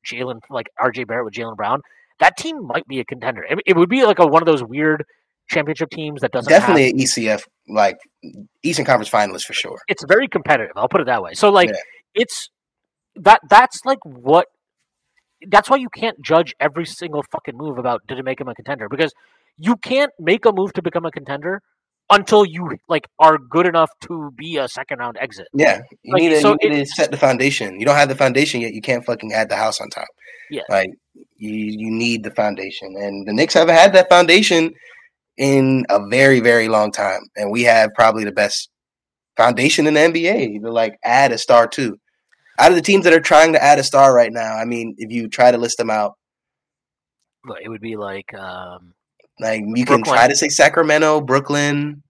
Jalen 0.06 0.40
like 0.50 0.68
RJ 0.80 1.08
Barrett 1.08 1.26
with 1.26 1.34
Jaylen 1.34 1.56
Brown, 1.56 1.82
that 2.20 2.38
team 2.38 2.66
might 2.66 2.88
be 2.88 3.00
a 3.00 3.06
contender. 3.06 3.44
It, 3.50 3.60
it 3.66 3.76
would 3.76 3.90
be 3.90 4.04
like 4.06 4.20
a 4.20 4.28
one 4.28 4.42
of 4.42 4.46
those 4.46 4.64
weird 4.64 5.04
championship 5.50 5.90
teams 5.90 6.22
that 6.22 6.32
doesn't 6.32 6.52
have 6.52 6.62
Definitely 6.62 6.90
an 6.92 6.98
ECF, 6.98 7.44
like 7.68 7.98
Eastern 8.64 8.86
Conference 8.86 9.10
finalist 9.10 9.44
for 9.44 9.54
sure. 9.54 9.78
it's 9.88 10.04
very 10.06 10.28
competitive. 10.28 10.72
I'll 10.76 10.88
put 10.88 11.02
it 11.02 11.06
that 11.08 11.22
way. 11.22 11.34
So 11.34 11.50
like 11.50 11.70
Yeah. 11.70 11.76
it's 12.16 12.50
that 13.16 13.42
that's 13.50 13.82
like 13.86 14.00
what 14.06 14.48
that's 15.50 15.70
why 15.70 15.76
you 15.78 15.90
can't 15.90 16.22
judge 16.22 16.56
every 16.60 16.86
single 16.86 17.24
fucking 17.32 17.58
move 17.58 17.78
about 17.78 18.02
did 18.08 18.18
it 18.18 18.24
make 18.24 18.40
him 18.40 18.48
a 18.48 18.56
contender 18.56 18.88
because 18.90 19.14
you 19.58 19.76
can't 19.76 20.12
make 20.20 20.46
a 20.46 20.52
move 20.52 20.72
to 20.74 20.82
become 20.82 21.06
a 21.06 21.12
contender 21.12 21.62
until 22.10 22.46
you 22.46 22.78
like 22.88 23.08
are 23.20 23.38
good 23.38 23.66
enough 23.66 23.90
to 24.02 24.32
be 24.38 24.58
a 24.58 24.68
second 24.68 25.00
round 25.00 25.18
exit. 25.20 25.48
Yeah, 25.54 25.82
you 26.04 26.14
Like, 26.14 26.22
need, 26.22 26.30
to, 26.30 26.42
so 26.42 26.58
you 26.62 26.70
need 26.70 26.80
to 26.80 26.86
set 26.86 27.12
the 27.12 27.18
foundation. 27.18 27.80
You 27.80 27.86
don't 27.86 27.96
have 27.96 28.10
the 28.10 28.16
foundation 28.16 28.62
yet. 28.62 28.74
You 28.74 28.82
can't 28.82 29.06
fucking 29.06 29.34
add 29.34 29.50
the 29.50 29.56
house 29.56 29.80
on 29.82 29.90
top. 29.90 30.08
Yeah. 30.50 30.62
like 30.70 30.90
you 31.38 31.52
you 31.54 31.90
need 31.90 32.24
the 32.24 32.32
foundation, 32.32 32.96
and 32.98 33.28
the 33.28 33.34
Knicks 33.34 33.54
haven't 33.54 33.76
had 33.76 33.94
that 33.94 34.10
foundation 34.10 34.74
in 35.38 35.86
a 35.90 36.00
very 36.10 36.40
very 36.42 36.68
long 36.68 36.92
time, 36.92 37.22
and 37.36 37.52
we 37.52 37.64
have 37.64 37.92
probably 37.96 38.24
the 38.24 38.32
best 38.32 38.70
foundation 39.38 39.88
in 39.88 39.96
the 39.96 40.00
NBA 40.00 40.62
to 40.62 40.72
like 40.72 40.96
add 41.04 41.32
a 41.32 41.38
star 41.38 41.68
to. 41.70 41.98
Out 42.60 42.70
of 42.70 42.76
the 42.76 42.84
teams 42.84 43.04
that 43.06 43.14
are 43.14 43.20
trying 43.20 43.54
to 43.54 43.64
add 43.64 43.80
a 43.80 43.84
star 43.84 44.14
right 44.14 44.32
now, 44.32 44.56
I 44.56 44.66
mean, 44.66 44.94
if 45.00 45.12
you 45.12 45.28
try 45.28 45.50
to 45.52 45.58
list 45.58 45.78
them 45.78 45.90
out, 45.90 46.14
It 47.64 47.70
would 47.70 47.82
be 47.82 47.96
like 47.96 48.32
um 48.36 48.94
like 49.40 49.62
you 49.62 49.86
can 49.86 50.02
Brooklyn. 50.02 50.16
try 50.16 50.28
to 50.28 50.36
say 50.36 50.50
Sacramento, 50.50 51.22
Brooklyn, 51.22 52.04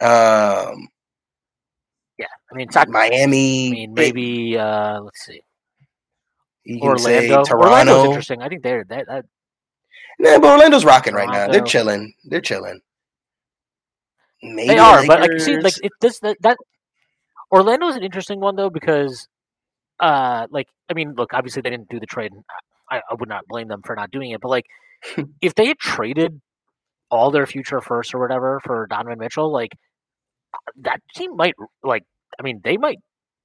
um, 0.00 0.88
yeah, 2.18 2.26
I 2.52 2.54
mean, 2.54 2.70
Sac- 2.70 2.88
Miami. 2.88 3.68
I 3.68 3.70
mean, 3.70 3.94
maybe 3.94 4.58
uh, 4.58 5.00
let's 5.00 5.24
see, 5.24 5.40
you 6.64 6.80
can 6.80 6.98
say 6.98 7.30
Orlando. 7.30 7.44
Toronto. 7.44 7.68
Orlando's 7.68 8.04
interesting. 8.06 8.42
I 8.42 8.48
think 8.48 8.62
they're 8.62 8.84
that. 8.84 9.06
that 9.06 9.24
Nah, 10.18 10.38
but 10.38 10.52
Orlando's 10.52 10.84
rocking 10.84 11.14
right 11.14 11.28
now. 11.28 11.48
They're 11.48 11.62
chilling. 11.62 12.14
They're 12.24 12.40
chilling. 12.40 12.80
Maybe 14.42 14.68
they 14.68 14.78
are, 14.78 15.06
but 15.06 15.20
like 15.20 15.40
see, 15.40 15.58
like 15.58 15.74
it 15.82 15.92
this 16.00 16.18
that, 16.20 16.36
that 16.40 16.58
Orlando 17.50 17.88
is 17.88 17.96
an 17.96 18.02
interesting 18.02 18.40
one 18.40 18.56
though 18.56 18.68
because, 18.68 19.26
uh, 20.00 20.46
like 20.50 20.68
I 20.90 20.94
mean, 20.94 21.14
look, 21.14 21.32
obviously 21.32 21.62
they 21.62 21.70
didn't 21.70 21.88
do 21.88 21.98
the 21.98 22.06
trade. 22.06 22.32
and 22.32 22.44
I, 22.90 23.00
I 23.10 23.14
would 23.14 23.28
not 23.28 23.46
blame 23.48 23.68
them 23.68 23.80
for 23.82 23.96
not 23.96 24.10
doing 24.10 24.32
it, 24.32 24.40
but 24.40 24.48
like 24.48 24.66
if 25.40 25.54
they 25.54 25.66
had 25.66 25.78
traded 25.78 26.40
all 27.10 27.30
their 27.30 27.46
future 27.46 27.80
first 27.80 28.14
or 28.14 28.20
whatever 28.20 28.60
for 28.64 28.86
Donovan 28.88 29.18
Mitchell, 29.18 29.52
like 29.52 29.72
that 30.82 31.00
team 31.14 31.36
might 31.36 31.54
like 31.82 32.04
I 32.38 32.42
mean 32.42 32.60
they 32.64 32.76
might 32.76 32.98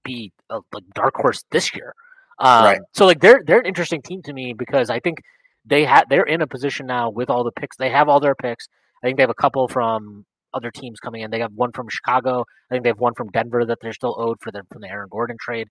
be 0.03 0.31
a 0.49 0.59
like 0.73 0.83
dark 0.93 1.15
horse 1.15 1.43
this 1.51 1.73
year. 1.75 1.93
Um, 2.39 2.63
Right. 2.63 2.81
So 2.93 3.05
like 3.05 3.19
they're 3.19 3.41
they're 3.45 3.59
an 3.59 3.65
interesting 3.65 4.01
team 4.01 4.21
to 4.23 4.33
me 4.33 4.53
because 4.53 4.89
I 4.89 4.99
think 4.99 5.19
they 5.65 5.83
had 5.85 6.05
they're 6.09 6.23
in 6.23 6.41
a 6.41 6.47
position 6.47 6.85
now 6.85 7.09
with 7.09 7.29
all 7.29 7.43
the 7.43 7.51
picks. 7.51 7.77
They 7.77 7.89
have 7.89 8.07
all 8.09 8.19
their 8.19 8.35
picks. 8.35 8.67
I 9.03 9.07
think 9.07 9.17
they 9.17 9.23
have 9.23 9.29
a 9.29 9.35
couple 9.35 9.67
from 9.67 10.25
other 10.53 10.71
teams 10.71 10.99
coming 10.99 11.21
in. 11.21 11.31
They 11.31 11.39
have 11.39 11.51
one 11.53 11.71
from 11.71 11.87
Chicago. 11.89 12.45
I 12.71 12.75
think 12.75 12.83
they 12.83 12.89
have 12.89 12.99
one 12.99 13.13
from 13.13 13.29
Denver 13.29 13.65
that 13.65 13.79
they're 13.81 13.93
still 13.93 14.15
owed 14.17 14.37
for 14.41 14.51
the 14.51 14.63
from 14.71 14.81
the 14.81 14.89
Aaron 14.89 15.09
Gordon 15.11 15.37
trade. 15.39 15.67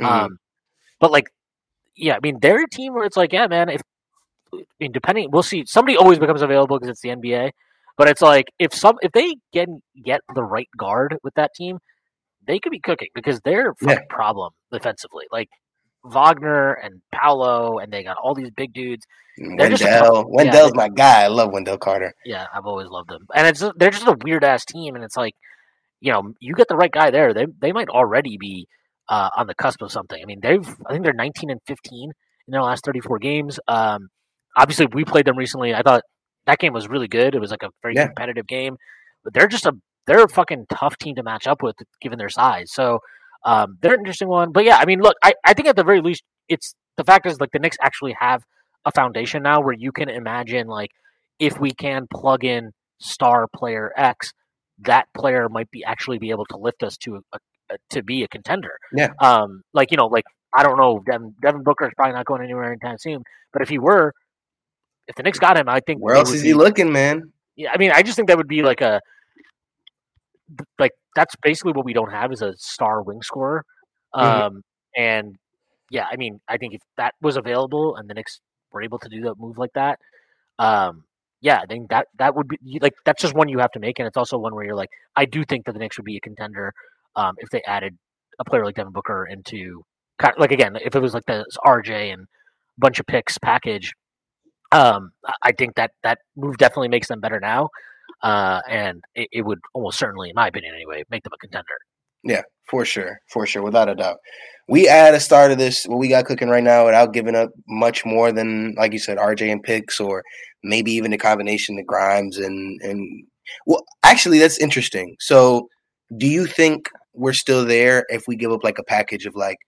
Mhm. 0.00 0.06
Um, 0.06 0.38
but 1.00 1.10
like, 1.10 1.26
yeah, 1.96 2.14
I 2.14 2.20
mean, 2.22 2.38
they're 2.40 2.62
a 2.62 2.68
team 2.68 2.94
where 2.94 3.04
it's 3.04 3.16
like, 3.16 3.32
yeah, 3.32 3.46
man. 3.48 3.68
If 3.68 3.82
I 4.54 4.64
mean, 4.80 4.92
depending, 4.92 5.30
we'll 5.30 5.42
see. 5.42 5.64
Somebody 5.66 5.96
always 5.96 6.18
becomes 6.18 6.42
available 6.42 6.78
because 6.78 6.90
it's 6.90 7.00
the 7.00 7.10
NBA. 7.10 7.50
But 7.96 8.08
it's 8.08 8.22
like 8.22 8.46
if 8.58 8.74
some 8.74 8.96
if 9.02 9.12
they 9.12 9.36
get 9.52 9.68
get 10.02 10.20
the 10.34 10.42
right 10.42 10.68
guard 10.76 11.16
with 11.22 11.34
that 11.34 11.50
team, 11.54 11.78
they 12.46 12.58
could 12.58 12.70
be 12.72 12.80
cooking 12.80 13.08
because 13.14 13.40
they're 13.44 13.70
a 13.70 13.74
fucking 13.74 14.06
problem 14.08 14.52
defensively. 14.72 15.26
Like 15.30 15.48
Wagner 16.04 16.72
and 16.72 17.02
Paolo, 17.12 17.78
and 17.78 17.92
they 17.92 18.02
got 18.02 18.16
all 18.16 18.34
these 18.34 18.50
big 18.50 18.72
dudes. 18.72 19.06
they're 19.36 19.70
Wendell. 19.70 20.24
Wendell's 20.28 20.72
yeah, 20.74 20.76
my 20.76 20.88
guy. 20.88 21.22
I 21.22 21.26
love 21.28 21.52
Wendell 21.52 21.78
Carter. 21.78 22.14
Yeah, 22.24 22.46
I've 22.52 22.66
always 22.66 22.88
loved 22.88 23.10
them, 23.10 23.26
and 23.34 23.46
it's 23.46 23.62
they're 23.76 23.90
just 23.90 24.06
a 24.06 24.16
weird 24.22 24.42
ass 24.42 24.64
team, 24.64 24.94
and 24.94 25.04
it's 25.04 25.16
like, 25.16 25.34
you 26.00 26.12
know, 26.12 26.32
you 26.40 26.54
get 26.54 26.68
the 26.68 26.76
right 26.76 26.90
guy 26.90 27.10
there, 27.10 27.34
they 27.34 27.46
they 27.60 27.72
might 27.72 27.88
already 27.88 28.38
be 28.38 28.66
uh, 29.08 29.30
on 29.36 29.46
the 29.46 29.54
cusp 29.54 29.82
of 29.82 29.92
something. 29.92 30.20
I 30.20 30.24
mean, 30.24 30.40
they've 30.42 30.68
I 30.86 30.92
think 30.92 31.04
they're 31.04 31.12
19 31.12 31.50
and 31.50 31.60
15 31.66 32.10
in 32.48 32.52
their 32.52 32.62
last 32.62 32.84
34 32.84 33.18
games. 33.18 33.60
Um, 33.68 34.08
obviously, 34.56 34.86
we 34.92 35.04
played 35.04 35.24
them 35.26 35.36
recently. 35.36 35.74
I 35.74 35.82
thought 35.82 36.02
that 36.46 36.58
game 36.58 36.72
was 36.72 36.88
really 36.88 37.08
good. 37.08 37.34
It 37.34 37.40
was 37.40 37.50
like 37.50 37.62
a 37.62 37.70
very 37.82 37.94
Yeah. 37.94 38.06
competitive 38.06 38.46
game, 38.46 38.76
but 39.24 39.32
they're 39.34 39.48
just 39.48 39.66
a 39.66 39.72
they're 40.06 40.24
a 40.24 40.28
fucking 40.28 40.66
tough 40.68 40.96
team 40.98 41.14
to 41.14 41.22
match 41.22 41.46
up 41.46 41.62
with 41.62 41.76
given 42.00 42.18
their 42.18 42.28
size. 42.28 42.72
So 42.72 42.98
um, 43.44 43.78
they're 43.80 43.94
an 43.94 44.00
interesting 44.00 44.28
one. 44.28 44.50
But 44.50 44.64
yeah, 44.64 44.76
I 44.78 44.84
mean, 44.84 45.00
look, 45.00 45.16
I, 45.22 45.34
I 45.44 45.54
think 45.54 45.68
at 45.68 45.76
the 45.76 45.84
very 45.84 46.00
least, 46.00 46.24
it's 46.48 46.74
the 46.96 47.04
fact 47.04 47.26
is 47.26 47.40
like 47.40 47.50
the 47.52 47.60
Knicks 47.60 47.76
actually 47.80 48.16
have 48.18 48.42
a 48.84 48.90
foundation 48.90 49.44
now 49.44 49.60
where 49.60 49.74
you 49.74 49.92
can 49.92 50.08
imagine 50.08 50.66
like 50.66 50.90
if 51.38 51.60
we 51.60 51.70
can 51.72 52.06
plug 52.12 52.44
in 52.44 52.72
star 52.98 53.46
player 53.54 53.92
X, 53.96 54.32
that 54.80 55.06
player 55.16 55.48
might 55.48 55.70
be 55.70 55.84
actually 55.84 56.18
be 56.18 56.30
able 56.30 56.46
to 56.46 56.56
lift 56.56 56.82
us 56.82 56.96
to 56.98 57.16
a, 57.32 57.38
a 57.70 57.76
to 57.90 58.02
be 58.02 58.24
a 58.24 58.28
contender. 58.28 58.72
Yeah. 58.92 59.10
Um, 59.20 59.62
like 59.72 59.92
you 59.92 59.96
know, 59.96 60.06
like 60.06 60.24
I 60.52 60.64
don't 60.64 60.76
know, 60.78 61.00
Devin, 61.06 61.34
Devin 61.40 61.62
Booker 61.62 61.86
is 61.86 61.92
probably 61.96 62.14
not 62.14 62.26
going 62.26 62.42
anywhere 62.42 62.72
anytime 62.72 62.98
soon. 62.98 63.22
But 63.52 63.62
if 63.62 63.68
he 63.68 63.78
were, 63.78 64.12
if 65.08 65.14
the 65.16 65.22
Knicks 65.22 65.38
got 65.38 65.56
him, 65.56 65.68
I 65.68 65.80
think 65.80 66.00
Where 66.00 66.14
else 66.16 66.32
is 66.32 66.42
be- 66.42 66.48
he 66.48 66.54
looking, 66.54 66.92
man? 66.92 67.32
yeah, 67.56 67.70
I 67.72 67.78
mean, 67.78 67.90
I 67.92 68.02
just 68.02 68.16
think 68.16 68.28
that 68.28 68.36
would 68.36 68.48
be 68.48 68.62
like 68.62 68.80
a 68.80 69.00
like 70.78 70.92
that's 71.16 71.34
basically 71.42 71.72
what 71.72 71.84
we 71.84 71.92
don't 71.92 72.10
have 72.10 72.32
is 72.32 72.42
a 72.42 72.54
star 72.56 73.02
wing 73.02 73.22
scorer. 73.22 73.64
Um, 74.14 74.26
Mhm. 74.26 74.60
and 74.96 75.36
yeah, 75.90 76.06
I 76.10 76.16
mean, 76.16 76.40
I 76.48 76.56
think 76.56 76.74
if 76.74 76.80
that 76.96 77.14
was 77.20 77.36
available 77.36 77.96
and 77.96 78.08
the 78.08 78.14
Knicks 78.14 78.40
were 78.72 78.82
able 78.82 78.98
to 78.98 79.08
do 79.08 79.22
that 79.22 79.34
move 79.38 79.58
like 79.58 79.72
that, 79.74 79.98
um, 80.58 81.04
yeah, 81.40 81.58
I 81.60 81.66
think 81.66 81.90
that 81.90 82.06
that 82.18 82.34
would 82.34 82.48
be 82.48 82.58
like 82.80 82.94
that's 83.04 83.20
just 83.22 83.34
one 83.34 83.48
you 83.48 83.58
have 83.58 83.72
to 83.72 83.80
make, 83.80 83.98
and 83.98 84.06
it's 84.06 84.16
also 84.16 84.38
one 84.38 84.54
where 84.54 84.64
you're 84.64 84.76
like, 84.76 84.90
I 85.16 85.24
do 85.24 85.44
think 85.44 85.66
that 85.66 85.72
the 85.72 85.78
Knicks 85.78 85.98
would 85.98 86.04
be 86.04 86.16
a 86.16 86.20
contender 86.20 86.72
um, 87.16 87.34
if 87.38 87.48
they 87.50 87.62
added 87.66 87.96
a 88.38 88.44
player 88.44 88.64
like 88.64 88.74
Devin 88.76 88.92
Booker 88.92 89.26
into 89.26 89.82
kind 90.18 90.34
of, 90.34 90.40
like 90.40 90.52
again, 90.52 90.76
if 90.76 90.94
it 90.94 91.00
was 91.00 91.14
like 91.14 91.26
the 91.26 91.44
RJ 91.66 92.12
and 92.12 92.22
a 92.22 92.26
bunch 92.78 93.00
of 93.00 93.06
picks 93.06 93.38
package. 93.38 93.92
Um, 94.72 95.12
I- 95.42 95.52
think 95.52 95.74
that 95.76 95.92
that 96.02 96.18
move 96.36 96.56
definitely 96.56 96.88
makes 96.88 97.08
them 97.08 97.20
better 97.20 97.38
now, 97.40 97.68
uh, 98.22 98.60
and 98.68 99.02
it, 99.14 99.28
it 99.32 99.42
would 99.42 99.60
almost 99.74 99.98
certainly, 99.98 100.30
in 100.30 100.34
my 100.34 100.48
opinion, 100.48 100.74
anyway, 100.74 101.04
make 101.10 101.22
them 101.24 101.32
a 101.34 101.38
contender. 101.38 101.76
Yeah, 102.24 102.42
for 102.70 102.84
sure, 102.84 103.18
for 103.30 103.46
sure, 103.46 103.62
without 103.62 103.88
a 103.88 103.94
doubt. 103.94 104.18
We 104.68 104.88
add 104.88 105.14
a 105.14 105.20
start 105.20 105.50
of 105.50 105.58
this 105.58 105.84
what 105.84 105.98
we 105.98 106.08
got 106.08 106.24
cooking 106.24 106.48
right 106.48 106.62
now 106.62 106.86
without 106.86 107.12
giving 107.12 107.34
up 107.34 107.50
much 107.68 108.04
more 108.06 108.32
than, 108.32 108.74
like 108.78 108.92
you 108.92 108.98
said, 108.98 109.18
RJ 109.18 109.50
and 109.52 109.62
picks, 109.62 110.00
or 110.00 110.22
maybe 110.62 110.92
even 110.92 111.10
the 111.10 111.18
combination 111.18 111.78
of 111.78 111.86
Grimes 111.86 112.38
and 112.38 112.80
and. 112.82 113.24
Well, 113.66 113.84
actually, 114.04 114.38
that's 114.38 114.58
interesting. 114.58 115.16
So, 115.20 115.68
do 116.16 116.26
you 116.28 116.46
think 116.46 116.88
we're 117.14 117.32
still 117.34 117.64
there 117.66 118.06
if 118.08 118.22
we 118.28 118.36
give 118.36 118.52
up 118.52 118.64
like 118.64 118.78
a 118.78 118.84
package 118.84 119.26
of 119.26 119.34
like 119.34 119.58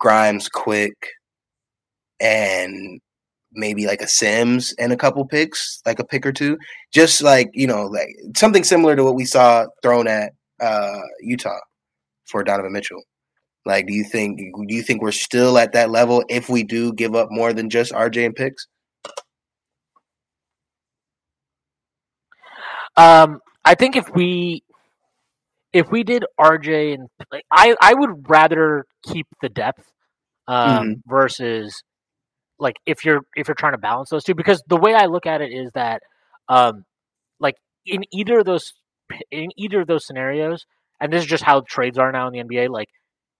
Grimes, 0.00 0.48
Quick, 0.48 0.94
and 2.20 3.00
maybe 3.54 3.86
like 3.86 4.00
a 4.00 4.08
Sims 4.08 4.74
and 4.78 4.92
a 4.92 4.96
couple 4.96 5.26
picks, 5.26 5.80
like 5.86 5.98
a 5.98 6.04
pick 6.04 6.26
or 6.26 6.32
two, 6.32 6.58
just 6.92 7.22
like 7.22 7.50
you 7.54 7.66
know, 7.66 7.86
like 7.86 8.08
something 8.36 8.64
similar 8.64 8.96
to 8.96 9.04
what 9.04 9.14
we 9.14 9.24
saw 9.24 9.66
thrown 9.82 10.08
at 10.08 10.32
uh, 10.60 11.00
Utah 11.20 11.58
for 12.26 12.42
Donovan 12.42 12.72
Mitchell. 12.72 13.02
Like, 13.64 13.86
do 13.86 13.94
you 13.94 14.04
think 14.04 14.38
do 14.38 14.74
you 14.74 14.82
think 14.82 15.02
we're 15.02 15.12
still 15.12 15.58
at 15.58 15.72
that 15.72 15.90
level 15.90 16.24
if 16.28 16.48
we 16.48 16.64
do 16.64 16.92
give 16.92 17.14
up 17.14 17.28
more 17.30 17.52
than 17.52 17.70
just 17.70 17.92
RJ 17.92 18.26
and 18.26 18.34
picks? 18.34 18.66
Um, 22.96 23.40
I 23.64 23.74
think 23.74 23.96
if 23.96 24.10
we 24.14 24.64
if 25.72 25.90
we 25.90 26.02
did 26.02 26.24
RJ 26.38 26.94
and 26.94 27.08
like, 27.30 27.44
I 27.52 27.76
I 27.80 27.94
would 27.94 28.28
rather 28.28 28.84
keep 29.04 29.26
the 29.40 29.48
depth 29.48 29.84
um, 30.48 31.02
versus 31.06 31.82
like 32.62 32.76
if 32.86 33.04
you're 33.04 33.20
if 33.36 33.48
you're 33.48 33.54
trying 33.54 33.72
to 33.72 33.78
balance 33.78 34.10
those 34.10 34.24
two 34.24 34.34
because 34.34 34.62
the 34.68 34.76
way 34.76 34.94
I 34.94 35.06
look 35.06 35.26
at 35.26 35.40
it 35.40 35.52
is 35.52 35.70
that 35.74 36.02
um 36.48 36.84
like 37.40 37.56
in 37.84 38.04
either 38.12 38.38
of 38.38 38.46
those 38.46 38.72
in 39.30 39.50
either 39.56 39.80
of 39.82 39.86
those 39.86 40.06
scenarios 40.06 40.64
and 41.00 41.12
this 41.12 41.22
is 41.22 41.28
just 41.28 41.42
how 41.42 41.62
trades 41.68 41.98
are 41.98 42.12
now 42.12 42.28
in 42.28 42.32
the 42.32 42.38
NBA 42.44 42.70
like 42.70 42.88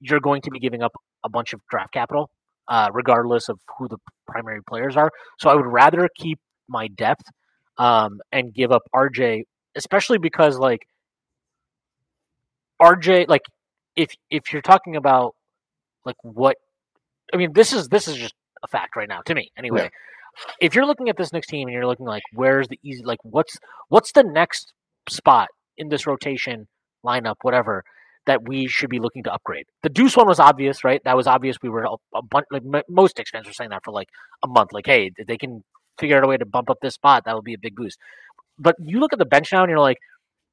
you're 0.00 0.20
going 0.20 0.42
to 0.42 0.50
be 0.50 0.58
giving 0.58 0.82
up 0.82 0.92
a 1.24 1.28
bunch 1.28 1.52
of 1.52 1.60
draft 1.70 1.92
capital 1.92 2.28
uh, 2.68 2.88
regardless 2.92 3.48
of 3.48 3.58
who 3.78 3.88
the 3.88 3.98
primary 4.26 4.60
players 4.62 4.96
are. 4.96 5.10
So 5.38 5.50
I 5.50 5.54
would 5.54 5.66
rather 5.66 6.08
keep 6.16 6.38
my 6.68 6.88
depth 6.88 7.24
um, 7.78 8.20
and 8.30 8.52
give 8.52 8.72
up 8.72 8.82
RJ 8.94 9.44
especially 9.74 10.18
because 10.18 10.58
like 10.58 10.86
RJ 12.80 13.28
like 13.28 13.42
if 13.96 14.10
if 14.30 14.52
you're 14.52 14.62
talking 14.62 14.96
about 14.96 15.34
like 16.04 16.16
what 16.22 16.56
I 17.32 17.36
mean 17.36 17.52
this 17.52 17.72
is 17.72 17.88
this 17.88 18.08
is 18.08 18.16
just 18.16 18.34
a 18.62 18.68
fact 18.68 18.96
right 18.96 19.08
now 19.08 19.20
to 19.26 19.34
me 19.34 19.50
anyway. 19.56 19.90
If 20.60 20.74
you're 20.74 20.86
looking 20.86 21.08
at 21.08 21.16
this 21.16 21.32
next 21.32 21.48
team 21.48 21.68
and 21.68 21.74
you're 21.74 21.86
looking 21.86 22.06
like 22.06 22.22
where's 22.32 22.68
the 22.68 22.78
easy 22.82 23.02
like 23.04 23.18
what's 23.22 23.58
what's 23.88 24.12
the 24.12 24.22
next 24.22 24.72
spot 25.08 25.48
in 25.76 25.88
this 25.88 26.06
rotation 26.06 26.68
lineup 27.04 27.36
whatever 27.42 27.84
that 28.26 28.46
we 28.46 28.68
should 28.68 28.90
be 28.90 29.00
looking 29.00 29.24
to 29.24 29.32
upgrade. 29.32 29.66
The 29.82 29.88
Deuce 29.88 30.16
one 30.16 30.28
was 30.28 30.38
obvious, 30.38 30.84
right? 30.84 31.02
That 31.04 31.16
was 31.16 31.26
obvious. 31.26 31.56
We 31.62 31.68
were 31.68 31.84
a, 31.84 31.94
a 32.16 32.22
bunch 32.22 32.46
like 32.50 32.62
m- 32.62 32.82
most 32.88 33.20
fans 33.32 33.46
were 33.46 33.52
saying 33.52 33.70
that 33.70 33.84
for 33.84 33.92
like 33.92 34.08
a 34.44 34.48
month. 34.48 34.72
Like, 34.72 34.86
hey, 34.86 35.10
if 35.16 35.26
they 35.26 35.36
can 35.36 35.64
figure 35.98 36.16
out 36.16 36.24
a 36.24 36.28
way 36.28 36.36
to 36.36 36.46
bump 36.46 36.70
up 36.70 36.78
this 36.80 36.94
spot, 36.94 37.24
that 37.24 37.34
would 37.34 37.44
be 37.44 37.54
a 37.54 37.58
big 37.58 37.74
boost. 37.74 37.98
But 38.58 38.76
you 38.78 39.00
look 39.00 39.12
at 39.12 39.18
the 39.18 39.24
bench 39.24 39.52
now 39.52 39.62
and 39.62 39.70
you're 39.70 39.80
like, 39.80 39.98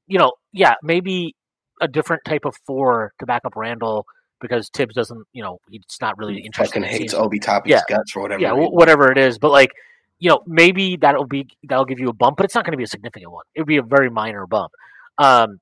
you 0.08 0.18
know, 0.18 0.34
yeah, 0.52 0.76
maybe 0.82 1.36
a 1.82 1.88
different 1.88 2.24
type 2.26 2.46
of 2.46 2.56
four 2.66 3.14
to 3.20 3.26
back 3.26 3.44
up 3.46 3.56
Randle 3.56 4.06
because 4.42 4.70
Thibs 4.70 4.96
doesn't, 4.96 5.26
you 5.34 5.44
know, 5.44 5.60
he's 5.70 5.82
not 6.02 6.18
really 6.18 6.40
interested. 6.42 6.82
Fucking 6.82 6.84
it 6.84 7.02
hates. 7.02 7.14
Obi 7.14 7.40
Toppin's 7.40 7.72
Yeah. 7.72 7.82
guts 7.88 8.16
or 8.16 8.22
whatever. 8.22 8.42
yeah, 8.42 8.52
whatever 8.54 9.12
it 9.12 9.18
is. 9.18 9.38
But 9.38 9.52
like, 9.52 9.72
you 10.20 10.30
know, 10.30 10.42
maybe 10.46 10.98
that'll 10.98 11.26
be 11.26 11.48
that'll 11.64 11.86
give 11.86 12.00
you 12.00 12.10
a 12.10 12.14
bump, 12.14 12.38
but 12.38 12.46
it's 12.46 12.56
not 12.56 12.66
going 12.66 12.72
to 12.74 12.78
be 12.78 12.84
a 12.84 12.88
significant 12.88 13.32
one. 13.32 13.46
It 13.56 13.62
would 13.62 13.68
be 13.68 13.78
a 13.78 13.82
very 13.84 14.10
minor 14.10 14.46
bump. 14.48 14.72
Um, 15.18 15.60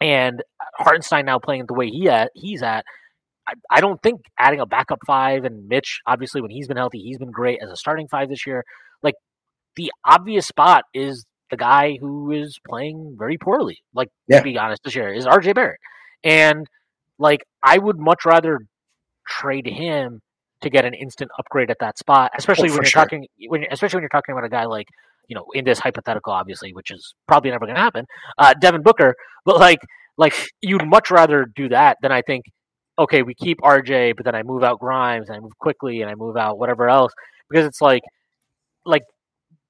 and 0.00 0.42
Hartenstein 0.76 1.24
now 1.26 1.38
playing 1.38 1.66
the 1.66 1.74
way 1.74 1.88
he 1.88 2.08
at 2.08 2.30
he's 2.34 2.62
at. 2.62 2.84
I, 3.48 3.54
I 3.70 3.80
don't 3.80 4.00
think 4.02 4.20
adding 4.38 4.60
a 4.60 4.66
backup 4.66 5.00
five 5.06 5.44
and 5.44 5.68
Mitch, 5.68 6.00
obviously 6.06 6.40
when 6.40 6.50
he's 6.50 6.68
been 6.68 6.76
healthy, 6.76 7.00
he's 7.00 7.18
been 7.18 7.30
great 7.30 7.60
as 7.62 7.70
a 7.70 7.76
starting 7.76 8.08
five 8.08 8.28
this 8.28 8.46
year. 8.46 8.64
Like 9.02 9.14
the 9.76 9.90
obvious 10.04 10.46
spot 10.46 10.84
is 10.94 11.24
the 11.50 11.56
guy 11.56 11.96
who 12.00 12.30
is 12.30 12.58
playing 12.68 13.16
very 13.18 13.36
poorly. 13.38 13.78
Like 13.94 14.08
Yeah. 14.28 14.38
to 14.38 14.44
be 14.44 14.58
honest, 14.58 14.82
this 14.84 14.94
year 14.94 15.12
is 15.12 15.26
RJ 15.26 15.54
Barrett, 15.54 15.80
and 16.24 16.66
like 17.22 17.42
I 17.62 17.78
would 17.78 17.98
much 17.98 18.24
rather 18.26 18.60
trade 19.28 19.66
him 19.66 20.20
to 20.62 20.70
get 20.70 20.84
an 20.84 20.94
instant 20.94 21.30
upgrade 21.38 21.70
at 21.70 21.78
that 21.80 21.98
spot, 21.98 22.30
especially 22.38 22.70
Oh, 22.70 22.74
when 22.74 22.82
you're 22.82 22.84
sure. 22.84 23.02
talking 23.02 23.26
when 23.48 23.64
especially 23.70 23.98
when 23.98 24.02
you're 24.04 24.08
talking 24.18 24.34
about 24.34 24.44
a 24.44 24.50
guy 24.50 24.66
like 24.66 24.88
you 25.28 25.36
know 25.36 25.46
in 25.54 25.64
this 25.64 25.78
hypothetical, 25.80 26.32
obviously, 26.32 26.72
which 26.74 26.90
is 26.90 27.14
probably 27.28 27.50
never 27.50 27.66
going 27.66 27.76
to 27.76 27.82
happen, 27.82 28.06
uh, 28.38 28.54
Devin 28.60 28.82
Booker. 28.82 29.14
But 29.44 29.58
like 29.60 29.80
like 30.18 30.34
you'd 30.60 30.86
much 30.86 31.10
rather 31.10 31.46
do 31.56 31.68
that 31.70 31.98
than 32.02 32.12
I 32.12 32.22
think. 32.22 32.44
Okay, 32.98 33.22
we 33.22 33.34
keep 33.34 33.58
RJ, 33.62 34.14
but 34.16 34.24
then 34.26 34.34
I 34.34 34.42
move 34.42 34.62
out 34.62 34.78
Grimes 34.78 35.28
and 35.30 35.36
I 35.36 35.40
move 35.40 35.52
Quickley 35.58 36.02
and 36.02 36.10
I 36.10 36.14
move 36.14 36.36
out 36.36 36.58
whatever 36.58 36.90
else 36.90 37.12
because 37.50 37.64
it's 37.66 37.80
like, 37.80 38.02
like, 38.84 39.02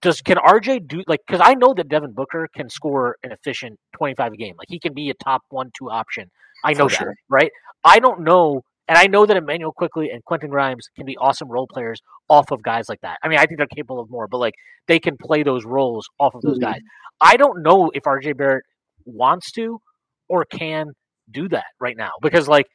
does 0.02 0.20
can 0.22 0.38
RJ 0.38 0.88
do 0.88 1.04
like? 1.06 1.20
Because 1.26 1.40
I 1.44 1.54
know 1.54 1.72
that 1.74 1.88
Devin 1.88 2.12
Booker 2.14 2.48
can 2.56 2.68
score 2.68 3.16
an 3.22 3.30
efficient 3.32 3.78
twenty 3.96 4.14
five 4.16 4.32
a 4.32 4.36
game. 4.36 4.56
Like 4.58 4.68
he 4.70 4.80
can 4.80 4.94
be 4.94 5.10
a 5.10 5.14
top 5.14 5.42
one 5.50 5.70
two 5.78 5.90
option. 5.90 6.30
I 6.64 6.72
know 6.72 6.88
For 6.88 6.94
that, 6.94 6.98
sure. 6.98 7.14
right? 7.28 7.50
I 7.84 7.98
don't 7.98 8.20
know, 8.22 8.62
and 8.88 8.96
I 8.98 9.06
know 9.06 9.26
that 9.26 9.36
Immanuel 9.36 9.72
Quickley 9.72 10.10
and 10.10 10.24
Quentin 10.24 10.50
Grimes 10.50 10.86
can 10.96 11.04
be 11.06 11.16
awesome 11.16 11.48
role 11.48 11.66
players 11.72 12.00
off 12.28 12.50
of 12.52 12.62
guys 12.62 12.88
like 12.88 13.00
that. 13.02 13.18
I 13.22 13.28
mean, 13.28 13.38
I 13.38 13.46
think 13.46 13.58
they're 13.58 13.66
capable 13.66 14.00
of 14.00 14.10
more, 14.10 14.28
but 14.28 14.38
like 14.38 14.54
they 14.86 14.98
can 14.98 15.16
play 15.16 15.42
those 15.42 15.64
roles 15.64 16.08
off 16.18 16.34
of 16.34 16.42
those 16.42 16.58
Mhm. 16.58 16.62
guys. 16.62 16.80
I 17.20 17.36
don't 17.36 17.62
know 17.62 17.90
if 17.94 18.04
RJ 18.06 18.32
Barrett 18.36 18.64
wants 19.04 19.50
to 19.52 19.78
or 20.28 20.44
can 20.44 20.92
do 21.30 21.48
that 21.48 21.66
right 21.80 21.96
now 21.96 22.10
because 22.20 22.48
like 22.48 22.66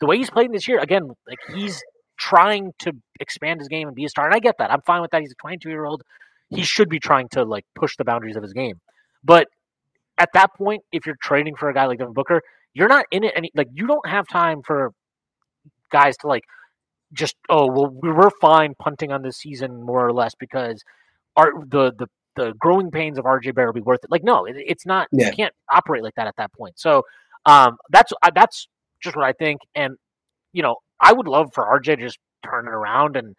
the 0.00 0.06
way 0.06 0.16
he's 0.18 0.30
playing 0.30 0.52
this 0.52 0.66
year, 0.68 0.78
again, 0.78 1.02
like 1.28 1.38
he's 1.54 1.82
trying 2.18 2.72
to 2.80 2.92
expand 3.20 3.60
his 3.60 3.68
game 3.68 3.86
and 3.88 3.94
be 3.94 4.04
a 4.04 4.08
star, 4.08 4.26
and 4.26 4.34
I 4.34 4.38
get 4.38 4.56
that. 4.58 4.70
I'm 4.72 4.80
fine 4.86 5.02
with 5.02 5.10
that. 5.12 5.20
He's 5.20 5.32
a 5.32 5.40
22 5.40 5.68
year 5.70 5.84
old. 5.84 6.02
He 6.48 6.62
should 6.62 6.88
be 6.88 6.98
trying 6.98 7.28
to 7.30 7.44
like 7.44 7.64
push 7.74 7.96
the 7.96 8.04
boundaries 8.04 8.36
of 8.36 8.42
his 8.42 8.52
game, 8.52 8.80
but 9.24 9.48
at 10.18 10.30
that 10.34 10.54
point, 10.54 10.82
if 10.92 11.06
you're 11.06 11.16
trading 11.20 11.54
for 11.56 11.68
a 11.68 11.74
guy 11.74 11.86
like 11.86 11.98
Devin 11.98 12.14
Booker, 12.14 12.42
you're 12.74 12.88
not 12.88 13.06
in 13.10 13.24
it 13.24 13.32
any 13.36 13.50
like 13.54 13.68
you 13.72 13.86
don't 13.86 14.06
have 14.06 14.26
time 14.28 14.62
for 14.62 14.92
guys 15.90 16.16
to 16.18 16.26
like 16.26 16.44
just 17.12 17.36
oh 17.48 17.66
well 17.66 17.88
we 18.02 18.10
we're 18.10 18.30
fine 18.40 18.74
punting 18.78 19.12
on 19.12 19.22
this 19.22 19.38
season 19.38 19.82
more 19.82 20.04
or 20.06 20.12
less 20.12 20.34
because 20.38 20.82
our 21.36 21.52
the 21.64 21.92
the 21.98 22.06
the 22.34 22.52
growing 22.58 22.90
pains 22.90 23.18
of 23.18 23.24
RJ 23.24 23.54
Barrett 23.54 23.68
will 23.74 23.80
be 23.80 23.84
worth 23.84 24.04
it. 24.04 24.10
Like 24.10 24.22
no, 24.22 24.44
it, 24.44 24.56
it's 24.58 24.86
not. 24.86 25.08
Yeah. 25.10 25.26
You 25.28 25.32
can't 25.32 25.54
operate 25.72 26.02
like 26.02 26.14
that 26.16 26.26
at 26.26 26.36
that 26.36 26.52
point. 26.52 26.78
So 26.78 27.02
um, 27.46 27.78
that's 27.90 28.12
uh, 28.22 28.30
that's 28.34 28.68
just 29.00 29.16
what 29.16 29.24
I 29.24 29.32
think. 29.32 29.60
And 29.74 29.96
you 30.52 30.62
know, 30.62 30.76
I 31.00 31.12
would 31.12 31.28
love 31.28 31.52
for 31.54 31.64
RJ 31.64 31.84
to 31.84 31.96
just 31.96 32.18
turn 32.44 32.66
it 32.66 32.74
around 32.74 33.16
and 33.16 33.34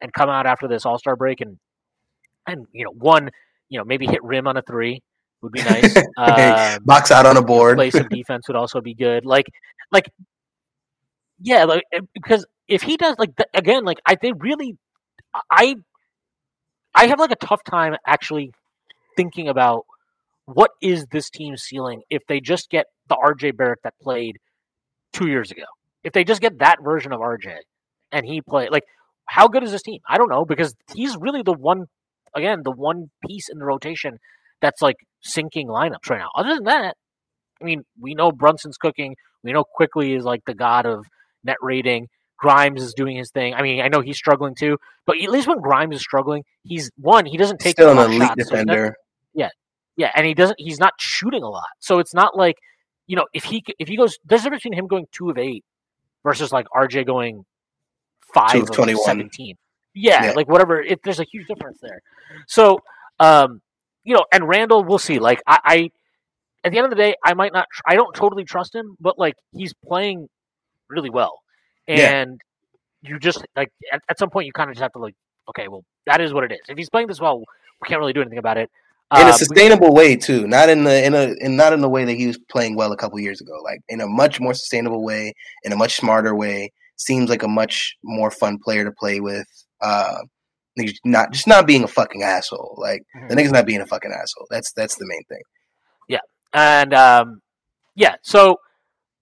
and 0.00 0.12
come 0.12 0.28
out 0.28 0.46
after 0.46 0.66
this 0.66 0.86
All 0.86 0.98
Star 0.98 1.16
break 1.16 1.40
and 1.40 1.58
and 2.46 2.66
you 2.72 2.84
know 2.84 2.92
one 2.92 3.30
you 3.68 3.78
know 3.78 3.84
maybe 3.84 4.06
hit 4.06 4.22
rim 4.24 4.46
on 4.46 4.56
a 4.56 4.62
three 4.62 5.02
would 5.42 5.52
be 5.52 5.62
nice. 5.62 5.96
um, 6.16 6.84
Box 6.84 7.10
out 7.10 7.26
on 7.26 7.36
a 7.36 7.42
board. 7.42 7.76
play 7.76 7.90
some 7.90 8.08
defense 8.10 8.48
would 8.48 8.56
also 8.56 8.80
be 8.80 8.94
good. 8.94 9.24
Like, 9.24 9.46
like, 9.90 10.10
yeah, 11.40 11.64
like 11.64 11.84
eh, 11.92 12.00
because 12.14 12.46
if 12.66 12.82
he 12.82 12.96
does 12.96 13.16
like 13.18 13.36
th- 13.36 13.48
again, 13.54 13.84
like 13.84 13.98
I 14.06 14.16
they 14.20 14.32
really, 14.32 14.76
I, 15.50 15.76
I 16.94 17.06
have 17.06 17.20
like 17.20 17.30
a 17.30 17.36
tough 17.36 17.62
time 17.64 17.96
actually 18.06 18.52
thinking 19.16 19.48
about 19.48 19.86
what 20.46 20.70
is 20.80 21.06
this 21.10 21.30
team's 21.30 21.62
ceiling 21.62 22.02
if 22.10 22.26
they 22.26 22.40
just 22.40 22.70
get 22.70 22.86
the 23.08 23.16
RJ 23.16 23.56
Barrett 23.56 23.80
that 23.84 23.94
played 24.00 24.38
two 25.12 25.28
years 25.28 25.50
ago. 25.50 25.64
If 26.04 26.12
they 26.12 26.24
just 26.24 26.40
get 26.40 26.58
that 26.60 26.82
version 26.82 27.12
of 27.12 27.20
RJ 27.20 27.58
and 28.12 28.24
he 28.24 28.40
play 28.40 28.68
like 28.70 28.84
how 29.26 29.46
good 29.46 29.62
is 29.62 29.72
this 29.72 29.82
team? 29.82 30.00
I 30.08 30.16
don't 30.16 30.30
know 30.30 30.44
because 30.44 30.74
he's 30.94 31.16
really 31.16 31.42
the 31.42 31.52
one 31.52 31.86
again 32.34 32.62
the 32.64 32.70
one 32.70 33.10
piece 33.26 33.48
in 33.48 33.58
the 33.58 33.64
rotation 33.64 34.18
that's 34.60 34.82
like 34.82 34.96
sinking 35.20 35.68
lineups 35.68 36.08
right 36.10 36.18
now. 36.18 36.30
Other 36.34 36.54
than 36.54 36.64
that, 36.64 36.96
I 37.60 37.64
mean, 37.64 37.82
we 38.00 38.14
know 38.14 38.32
Brunson's 38.32 38.76
cooking. 38.76 39.16
We 39.42 39.52
know 39.52 39.64
Quickley 39.64 40.14
is 40.14 40.24
like 40.24 40.42
the 40.46 40.54
god 40.54 40.86
of 40.86 41.04
net 41.44 41.56
rating. 41.60 42.08
Grimes 42.38 42.82
is 42.82 42.94
doing 42.94 43.16
his 43.16 43.30
thing. 43.32 43.54
I 43.54 43.62
mean, 43.62 43.80
I 43.80 43.88
know 43.88 44.00
he's 44.00 44.16
struggling 44.16 44.54
too, 44.54 44.78
but 45.06 45.16
at 45.20 45.28
least 45.28 45.48
when 45.48 45.60
Grimes 45.60 45.96
is 45.96 46.02
struggling, 46.02 46.44
he's 46.62 46.88
one. 46.96 47.26
He 47.26 47.36
doesn't 47.36 47.58
take 47.58 47.72
Still 47.72 47.88
a 47.88 47.90
an 47.92 47.96
lot 47.96 48.06
of 48.06 48.12
elite 48.12 48.28
shots, 48.28 48.48
so 48.48 48.56
he's 48.56 48.64
not- 48.66 48.72
defender. 48.74 48.96
yeah, 49.96 50.12
and 50.14 50.24
he 50.24 50.34
doesn't. 50.34 50.54
He's 50.60 50.78
not 50.78 50.92
shooting 51.00 51.42
a 51.42 51.48
lot, 51.48 51.66
so 51.80 51.98
it's 51.98 52.14
not 52.14 52.36
like 52.36 52.54
you 53.08 53.16
know 53.16 53.26
if 53.34 53.42
he 53.42 53.64
if 53.80 53.88
he 53.88 53.96
goes. 53.96 54.16
There's 54.24 54.42
a 54.42 54.44
difference 54.44 54.62
between 54.62 54.78
him 54.78 54.86
going 54.86 55.06
two 55.10 55.28
of 55.30 55.36
eight 55.38 55.64
versus 56.22 56.52
like 56.52 56.66
RJ 56.72 57.04
going 57.04 57.44
five 58.32 58.52
Two 58.52 58.58
of 58.62 58.70
of 58.70 58.76
21. 58.76 59.04
seventeen. 59.04 59.56
Yeah, 59.94 60.26
Yeah. 60.26 60.30
like 60.32 60.48
whatever. 60.48 60.80
It, 60.80 61.00
there's 61.02 61.18
a 61.18 61.24
huge 61.24 61.48
difference 61.48 61.78
there. 61.82 62.00
So, 62.46 62.78
um, 63.18 63.60
you 64.08 64.14
know, 64.14 64.24
and 64.32 64.48
Randle, 64.48 64.84
we'll 64.84 64.98
see. 64.98 65.18
Like 65.18 65.40
I, 65.46 65.58
I, 65.64 65.90
at 66.64 66.72
the 66.72 66.78
end 66.78 66.86
of 66.86 66.90
the 66.90 66.96
day, 66.96 67.14
I 67.24 67.34
might 67.34 67.52
not. 67.52 67.66
I 67.86 67.94
don't 67.94 68.14
totally 68.14 68.44
trust 68.44 68.74
him, 68.74 68.96
but 69.00 69.18
like 69.18 69.34
he's 69.52 69.74
playing 69.86 70.28
really 70.88 71.10
well, 71.10 71.34
Yeah. 71.86 72.10
and 72.22 72.40
you 73.02 73.18
just 73.18 73.44
like 73.54 73.70
at, 73.92 74.00
at 74.08 74.18
some 74.18 74.30
point 74.30 74.46
you 74.46 74.52
kind 74.52 74.70
of 74.70 74.74
just 74.74 74.82
have 74.82 74.92
to 74.92 74.98
like, 74.98 75.14
okay, 75.50 75.68
well 75.68 75.84
that 76.06 76.20
is 76.20 76.32
what 76.32 76.44
it 76.44 76.52
is. 76.52 76.60
If 76.68 76.76
he's 76.78 76.88
playing 76.90 77.08
this 77.08 77.20
well, 77.20 77.38
we 77.38 77.86
can't 77.88 78.00
really 78.00 78.14
do 78.14 78.22
anything 78.22 78.38
about 78.38 78.56
it. 78.56 78.70
in 79.14 79.18
Uh, 79.18 79.22
a 79.22 79.26
we- 79.26 79.32
sustainable 79.32 79.92
way 79.94 80.16
too, 80.16 80.46
not 80.48 80.68
in 80.70 80.84
the 80.84 81.04
in 81.06 81.14
a 81.14 81.34
in 81.40 81.56
not 81.56 81.72
in 81.74 81.80
the 81.80 81.88
way 81.96 82.04
that 82.06 82.14
he 82.14 82.26
was 82.26 82.38
playing 82.50 82.74
well 82.76 82.92
a 82.92 82.96
couple 82.96 83.20
years 83.20 83.40
ago. 83.42 83.56
Like 83.62 83.80
in 83.88 84.00
a 84.00 84.06
much 84.06 84.40
more 84.40 84.54
sustainable 84.54 85.02
way, 85.04 85.34
in 85.64 85.72
a 85.72 85.76
much 85.76 85.94
smarter 85.96 86.34
way. 86.34 86.72
Seems 86.96 87.30
like 87.30 87.44
a 87.44 87.48
much 87.62 87.96
more 88.02 88.30
fun 88.32 88.58
player 88.58 88.84
to 88.84 88.90
play 88.90 89.20
with. 89.20 89.46
Uh, 89.80 90.18
he's 90.82 91.00
not 91.04 91.32
just 91.32 91.46
not 91.46 91.66
being 91.66 91.84
a 91.84 91.88
fucking 91.88 92.22
asshole. 92.22 92.76
Like 92.78 93.02
Mhm. 93.16 93.28
the 93.28 93.34
nigga's 93.36 93.52
not 93.52 93.66
being 93.66 93.80
a 93.80 93.86
fucking 93.86 94.12
asshole. 94.12 94.46
That's 94.50 94.72
that's 94.72 94.96
the 94.96 95.06
main 95.06 95.24
thing. 95.28 95.42
Yeah, 96.08 96.20
and 96.52 96.94
um, 96.94 97.40
yeah, 97.94 98.14
so 98.22 98.56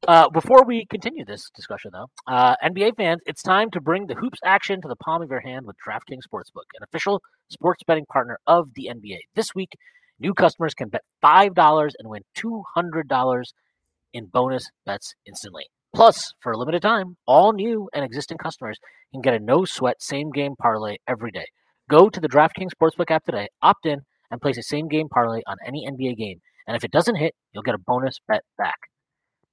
uh, 0.06 0.28
before 0.30 0.64
we 0.64 0.86
continue 0.86 1.24
this 1.24 1.50
discussion, 1.54 1.90
though, 1.92 2.06
uh, 2.26 2.54
NBA 2.62 2.96
fans, 2.96 3.20
it's 3.26 3.42
time 3.42 3.70
to 3.72 3.80
bring 3.80 4.06
the 4.06 4.14
hoops 4.14 4.38
action 4.44 4.80
to 4.82 4.88
the 4.88 4.96
palm 4.96 5.22
of 5.22 5.30
your 5.30 5.40
hand 5.40 5.66
with 5.66 5.76
DraftKings 5.84 6.22
Sportsbook, 6.30 6.68
an 6.78 6.82
official 6.82 7.22
sports 7.48 7.82
betting 7.86 8.04
partner 8.06 8.38
of 8.46 8.68
the 8.74 8.88
NBA. 8.88 9.18
This 9.34 9.54
week, 9.54 9.72
new 10.20 10.32
customers 10.34 10.74
can 10.74 10.88
bet 10.90 11.00
$5 11.24 11.94
and 11.98 12.08
win 12.08 12.22
$200 12.36 13.52
in 14.12 14.26
bonus 14.26 14.70
bets 14.84 15.14
instantly. 15.26 15.64
Plus, 15.96 16.34
for 16.42 16.52
a 16.52 16.58
limited 16.58 16.82
time, 16.82 17.16
all 17.26 17.54
new 17.54 17.88
and 17.94 18.04
existing 18.04 18.36
customers 18.36 18.78
can 19.12 19.22
get 19.22 19.32
a 19.32 19.38
no 19.40 19.64
sweat 19.64 19.96
same 19.98 20.30
game 20.30 20.54
parlay 20.54 20.98
every 21.08 21.30
day. 21.30 21.46
Go 21.88 22.10
to 22.10 22.20
the 22.20 22.28
DraftKings 22.28 22.72
Sportsbook 22.78 23.10
app 23.10 23.24
today, 23.24 23.48
opt 23.62 23.86
in, 23.86 24.02
and 24.30 24.38
place 24.38 24.58
a 24.58 24.62
same 24.62 24.88
game 24.88 25.08
parlay 25.08 25.40
on 25.46 25.56
any 25.66 25.88
NBA 25.90 26.18
game. 26.18 26.42
And 26.66 26.76
if 26.76 26.84
it 26.84 26.90
doesn't 26.90 27.14
hit, 27.14 27.32
you'll 27.54 27.62
get 27.62 27.74
a 27.74 27.78
bonus 27.78 28.20
bet 28.28 28.42
back. 28.58 28.76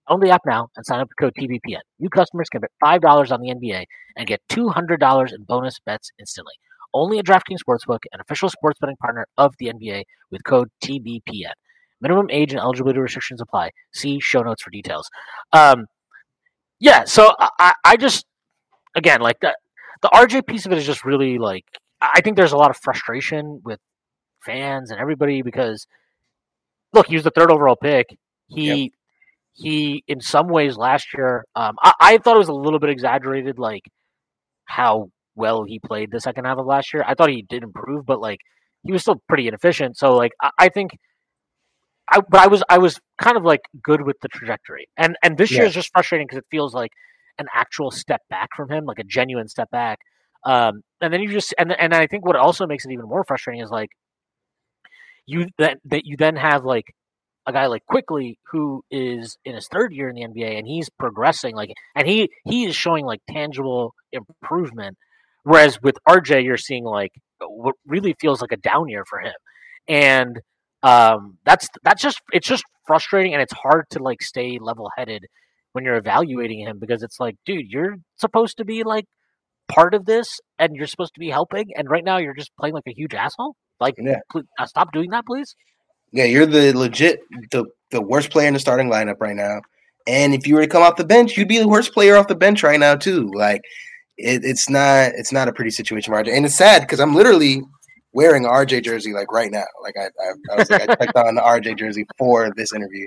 Own 0.09 0.19
the 0.19 0.31
app 0.31 0.41
now 0.45 0.67
and 0.75 0.85
sign 0.85 0.99
up 0.99 1.07
with 1.07 1.15
code 1.17 1.33
TBPN. 1.39 1.79
New 1.97 2.09
customers 2.09 2.49
can 2.49 2.59
bet 2.59 2.71
$5 2.83 3.31
on 3.31 3.39
the 3.39 3.55
NBA 3.55 3.85
and 4.17 4.27
get 4.27 4.41
$200 4.49 5.33
in 5.33 5.43
bonus 5.43 5.79
bets 5.85 6.11
instantly. 6.19 6.55
Only 6.93 7.19
at 7.19 7.25
DraftKings 7.25 7.59
Sportsbook, 7.65 7.99
an 8.11 8.19
official 8.19 8.49
sports 8.49 8.81
betting 8.81 8.97
partner 8.97 9.27
of 9.37 9.53
the 9.59 9.67
NBA 9.67 10.03
with 10.29 10.43
code 10.43 10.67
TBPN. 10.83 11.53
Minimum 12.01 12.27
age 12.31 12.51
and 12.51 12.59
eligibility 12.59 12.99
restrictions 12.99 13.39
apply. 13.39 13.69
See 13.93 14.19
show 14.19 14.41
notes 14.41 14.61
for 14.61 14.71
details. 14.71 15.09
Um, 15.53 15.85
yeah, 16.83 17.05
so 17.05 17.31
I, 17.39 17.73
I- 17.85 17.97
just, 17.97 18.25
again, 18.95 19.21
like 19.21 19.39
the, 19.41 19.55
the 20.01 20.09
RJ 20.09 20.45
piece 20.47 20.65
of 20.65 20.71
it 20.71 20.77
is 20.77 20.85
just 20.85 21.05
really 21.05 21.37
like, 21.39 21.65
I 22.01 22.21
think 22.21 22.37
there's 22.37 22.51
a 22.51 22.57
lot 22.57 22.69
of 22.69 22.77
frustration 22.77 23.61
with 23.63 23.79
fans 24.45 24.91
and 24.91 24.99
everybody 24.99 25.41
because 25.41 25.87
look, 26.93 27.07
he 27.07 27.15
was 27.15 27.23
the 27.23 27.31
third 27.31 27.51
overall 27.51 27.75
pick. 27.75 28.07
He 28.47 28.91
he 29.53 30.03
in 30.07 30.19
some 30.21 30.47
ways 30.47 30.77
last 30.77 31.07
year, 31.15 31.45
um, 31.55 31.75
I, 31.81 31.93
I 31.99 32.17
thought 32.17 32.35
it 32.35 32.39
was 32.39 32.49
a 32.49 32.53
little 32.53 32.79
bit 32.79 32.89
exaggerated, 32.89 33.59
like 33.59 33.83
how 34.65 35.09
well 35.35 35.63
he 35.63 35.79
played 35.79 36.11
the 36.11 36.19
second 36.21 36.45
half 36.45 36.57
of 36.57 36.65
last 36.65 36.93
year. 36.93 37.03
I 37.07 37.15
thought 37.15 37.29
he 37.29 37.45
did 37.49 37.63
improve, 37.63 38.05
but 38.05 38.19
like 38.21 38.39
he 38.83 38.91
was 38.91 39.01
still 39.03 39.21
pretty 39.27 39.47
inefficient. 39.47 39.97
So 39.97 40.15
like 40.15 40.31
I, 40.41 40.51
I 40.59 40.69
think 40.69 40.91
I 42.11 42.19
but 42.29 42.41
I 42.41 42.47
was 42.47 42.63
I 42.69 42.77
was 42.77 42.99
kind 43.19 43.37
of 43.37 43.43
like 43.43 43.61
good 43.81 44.01
with 44.01 44.17
the 44.21 44.27
trajectory. 44.27 44.87
And 44.97 45.17
and 45.23 45.37
this 45.37 45.51
year 45.51 45.65
is 45.65 45.73
just 45.73 45.91
frustrating 45.93 46.27
because 46.27 46.39
it 46.39 46.45
feels 46.51 46.73
like 46.73 46.91
an 47.39 47.47
actual 47.53 47.91
step 47.91 48.21
back 48.29 48.49
from 48.55 48.69
him, 48.69 48.85
like 48.85 48.99
a 48.99 49.03
genuine 49.03 49.47
step 49.47 49.69
back. 49.71 49.99
Um, 50.45 50.81
and 51.01 51.13
then 51.13 51.21
you 51.21 51.29
just 51.29 51.53
and 51.57 51.71
and 51.71 51.93
I 51.93 52.07
think 52.07 52.25
what 52.25 52.35
also 52.35 52.67
makes 52.67 52.85
it 52.85 52.91
even 52.91 53.05
more 53.07 53.23
frustrating 53.23 53.63
is 53.63 53.69
like 53.69 53.89
you 55.25 55.47
that 55.57 55.79
that 55.85 56.05
you 56.05 56.17
then 56.17 56.35
have 56.35 56.65
like 56.65 56.85
a 57.45 57.53
guy 57.53 57.67
like 57.67 57.85
Quickley 57.85 58.37
who 58.51 58.83
is 58.91 59.37
in 59.45 59.55
his 59.55 59.67
third 59.67 59.93
year 59.93 60.09
in 60.09 60.15
the 60.15 60.21
NBA 60.21 60.57
and 60.57 60.67
he's 60.67 60.89
progressing 60.89 61.55
like 61.55 61.71
and 61.95 62.07
he 62.07 62.29
he 62.45 62.65
is 62.65 62.75
showing 62.75 63.05
like 63.05 63.21
tangible 63.29 63.93
improvement 64.11 64.97
whereas 65.43 65.81
with 65.81 65.95
RJ 66.07 66.43
you're 66.43 66.57
seeing 66.57 66.85
like 66.85 67.11
what 67.39 67.75
really 67.85 68.15
feels 68.19 68.41
like 68.41 68.51
a 68.51 68.57
down 68.57 68.87
year 68.87 69.03
for 69.05 69.19
him 69.19 69.33
and 69.87 70.39
um 70.83 71.37
that's 71.45 71.67
that's 71.83 72.01
just 72.01 72.21
it's 72.33 72.47
just 72.47 72.63
frustrating 72.85 73.33
and 73.33 73.41
it's 73.41 73.53
hard 73.53 73.85
to 73.89 73.99
like 74.03 74.21
stay 74.21 74.59
level 74.59 74.89
headed 74.97 75.25
when 75.71 75.83
you're 75.85 75.95
evaluating 75.95 76.59
him 76.59 76.77
because 76.79 77.01
it's 77.03 77.19
like 77.19 77.35
dude 77.45 77.65
you're 77.69 77.95
supposed 78.17 78.57
to 78.57 78.65
be 78.65 78.83
like 78.83 79.05
part 79.69 79.93
of 79.93 80.05
this 80.05 80.39
and 80.59 80.75
you're 80.75 80.87
supposed 80.87 81.13
to 81.13 81.19
be 81.19 81.29
helping 81.29 81.65
and 81.75 81.89
right 81.89 82.03
now 82.03 82.17
you're 82.17 82.33
just 82.35 82.51
playing 82.59 82.73
like 82.75 82.83
a 82.87 82.93
huge 82.93 83.13
asshole 83.13 83.55
like 83.79 83.95
Yeah. 83.97 84.19
pl- 84.29 84.43
uh, 84.59 84.65
stop 84.65 84.91
doing 84.91 85.09
that 85.11 85.25
please 85.25 85.55
Yeah, 86.11 86.25
you're 86.25 86.45
the 86.45 86.77
legit 86.77 87.21
the 87.51 87.65
the 87.91 88.01
worst 88.01 88.29
player 88.29 88.47
in 88.47 88.53
the 88.53 88.59
starting 88.59 88.89
lineup 88.89 89.15
right 89.19 89.35
now. 89.35 89.61
And 90.05 90.33
if 90.33 90.45
you 90.47 90.55
were 90.55 90.61
to 90.61 90.67
come 90.67 90.83
off 90.83 90.97
the 90.97 91.05
bench, 91.05 91.37
you'd 91.37 91.47
be 91.47 91.59
the 91.59 91.67
worst 91.67 91.93
player 91.93 92.17
off 92.17 92.27
the 92.27 92.35
bench 92.35 92.61
right 92.61 92.79
now 92.79 92.95
too. 92.95 93.31
Like 93.33 93.61
it, 94.17 94.43
it's 94.43 94.69
not 94.69 95.13
it's 95.15 95.31
not 95.31 95.47
a 95.47 95.53
pretty 95.53 95.71
situation 95.71 96.13
RJ, 96.13 96.35
and 96.35 96.45
it's 96.45 96.57
sad 96.57 96.81
because 96.81 96.99
I'm 96.99 97.15
literally 97.15 97.61
wearing 98.13 98.43
RJ 98.43 98.83
jersey 98.83 99.13
like 99.13 99.31
right 99.31 99.51
now. 99.51 99.65
Like 99.81 99.95
I 99.97 100.05
I, 100.05 100.53
I 100.53 100.55
was 100.55 100.69
like 100.69 100.89
I 100.89 100.95
checked 100.95 101.15
on 101.15 101.35
the 101.35 101.41
RJ 101.41 101.77
jersey 101.77 102.05
for 102.17 102.51
this 102.55 102.73
interview, 102.73 103.05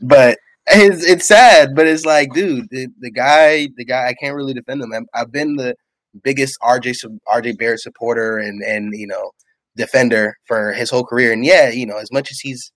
but 0.00 0.38
it's, 0.70 1.04
it's 1.04 1.28
sad, 1.28 1.74
but 1.74 1.86
it's 1.86 2.04
like, 2.04 2.32
dude, 2.34 2.68
the, 2.70 2.88
the 3.00 3.10
guy, 3.10 3.68
the 3.76 3.84
guy, 3.84 4.08
I 4.08 4.14
can't 4.14 4.36
really 4.36 4.52
defend 4.52 4.82
him. 4.82 4.92
i 4.92 5.18
have 5.18 5.32
been 5.32 5.56
the 5.56 5.74
biggest 6.22 6.58
RJ 6.62 7.04
RJ 7.28 7.58
Barrett 7.58 7.80
supporter 7.80 8.38
and 8.38 8.62
and 8.62 8.92
you 8.94 9.06
know 9.06 9.30
defender 9.76 10.36
for 10.46 10.72
his 10.72 10.90
whole 10.90 11.04
career, 11.04 11.32
and 11.32 11.44
yeah, 11.44 11.70
you 11.70 11.86
know, 11.86 11.98
as 11.98 12.12
much 12.12 12.30
as 12.30 12.38
he's 12.40 12.72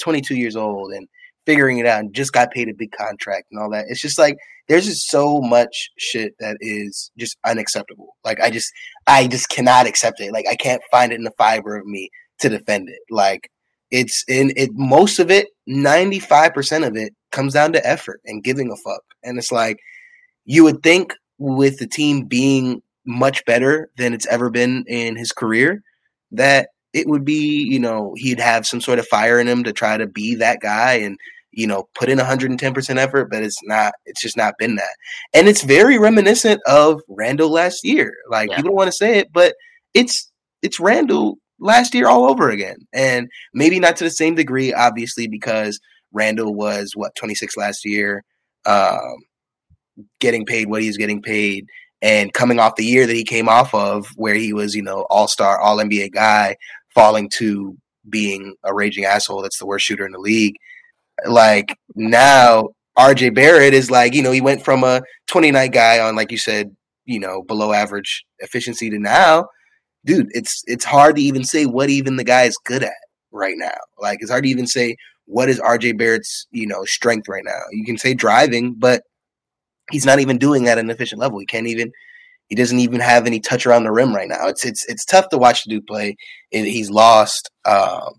22 0.00 0.36
years 0.36 0.56
old 0.56 0.92
and 0.92 1.06
figuring 1.46 1.78
it 1.78 1.86
out 1.86 2.00
and 2.00 2.14
just 2.14 2.32
got 2.32 2.50
paid 2.50 2.68
a 2.68 2.74
big 2.74 2.92
contract 2.92 3.46
and 3.50 3.60
all 3.60 3.70
that, 3.70 3.86
it's 3.88 4.00
just 4.00 4.18
like 4.18 4.36
there's 4.68 4.86
just 4.86 5.08
so 5.08 5.40
much 5.40 5.90
shit 5.98 6.34
that 6.38 6.56
is 6.60 7.10
just 7.18 7.36
unacceptable. 7.44 8.16
Like 8.24 8.40
I 8.40 8.50
just, 8.50 8.72
I 9.06 9.26
just 9.26 9.48
cannot 9.48 9.86
accept 9.86 10.20
it. 10.20 10.32
Like 10.32 10.46
I 10.48 10.54
can't 10.54 10.82
find 10.90 11.12
it 11.12 11.16
in 11.16 11.24
the 11.24 11.32
fiber 11.36 11.76
of 11.76 11.86
me 11.86 12.10
to 12.40 12.48
defend 12.48 12.88
it. 12.88 13.00
Like 13.10 13.50
it's 13.92 14.24
in 14.26 14.52
it 14.56 14.70
most 14.72 15.20
of 15.20 15.30
it 15.30 15.48
95% 15.68 16.86
of 16.86 16.96
it 16.96 17.12
comes 17.30 17.52
down 17.52 17.72
to 17.72 17.86
effort 17.86 18.20
and 18.24 18.42
giving 18.42 18.72
a 18.72 18.76
fuck 18.76 19.02
and 19.22 19.38
it's 19.38 19.52
like 19.52 19.78
you 20.44 20.64
would 20.64 20.82
think 20.82 21.14
with 21.38 21.78
the 21.78 21.86
team 21.86 22.24
being 22.24 22.82
much 23.06 23.44
better 23.44 23.90
than 23.96 24.12
it's 24.12 24.26
ever 24.26 24.50
been 24.50 24.84
in 24.88 25.16
his 25.16 25.30
career 25.32 25.82
that 26.32 26.70
it 26.92 27.06
would 27.06 27.24
be 27.24 27.64
you 27.68 27.78
know 27.78 28.14
he'd 28.16 28.40
have 28.40 28.66
some 28.66 28.80
sort 28.80 28.98
of 28.98 29.06
fire 29.06 29.38
in 29.38 29.48
him 29.48 29.64
to 29.64 29.72
try 29.72 29.96
to 29.96 30.06
be 30.06 30.34
that 30.34 30.60
guy 30.60 30.94
and 30.94 31.18
you 31.50 31.66
know 31.66 31.88
put 31.94 32.08
in 32.08 32.18
110% 32.18 32.96
effort 32.96 33.30
but 33.30 33.42
it's 33.42 33.58
not 33.64 33.92
it's 34.06 34.22
just 34.22 34.36
not 34.36 34.54
been 34.58 34.76
that 34.76 34.96
and 35.34 35.48
it's 35.48 35.62
very 35.62 35.98
reminiscent 35.98 36.60
of 36.66 37.00
Randle 37.08 37.50
last 37.50 37.84
year 37.84 38.14
like 38.30 38.50
yeah. 38.50 38.56
people 38.56 38.70
don't 38.70 38.76
want 38.76 38.88
to 38.88 38.96
say 38.96 39.18
it 39.18 39.32
but 39.32 39.54
it's 39.94 40.30
it's 40.62 40.80
Randle 40.80 41.38
last 41.62 41.94
year 41.94 42.08
all 42.08 42.28
over 42.28 42.50
again. 42.50 42.86
And 42.92 43.30
maybe 43.54 43.80
not 43.80 43.96
to 43.96 44.04
the 44.04 44.10
same 44.10 44.34
degree, 44.34 44.74
obviously, 44.74 45.28
because 45.28 45.80
Randle 46.12 46.54
was 46.54 46.92
what 46.94 47.14
26 47.14 47.56
last 47.56 47.84
year, 47.84 48.24
um, 48.66 49.16
getting 50.20 50.44
paid 50.44 50.68
what 50.68 50.82
he's 50.82 50.96
getting 50.96 51.22
paid, 51.22 51.66
and 52.02 52.32
coming 52.32 52.58
off 52.58 52.76
the 52.76 52.84
year 52.84 53.06
that 53.06 53.14
he 53.14 53.24
came 53.24 53.48
off 53.48 53.72
of, 53.74 54.06
where 54.16 54.34
he 54.34 54.52
was, 54.52 54.74
you 54.74 54.82
know, 54.82 55.06
all 55.08 55.28
star, 55.28 55.60
all 55.60 55.78
NBA 55.78 56.12
guy, 56.12 56.56
falling 56.94 57.28
to 57.34 57.76
being 58.08 58.54
a 58.64 58.74
raging 58.74 59.04
asshole. 59.04 59.42
That's 59.42 59.58
the 59.58 59.66
worst 59.66 59.86
shooter 59.86 60.06
in 60.06 60.12
the 60.12 60.18
league. 60.18 60.56
Like 61.26 61.76
now, 61.94 62.70
RJ 62.98 63.34
Barrett 63.34 63.74
is 63.74 63.90
like, 63.90 64.14
you 64.14 64.22
know, 64.22 64.32
he 64.32 64.40
went 64.40 64.64
from 64.64 64.84
a 64.84 65.02
29 65.28 65.70
guy 65.70 66.00
on, 66.00 66.16
like 66.16 66.30
you 66.30 66.38
said, 66.38 66.74
you 67.04 67.20
know, 67.20 67.42
below 67.42 67.72
average 67.72 68.24
efficiency 68.40 68.90
to 68.90 68.98
now 68.98 69.46
dude, 70.04 70.28
it's 70.30 70.62
it's 70.66 70.84
hard 70.84 71.16
to 71.16 71.22
even 71.22 71.44
say 71.44 71.66
what 71.66 71.90
even 71.90 72.16
the 72.16 72.24
guy 72.24 72.42
is 72.42 72.56
good 72.64 72.82
at 72.82 72.92
right 73.30 73.56
now. 73.56 73.76
Like 73.98 74.18
it's 74.20 74.30
hard 74.30 74.44
to 74.44 74.50
even 74.50 74.66
say 74.66 74.96
what 75.26 75.48
is 75.48 75.60
RJ 75.60 75.98
Barrett's, 75.98 76.46
you 76.50 76.66
know, 76.66 76.84
strength 76.84 77.28
right 77.28 77.44
now. 77.44 77.60
You 77.70 77.84
can 77.84 77.98
say 77.98 78.14
driving, 78.14 78.74
but 78.74 79.02
he's 79.90 80.06
not 80.06 80.20
even 80.20 80.38
doing 80.38 80.64
that 80.64 80.78
at 80.78 80.84
an 80.84 80.90
efficient 80.90 81.20
level. 81.20 81.38
He 81.38 81.46
can't 81.46 81.66
even 81.66 81.92
he 82.52 82.56
doesn't 82.56 82.80
even 82.80 83.00
have 83.00 83.26
any 83.26 83.40
touch 83.40 83.64
around 83.64 83.84
the 83.84 83.90
rim 83.90 84.14
right 84.14 84.28
now. 84.28 84.46
It's 84.46 84.62
it's 84.62 84.84
it's 84.84 85.06
tough 85.06 85.30
to 85.30 85.38
watch 85.38 85.64
the 85.64 85.70
dude 85.70 85.86
play. 85.86 86.16
he's 86.50 86.90
lost. 86.90 87.50
Um, 87.64 88.12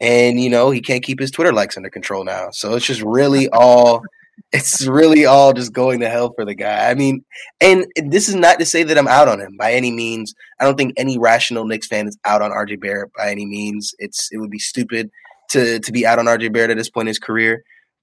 and 0.00 0.40
you 0.40 0.50
know 0.50 0.72
he 0.72 0.80
can't 0.80 1.04
keep 1.04 1.20
his 1.20 1.30
Twitter 1.30 1.52
likes 1.52 1.76
under 1.76 1.88
control 1.88 2.24
now. 2.24 2.48
So 2.50 2.74
it's 2.74 2.84
just 2.84 3.02
really 3.02 3.48
all 3.50 4.02
it's 4.50 4.84
really 4.88 5.26
all 5.26 5.52
just 5.52 5.72
going 5.72 6.00
to 6.00 6.08
hell 6.08 6.32
for 6.34 6.44
the 6.44 6.56
guy. 6.56 6.90
I 6.90 6.94
mean, 6.94 7.24
and 7.60 7.86
this 7.96 8.28
is 8.28 8.34
not 8.34 8.58
to 8.58 8.66
say 8.66 8.82
that 8.82 8.98
I'm 8.98 9.06
out 9.06 9.28
on 9.28 9.40
him 9.40 9.56
by 9.56 9.74
any 9.74 9.92
means. 9.92 10.34
I 10.58 10.64
don't 10.64 10.76
think 10.76 10.94
any 10.96 11.16
rational 11.16 11.66
Knicks 11.66 11.86
fan 11.86 12.08
is 12.08 12.18
out 12.24 12.42
on 12.42 12.50
RJ 12.50 12.80
Barrett 12.80 13.12
by 13.16 13.30
any 13.30 13.46
means. 13.46 13.94
It's 14.00 14.28
it 14.32 14.38
would 14.38 14.50
be 14.50 14.58
stupid 14.58 15.08
to 15.50 15.78
to 15.78 15.92
be 15.92 16.04
out 16.04 16.18
on 16.18 16.24
RJ 16.24 16.52
Barrett 16.52 16.72
at 16.72 16.78
this 16.78 16.90
point 16.90 17.06
in 17.06 17.10
his 17.10 17.20
career, 17.20 17.62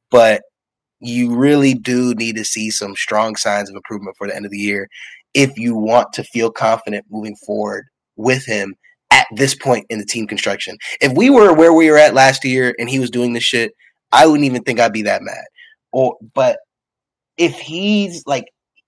but 0.10 0.44
you 1.02 1.36
really 1.36 1.74
do 1.74 2.14
need 2.14 2.38
to 2.38 2.45
see 2.45 2.72
some 2.72 2.95
strong 2.95 3.36
signs 3.36 3.70
of 3.70 3.76
improvement 3.76 4.15
for 4.18 4.26
the 4.26 4.34
end 4.34 4.45
of 4.45 4.52
the 4.52 4.57
year 4.57 4.88
if 5.34 5.57
you 5.57 5.76
want 5.76 6.14
to 6.14 6.23
feel 6.23 6.51
confident 6.51 7.05
moving 7.10 7.35
forward 7.45 7.85
with 8.15 8.45
him 8.45 8.76
at 9.11 9.27
this 9.35 9.55
point 9.55 9.85
in 9.89 9.99
the 9.99 10.05
team 10.05 10.27
construction. 10.27 10.77
If 11.01 11.14
we 11.14 11.30
were 11.30 11.53
where 11.53 11.73
we 11.73 11.89
were 11.89 11.97
at 11.97 12.14
last 12.14 12.43
year 12.43 12.76
and 12.80 12.89
he 12.89 12.99
was 12.99 13.10
doing 13.10 13.34
this 13.34 13.43
shit, 13.43 13.72
I 14.11 14.26
wouldn't 14.27 14.45
even 14.45 14.64
think 14.64 14.80
I'd 14.80 14.93
be 14.93 15.03
that 15.03 15.22
mad 15.22 15.43
or 15.93 16.18
but 16.34 16.57
if 17.38 17.57
he's 17.60 18.23
like 18.26 18.45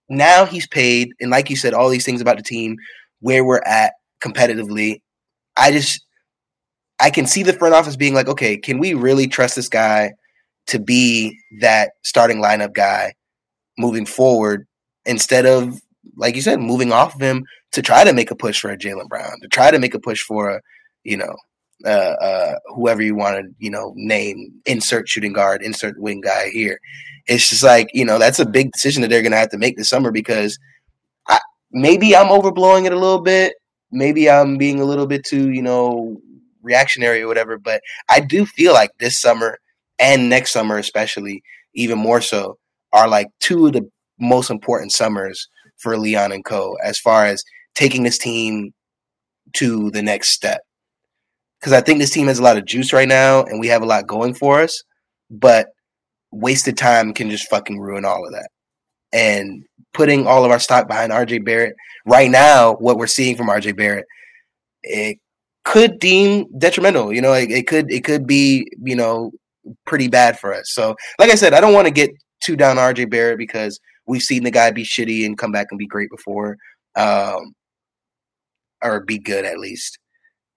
now 0.09 0.45
he's 0.45 0.67
paid 0.67 1.09
and 1.21 1.31
like 1.31 1.49
you 1.49 1.55
said 1.55 1.73
all 1.73 1.87
these 1.87 2.03
things 2.03 2.19
about 2.19 2.35
the 2.35 2.43
team 2.43 2.75
where 3.21 3.45
we're 3.45 3.61
at 3.65 3.93
competitively 4.21 5.01
i 5.55 5.71
just 5.71 6.03
i 6.99 7.09
can 7.09 7.25
see 7.25 7.43
the 7.43 7.53
front 7.53 7.73
office 7.73 7.95
being 7.95 8.13
like 8.13 8.27
okay 8.27 8.57
can 8.57 8.79
we 8.79 8.93
really 8.93 9.27
trust 9.27 9.55
this 9.55 9.69
guy 9.69 10.11
to 10.67 10.79
be 10.79 11.37
that 11.61 11.91
starting 12.03 12.41
lineup 12.41 12.73
guy 12.73 13.13
moving 13.77 14.05
forward 14.05 14.67
instead 15.05 15.45
of 15.45 15.79
like 16.17 16.35
you 16.35 16.41
said 16.41 16.59
moving 16.59 16.91
off 16.91 17.15
of 17.15 17.21
him 17.21 17.43
to 17.71 17.81
try 17.81 18.03
to 18.03 18.13
make 18.13 18.31
a 18.31 18.35
push 18.35 18.59
for 18.59 18.71
a 18.71 18.77
Jaylen 18.77 19.07
Brown 19.07 19.39
to 19.41 19.47
try 19.47 19.71
to 19.71 19.79
make 19.79 19.93
a 19.93 19.99
push 19.99 20.21
for 20.21 20.49
a 20.49 20.61
you 21.03 21.17
know 21.17 21.35
uh, 21.83 21.89
uh, 21.89 22.55
whoever 22.75 23.01
you 23.01 23.15
want 23.15 23.37
to, 23.37 23.51
you 23.59 23.69
know, 23.69 23.93
name, 23.95 24.53
insert 24.65 25.09
shooting 25.09 25.33
guard, 25.33 25.61
insert 25.61 25.99
wing 25.99 26.21
guy 26.21 26.49
here. 26.49 26.79
It's 27.27 27.49
just 27.49 27.63
like, 27.63 27.89
you 27.93 28.05
know, 28.05 28.17
that's 28.17 28.39
a 28.39 28.45
big 28.45 28.71
decision 28.71 29.01
that 29.01 29.09
they're 29.09 29.21
going 29.21 29.31
to 29.31 29.37
have 29.37 29.49
to 29.49 29.57
make 29.57 29.77
this 29.77 29.89
summer 29.89 30.11
because 30.11 30.57
I, 31.27 31.39
maybe 31.71 32.15
I'm 32.15 32.27
overblowing 32.27 32.85
it 32.85 32.93
a 32.93 32.99
little 32.99 33.21
bit. 33.21 33.55
Maybe 33.91 34.29
I'm 34.29 34.57
being 34.57 34.79
a 34.79 34.85
little 34.85 35.07
bit 35.07 35.25
too, 35.25 35.51
you 35.51 35.61
know, 35.61 36.17
reactionary 36.61 37.21
or 37.21 37.27
whatever. 37.27 37.57
But 37.57 37.81
I 38.09 38.19
do 38.19 38.45
feel 38.45 38.73
like 38.73 38.91
this 38.99 39.19
summer 39.19 39.57
and 39.99 40.29
next 40.29 40.51
summer, 40.51 40.77
especially, 40.77 41.43
even 41.73 41.97
more 41.97 42.21
so, 42.21 42.57
are 42.93 43.07
like 43.07 43.27
two 43.39 43.67
of 43.67 43.73
the 43.73 43.89
most 44.19 44.49
important 44.49 44.91
summers 44.91 45.49
for 45.77 45.97
Leon 45.97 46.31
and 46.31 46.45
Co. 46.45 46.75
as 46.83 46.99
far 46.99 47.25
as 47.25 47.43
taking 47.73 48.03
this 48.03 48.17
team 48.17 48.73
to 49.53 49.91
the 49.91 50.01
next 50.01 50.29
step 50.29 50.61
because 51.65 51.73
I 51.73 51.81
think 51.81 51.97
this 51.97 52.11
team 52.11 52.27
has 52.27 52.37
a 52.37 52.43
lot 52.43 52.57
of 52.57 52.65
juice 52.65 52.93
right 52.93 53.07
now 53.07 53.43
and 53.43 53.59
we 53.59 53.67
have 53.69 53.81
a 53.81 53.87
lot 53.87 54.05
going 54.05 54.35
for 54.35 54.61
us, 54.61 54.83
but 55.31 55.69
wasted 56.31 56.77
time 56.77 57.11
can 57.11 57.31
just 57.31 57.49
fucking 57.49 57.79
ruin 57.79 58.05
all 58.05 58.23
of 58.23 58.31
that. 58.33 58.49
And 59.11 59.63
putting 59.91 60.27
all 60.27 60.45
of 60.45 60.51
our 60.51 60.59
stock 60.59 60.87
behind 60.87 61.11
RJ 61.11 61.43
Barrett 61.43 61.75
right 62.05 62.29
now, 62.29 62.75
what 62.75 62.97
we're 62.97 63.07
seeing 63.07 63.35
from 63.35 63.47
RJ 63.47 63.75
Barrett, 63.77 64.05
it 64.83 65.17
could 65.63 65.97
deem 65.97 66.45
detrimental. 66.59 67.11
You 67.11 67.21
know, 67.21 67.33
it, 67.33 67.49
it 67.49 67.67
could 67.67 67.91
it 67.91 68.03
could 68.03 68.27
be 68.27 68.67
you 68.83 68.95
know 68.95 69.31
pretty 69.87 70.07
bad 70.07 70.37
for 70.37 70.53
us. 70.53 70.65
So, 70.67 70.95
like 71.17 71.31
I 71.31 71.35
said, 71.35 71.53
I 71.53 71.61
don't 71.61 71.73
want 71.73 71.87
to 71.87 71.93
get 71.93 72.11
too 72.43 72.55
down 72.55 72.77
RJ 72.77 73.09
Barrett 73.09 73.39
because 73.39 73.79
we've 74.07 74.21
seen 74.21 74.43
the 74.43 74.51
guy 74.51 74.71
be 74.71 74.83
shitty 74.83 75.25
and 75.25 75.37
come 75.37 75.51
back 75.51 75.67
and 75.71 75.77
be 75.77 75.87
great 75.87 76.09
before, 76.09 76.57
um, 76.95 77.53
or 78.83 79.01
be 79.01 79.17
good 79.17 79.45
at 79.45 79.59
least. 79.59 79.97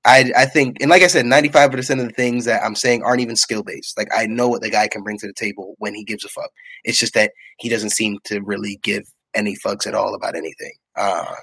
I 0.04 0.32
I 0.36 0.46
think, 0.46 0.78
and 0.80 0.90
like 0.90 1.02
I 1.02 1.08
said, 1.08 1.26
ninety 1.26 1.48
five 1.48 1.70
percent 1.70 2.00
of 2.00 2.06
the 2.08 2.14
things 2.14 2.44
that 2.44 2.62
I'm 2.62 2.74
saying 2.74 3.02
aren't 3.02 3.20
even 3.20 3.36
skill 3.36 3.62
based. 3.62 3.98
Like 3.98 4.08
I 4.14 4.26
know 4.26 4.48
what 4.48 4.62
the 4.62 4.70
guy 4.70 4.88
can 4.88 5.02
bring 5.02 5.18
to 5.18 5.26
the 5.26 5.32
table 5.32 5.74
when 5.78 5.94
he 5.94 6.04
gives 6.04 6.24
a 6.24 6.28
fuck. 6.28 6.50
It's 6.84 6.98
just 6.98 7.14
that 7.14 7.32
he 7.58 7.68
doesn't 7.68 7.90
seem 7.90 8.18
to 8.24 8.40
really 8.40 8.78
give 8.82 9.04
any 9.34 9.56
fucks 9.56 9.86
at 9.86 9.94
all 9.94 10.14
about 10.14 10.36
anything. 10.36 10.72
Uh, 10.96 11.34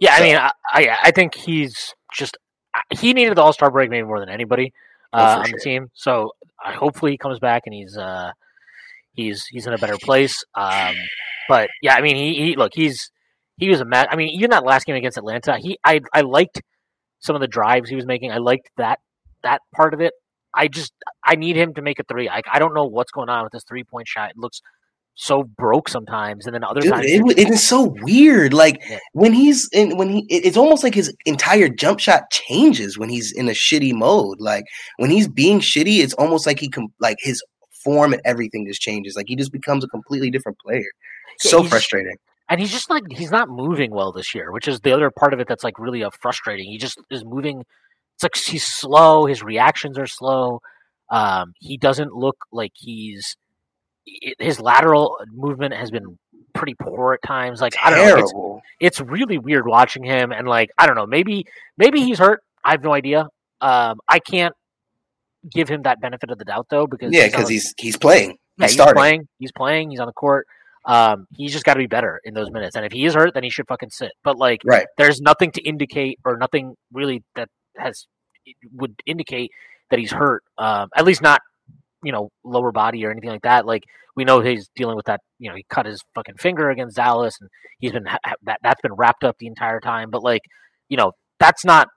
yeah, 0.00 0.16
so. 0.16 0.22
I 0.22 0.26
mean, 0.26 0.36
I, 0.36 0.50
I, 0.72 0.96
I 1.04 1.10
think 1.10 1.34
he's 1.34 1.94
just 2.12 2.36
he 2.90 3.12
needed 3.12 3.36
the 3.36 3.42
All 3.42 3.52
Star 3.52 3.70
break 3.70 3.90
maybe 3.90 4.06
more 4.06 4.20
than 4.20 4.28
anybody 4.28 4.72
oh, 5.12 5.18
uh, 5.18 5.38
on 5.38 5.46
sure. 5.46 5.58
the 5.58 5.64
team. 5.64 5.90
So 5.94 6.32
I 6.64 6.72
hopefully 6.72 7.12
he 7.12 7.18
comes 7.18 7.38
back 7.38 7.62
and 7.66 7.74
he's 7.74 7.96
uh, 7.96 8.32
he's 9.14 9.46
he's 9.46 9.66
in 9.66 9.72
a 9.72 9.78
better 9.78 9.96
place. 10.02 10.42
Um, 10.54 10.94
but 11.48 11.68
yeah, 11.82 11.94
I 11.94 12.00
mean, 12.00 12.16
he, 12.16 12.34
he 12.34 12.56
look 12.56 12.72
he's 12.74 13.10
he 13.56 13.68
was 13.68 13.80
a 13.80 13.84
match. 13.84 14.08
I 14.10 14.16
mean, 14.16 14.28
even 14.28 14.50
that 14.50 14.64
last 14.64 14.86
game 14.86 14.96
against 14.96 15.18
Atlanta, 15.18 15.58
he 15.58 15.78
I 15.84 16.00
I 16.12 16.22
liked 16.22 16.60
some 17.20 17.36
of 17.36 17.40
the 17.40 17.48
drives 17.48 17.88
he 17.88 17.96
was 17.96 18.06
making. 18.06 18.32
I 18.32 18.38
liked 18.38 18.70
that 18.76 18.98
that 19.42 19.60
part 19.74 19.94
of 19.94 20.00
it. 20.00 20.12
I 20.54 20.68
just 20.68 20.92
I 21.24 21.34
need 21.34 21.56
him 21.56 21.74
to 21.74 21.82
make 21.82 21.98
a 21.98 22.04
three. 22.04 22.28
I 22.28 22.42
I 22.50 22.58
don't 22.58 22.74
know 22.74 22.84
what's 22.84 23.10
going 23.10 23.28
on 23.28 23.44
with 23.44 23.52
this 23.52 23.64
three 23.68 23.84
point 23.84 24.08
shot. 24.08 24.30
It 24.30 24.36
looks 24.36 24.60
so 25.14 25.42
broke 25.42 25.88
sometimes, 25.88 26.46
and 26.46 26.54
then 26.54 26.64
other 26.64 26.80
Dude, 26.80 26.92
times 26.92 27.06
it, 27.06 27.38
it 27.38 27.50
is 27.50 27.62
so 27.62 27.94
weird. 28.00 28.54
Like 28.54 28.80
yeah. 28.88 28.98
when 29.12 29.32
he's 29.32 29.68
in, 29.72 29.96
when 29.96 30.08
he, 30.08 30.26
it's 30.28 30.56
almost 30.56 30.82
like 30.82 30.94
his 30.94 31.14
entire 31.26 31.68
jump 31.68 32.00
shot 32.00 32.30
changes 32.30 32.98
when 32.98 33.08
he's 33.08 33.32
in 33.32 33.48
a 33.48 33.52
shitty 33.52 33.92
mode. 33.92 34.40
Like 34.40 34.64
when 34.96 35.10
he's 35.10 35.28
being 35.28 35.60
shitty, 35.60 35.98
it's 36.02 36.14
almost 36.14 36.46
like 36.46 36.60
he 36.60 36.68
can, 36.68 36.88
like 36.98 37.18
his 37.20 37.42
form 37.82 38.12
and 38.12 38.22
everything 38.24 38.66
just 38.66 38.80
changes. 38.80 39.16
Like 39.16 39.26
he 39.28 39.36
just 39.36 39.52
becomes 39.52 39.84
a 39.84 39.88
completely 39.88 40.30
different 40.30 40.58
player. 40.58 40.84
Yeah, 41.44 41.50
so 41.50 41.64
frustrating 41.64 42.16
and 42.52 42.60
he's 42.60 42.70
just 42.70 42.90
like 42.90 43.04
he's 43.10 43.30
not 43.30 43.48
moving 43.48 43.90
well 43.90 44.12
this 44.12 44.34
year, 44.34 44.52
which 44.52 44.68
is 44.68 44.80
the 44.80 44.92
other 44.92 45.10
part 45.10 45.32
of 45.32 45.40
it 45.40 45.48
that's 45.48 45.64
like 45.64 45.78
really 45.78 46.04
uh, 46.04 46.10
frustrating. 46.20 46.68
He 46.68 46.76
just 46.76 47.00
is 47.10 47.24
moving. 47.24 47.64
It's 48.14 48.22
like 48.22 48.36
he's 48.36 48.66
slow. 48.66 49.24
His 49.24 49.42
reactions 49.42 49.98
are 49.98 50.06
slow. 50.06 50.60
Um, 51.08 51.54
he 51.60 51.78
doesn't 51.78 52.14
look 52.14 52.36
like 52.52 52.72
he's 52.74 53.36
his 54.38 54.60
lateral 54.60 55.16
movement 55.32 55.72
has 55.72 55.90
been 55.90 56.18
pretty 56.54 56.74
poor 56.74 57.14
at 57.14 57.26
times. 57.26 57.62
Like 57.62 57.72
Terrible. 57.72 58.02
I 58.02 58.06
don't 58.06 58.18
know, 58.18 58.60
it's, 58.80 58.98
it's 58.98 59.10
really 59.10 59.38
weird 59.38 59.66
watching 59.66 60.04
him. 60.04 60.30
And 60.30 60.46
like 60.46 60.68
I 60.76 60.86
don't 60.86 60.96
know, 60.96 61.06
maybe 61.06 61.46
maybe 61.78 62.02
he's 62.02 62.18
hurt. 62.18 62.42
I 62.62 62.72
have 62.72 62.82
no 62.82 62.92
idea. 62.92 63.28
Um, 63.62 63.98
I 64.06 64.18
can't 64.18 64.54
give 65.50 65.68
him 65.68 65.82
that 65.82 66.00
benefit 66.00 66.30
of 66.30 66.38
the 66.38 66.44
doubt 66.44 66.66
though 66.70 66.86
because 66.86 67.12
Yeah, 67.12 67.24
he's 67.24 67.32
because 67.32 67.48
he's 67.48 67.74
he's 67.78 67.96
playing. 67.96 68.30
He's 68.30 68.38
yeah, 68.58 68.66
he's 68.66 68.72
starting. 68.74 68.94
playing. 68.94 69.28
He's 69.38 69.52
playing. 69.52 69.90
He's 69.90 70.00
on 70.00 70.06
the 70.06 70.12
court. 70.12 70.46
Um, 70.84 71.26
he's 71.36 71.52
just 71.52 71.64
got 71.64 71.74
to 71.74 71.78
be 71.78 71.86
better 71.86 72.20
in 72.24 72.34
those 72.34 72.50
minutes. 72.50 72.74
And 72.76 72.84
if 72.84 72.92
he 72.92 73.04
is 73.04 73.14
hurt, 73.14 73.34
then 73.34 73.44
he 73.44 73.50
should 73.50 73.66
fucking 73.68 73.90
sit. 73.90 74.12
But 74.24 74.36
like, 74.36 74.60
Right. 74.64 74.86
there's 74.98 75.20
nothing 75.20 75.52
to 75.52 75.62
indicate 75.62 76.18
or 76.24 76.36
nothing 76.36 76.74
really 76.92 77.22
that 77.36 77.48
has 77.76 78.06
would 78.72 78.94
indicate 79.06 79.50
that 79.90 79.98
he's 80.00 80.10
hurt. 80.12 80.42
Um, 80.58 80.88
at 80.96 81.04
least 81.04 81.22
not 81.22 81.40
you 82.02 82.10
know 82.12 82.30
lower 82.44 82.72
body 82.72 83.04
or 83.06 83.10
anything 83.10 83.30
like 83.30 83.42
that. 83.42 83.64
Like 83.66 83.84
we 84.16 84.24
know 84.24 84.40
he's 84.40 84.68
dealing 84.74 84.96
with 84.96 85.06
that. 85.06 85.20
You 85.38 85.50
know, 85.50 85.56
he 85.56 85.64
cut 85.70 85.86
his 85.86 86.02
fucking 86.14 86.36
finger 86.38 86.68
against 86.70 86.96
Dallas, 86.96 87.36
and 87.40 87.48
he's 87.78 87.92
been 87.92 88.04
ha- 88.06 88.18
ha- 88.24 88.34
that 88.42 88.58
that's 88.62 88.80
been 88.82 88.92
wrapped 88.94 89.22
up 89.24 89.36
the 89.38 89.46
entire 89.46 89.80
time. 89.80 90.10
But 90.10 90.22
like, 90.22 90.42
you 90.88 90.96
know, 90.96 91.12
that's 91.38 91.64
not 91.64 91.88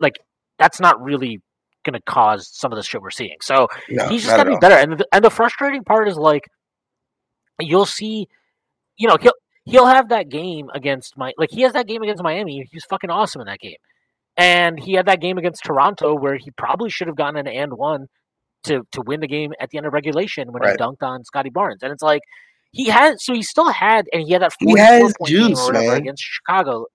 like 0.00 0.16
that's 0.58 0.80
not 0.80 1.00
really 1.00 1.40
going 1.84 1.94
to 1.94 2.02
cause 2.02 2.48
some 2.52 2.72
of 2.72 2.76
the 2.76 2.82
shit 2.82 3.00
we're 3.02 3.10
seeing. 3.10 3.36
So 3.40 3.68
No, 3.88 4.08
he's 4.08 4.22
just 4.24 4.36
got 4.36 4.44
to 4.44 4.50
be 4.50 4.54
all. 4.54 4.60
better. 4.60 4.76
And 4.76 4.98
the, 4.98 5.06
and 5.12 5.24
the 5.24 5.30
frustrating 5.30 5.84
part 5.84 6.08
is 6.08 6.16
like 6.16 6.44
you'll 7.60 7.86
see, 7.86 8.28
you 8.96 9.08
know, 9.08 9.16
he'll 9.20 9.32
he'll 9.64 9.86
have 9.86 10.08
that 10.08 10.28
game 10.28 10.70
against 10.74 11.16
my 11.16 11.32
like 11.38 11.50
he 11.50 11.62
has 11.62 11.72
that 11.74 11.86
game 11.86 12.02
against 12.02 12.22
Miami. 12.22 12.54
He 12.70 12.76
was 12.76 12.84
fucking 12.84 13.10
awesome 13.10 13.40
in 13.40 13.46
that 13.46 13.60
game, 13.60 13.76
and 14.36 14.78
he 14.80 14.94
had 14.94 15.06
that 15.06 15.20
game 15.20 15.38
against 15.38 15.64
Toronto 15.64 16.14
where 16.14 16.36
he 16.36 16.50
probably 16.52 16.90
should 16.90 17.06
have 17.08 17.16
gotten 17.16 17.36
an 17.36 17.46
and 17.46 17.72
one 17.74 18.06
to 18.64 18.82
to 18.92 19.02
win 19.02 19.20
the 19.20 19.28
game 19.28 19.52
at 19.60 19.70
the 19.70 19.78
end 19.78 19.86
of 19.86 19.92
regulation 19.92 20.52
when 20.52 20.62
Right. 20.62 20.72
he 20.72 20.76
dunked 20.84 21.02
on 21.02 21.24
Scottie 21.24 21.50
Barnes. 21.50 21.82
And 21.82 21.92
it's 21.92 22.02
like 22.02 22.22
he 22.70 22.86
had 22.88 23.20
so 23.20 23.34
he 23.34 23.42
still 23.42 23.68
had 23.70 24.06
and 24.12 24.22
he 24.22 24.32
had 24.32 24.42
that 24.42 24.52
44 24.60 24.78
has 24.84 25.14
point 25.18 25.30
game 25.30 25.48
juice, 25.48 25.60
or 25.60 25.66
whatever 25.66 25.86
man. 25.88 25.96
against 25.98 26.22
Chicago. 26.22 26.86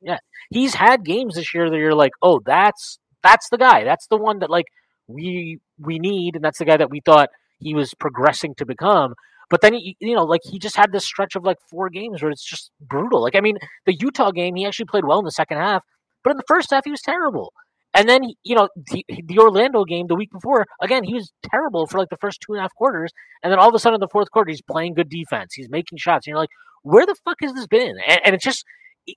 Yeah, 0.00 0.18
he's 0.50 0.74
had 0.74 1.04
games 1.04 1.34
this 1.34 1.52
year 1.52 1.68
that 1.70 1.76
you're 1.76 1.94
like, 1.94 2.12
oh, 2.22 2.40
that's 2.44 2.98
that's 3.22 3.48
the 3.50 3.58
guy. 3.58 3.84
That's 3.84 4.06
the 4.08 4.16
one 4.16 4.38
that 4.40 4.50
like 4.50 4.66
we 5.06 5.58
we 5.78 5.98
need, 5.98 6.36
and 6.36 6.44
that's 6.44 6.58
the 6.58 6.64
guy 6.64 6.76
that 6.76 6.90
we 6.90 7.00
thought 7.04 7.30
he 7.58 7.74
was 7.74 7.94
progressing 7.94 8.54
to 8.56 8.66
become. 8.66 9.14
But 9.50 9.62
then 9.62 9.74
he, 9.74 9.96
you 10.00 10.14
know, 10.14 10.24
like 10.24 10.42
he 10.44 10.58
just 10.58 10.76
had 10.76 10.92
this 10.92 11.04
stretch 11.04 11.34
of 11.34 11.44
like 11.44 11.56
four 11.70 11.88
games 11.88 12.22
where 12.22 12.30
it's 12.30 12.44
just 12.44 12.70
brutal. 12.80 13.22
Like 13.22 13.36
I 13.36 13.40
mean, 13.40 13.56
the 13.86 13.96
Utah 13.98 14.30
game, 14.30 14.56
he 14.56 14.66
actually 14.66 14.86
played 14.86 15.04
well 15.04 15.18
in 15.18 15.24
the 15.24 15.30
second 15.30 15.58
half, 15.58 15.82
but 16.22 16.30
in 16.30 16.36
the 16.36 16.44
first 16.46 16.70
half 16.70 16.84
he 16.84 16.90
was 16.90 17.02
terrible. 17.02 17.52
And 17.94 18.08
then 18.08 18.22
you 18.44 18.54
know 18.54 18.68
the, 18.76 19.04
the 19.24 19.38
Orlando 19.38 19.84
game 19.84 20.06
the 20.08 20.14
week 20.14 20.30
before, 20.30 20.66
again 20.82 21.04
he 21.04 21.14
was 21.14 21.32
terrible 21.50 21.86
for 21.86 21.98
like 21.98 22.10
the 22.10 22.18
first 22.18 22.40
two 22.40 22.52
and 22.52 22.58
a 22.58 22.62
half 22.62 22.74
quarters, 22.74 23.10
and 23.42 23.50
then 23.50 23.58
all 23.58 23.68
of 23.68 23.74
a 23.74 23.78
sudden 23.78 23.94
in 23.96 24.00
the 24.00 24.08
fourth 24.12 24.30
quarter 24.30 24.50
he's 24.50 24.62
playing 24.62 24.94
good 24.94 25.08
defense, 25.08 25.54
he's 25.54 25.70
making 25.70 25.98
shots, 25.98 26.26
and 26.26 26.32
you're 26.32 26.38
like, 26.38 26.50
where 26.82 27.06
the 27.06 27.16
fuck 27.24 27.36
has 27.42 27.52
this 27.54 27.66
been? 27.66 27.96
And, 28.06 28.20
and 28.24 28.34
it's 28.34 28.44
just, 28.44 28.64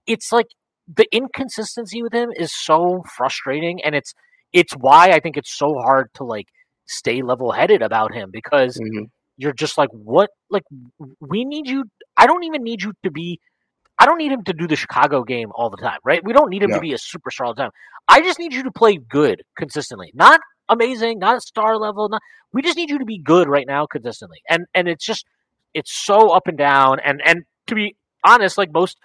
it's 0.08 0.32
like 0.32 0.48
the 0.88 1.06
inconsistency 1.12 2.02
with 2.04 2.14
him 2.14 2.32
is 2.36 2.54
so 2.54 3.04
frustrating, 3.16 3.82
and 3.84 3.96
it's 3.96 4.14
it's 4.54 4.74
why 4.74 5.10
I 5.12 5.20
think 5.20 5.38
it's 5.38 5.56
so 5.58 5.76
hard 5.76 6.10
to 6.16 6.24
like 6.24 6.48
stay 6.88 7.22
level 7.22 7.52
headed 7.52 7.82
about 7.82 8.14
him 8.14 8.30
because 8.32 8.78
Mhm. 8.78 9.10
you're 9.38 9.54
just 9.54 9.78
like 9.78 9.90
what? 9.92 10.30
Like 10.50 10.64
we 11.20 11.46
need 11.46 11.68
you 11.68 11.86
i 12.18 12.28
don't 12.28 12.44
even 12.44 12.64
need 12.64 12.82
you 12.84 12.94
to 13.04 13.10
be 13.12 13.40
i 14.00 14.06
don't 14.06 14.18
need 14.18 14.32
him 14.32 14.44
to 14.44 14.54
do 14.54 14.68
the 14.68 14.76
chicago 14.76 15.24
game 15.24 15.50
all 15.56 15.70
the 15.70 15.78
time 15.78 16.00
right? 16.04 16.24
We 16.24 16.34
don't 16.34 16.50
need 16.50 16.64
him 16.64 16.72
to 16.72 16.80
be 16.80 16.94
a 16.94 16.98
superstar 16.98 17.48
all 17.48 17.54
the 17.54 17.62
time. 17.64 17.72
I 18.08 18.22
just 18.22 18.40
need 18.40 18.54
you 18.54 18.64
to 18.64 18.72
play 18.72 18.98
good 18.98 19.44
consistently 19.58 20.12
not 20.14 20.42
amazing 20.70 21.20
not 21.20 21.38
a 21.38 21.42
star 21.42 21.78
level 21.78 22.10
not 22.10 22.22
we 22.54 22.62
just 22.62 22.78
need 22.78 22.90
you 22.90 23.00
to 23.00 23.06
be 23.06 23.20
good 23.20 23.48
right 23.48 23.68
now 23.68 23.86
consistently 23.86 24.42
and 24.50 24.66
and 24.74 24.88
it's 24.88 25.06
just 25.06 25.26
it's 25.74 25.94
so 25.94 26.30
up 26.30 26.48
and 26.48 26.58
down 26.58 27.00
and 27.00 27.22
and 27.26 27.44
to 27.68 27.76
be 27.76 27.96
honest 28.26 28.58
like 28.58 28.72
most 28.74 28.98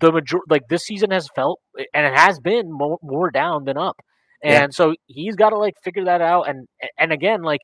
the 0.00 0.12
major 0.12 0.38
like 0.48 0.62
this 0.68 0.84
season 0.84 1.10
has 1.10 1.28
felt 1.34 1.60
and 1.94 2.06
it 2.06 2.14
has 2.14 2.38
been 2.40 2.70
more, 2.70 2.98
more 3.02 3.30
down 3.30 3.64
than 3.64 3.76
up 3.78 3.96
and 4.42 4.52
Yeah. 4.52 4.66
so 4.70 4.94
he's 5.06 5.34
got 5.36 5.50
to 5.50 5.56
like 5.58 5.74
figure 5.82 6.04
that 6.04 6.20
out 6.20 6.48
and 6.48 6.66
and 6.98 7.12
again 7.12 7.42
like 7.42 7.60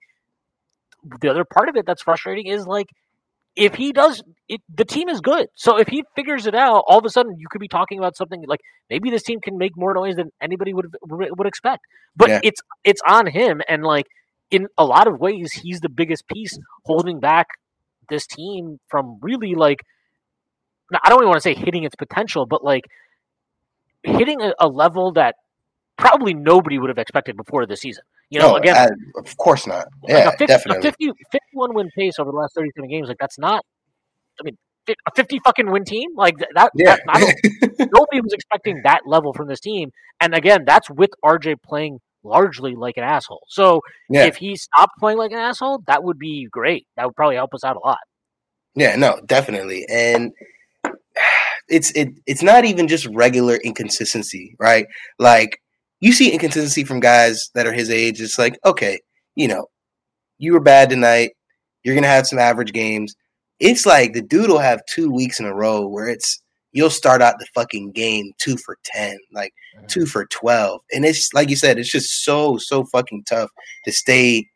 the 1.20 1.28
other 1.28 1.44
part 1.44 1.68
of 1.68 1.76
it 1.76 1.84
that's 1.86 2.02
frustrating 2.02 2.46
is 2.46 2.66
like 2.66 2.86
if 3.56 3.74
he 3.74 3.92
does 3.92 4.22
it 4.48 4.60
the 4.74 4.84
team 4.84 5.08
is 5.08 5.20
good 5.20 5.46
so 5.54 5.76
if 5.78 5.86
he 5.88 6.02
figures 6.16 6.46
it 6.46 6.54
out 6.54 6.82
all 6.88 6.98
of 6.98 7.04
a 7.04 7.10
sudden 7.10 7.34
you 7.38 7.46
could 7.50 7.60
be 7.60 7.68
talking 7.68 7.98
about 7.98 8.16
something 8.16 8.42
like 8.48 8.60
maybe 8.90 9.10
this 9.10 9.22
team 9.22 9.38
can 9.40 9.56
make 9.58 9.72
more 9.76 9.94
noise 9.94 10.16
than 10.16 10.30
anybody 10.40 10.72
would 10.72 10.86
would 11.02 11.46
expect 11.46 11.82
but 12.16 12.28
Yeah. 12.30 12.40
it's 12.42 12.60
it's 12.84 13.00
on 13.06 13.26
him 13.26 13.60
and 13.68 13.82
like 13.84 14.06
in 14.50 14.66
a 14.78 14.84
lot 14.84 15.06
of 15.06 15.20
ways 15.20 15.52
he's 15.52 15.80
the 15.80 15.88
biggest 15.90 16.26
piece 16.26 16.58
holding 16.84 17.20
back 17.20 17.46
this 18.08 18.26
team 18.26 18.78
from 18.88 19.18
really 19.22 19.54
like 19.54 19.80
I 20.92 21.08
don't 21.08 21.18
even 21.20 21.28
want 21.28 21.36
to 21.38 21.40
say 21.42 21.54
hitting 21.54 21.84
its 21.84 21.94
potential 21.96 22.46
but 22.46 22.62
like 22.64 22.84
hitting 24.02 24.40
a, 24.42 24.52
a 24.60 24.68
level 24.68 25.12
that 25.12 25.36
probably 25.96 26.34
nobody 26.34 26.78
would 26.78 26.88
have 26.90 26.98
expected 26.98 27.36
before 27.36 27.66
this 27.66 27.80
season 27.80 28.02
you 28.30 28.38
know 28.40 28.52
no, 28.52 28.56
again 28.56 28.76
I- 28.76 29.18
of 29.20 29.36
course 29.36 29.66
not. 29.66 29.86
like 30.02 30.10
Yeah, 30.12 30.28
a 30.28 30.30
50, 30.32 30.46
definitely. 30.46 30.78
A 30.88 30.92
50, 30.92 31.12
51 31.32 31.74
win 31.74 31.88
pace 31.96 32.18
over 32.18 32.30
the 32.30 32.36
last 32.36 32.54
37 32.54 32.88
games, 32.90 33.08
like 33.08 33.16
that's 33.20 33.38
not, 33.38 33.64
I 34.40 34.42
mean, 34.44 34.56
a 34.88 35.10
50 35.14 35.38
fucking 35.44 35.70
win 35.70 35.84
team? 35.84 36.10
Like 36.16 36.36
that, 36.38 36.70
yeah, 36.74 36.96
that 36.96 37.00
I 37.08 37.20
don't, 37.20 37.34
nobody 37.94 38.20
was 38.20 38.32
expecting 38.32 38.80
that 38.84 39.02
level 39.06 39.32
from 39.32 39.46
this 39.46 39.60
team. 39.60 39.92
And 40.20 40.34
again, 40.34 40.64
that's 40.66 40.90
with 40.90 41.10
RJ 41.24 41.62
playing 41.62 42.00
largely 42.24 42.74
like 42.74 42.96
an 42.96 43.04
asshole. 43.04 43.42
So 43.48 43.80
yeah, 44.10 44.24
if 44.24 44.36
he 44.36 44.56
stopped 44.56 44.92
playing 44.98 45.18
like 45.18 45.30
an 45.32 45.38
asshole, 45.38 45.82
that 45.86 46.02
would 46.02 46.18
be 46.18 46.48
great. 46.50 46.86
That 46.96 47.06
would 47.06 47.14
probably 47.16 47.36
help 47.36 47.54
us 47.54 47.62
out 47.64 47.76
a 47.76 47.86
lot. 47.86 47.98
yeah. 48.74 48.96
No, 48.96 49.20
definitely. 49.26 49.86
And 49.88 50.32
it's 51.68 51.90
it. 51.92 52.08
It's 52.26 52.42
not 52.42 52.64
even 52.64 52.88
just 52.88 53.06
regular 53.06 53.56
inconsistency, 53.56 54.56
right? 54.58 54.86
Like 55.18 55.60
you 56.00 56.12
see 56.12 56.30
inconsistency 56.30 56.84
from 56.84 57.00
guys 57.00 57.50
that 57.54 57.66
are 57.66 57.72
his 57.72 57.90
age. 57.90 58.20
It's 58.20 58.38
like, 58.38 58.58
okay, 58.64 59.00
you 59.36 59.48
know, 59.48 59.66
you 60.38 60.52
were 60.52 60.60
bad 60.60 60.90
tonight. 60.90 61.32
You're 61.82 61.94
gonna 61.94 62.06
have 62.06 62.26
some 62.26 62.38
average 62.38 62.72
games. 62.72 63.14
It's 63.60 63.86
like 63.86 64.12
the 64.12 64.22
dude 64.22 64.50
will 64.50 64.58
have 64.58 64.84
two 64.86 65.10
weeks 65.10 65.40
in 65.40 65.46
a 65.46 65.54
row 65.54 65.86
where 65.86 66.08
it's 66.08 66.42
you'll 66.72 66.90
start 66.90 67.22
out 67.22 67.38
the 67.38 67.46
fucking 67.54 67.92
game 67.92 68.32
two 68.38 68.56
for 68.58 68.76
ten, 68.84 69.16
like 69.32 69.54
two 69.88 70.06
for 70.06 70.26
twelve, 70.26 70.80
and 70.92 71.04
it's 71.04 71.32
like 71.32 71.48
you 71.48 71.56
said, 71.56 71.78
it's 71.78 71.90
just 71.90 72.24
so 72.24 72.58
so 72.58 72.84
fucking 72.84 73.24
tough 73.24 73.50
to 73.84 73.92
stay, 73.92 74.46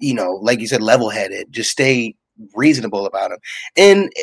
you 0.00 0.14
know, 0.14 0.32
like 0.42 0.60
you 0.60 0.66
said, 0.66 0.82
level 0.82 1.10
headed. 1.10 1.52
Just 1.52 1.70
stay 1.70 2.14
reasonable 2.54 3.04
about 3.06 3.32
him, 3.32 3.38
and 3.76 4.04
eh, 4.16 4.22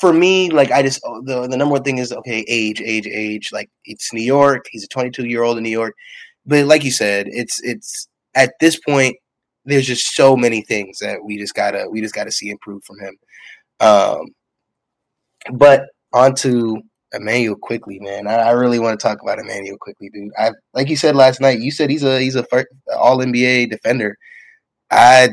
for 0.00 0.12
me, 0.12 0.50
like 0.50 0.70
I 0.72 0.82
just 0.82 1.00
oh, 1.04 1.22
the 1.22 1.46
the 1.48 1.56
number 1.56 1.74
one 1.74 1.82
thing 1.84 1.98
is 1.98 2.12
okay, 2.12 2.44
age, 2.48 2.80
age, 2.80 3.06
age. 3.06 3.50
Like 3.52 3.70
it's 3.84 4.12
New 4.12 4.22
York. 4.22 4.66
He's 4.70 4.84
a 4.84 4.88
22 4.88 5.26
year 5.26 5.42
old 5.42 5.58
in 5.58 5.64
New 5.64 5.70
York, 5.70 5.94
but 6.46 6.66
like 6.66 6.84
you 6.84 6.92
said, 6.92 7.26
it's 7.30 7.60
it's 7.62 8.08
at 8.34 8.54
this 8.60 8.78
point. 8.80 9.16
There's 9.66 9.86
just 9.86 10.14
so 10.14 10.36
many 10.36 10.62
things 10.62 10.98
that 11.00 11.18
we 11.24 11.38
just 11.38 11.54
gotta 11.54 11.86
we 11.90 12.00
just 12.00 12.14
gotta 12.14 12.32
see 12.32 12.50
improve 12.50 12.82
from 12.84 12.98
him. 13.00 13.16
Um, 13.80 14.26
but 15.52 15.86
onto 16.12 16.76
Immanuel 17.14 17.56
Quickley, 17.56 17.98
man. 18.00 18.26
I, 18.26 18.36
I 18.36 18.50
really 18.52 18.78
want 18.78 18.98
to 18.98 19.02
talk 19.02 19.20
about 19.22 19.38
Immanuel 19.38 19.78
Quickley, 19.80 20.10
dude. 20.10 20.32
I 20.38 20.50
like 20.74 20.88
you 20.88 20.96
said 20.96 21.16
last 21.16 21.40
night. 21.40 21.60
You 21.60 21.70
said 21.70 21.90
he's 21.90 22.04
a 22.04 22.20
he's 22.20 22.36
a 22.36 22.44
All 22.96 23.18
NBA 23.18 23.70
defender. 23.70 24.16
I 24.90 25.30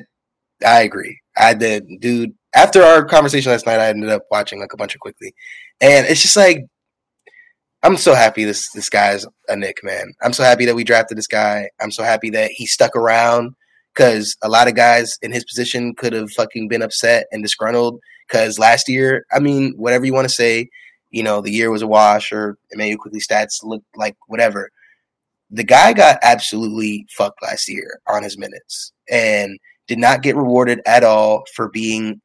I 0.66 0.82
agree. 0.82 1.20
I 1.38 1.54
did, 1.54 1.86
dude. 2.00 2.34
After 2.56 2.82
our 2.82 3.06
conversation 3.06 3.52
last 3.52 3.66
night, 3.66 3.80
I 3.80 3.90
ended 3.90 4.10
up 4.10 4.24
watching 4.32 4.60
like 4.60 4.74
a 4.74 4.78
bunch 4.78 4.96
of 4.96 5.02
Quickley, 5.02 5.34
and 5.82 6.08
it's 6.08 6.22
just 6.22 6.38
like 6.38 6.66
I'm 7.84 7.98
so 7.98 8.16
happy 8.16 8.44
this 8.44 8.70
this 8.72 8.90
guy's 8.90 9.26
a 9.48 9.56
Knick 9.56 9.84
man. 9.84 10.14
I'm 10.22 10.34
so 10.34 10.44
happy 10.44 10.66
that 10.66 10.76
we 10.76 10.84
drafted 10.84 11.18
this 11.18 11.28
guy. 11.28 11.70
I'm 11.80 11.92
so 11.92 12.04
happy 12.04 12.30
that 12.32 12.52
he 12.52 12.66
stuck 12.66 12.96
around 12.96 13.54
because 13.94 14.36
a 14.44 14.50
lot 14.50 14.68
of 14.68 14.76
guys 14.76 15.18
in 15.22 15.32
his 15.32 15.46
position 15.46 15.94
could 15.96 16.14
have 16.14 16.32
fucking 16.32 16.68
been 16.68 16.82
upset 16.82 17.28
and 17.32 17.44
disgruntled. 17.44 18.00
Because 18.28 18.60
last 18.60 18.90
year, 18.90 19.26
I 19.32 19.40
mean, 19.40 19.74
whatever 19.78 20.06
you 20.06 20.14
want 20.14 20.28
to 20.28 20.34
say, 20.34 20.70
you 21.12 21.24
know, 21.24 21.40
the 21.40 21.52
year 21.52 21.72
was 21.72 21.82
a 21.82 21.88
wash 21.88 22.32
or 22.32 22.58
Immanuel 22.72 23.00
Quickley 23.00 23.22
stats 23.22 23.64
looked 23.64 23.86
like 23.96 24.16
whatever. 24.28 24.70
The 25.50 25.64
guy 25.64 25.94
got 25.94 26.20
absolutely 26.24 27.06
fucked 27.18 27.42
last 27.42 27.70
year 27.70 28.02
on 28.08 28.22
his 28.22 28.38
minutes 28.38 28.92
and 29.10 29.58
did 29.88 29.98
not 29.98 30.24
get 30.24 30.36
rewarded 30.36 30.82
at 30.86 31.04
all 31.04 31.44
for 31.56 31.70
being 31.70 32.22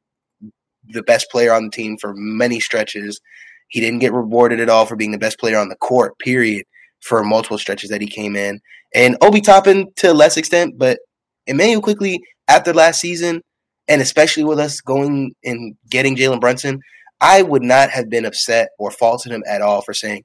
the 0.88 1.02
best 1.02 1.30
player 1.30 1.52
on 1.52 1.64
the 1.64 1.70
team 1.70 1.96
for 2.00 2.12
many 2.14 2.60
stretches. 2.60 3.20
He 3.68 3.80
didn't 3.80 4.00
get 4.00 4.12
rewarded 4.12 4.60
at 4.60 4.68
all 4.68 4.86
for 4.86 4.96
being 4.96 5.12
the 5.12 5.18
best 5.18 5.38
player 5.38 5.58
on 5.58 5.68
the 5.68 5.76
court, 5.76 6.18
period, 6.18 6.64
for 7.00 7.24
multiple 7.24 7.58
stretches 7.58 7.90
that 7.90 8.00
he 8.00 8.06
came 8.06 8.36
in. 8.36 8.60
And 8.94 9.16
Obi 9.22 9.40
Toppin 9.40 9.88
to 9.96 10.12
a 10.12 10.14
less 10.14 10.36
extent, 10.36 10.74
but 10.78 10.98
Immanuel 11.46 11.82
Quickley 11.82 12.20
after 12.48 12.72
last 12.72 13.00
season, 13.00 13.42
and 13.88 14.02
especially 14.02 14.44
with 14.44 14.58
us 14.58 14.80
going 14.80 15.32
and 15.44 15.74
getting 15.90 16.16
Jalen 16.16 16.40
Brunson, 16.40 16.80
I 17.20 17.42
would 17.42 17.62
not 17.62 17.90
have 17.90 18.10
been 18.10 18.24
upset 18.24 18.70
or 18.78 18.90
faulted 18.90 19.32
him 19.32 19.42
at 19.48 19.62
all 19.62 19.82
for 19.82 19.94
saying, 19.94 20.24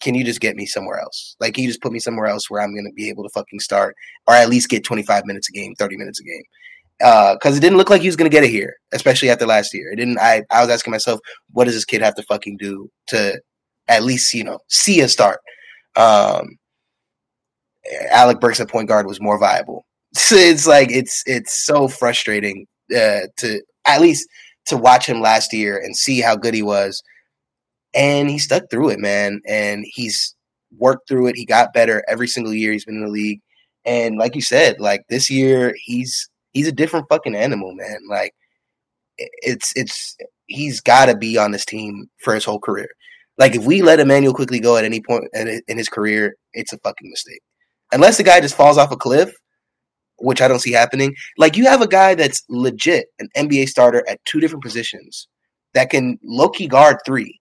Can 0.00 0.14
you 0.14 0.24
just 0.24 0.40
get 0.40 0.56
me 0.56 0.64
somewhere 0.66 0.98
else? 0.98 1.36
Like, 1.40 1.54
can 1.54 1.64
you 1.64 1.70
just 1.70 1.82
put 1.82 1.92
me 1.92 1.98
somewhere 1.98 2.26
else 2.26 2.48
where 2.48 2.62
I'm 2.62 2.74
going 2.74 2.86
to 2.86 2.94
be 2.94 3.08
able 3.08 3.24
to 3.24 3.30
fucking 3.34 3.60
start 3.60 3.94
or 4.26 4.34
at 4.34 4.48
least 4.48 4.70
get 4.70 4.84
25 4.84 5.26
minutes 5.26 5.48
a 5.48 5.52
game, 5.52 5.74
30 5.78 5.96
minutes 5.96 6.20
a 6.20 6.24
game? 6.24 6.42
Because 7.00 7.56
it 7.56 7.60
didn't 7.60 7.78
look 7.78 7.90
like 7.90 8.02
he 8.02 8.08
was 8.08 8.16
going 8.16 8.30
to 8.30 8.34
get 8.34 8.44
it 8.44 8.50
here, 8.50 8.74
especially 8.92 9.30
after 9.30 9.46
last 9.46 9.72
year. 9.72 9.90
It 9.92 9.96
didn't. 9.96 10.18
I, 10.18 10.42
I 10.50 10.60
was 10.60 10.70
asking 10.70 10.90
myself, 10.90 11.20
what 11.50 11.64
does 11.64 11.74
this 11.74 11.84
kid 11.84 12.02
have 12.02 12.14
to 12.16 12.22
fucking 12.24 12.58
do 12.58 12.88
to 13.08 13.40
at 13.88 14.02
least, 14.04 14.34
you 14.34 14.44
know, 14.44 14.58
see 14.68 15.00
a 15.00 15.08
start? 15.08 15.40
Um, 15.96 16.58
Alec 18.10 18.40
Burks 18.40 18.60
at 18.60 18.68
point 18.68 18.88
guard 18.88 19.06
was 19.06 19.20
more 19.20 19.38
viable. 19.38 19.84
It's 20.32 20.66
like 20.66 20.90
it's 20.90 21.22
it's 21.26 21.64
so 21.64 21.88
frustrating 21.88 22.66
uh, 22.94 23.26
to 23.38 23.62
at 23.86 24.00
least 24.00 24.28
to 24.66 24.76
watch 24.76 25.06
him 25.06 25.20
last 25.20 25.52
year 25.52 25.78
and 25.78 25.96
see 25.96 26.20
how 26.20 26.36
good 26.36 26.54
he 26.54 26.62
was. 26.62 27.02
And 27.94 28.30
he 28.30 28.38
stuck 28.38 28.64
through 28.70 28.90
it, 28.90 29.00
man. 29.00 29.40
And 29.48 29.84
he's 29.86 30.34
worked 30.78 31.08
through 31.08 31.28
it. 31.28 31.36
He 31.36 31.44
got 31.44 31.72
better 31.72 32.04
every 32.08 32.28
single 32.28 32.54
year 32.54 32.72
he's 32.72 32.84
been 32.84 32.96
in 32.96 33.04
the 33.04 33.10
league. 33.10 33.40
And 33.84 34.16
like 34.16 34.34
you 34.34 34.42
said, 34.42 34.78
like 34.78 35.02
this 35.08 35.30
year 35.30 35.74
he's 35.84 36.29
he's 36.52 36.68
a 36.68 36.72
different 36.72 37.06
fucking 37.08 37.34
animal, 37.34 37.74
man. 37.74 37.98
Like 38.08 38.34
it's 39.18 39.72
it's 39.76 40.16
he's 40.46 40.80
got 40.80 41.06
to 41.06 41.16
be 41.16 41.38
on 41.38 41.52
this 41.52 41.64
team 41.64 42.06
for 42.22 42.34
his 42.34 42.44
whole 42.44 42.60
career. 42.60 42.88
Like 43.38 43.54
if 43.54 43.64
we 43.64 43.82
let 43.82 44.00
Immanuel 44.00 44.34
Quickley 44.34 44.60
go 44.60 44.76
at 44.76 44.84
any 44.84 45.00
point 45.00 45.24
in 45.34 45.78
his 45.78 45.88
career, 45.88 46.34
it's 46.52 46.72
a 46.72 46.78
fucking 46.78 47.10
mistake. 47.10 47.40
Unless 47.92 48.18
the 48.18 48.22
guy 48.22 48.40
just 48.40 48.56
falls 48.56 48.78
off 48.78 48.92
a 48.92 48.96
cliff, 48.96 49.32
which 50.18 50.42
I 50.42 50.48
don't 50.48 50.60
see 50.60 50.72
happening. 50.72 51.14
Like 51.38 51.56
you 51.56 51.64
have 51.64 51.80
a 51.80 51.88
guy 51.88 52.14
that's 52.14 52.42
legit 52.48 53.06
an 53.18 53.28
NBA 53.36 53.68
starter 53.68 54.04
at 54.08 54.24
two 54.24 54.40
different 54.40 54.62
positions 54.62 55.26
that 55.74 55.90
can 55.90 56.18
low 56.22 56.48
key 56.48 56.68
guard 56.68 56.98
three, 57.06 57.40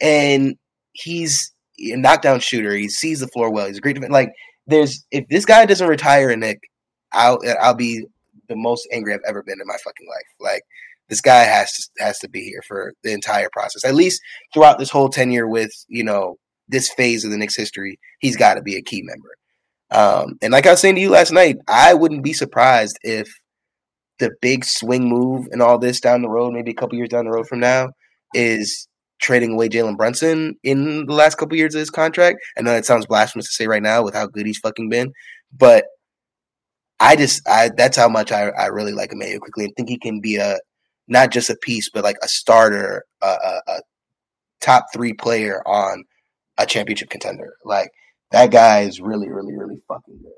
and 0.00 0.56
he's 0.92 1.52
a 1.78 1.96
knockdown 1.96 2.40
shooter. 2.40 2.74
He 2.74 2.88
sees 2.88 3.20
the 3.20 3.28
floor 3.28 3.50
well. 3.50 3.66
He's 3.66 3.78
a 3.78 3.80
great 3.80 3.94
defender. 3.94 4.12
Like 4.12 4.32
there's 4.66 5.04
if 5.10 5.24
this 5.28 5.44
guy 5.44 5.64
doesn't 5.66 5.88
retire, 5.88 6.34
Knick, 6.36 6.60
I'll 7.12 7.40
I'll 7.60 7.74
be 7.74 8.06
the 8.48 8.56
most 8.56 8.88
angry 8.92 9.14
I've 9.14 9.20
ever 9.26 9.42
been 9.42 9.60
in 9.60 9.66
my 9.66 9.76
fucking 9.82 10.06
life. 10.08 10.26
Like 10.40 10.62
this 11.08 11.20
guy 11.20 11.44
has 11.44 11.72
to 11.72 12.04
has 12.04 12.18
to 12.20 12.28
be 12.28 12.42
here 12.42 12.62
for 12.66 12.92
the 13.02 13.12
entire 13.12 13.48
process. 13.52 13.84
At 13.84 13.94
least 13.94 14.20
throughout 14.52 14.78
this 14.78 14.90
whole 14.90 15.08
tenure 15.08 15.46
with 15.46 15.72
you 15.88 16.04
know 16.04 16.36
this 16.68 16.92
phase 16.92 17.24
of 17.24 17.30
the 17.30 17.36
Knicks 17.36 17.56
history, 17.56 17.98
he's 18.18 18.36
got 18.36 18.54
to 18.54 18.62
be 18.62 18.76
a 18.76 18.82
key 18.82 19.02
member. 19.02 19.36
Um, 19.90 20.36
and 20.42 20.52
like 20.52 20.66
I 20.66 20.72
was 20.72 20.80
saying 20.80 20.96
to 20.96 21.00
you 21.00 21.10
last 21.10 21.32
night, 21.32 21.56
I 21.68 21.94
wouldn't 21.94 22.24
be 22.24 22.32
surprised 22.32 22.98
if 23.02 23.28
the 24.18 24.32
big 24.40 24.64
swing 24.64 25.08
move 25.08 25.46
and 25.52 25.62
all 25.62 25.78
this 25.78 26.00
down 26.00 26.22
the 26.22 26.28
road, 26.28 26.54
maybe 26.54 26.72
a 26.72 26.74
couple 26.74 26.98
years 26.98 27.10
down 27.10 27.26
the 27.26 27.30
road 27.30 27.46
from 27.46 27.60
now, 27.60 27.90
is 28.34 28.88
trading 29.20 29.52
away 29.52 29.68
Jalen 29.68 29.96
Brunson 29.96 30.56
in 30.62 31.06
the 31.06 31.14
last 31.14 31.36
couple 31.36 31.56
years 31.56 31.74
of 31.74 31.80
his 31.80 31.90
contract. 31.90 32.38
I 32.58 32.62
know 32.62 32.72
that 32.72 32.84
sounds 32.84 33.06
blasphemous 33.06 33.46
to 33.46 33.52
say 33.52 33.66
right 33.66 33.82
now 33.82 34.02
with 34.02 34.14
how 34.14 34.26
good 34.26 34.46
he's 34.46 34.58
fucking 34.58 34.88
been, 34.88 35.12
but 35.56 35.84
I 37.00 37.16
just 37.16 37.46
I 37.48 37.70
that's 37.76 37.96
how 37.96 38.08
much 38.08 38.32
I, 38.32 38.48
I 38.50 38.66
really 38.66 38.92
like 38.92 39.12
Immanuel 39.12 39.40
Quickley 39.40 39.64
and 39.64 39.76
think 39.76 39.88
he 39.88 39.98
can 39.98 40.20
be 40.20 40.36
a 40.36 40.58
not 41.08 41.30
just 41.30 41.50
a 41.50 41.56
piece, 41.56 41.88
but 41.90 42.04
like 42.04 42.16
a 42.22 42.28
starter, 42.28 43.04
a, 43.22 43.26
a, 43.26 43.60
a 43.68 43.80
top 44.60 44.86
three 44.92 45.12
player 45.12 45.62
on 45.66 46.04
a 46.58 46.66
championship 46.66 47.10
contender. 47.10 47.54
Like 47.64 47.90
that 48.32 48.50
guy 48.50 48.80
is 48.80 49.00
really, 49.00 49.28
really, 49.28 49.56
really 49.56 49.80
fucking 49.86 50.18
good. 50.22 50.32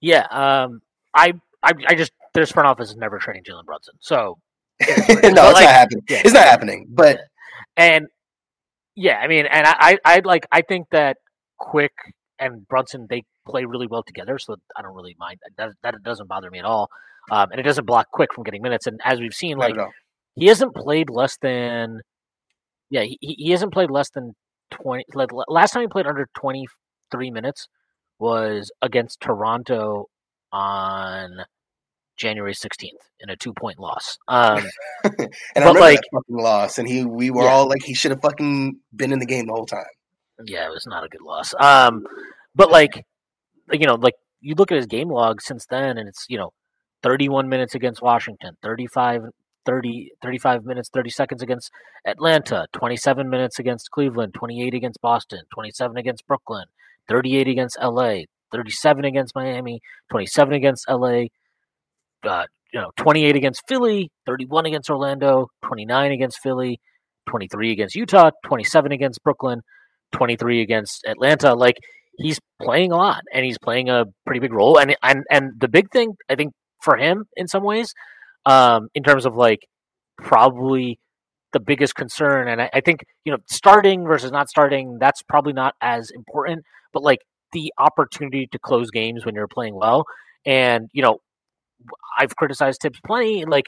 Yeah, 0.00 0.26
um, 0.30 0.82
I, 1.14 1.34
I, 1.62 1.72
I 1.88 1.94
just 1.94 2.12
this 2.34 2.52
front 2.52 2.66
office 2.66 2.90
is 2.90 2.96
never 2.96 3.18
trading 3.18 3.44
Jalen 3.44 3.64
Brunson, 3.64 3.94
so 4.00 4.38
no, 4.80 4.86
it's 4.88 5.22
like, 5.22 5.34
not 5.34 5.62
happening. 5.62 6.02
Yeah. 6.08 6.22
It's 6.24 6.34
not 6.34 6.44
happening. 6.44 6.86
But 6.88 7.20
and 7.76 8.08
yeah, 8.94 9.18
I 9.18 9.26
mean, 9.26 9.46
and 9.46 9.66
I, 9.66 9.74
I, 9.78 9.98
I 10.04 10.20
like, 10.24 10.46
I 10.50 10.62
think 10.62 10.88
that 10.90 11.18
Quick 11.58 11.92
and 12.38 12.66
Brunson 12.68 13.06
they 13.08 13.24
play 13.46 13.64
really 13.64 13.86
well 13.86 14.02
together, 14.02 14.38
so 14.38 14.56
I 14.76 14.82
don't 14.82 14.94
really 14.94 15.16
mind 15.18 15.40
that. 15.56 15.72
That 15.82 16.02
doesn't 16.02 16.28
bother 16.28 16.50
me 16.50 16.58
at 16.58 16.64
all, 16.64 16.88
um, 17.30 17.50
and 17.50 17.60
it 17.60 17.64
doesn't 17.64 17.86
block 17.86 18.08
Quick 18.12 18.34
from 18.34 18.44
getting 18.44 18.62
minutes. 18.62 18.86
And 18.86 19.00
as 19.04 19.20
we've 19.20 19.34
seen, 19.34 19.58
like 19.58 19.76
he 20.34 20.46
hasn't 20.46 20.74
played 20.74 21.10
less 21.10 21.36
than, 21.40 22.00
yeah, 22.90 23.02
he 23.02 23.18
he 23.20 23.50
hasn't 23.50 23.72
played 23.72 23.90
less 23.90 24.10
than 24.10 24.34
twenty. 24.70 25.04
Like, 25.14 25.30
last 25.48 25.72
time 25.72 25.82
he 25.82 25.88
played 25.88 26.06
under 26.06 26.28
twenty 26.34 26.66
three 27.10 27.30
minutes 27.30 27.68
was 28.18 28.70
against 28.82 29.20
Toronto 29.20 30.06
on 30.52 31.44
January 32.16 32.54
16th 32.54 32.90
in 33.20 33.30
a 33.30 33.36
two 33.36 33.52
point 33.52 33.78
loss. 33.78 34.18
Um, 34.28 34.64
and 35.04 35.14
I 35.56 35.60
remember 35.60 35.80
like, 35.80 36.00
that 36.00 36.08
fucking 36.12 36.36
loss, 36.42 36.78
and 36.78 36.88
he 36.88 37.04
we 37.04 37.30
were 37.30 37.42
yeah. 37.42 37.50
all 37.50 37.68
like, 37.68 37.82
he 37.82 37.94
should 37.94 38.10
have 38.10 38.22
fucking 38.22 38.78
been 38.94 39.12
in 39.12 39.18
the 39.18 39.26
game 39.26 39.46
the 39.46 39.52
whole 39.52 39.66
time. 39.66 39.84
Yeah, 40.44 40.66
it 40.66 40.70
was 40.70 40.86
not 40.86 41.04
a 41.04 41.08
good 41.08 41.22
loss. 41.22 41.54
Um, 41.58 42.04
but 42.54 42.70
like, 42.70 43.04
you 43.72 43.86
know, 43.86 43.94
like 43.94 44.14
you 44.40 44.54
look 44.54 44.70
at 44.70 44.76
his 44.76 44.86
game 44.86 45.08
log 45.08 45.40
since 45.40 45.66
then, 45.66 45.98
and 45.98 46.08
it's 46.08 46.26
you 46.28 46.38
know, 46.38 46.52
31 47.02 47.48
minutes 47.48 47.74
against 47.74 48.02
Washington, 48.02 48.56
35, 48.62 49.22
30, 49.64 50.10
35 50.22 50.64
minutes, 50.64 50.90
30 50.92 51.10
seconds 51.10 51.42
against 51.42 51.70
Atlanta, 52.06 52.66
27 52.72 53.28
minutes 53.28 53.58
against 53.58 53.90
Cleveland, 53.90 54.34
28 54.34 54.74
against 54.74 55.00
Boston, 55.00 55.40
27 55.52 55.96
against 55.96 56.26
Brooklyn, 56.26 56.66
38 57.08 57.48
against 57.48 57.78
LA, 57.82 58.20
37 58.52 59.04
against 59.04 59.34
Miami, 59.34 59.80
27 60.10 60.54
against 60.54 60.88
LA, 60.88 61.24
uh, 62.24 62.44
you 62.72 62.80
know, 62.80 62.90
28 62.96 63.36
against 63.36 63.62
Philly, 63.68 64.10
31 64.26 64.66
against 64.66 64.90
Orlando, 64.90 65.48
29 65.64 66.12
against 66.12 66.40
Philly, 66.42 66.80
23 67.28 67.72
against 67.72 67.94
Utah, 67.94 68.30
27 68.44 68.92
against 68.92 69.22
Brooklyn, 69.22 69.62
23 70.12 70.62
against 70.62 71.04
Atlanta. 71.06 71.54
Like 71.54 71.76
he's 72.18 72.38
playing 72.62 72.92
a 72.92 72.96
lot 72.96 73.22
and 73.32 73.44
he's 73.44 73.58
playing 73.58 73.88
a 73.88 74.06
pretty 74.24 74.40
big 74.40 74.52
role. 74.52 74.78
And 74.78 74.96
and 75.02 75.24
and 75.30 75.52
the 75.58 75.68
big 75.68 75.90
thing 75.90 76.16
I 76.28 76.34
think 76.34 76.52
for 76.82 76.96
him 76.96 77.26
in 77.36 77.48
some 77.48 77.64
ways, 77.64 77.94
um, 78.44 78.88
in 78.94 79.02
terms 79.02 79.26
of 79.26 79.36
like 79.36 79.66
probably 80.18 80.98
the 81.52 81.60
biggest 81.60 81.94
concern, 81.94 82.48
and 82.48 82.62
I, 82.62 82.70
I 82.74 82.80
think 82.80 83.04
you 83.24 83.32
know 83.32 83.38
starting 83.48 84.04
versus 84.04 84.30
not 84.30 84.48
starting, 84.48 84.98
that's 84.98 85.22
probably 85.22 85.52
not 85.52 85.74
as 85.80 86.10
important. 86.10 86.64
But 86.92 87.02
like 87.02 87.20
the 87.52 87.72
opportunity 87.78 88.48
to 88.52 88.58
close 88.58 88.90
games 88.90 89.24
when 89.24 89.34
you're 89.34 89.48
playing 89.48 89.74
well, 89.74 90.04
and 90.44 90.88
you 90.92 91.02
know 91.02 91.18
I've 92.18 92.36
criticized 92.36 92.80
Thibs 92.82 93.00
plenty, 93.04 93.44
like, 93.44 93.66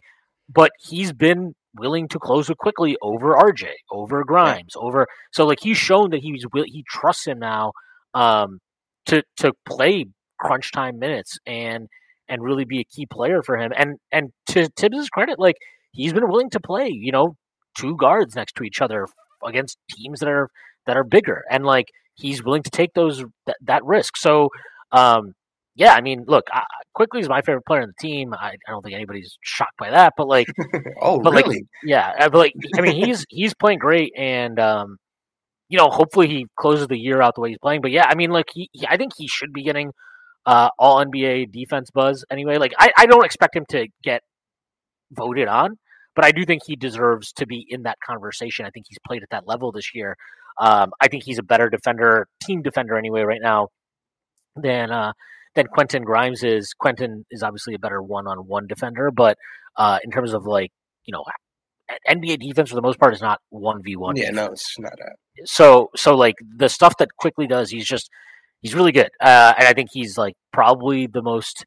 but 0.48 0.72
he's 0.80 1.12
been 1.12 1.54
willing 1.78 2.08
to 2.08 2.18
close 2.18 2.50
it 2.50 2.58
Quickley 2.58 2.96
over 3.02 3.34
RJ, 3.34 3.68
over 3.90 4.24
Grimes, 4.24 4.74
yeah. 4.76 4.82
over 4.82 5.06
so 5.32 5.46
like 5.46 5.60
he's 5.60 5.76
shown 5.76 6.10
that 6.10 6.20
he's 6.20 6.44
he 6.66 6.84
trusts 6.88 7.26
him 7.26 7.38
now 7.38 7.72
um, 8.14 8.58
to 9.06 9.22
to 9.38 9.52
play 9.66 10.06
crunch 10.38 10.72
time 10.72 10.98
minutes 10.98 11.38
and 11.46 11.88
and 12.28 12.42
really 12.42 12.64
be 12.64 12.80
a 12.80 12.84
key 12.84 13.06
player 13.06 13.42
for 13.42 13.56
him. 13.56 13.72
And 13.76 13.96
and 14.12 14.30
to 14.48 14.68
Thibs' 14.76 15.08
credit, 15.08 15.38
like 15.38 15.56
he's 15.92 16.12
been 16.12 16.28
willing 16.28 16.50
to 16.50 16.60
play, 16.60 16.88
you 16.88 17.12
know, 17.12 17.36
two 17.76 17.96
guards 17.96 18.34
next 18.36 18.54
to 18.56 18.64
each 18.64 18.80
other 18.80 19.06
against 19.44 19.78
teams 19.90 20.20
that 20.20 20.28
are 20.28 20.48
that 20.86 20.96
are 20.96 21.04
bigger, 21.04 21.44
and 21.50 21.64
like 21.64 21.88
he's 22.14 22.42
willing 22.42 22.62
to 22.62 22.70
take 22.70 22.92
those 22.94 23.24
that, 23.46 23.56
that 23.62 23.84
risk. 23.84 24.16
So 24.16 24.50
um, 24.92 25.34
yeah, 25.78 25.94
I 25.94 26.00
mean, 26.00 26.24
look, 26.26 26.48
I, 26.52 26.64
Quickley 26.94 27.20
is 27.20 27.28
my 27.28 27.40
favorite 27.40 27.64
player 27.64 27.82
on 27.82 27.92
the 27.96 28.08
team. 28.08 28.34
I, 28.34 28.48
I 28.66 28.70
don't 28.70 28.82
think 28.82 28.96
anybody's 28.96 29.38
shocked 29.42 29.76
by 29.78 29.90
that, 29.90 30.14
but 30.16 30.26
like, 30.26 30.48
oh, 31.00 31.20
but 31.20 31.32
really? 31.32 31.58
Like, 31.58 31.64
yeah, 31.84 32.12
uh, 32.18 32.28
but 32.28 32.38
like, 32.38 32.54
I 32.76 32.80
mean, 32.80 33.04
he's 33.04 33.24
he's 33.28 33.54
playing 33.54 33.78
great, 33.78 34.12
and 34.16 34.58
um, 34.58 34.96
you 35.68 35.78
know, 35.78 35.88
hopefully 35.88 36.26
he 36.26 36.46
closes 36.58 36.88
the 36.88 36.98
year 36.98 37.22
out 37.22 37.36
the 37.36 37.40
way 37.40 37.50
he's 37.50 37.58
playing. 37.62 37.80
But 37.80 37.92
yeah, 37.92 38.06
I 38.08 38.16
mean, 38.16 38.30
like, 38.30 38.46
he, 38.52 38.68
he 38.72 38.88
I 38.88 38.96
think 38.96 39.12
he 39.16 39.28
should 39.28 39.52
be 39.52 39.62
getting 39.62 39.92
uh, 40.46 40.70
all 40.80 41.04
NBA 41.04 41.52
defense 41.52 41.90
buzz 41.92 42.24
anyway. 42.28 42.58
Like, 42.58 42.72
I, 42.76 42.90
I 42.98 43.06
don't 43.06 43.24
expect 43.24 43.54
him 43.54 43.64
to 43.68 43.86
get 44.02 44.22
voted 45.12 45.46
on, 45.46 45.76
but 46.16 46.24
I 46.24 46.32
do 46.32 46.44
think 46.44 46.62
he 46.66 46.74
deserves 46.74 47.32
to 47.34 47.46
be 47.46 47.64
in 47.68 47.84
that 47.84 47.98
conversation. 48.04 48.66
I 48.66 48.70
think 48.70 48.86
he's 48.88 48.98
played 49.06 49.22
at 49.22 49.30
that 49.30 49.46
level 49.46 49.70
this 49.70 49.94
year. 49.94 50.16
Um, 50.60 50.90
I 51.00 51.06
think 51.06 51.22
he's 51.22 51.38
a 51.38 51.44
better 51.44 51.70
defender, 51.70 52.26
team 52.42 52.62
defender 52.62 52.98
anyway, 52.98 53.20
right 53.20 53.40
now 53.40 53.68
than 54.56 54.90
uh, 54.90 55.12
than 55.54 55.66
Quentin 55.66 56.02
Grimes 56.02 56.42
is. 56.42 56.72
Quentin 56.78 57.24
is 57.30 57.42
obviously 57.42 57.74
a 57.74 57.78
better 57.78 58.02
one-on-one 58.02 58.66
defender, 58.66 59.10
but 59.10 59.36
uh, 59.76 59.98
in 60.04 60.10
terms 60.10 60.32
of 60.32 60.46
like 60.46 60.70
you 61.08 61.12
know, 61.12 61.24
NBA 62.08 62.38
defense 62.40 62.68
for 62.68 62.76
the 62.76 62.82
most 62.82 63.00
part 63.00 63.14
is 63.14 63.22
not 63.22 63.40
one 63.48 63.82
v 63.82 63.96
one. 63.96 64.16
Yeah, 64.16 64.30
no, 64.30 64.46
it's 64.46 64.78
not 64.78 64.92
that. 64.98 65.16
So, 65.46 65.88
so 65.96 66.14
like 66.14 66.34
the 66.56 66.68
stuff 66.68 66.98
that 66.98 67.08
Quickley 67.18 67.46
does, 67.46 67.70
he's 67.70 67.86
just 67.86 68.10
he's 68.60 68.74
really 68.74 68.92
good, 68.92 69.08
uh, 69.20 69.54
and 69.58 69.66
I 69.66 69.72
think 69.72 69.88
he's 69.92 70.18
like 70.18 70.34
probably 70.52 71.06
the 71.06 71.22
most. 71.22 71.64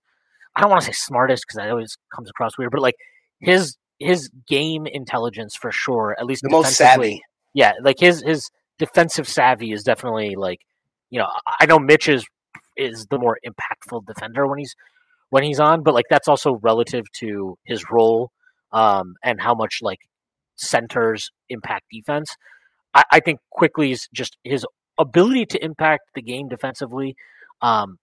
I 0.56 0.62
don't 0.62 0.70
want 0.70 0.82
to 0.84 0.88
say 0.88 0.94
smartest 0.94 1.46
because 1.48 1.58
that 1.58 1.72
always 1.72 1.98
comes 2.16 2.30
across 2.30 2.58
weird, 2.58 2.72
but 2.72 2.82
like 2.82 2.96
his 3.40 3.78
his 4.00 4.30
game 4.48 4.86
intelligence 4.86 5.56
for 5.56 5.72
sure, 5.72 6.16
at 6.20 6.26
least 6.26 6.44
the 6.44 6.50
most 6.50 6.76
savvy. 6.76 7.22
Yeah, 7.54 7.74
like 7.82 8.00
his 8.00 8.22
his 8.22 8.48
defensive 8.78 9.28
savvy 9.28 9.72
is 9.72 9.84
definitely 9.84 10.36
like 10.36 10.60
you 11.10 11.20
know 11.20 11.28
I 11.60 11.66
know 11.66 11.80
Mitch 11.80 12.08
is 12.08 12.24
is 12.78 13.08
the 13.10 13.20
more 13.20 13.38
impactful 13.46 14.06
defender 14.06 14.48
when 14.48 14.60
he's 14.60 14.76
when 15.30 15.44
he's 15.44 15.60
on, 15.60 15.82
but 15.82 15.94
like 15.94 16.06
that's 16.10 16.28
also 16.28 16.60
relative 16.62 17.06
to 17.20 17.58
his 17.66 17.90
role 17.90 18.32
um, 18.74 19.16
and 19.24 19.42
how 19.42 19.56
much 19.56 19.80
like 19.82 20.00
centers 20.56 21.32
impact 21.50 21.86
defense. 21.92 22.36
I, 22.94 23.04
I 23.12 23.20
think 23.20 23.40
Quickley's 23.50 24.08
just 24.14 24.38
his 24.44 24.66
ability 24.98 25.46
to 25.48 25.64
impact 25.64 26.04
the 26.16 26.22
game 26.22 26.48
defensively, 26.48 27.16
um, 27.62 27.98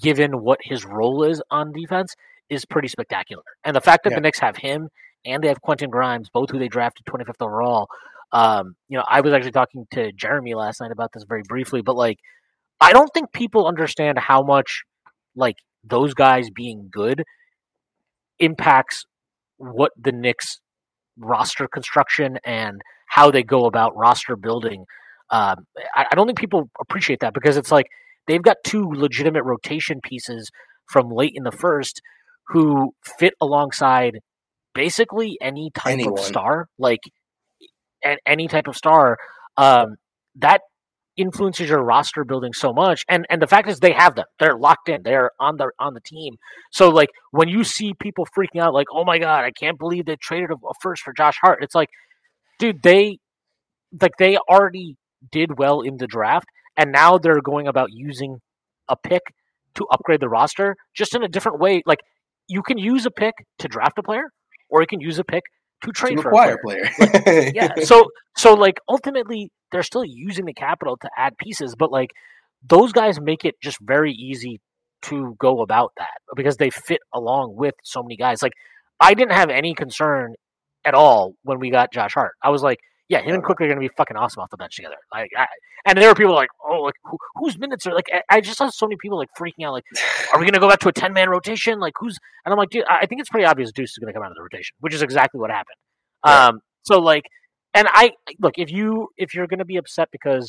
given 0.00 0.42
what 0.42 0.58
his 0.62 0.84
role 0.84 1.22
is 1.22 1.42
on 1.50 1.72
defense, 1.72 2.14
is 2.48 2.64
pretty 2.64 2.88
spectacular. 2.88 3.42
And 3.64 3.76
the 3.76 3.80
fact 3.80 4.04
that 4.04 4.10
yeah. 4.10 4.16
the 4.16 4.22
Knicks 4.22 4.40
have 4.40 4.56
him 4.56 4.88
and 5.24 5.42
they 5.42 5.48
have 5.48 5.60
Quentin 5.60 5.90
Grimes, 5.90 6.28
both 6.32 6.50
who 6.50 6.58
they 6.58 6.68
drafted 6.68 7.06
25th 7.06 7.34
overall. 7.40 7.88
Um, 8.32 8.74
you 8.88 8.96
know, 8.96 9.04
I 9.08 9.20
was 9.20 9.32
actually 9.32 9.52
talking 9.52 9.86
to 9.92 10.12
Jeremy 10.12 10.54
last 10.54 10.80
night 10.80 10.92
about 10.92 11.10
this 11.12 11.24
very 11.28 11.42
briefly, 11.46 11.82
but 11.82 11.96
like 11.96 12.18
I 12.80 12.92
don't 12.92 13.12
think 13.12 13.32
people 13.32 13.66
understand 13.66 14.18
how 14.18 14.42
much 14.42 14.82
like 15.34 15.56
those 15.84 16.14
guys 16.14 16.50
being 16.50 16.88
good 16.90 17.24
impacts 18.38 19.04
what 19.58 19.92
the 20.00 20.12
Knicks 20.12 20.60
roster 21.18 21.68
construction 21.68 22.38
and 22.44 22.80
how 23.06 23.30
they 23.30 23.42
go 23.42 23.66
about 23.66 23.96
roster 23.96 24.36
building. 24.36 24.86
Um, 25.30 25.66
I, 25.94 26.06
I 26.10 26.14
don't 26.14 26.26
think 26.26 26.38
people 26.38 26.70
appreciate 26.80 27.20
that 27.20 27.34
because 27.34 27.56
it's 27.56 27.70
like 27.70 27.86
they've 28.26 28.42
got 28.42 28.56
two 28.64 28.88
legitimate 28.90 29.44
rotation 29.44 30.00
pieces 30.02 30.50
from 30.86 31.10
late 31.10 31.32
in 31.34 31.44
the 31.44 31.52
first 31.52 32.00
who 32.48 32.92
fit 33.18 33.34
alongside 33.40 34.18
basically 34.74 35.36
any 35.40 35.70
type 35.74 35.92
Anyone. 35.92 36.18
of 36.18 36.24
star, 36.24 36.68
like 36.78 37.00
any 38.26 38.48
type 38.48 38.66
of 38.66 38.76
star. 38.76 39.18
Um, 39.56 39.96
that 40.36 40.62
influences 41.16 41.68
your 41.68 41.82
roster 41.82 42.24
building 42.24 42.52
so 42.52 42.72
much 42.72 43.04
and 43.08 43.26
and 43.28 43.42
the 43.42 43.46
fact 43.46 43.68
is 43.68 43.78
they 43.78 43.92
have 43.92 44.14
them. 44.14 44.26
They're 44.38 44.56
locked 44.56 44.88
in. 44.88 45.02
They're 45.02 45.30
on 45.40 45.56
the 45.56 45.70
on 45.78 45.94
the 45.94 46.00
team. 46.00 46.36
So 46.72 46.88
like 46.88 47.10
when 47.30 47.48
you 47.48 47.64
see 47.64 47.92
people 48.00 48.26
freaking 48.36 48.60
out 48.60 48.74
like 48.74 48.86
oh 48.92 49.04
my 49.04 49.18
god 49.18 49.44
i 49.44 49.50
can't 49.50 49.78
believe 49.78 50.06
they 50.06 50.16
traded 50.16 50.50
a, 50.50 50.54
a 50.54 50.72
first 50.80 51.02
for 51.02 51.12
josh 51.12 51.36
hart 51.42 51.62
it's 51.62 51.74
like 51.74 51.88
dude 52.58 52.82
they 52.82 53.18
like 54.00 54.12
they 54.18 54.36
already 54.48 54.96
did 55.32 55.58
well 55.58 55.80
in 55.80 55.96
the 55.96 56.06
draft 56.06 56.46
and 56.76 56.92
now 56.92 57.18
they're 57.18 57.42
going 57.42 57.66
about 57.66 57.88
using 57.92 58.38
a 58.88 58.96
pick 58.96 59.22
to 59.74 59.86
upgrade 59.92 60.20
the 60.20 60.28
roster 60.28 60.76
just 60.94 61.14
in 61.14 61.22
a 61.22 61.28
different 61.28 61.58
way. 61.58 61.82
Like 61.86 62.00
you 62.48 62.62
can 62.62 62.78
use 62.78 63.06
a 63.06 63.10
pick 63.10 63.34
to 63.58 63.68
draft 63.68 63.98
a 63.98 64.02
player 64.02 64.30
or 64.68 64.80
you 64.80 64.86
can 64.86 65.00
use 65.00 65.18
a 65.18 65.24
pick 65.24 65.44
to 65.82 65.92
trade 65.92 66.16
to 66.16 66.22
for 66.22 66.30
a 66.30 66.32
player 66.32 66.58
player. 66.62 67.52
yeah. 67.54 67.74
So 67.82 68.10
so 68.36 68.54
like 68.54 68.78
ultimately 68.88 69.50
they're 69.72 69.82
still 69.82 70.04
using 70.04 70.44
the 70.44 70.54
capital 70.54 70.96
to 70.98 71.10
add 71.16 71.36
pieces, 71.38 71.74
but 71.76 71.90
like 71.90 72.10
those 72.68 72.92
guys 72.92 73.20
make 73.20 73.44
it 73.44 73.54
just 73.62 73.78
very 73.80 74.12
easy 74.12 74.60
to 75.02 75.34
go 75.38 75.62
about 75.62 75.92
that 75.96 76.18
because 76.36 76.58
they 76.58 76.70
fit 76.70 77.00
along 77.14 77.54
with 77.56 77.74
so 77.82 78.02
many 78.02 78.16
guys. 78.16 78.42
Like 78.42 78.52
I 79.00 79.14
didn't 79.14 79.32
have 79.32 79.50
any 79.50 79.74
concern 79.74 80.34
at 80.84 80.94
all 80.94 81.34
when 81.42 81.58
we 81.58 81.70
got 81.70 81.92
Josh 81.92 82.14
Hart. 82.14 82.32
I 82.42 82.50
was 82.50 82.62
like, 82.62 82.80
yeah, 83.10 83.20
him 83.22 83.34
and 83.34 83.42
Quickley 83.42 83.66
are 83.66 83.68
going 83.68 83.82
to 83.82 83.88
be 83.88 83.92
fucking 83.96 84.16
awesome 84.16 84.40
off 84.40 84.50
the 84.50 84.56
bench 84.56 84.76
together. 84.76 84.94
Like, 85.12 85.30
I, 85.36 85.46
and 85.84 85.98
there 85.98 86.08
were 86.08 86.14
people 86.14 86.32
like, 86.32 86.48
oh, 86.64 86.82
like 86.82 86.94
who, 87.04 87.18
whose 87.34 87.58
minutes 87.58 87.84
are 87.88 87.92
like? 87.92 88.06
I, 88.12 88.36
I 88.36 88.40
just 88.40 88.56
saw 88.56 88.70
so 88.70 88.86
many 88.86 88.96
people 89.02 89.18
like 89.18 89.28
freaking 89.36 89.66
out. 89.66 89.72
Like, 89.72 89.84
are 90.32 90.38
we 90.38 90.44
going 90.44 90.54
to 90.54 90.60
go 90.60 90.68
back 90.68 90.78
to 90.80 90.88
a 90.88 90.92
ten 90.92 91.12
man 91.12 91.28
rotation? 91.28 91.80
Like, 91.80 91.94
who's? 91.98 92.16
And 92.46 92.52
I'm 92.52 92.58
like, 92.58 92.70
dude, 92.70 92.84
I 92.88 92.98
I 92.98 93.06
think 93.06 93.20
it's 93.20 93.28
pretty 93.28 93.46
obvious 93.46 93.72
Deuce 93.72 93.90
is 93.90 93.98
going 93.98 94.12
to 94.12 94.16
come 94.16 94.22
out 94.22 94.30
of 94.30 94.36
the 94.36 94.42
rotation, 94.42 94.76
which 94.78 94.94
is 94.94 95.02
exactly 95.02 95.40
what 95.40 95.50
happened. 95.50 95.74
Yeah. 96.24 96.46
Um, 96.46 96.60
so 96.82 97.00
like, 97.00 97.24
and 97.74 97.88
I 97.90 98.12
look 98.38 98.54
if 98.58 98.70
you 98.70 99.08
if 99.16 99.34
you're 99.34 99.48
going 99.48 99.58
to 99.58 99.64
be 99.64 99.76
upset 99.76 100.08
because 100.12 100.48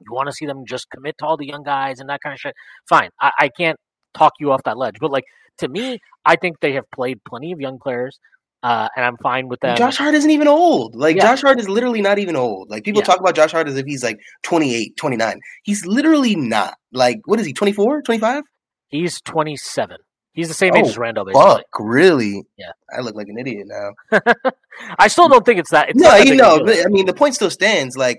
you 0.00 0.12
want 0.12 0.28
to 0.28 0.32
see 0.32 0.44
them 0.44 0.64
just 0.68 0.90
commit 0.94 1.16
to 1.20 1.24
all 1.26 1.38
the 1.38 1.46
young 1.46 1.62
guys 1.62 2.00
and 2.00 2.10
that 2.10 2.20
kind 2.22 2.34
of 2.34 2.38
shit, 2.38 2.54
fine. 2.86 3.08
I, 3.18 3.30
I 3.38 3.48
can't 3.48 3.78
talk 4.12 4.34
you 4.40 4.52
off 4.52 4.60
that 4.64 4.76
ledge, 4.76 4.96
but 5.00 5.10
like 5.10 5.24
to 5.58 5.68
me, 5.68 6.00
I 6.26 6.36
think 6.36 6.60
they 6.60 6.72
have 6.72 6.84
played 6.94 7.18
plenty 7.26 7.52
of 7.52 7.60
young 7.60 7.78
players, 7.78 8.18
uh, 8.62 8.88
and 8.96 9.04
I'm 9.04 9.16
fine 9.18 9.48
with 9.48 9.60
that. 9.60 9.76
Josh 9.78 9.96
Hart 9.96 10.14
isn't 10.14 10.30
even 10.30 10.48
old. 10.48 10.94
Like 10.94 11.16
Yeah. 11.16 11.22
Josh 11.22 11.42
Hart 11.42 11.58
is 11.58 11.68
literally 11.68 12.00
not 12.02 12.18
even 12.18 12.36
old. 12.36 12.70
Like 12.70 12.84
people 12.84 13.00
Yeah. 13.00 13.06
talk 13.06 13.20
about 13.20 13.34
Josh 13.34 13.52
Hart 13.52 13.68
as 13.68 13.76
if 13.76 13.86
he's 13.86 14.02
like 14.02 14.18
28, 14.42 14.96
29. 14.96 15.40
He's 15.64 15.84
literally 15.86 16.36
not. 16.36 16.74
Like 16.92 17.20
what 17.24 17.40
is 17.40 17.46
he? 17.46 17.52
24, 17.52 18.02
25? 18.02 18.42
He's 18.88 19.20
27. 19.22 19.96
He's 20.34 20.48
the 20.48 20.54
same 20.54 20.74
age 20.76 20.84
Oh, 20.86 20.88
as 20.88 20.96
Randle, 20.98 21.24
basically. 21.26 21.42
Fuck, 21.42 21.64
really? 21.78 22.42
Yeah. 22.56 22.70
I 22.96 23.00
look 23.02 23.14
like 23.14 23.28
an 23.28 23.38
idiot 23.38 23.66
now. 23.66 24.20
I 24.98 25.08
still 25.08 25.28
don't 25.28 25.44
think 25.44 25.58
it's 25.60 25.70
that. 25.72 25.90
It's 25.90 25.98
no, 26.00 26.08
that 26.08 26.24
you 26.24 26.32
big 26.32 26.40
of 26.40 26.60
a 26.62 26.64
know, 26.64 26.82
I 26.84 26.88
mean, 26.88 27.04
the 27.04 27.12
point 27.12 27.34
still 27.34 27.50
stands. 27.50 27.98
Like, 27.98 28.18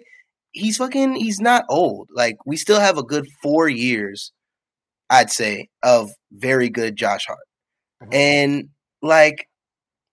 he's 0.51 0.77
fucking, 0.77 1.15
he's 1.15 1.39
not 1.39 1.65
old. 1.69 2.09
Like, 2.15 2.35
we 2.45 2.55
still 2.55 2.79
have 2.79 2.99
a 2.99 3.03
good 3.03 3.25
four 3.41 3.67
years, 3.67 4.31
I'd 5.09 5.31
say, 5.31 5.69
of 5.81 6.11
very 6.31 6.69
good 6.69 6.95
Josh 6.95 7.25
Hart. 7.25 7.39
Mhm. 8.03 8.13
And, 8.13 8.69
like, 9.01 9.47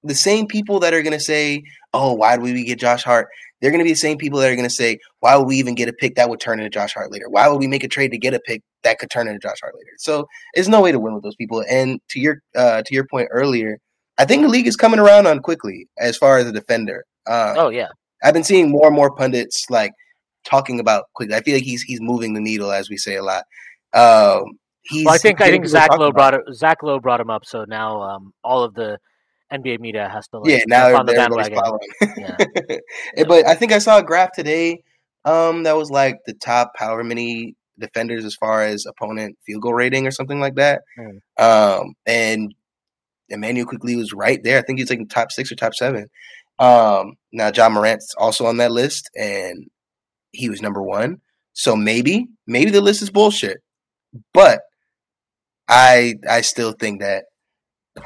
the 0.02 0.14
same 0.14 0.46
people 0.46 0.80
that 0.80 0.94
are 0.94 1.02
going 1.02 1.12
to 1.12 1.20
say, 1.20 1.62
oh, 1.92 2.12
why 2.14 2.36
did 2.36 2.42
we 2.42 2.64
get 2.64 2.78
Josh 2.78 3.02
Hart? 3.02 3.28
They're 3.60 3.70
going 3.70 3.80
to 3.80 3.84
be 3.84 3.92
the 3.92 3.96
same 3.96 4.16
people 4.16 4.38
that 4.40 4.50
are 4.50 4.56
going 4.56 4.68
to 4.68 4.74
say, 4.74 4.98
why 5.20 5.36
would 5.36 5.46
we 5.46 5.56
even 5.56 5.74
get 5.74 5.88
a 5.88 5.92
pick 5.92 6.14
that 6.14 6.30
would 6.30 6.40
turn 6.40 6.60
into 6.60 6.70
Josh 6.70 6.94
Hart 6.94 7.12
later? 7.12 7.28
Why 7.28 7.46
would 7.48 7.58
we 7.58 7.66
make 7.66 7.84
a 7.84 7.88
trade 7.88 8.10
to 8.12 8.18
get 8.18 8.32
a 8.32 8.40
pick 8.40 8.62
that 8.84 8.98
could 8.98 9.10
turn 9.10 9.28
into 9.28 9.38
Josh 9.38 9.58
Hart 9.60 9.74
later? 9.74 9.90
So, 9.98 10.26
there's 10.54 10.68
no 10.68 10.80
way 10.80 10.92
to 10.92 10.98
win 10.98 11.14
with 11.14 11.22
those 11.22 11.36
people. 11.36 11.62
And 11.68 12.00
to 12.10 12.20
your 12.20 12.40
uh, 12.56 12.82
to 12.82 12.94
your 12.94 13.06
point 13.06 13.28
earlier, 13.30 13.78
I 14.16 14.24
think 14.24 14.42
the 14.42 14.48
league 14.48 14.66
is 14.66 14.76
coming 14.76 14.98
around 14.98 15.26
on 15.26 15.40
Quickley 15.40 15.88
as 15.98 16.16
far 16.16 16.38
as 16.38 16.46
a 16.46 16.52
defender. 16.52 17.04
Uh, 17.26 17.54
oh 17.58 17.68
yeah, 17.68 17.88
I've 18.22 18.34
been 18.34 18.44
seeing 18.44 18.70
more 18.70 18.86
and 18.86 18.96
more 18.96 19.14
pundits 19.14 19.66
like 19.68 19.92
talking 20.44 20.80
about 20.80 21.04
Quickley. 21.14 21.34
I 21.34 21.42
feel 21.42 21.54
like 21.54 21.64
he's 21.64 21.82
he's 21.82 22.00
moving 22.00 22.32
the 22.32 22.40
needle 22.40 22.72
as 22.72 22.88
we 22.88 22.96
say 22.96 23.16
a 23.16 23.22
lot. 23.22 23.44
Um, 23.92 24.44
he's 24.82 25.04
well, 25.04 25.14
I 25.14 25.18
think 25.18 25.40
I 25.40 25.50
think 25.50 25.66
Zach 25.66 25.90
Lowe 25.96 26.12
brought 26.12 26.34
it. 26.34 26.42
Zach 26.54 26.82
Lowe 26.82 27.00
brought 27.00 27.20
him 27.20 27.30
up, 27.30 27.44
so 27.44 27.64
now 27.68 28.00
um, 28.02 28.32
all 28.42 28.62
of 28.62 28.74
the 28.74 28.98
NBA 29.52 29.80
media 29.80 30.08
has 30.08 30.28
to 30.28 30.38
like. 30.38 30.50
Yeah, 30.50 30.64
now 30.66 30.96
on 30.96 31.06
the 31.06 31.14
following. 31.54 31.80
Yeah. 32.18 32.36
Eh, 33.16 33.24
But 33.26 33.46
I 33.46 33.54
think 33.54 33.72
I 33.72 33.78
saw 33.78 33.98
a 33.98 34.02
graph 34.02 34.32
today 34.32 34.82
um, 35.24 35.64
that 35.64 35.76
was 35.76 35.90
like 35.90 36.18
the 36.26 36.34
top 36.34 36.72
however 36.76 37.04
many 37.04 37.56
defenders 37.78 38.24
as 38.24 38.34
far 38.34 38.62
as 38.62 38.86
opponent 38.86 39.36
field 39.46 39.62
goal 39.62 39.74
rating 39.74 40.06
or 40.06 40.10
something 40.10 40.40
like 40.40 40.54
that. 40.56 40.82
Mm. 40.98 41.20
Um, 41.42 41.94
and 42.06 42.54
Immanuel 43.28 43.66
Quickley 43.66 43.96
was 43.96 44.12
right 44.12 44.42
there. 44.42 44.58
I 44.58 44.62
think 44.62 44.78
he's 44.78 44.90
like 44.90 44.98
in 44.98 45.08
top 45.08 45.32
six 45.32 45.50
or 45.50 45.56
top 45.56 45.74
seven. 45.74 46.06
Um, 46.58 47.14
now 47.32 47.50
Ja 47.54 47.68
Morant's 47.68 48.14
also 48.18 48.46
on 48.46 48.58
that 48.58 48.70
list, 48.72 49.10
and 49.16 49.68
he 50.32 50.50
was 50.50 50.60
number 50.60 50.82
one. 50.82 51.20
So 51.52 51.74
maybe, 51.74 52.26
maybe 52.46 52.70
the 52.70 52.80
list 52.82 53.02
is 53.02 53.10
bullshit. 53.10 53.58
But 54.34 54.60
I, 55.68 56.14
I 56.28 56.42
still 56.42 56.72
think 56.72 57.00
that 57.00 57.24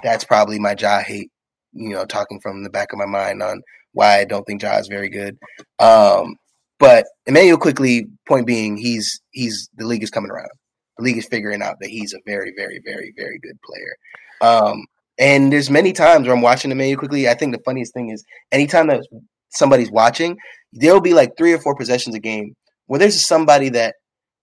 that's 0.02 0.24
probably 0.24 0.58
my 0.58 0.74
Ja 0.78 1.00
hate. 1.00 1.30
You 1.74 1.90
know, 1.90 2.04
talking 2.04 2.40
from 2.40 2.62
the 2.62 2.70
back 2.70 2.92
of 2.92 2.98
my 2.98 3.06
mind 3.06 3.42
on 3.42 3.60
why 3.92 4.20
I 4.20 4.24
don't 4.24 4.44
think 4.44 4.62
Ja 4.62 4.78
is 4.78 4.88
very 4.88 5.08
good. 5.08 5.36
Um, 5.78 6.36
but 6.78 7.06
Immanuel 7.26 7.58
Quickley, 7.58 8.06
point 8.26 8.46
being, 8.46 8.76
he's 8.76 9.20
he's 9.30 9.68
the 9.76 9.86
league 9.86 10.02
is 10.02 10.10
coming 10.10 10.30
around. 10.30 10.50
The 10.98 11.04
league 11.04 11.18
is 11.18 11.26
figuring 11.26 11.62
out 11.62 11.76
that 11.80 11.90
he's 11.90 12.12
a 12.14 12.18
very, 12.26 12.52
very, 12.56 12.80
very, 12.84 13.12
very 13.16 13.38
good 13.42 13.58
player. 13.64 14.50
Um, 14.50 14.84
and 15.18 15.52
there's 15.52 15.70
many 15.70 15.92
times 15.92 16.26
where 16.26 16.36
I'm 16.36 16.42
watching 16.42 16.70
Immanuel 16.70 16.98
Quickley. 16.98 17.28
I 17.28 17.34
think 17.34 17.54
the 17.54 17.62
funniest 17.64 17.94
thing 17.94 18.10
is 18.10 18.24
anytime 18.52 18.88
that 18.88 19.06
somebody's 19.50 19.90
watching, 19.90 20.36
there'll 20.72 21.00
be 21.00 21.14
like 21.14 21.36
three 21.36 21.52
or 21.52 21.58
four 21.58 21.76
possessions 21.76 22.14
a 22.14 22.20
game 22.20 22.54
where 22.86 22.98
there's 22.98 23.26
somebody 23.26 23.68
that 23.70 23.94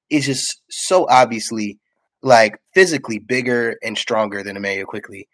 is 0.10 0.26
just 0.26 0.62
so 0.70 1.08
obviously 1.10 1.78
like 2.22 2.58
physically 2.74 3.20
bigger 3.20 3.76
and 3.84 3.98
stronger 3.98 4.44
than 4.44 4.58
Immanuel 4.58 4.86
Quickley. 4.86 5.28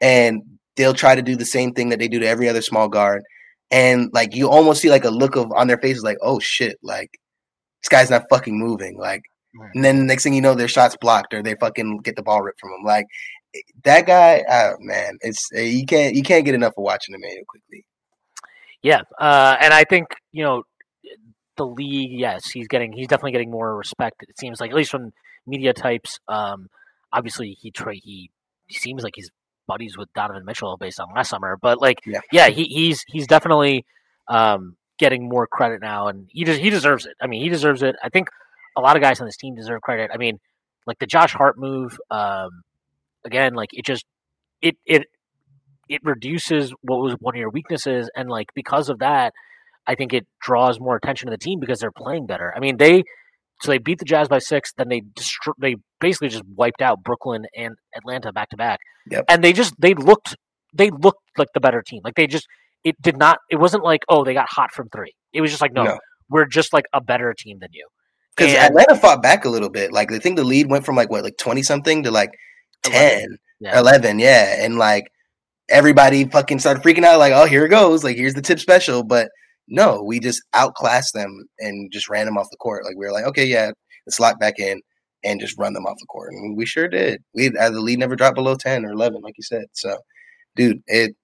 And 0.00 0.42
they'll 0.80 0.94
try 0.94 1.14
to 1.14 1.22
do 1.22 1.36
the 1.36 1.44
same 1.44 1.72
thing 1.72 1.90
that 1.90 1.98
they 1.98 2.08
do 2.08 2.18
to 2.18 2.26
every 2.26 2.48
other 2.48 2.62
small 2.62 2.88
guard. 2.88 3.22
And 3.70 4.10
like 4.12 4.34
you 4.34 4.48
almost 4.48 4.80
see 4.80 4.90
like 4.90 5.04
a 5.04 5.10
look 5.10 5.36
of 5.36 5.52
on 5.52 5.66
their 5.68 5.78
faces 5.78 6.02
like, 6.02 6.18
oh 6.22 6.40
shit, 6.40 6.78
like 6.82 7.10
this 7.82 7.88
guy's 7.88 8.10
not 8.10 8.24
fucking 8.30 8.58
moving. 8.58 8.98
Like 8.98 9.22
Right. 9.52 9.70
and 9.74 9.84
then 9.84 9.98
the 9.98 10.04
next 10.04 10.22
thing 10.22 10.32
you 10.32 10.40
know, 10.40 10.54
their 10.54 10.68
shots 10.68 10.96
blocked 11.00 11.34
or 11.34 11.42
they 11.42 11.56
fucking 11.56 11.98
get 11.98 12.14
the 12.14 12.22
ball 12.22 12.40
ripped 12.40 12.60
from 12.60 12.70
them. 12.70 12.84
Like 12.84 13.06
that 13.82 14.06
guy, 14.06 14.44
oh 14.48 14.76
man, 14.78 15.18
it's 15.22 15.48
uh, 15.56 15.60
you 15.60 15.84
can't 15.84 16.14
you 16.14 16.22
can't 16.22 16.44
get 16.44 16.54
enough 16.54 16.74
of 16.76 16.84
watching 16.84 17.12
the 17.12 17.18
Immanuel 17.18 17.44
Quickley. 17.48 17.84
Yeah, 18.82 19.02
uh, 19.18 19.56
and 19.60 19.74
I 19.74 19.82
think 19.84 20.06
you 20.30 20.44
know 20.44 20.62
the 21.56 21.66
league. 21.66 22.12
Yes, 22.12 22.48
he's 22.48 22.68
getting 22.68 22.92
he's 22.92 23.08
definitely 23.08 23.32
getting 23.32 23.50
more 23.50 23.76
respect. 23.76 24.22
It 24.22 24.38
seems 24.38 24.60
like 24.60 24.70
at 24.70 24.76
least 24.76 24.92
from 24.92 25.12
media 25.48 25.72
types. 25.72 26.20
Um, 26.28 26.68
obviously, 27.12 27.56
he 27.60 27.72
tra- 27.72 27.96
he 27.96 28.30
he 28.66 28.74
seems 28.78 29.02
like 29.02 29.14
he's 29.16 29.30
buddies 29.70 29.96
with 29.96 30.12
Donovan 30.12 30.44
Mitchell 30.44 30.76
based 30.76 30.98
on 31.00 31.08
last 31.14 31.30
summer. 31.30 31.56
But 31.60 31.80
like, 31.80 31.98
Yeah. 32.04 32.20
yeah, 32.32 32.48
he, 32.48 32.64
he's 32.64 33.04
he's 33.06 33.26
definitely 33.26 33.84
um, 34.28 34.76
getting 34.98 35.28
more 35.28 35.46
credit 35.46 35.80
now, 35.80 36.08
and 36.08 36.26
he 36.30 36.44
just 36.44 36.60
he 36.60 36.70
deserves 36.70 37.06
it. 37.06 37.14
I 37.22 37.26
mean, 37.26 37.42
he 37.42 37.48
deserves 37.48 37.82
it. 37.82 37.94
I 38.02 38.08
think 38.08 38.28
a 38.76 38.80
lot 38.80 38.96
of 38.96 39.02
guys 39.02 39.20
on 39.20 39.26
this 39.26 39.36
team 39.36 39.54
deserve 39.54 39.80
credit. 39.82 40.10
I 40.12 40.16
mean, 40.16 40.38
like 40.86 40.98
the 40.98 41.06
Josh 41.06 41.32
Hart 41.32 41.56
move. 41.58 41.98
Um, 42.10 42.62
again, 43.24 43.54
like 43.54 43.70
it 43.72 43.84
just 43.84 44.04
it 44.60 44.76
it 44.84 45.06
it 45.88 46.00
reduces 46.04 46.72
what 46.82 47.00
was 47.00 47.14
one 47.20 47.34
of 47.34 47.38
your 47.38 47.50
weaknesses, 47.50 48.10
and 48.16 48.28
like 48.28 48.48
because 48.54 48.88
of 48.88 48.98
that, 49.00 49.32
I 49.86 49.94
think 49.94 50.12
it 50.12 50.26
draws 50.40 50.78
more 50.80 50.96
attention 50.96 51.26
to 51.26 51.30
the 51.30 51.38
team 51.38 51.60
because 51.60 51.80
they're 51.80 51.90
playing 51.92 52.26
better. 52.26 52.52
I 52.56 52.60
mean, 52.60 52.76
they 52.76 53.04
so 53.62 53.70
they 53.70 53.78
beat 53.78 53.98
the 53.98 54.04
Jazz 54.04 54.28
by 54.28 54.38
six, 54.38 54.72
then 54.76 54.88
they 54.88 55.02
they 55.58 55.76
basically 56.00 56.28
just 56.28 56.44
wiped 56.56 56.80
out 56.82 57.02
Brooklyn 57.02 57.44
and 57.56 57.74
Atlanta 57.96 58.32
back 58.32 58.48
to 58.50 58.56
back, 58.56 58.80
and 59.28 59.44
they 59.44 59.52
just 59.52 59.74
they 59.78 59.94
looked 59.94 60.36
they 60.74 60.90
looked 60.90 61.20
like 61.36 61.48
the 61.54 61.60
better 61.60 61.82
team. 61.82 62.00
Like 62.04 62.14
they 62.14 62.26
just 62.26 62.46
it 62.84 63.00
did 63.02 63.16
not 63.18 63.38
it 63.50 63.56
wasn't 63.56 63.84
like 63.84 64.00
oh 64.08 64.24
they 64.24 64.34
got 64.34 64.48
hot 64.48 64.72
from 64.72 64.88
three. 64.88 65.12
It 65.32 65.40
was 65.40 65.50
just 65.50 65.60
like 65.60 65.72
no, 65.72 65.84
No. 65.84 65.98
we're 66.28 66.46
just 66.46 66.72
like 66.72 66.84
a 66.92 67.00
better 67.00 67.34
team 67.36 67.58
than 67.60 67.68
you. 67.72 67.86
Because 68.36 68.54
Atlanta 68.54 68.96
fought 68.96 69.22
back 69.22 69.44
a 69.44 69.48
little 69.50 69.68
bit. 69.68 69.92
Like 69.92 70.10
I 70.12 70.18
think 70.18 70.36
the 70.36 70.44
lead 70.44 70.70
went 70.70 70.86
from 70.86 70.96
like 70.96 71.10
what 71.10 71.22
like 71.24 71.36
twenty 71.36 71.62
something 71.62 72.02
to 72.04 72.10
like 72.10 72.30
10, 72.84 73.36
Yeah. 73.60 73.78
11, 73.78 74.18
yeah, 74.18 74.64
and 74.64 74.78
like 74.78 75.04
everybody 75.68 76.24
fucking 76.24 76.58
started 76.58 76.82
freaking 76.82 77.04
out. 77.04 77.18
Like 77.18 77.32
oh 77.34 77.44
here 77.44 77.66
it 77.66 77.68
goes. 77.68 78.02
Like 78.04 78.16
here's 78.16 78.34
the 78.34 78.40
tip 78.42 78.58
special. 78.58 79.02
But 79.02 79.28
no, 79.70 80.02
we 80.02 80.20
just 80.20 80.42
outclassed 80.52 81.14
them 81.14 81.46
and 81.58 81.90
just 81.92 82.08
ran 82.08 82.26
them 82.26 82.36
off 82.36 82.50
the 82.50 82.56
court. 82.56 82.84
Like 82.84 82.96
we 82.96 83.06
were 83.06 83.12
like 83.12 83.24
okay 83.26 83.44
yeah, 83.44 83.70
slot 84.08 84.38
back 84.38 84.58
in, 84.58 84.80
and 85.24 85.40
just 85.40 85.58
run 85.58 85.72
them 85.72 85.86
off 85.86 85.96
the 85.98 86.06
court. 86.06 86.32
And 86.32 86.56
we 86.56 86.66
sure 86.66 86.88
did. 86.88 87.22
We 87.34 87.48
uh, 87.56 87.70
the 87.70 87.80
lead 87.80 87.98
never 87.98 88.16
dropped 88.16 88.36
below 88.36 88.56
ten 88.56 88.84
or 88.84 88.90
eleven, 88.90 89.22
like 89.22 89.34
you 89.36 89.44
said. 89.44 89.64
So, 89.72 89.98
dude, 90.56 90.82
it 90.86 91.14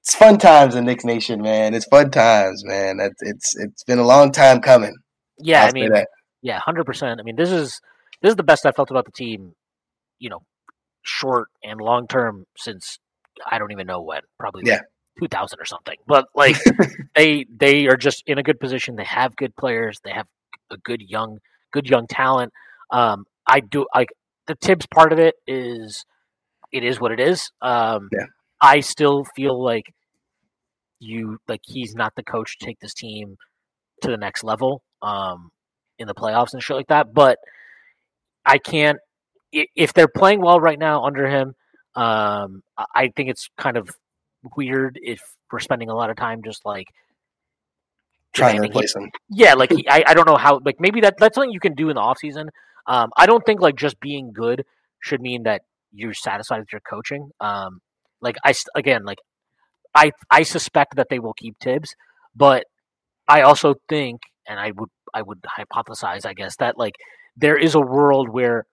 it's 0.00 0.14
fun 0.14 0.38
times 0.38 0.74
in 0.74 0.84
Knicks 0.84 1.04
Nation, 1.04 1.40
man. 1.40 1.74
It's 1.74 1.86
fun 1.86 2.10
times, 2.10 2.62
man. 2.64 2.98
It's 3.00 3.22
it's 3.22 3.56
it's 3.56 3.84
been 3.84 3.98
a 3.98 4.06
long 4.06 4.32
time 4.32 4.60
coming. 4.60 4.94
Yeah, 5.38 5.62
I'll 5.62 5.68
I 5.68 5.72
mean, 5.72 5.92
that. 5.92 6.08
yeah, 6.42 6.58
hundred 6.58 6.84
percent. 6.84 7.20
I 7.20 7.22
mean, 7.22 7.36
this 7.36 7.50
is 7.50 7.80
this 8.22 8.30
is 8.30 8.36
the 8.36 8.42
best 8.42 8.66
I 8.66 8.72
felt 8.72 8.90
about 8.90 9.06
the 9.06 9.12
team. 9.12 9.54
You 10.18 10.30
know, 10.30 10.42
short 11.02 11.48
and 11.62 11.80
long 11.80 12.06
term 12.06 12.46
since 12.56 12.98
I 13.46 13.58
don't 13.58 13.72
even 13.72 13.86
know 13.86 14.00
when, 14.00 14.22
probably 14.38 14.62
Yeah. 14.66 14.80
2000 15.18 15.60
or 15.60 15.64
something. 15.64 15.96
But 16.06 16.26
like 16.34 16.56
they 17.14 17.46
they 17.54 17.86
are 17.86 17.96
just 17.96 18.22
in 18.26 18.38
a 18.38 18.42
good 18.42 18.60
position. 18.60 18.96
They 18.96 19.04
have 19.04 19.36
good 19.36 19.54
players. 19.56 20.00
They 20.04 20.10
have 20.12 20.26
a 20.70 20.76
good 20.78 21.02
young 21.02 21.38
good 21.72 21.88
young 21.88 22.06
talent. 22.06 22.52
Um, 22.90 23.24
I 23.46 23.60
do 23.60 23.86
like 23.94 24.08
the 24.46 24.56
Thibs 24.56 24.86
part 24.86 25.12
of 25.12 25.18
it 25.18 25.34
is 25.46 26.04
it 26.72 26.84
is 26.84 27.00
what 27.00 27.12
it 27.12 27.20
is. 27.20 27.50
Um, 27.62 28.08
Yeah. 28.12 28.26
I 28.60 28.80
still 28.80 29.24
feel 29.36 29.62
like 29.62 29.92
you 31.00 31.38
like 31.48 31.60
he's 31.64 31.94
not 31.94 32.14
the 32.16 32.22
coach 32.22 32.58
to 32.58 32.66
take 32.66 32.78
this 32.80 32.94
team 32.94 33.36
to 34.02 34.08
the 34.10 34.16
next 34.16 34.42
level 34.44 34.82
um, 35.02 35.50
in 35.98 36.06
the 36.06 36.14
playoffs 36.14 36.52
and 36.54 36.62
shit 36.62 36.76
like 36.76 36.86
that. 36.88 37.12
But 37.12 37.38
I 38.44 38.58
can't 38.58 38.98
if 39.52 39.92
they're 39.92 40.08
playing 40.08 40.40
well 40.40 40.60
right 40.60 40.78
now 40.78 41.04
under 41.04 41.26
him. 41.28 41.54
Um, 41.94 42.62
I- 42.76 42.86
I 42.94 43.08
think 43.14 43.28
it's 43.30 43.48
kind 43.56 43.76
of 43.76 43.88
weird 44.56 44.98
if 45.02 45.20
we're 45.50 45.60
spending 45.60 45.88
a 45.88 45.94
lot 45.94 46.10
of 46.10 46.16
time 46.16 46.42
just 46.42 46.64
like 46.64 46.86
trying 48.32 48.56
to 48.56 48.62
replace 48.62 48.94
him. 48.94 49.10
yeah, 49.28 49.54
like 49.54 49.72
he, 49.72 49.88
I, 49.88 50.04
I 50.08 50.14
don't 50.14 50.26
know 50.26 50.36
how 50.36 50.60
like 50.64 50.80
maybe 50.80 51.00
that 51.02 51.14
that's 51.18 51.34
something 51.34 51.52
you 51.52 51.60
can 51.60 51.74
do 51.74 51.88
in 51.88 51.94
the 51.94 52.00
off 52.00 52.18
season. 52.18 52.50
Um, 52.86 53.10
I 53.16 53.26
don't 53.26 53.44
think 53.46 53.60
like 53.60 53.76
just 53.76 54.00
being 54.00 54.32
good 54.32 54.64
should 55.00 55.20
mean 55.20 55.44
that 55.44 55.62
you're 55.92 56.14
satisfied 56.14 56.60
with 56.60 56.72
your 56.72 56.80
coaching. 56.80 57.30
Um, 57.40 57.80
like 58.20 58.36
I 58.44 58.54
again 58.74 59.04
like 59.04 59.18
I 59.94 60.12
I 60.30 60.42
suspect 60.42 60.96
that 60.96 61.08
they 61.08 61.18
will 61.18 61.34
keep 61.34 61.56
Thibs, 61.60 61.94
but 62.34 62.64
I 63.28 63.42
also 63.42 63.74
think 63.88 64.22
and 64.46 64.58
I 64.58 64.72
would 64.72 64.90
I 65.12 65.22
would 65.22 65.40
hypothesize 65.58 66.26
I 66.26 66.34
guess 66.34 66.56
that 66.56 66.76
like 66.76 66.96
there 67.36 67.56
is 67.56 67.74
a 67.74 67.80
world 67.80 68.28
where 68.28 68.66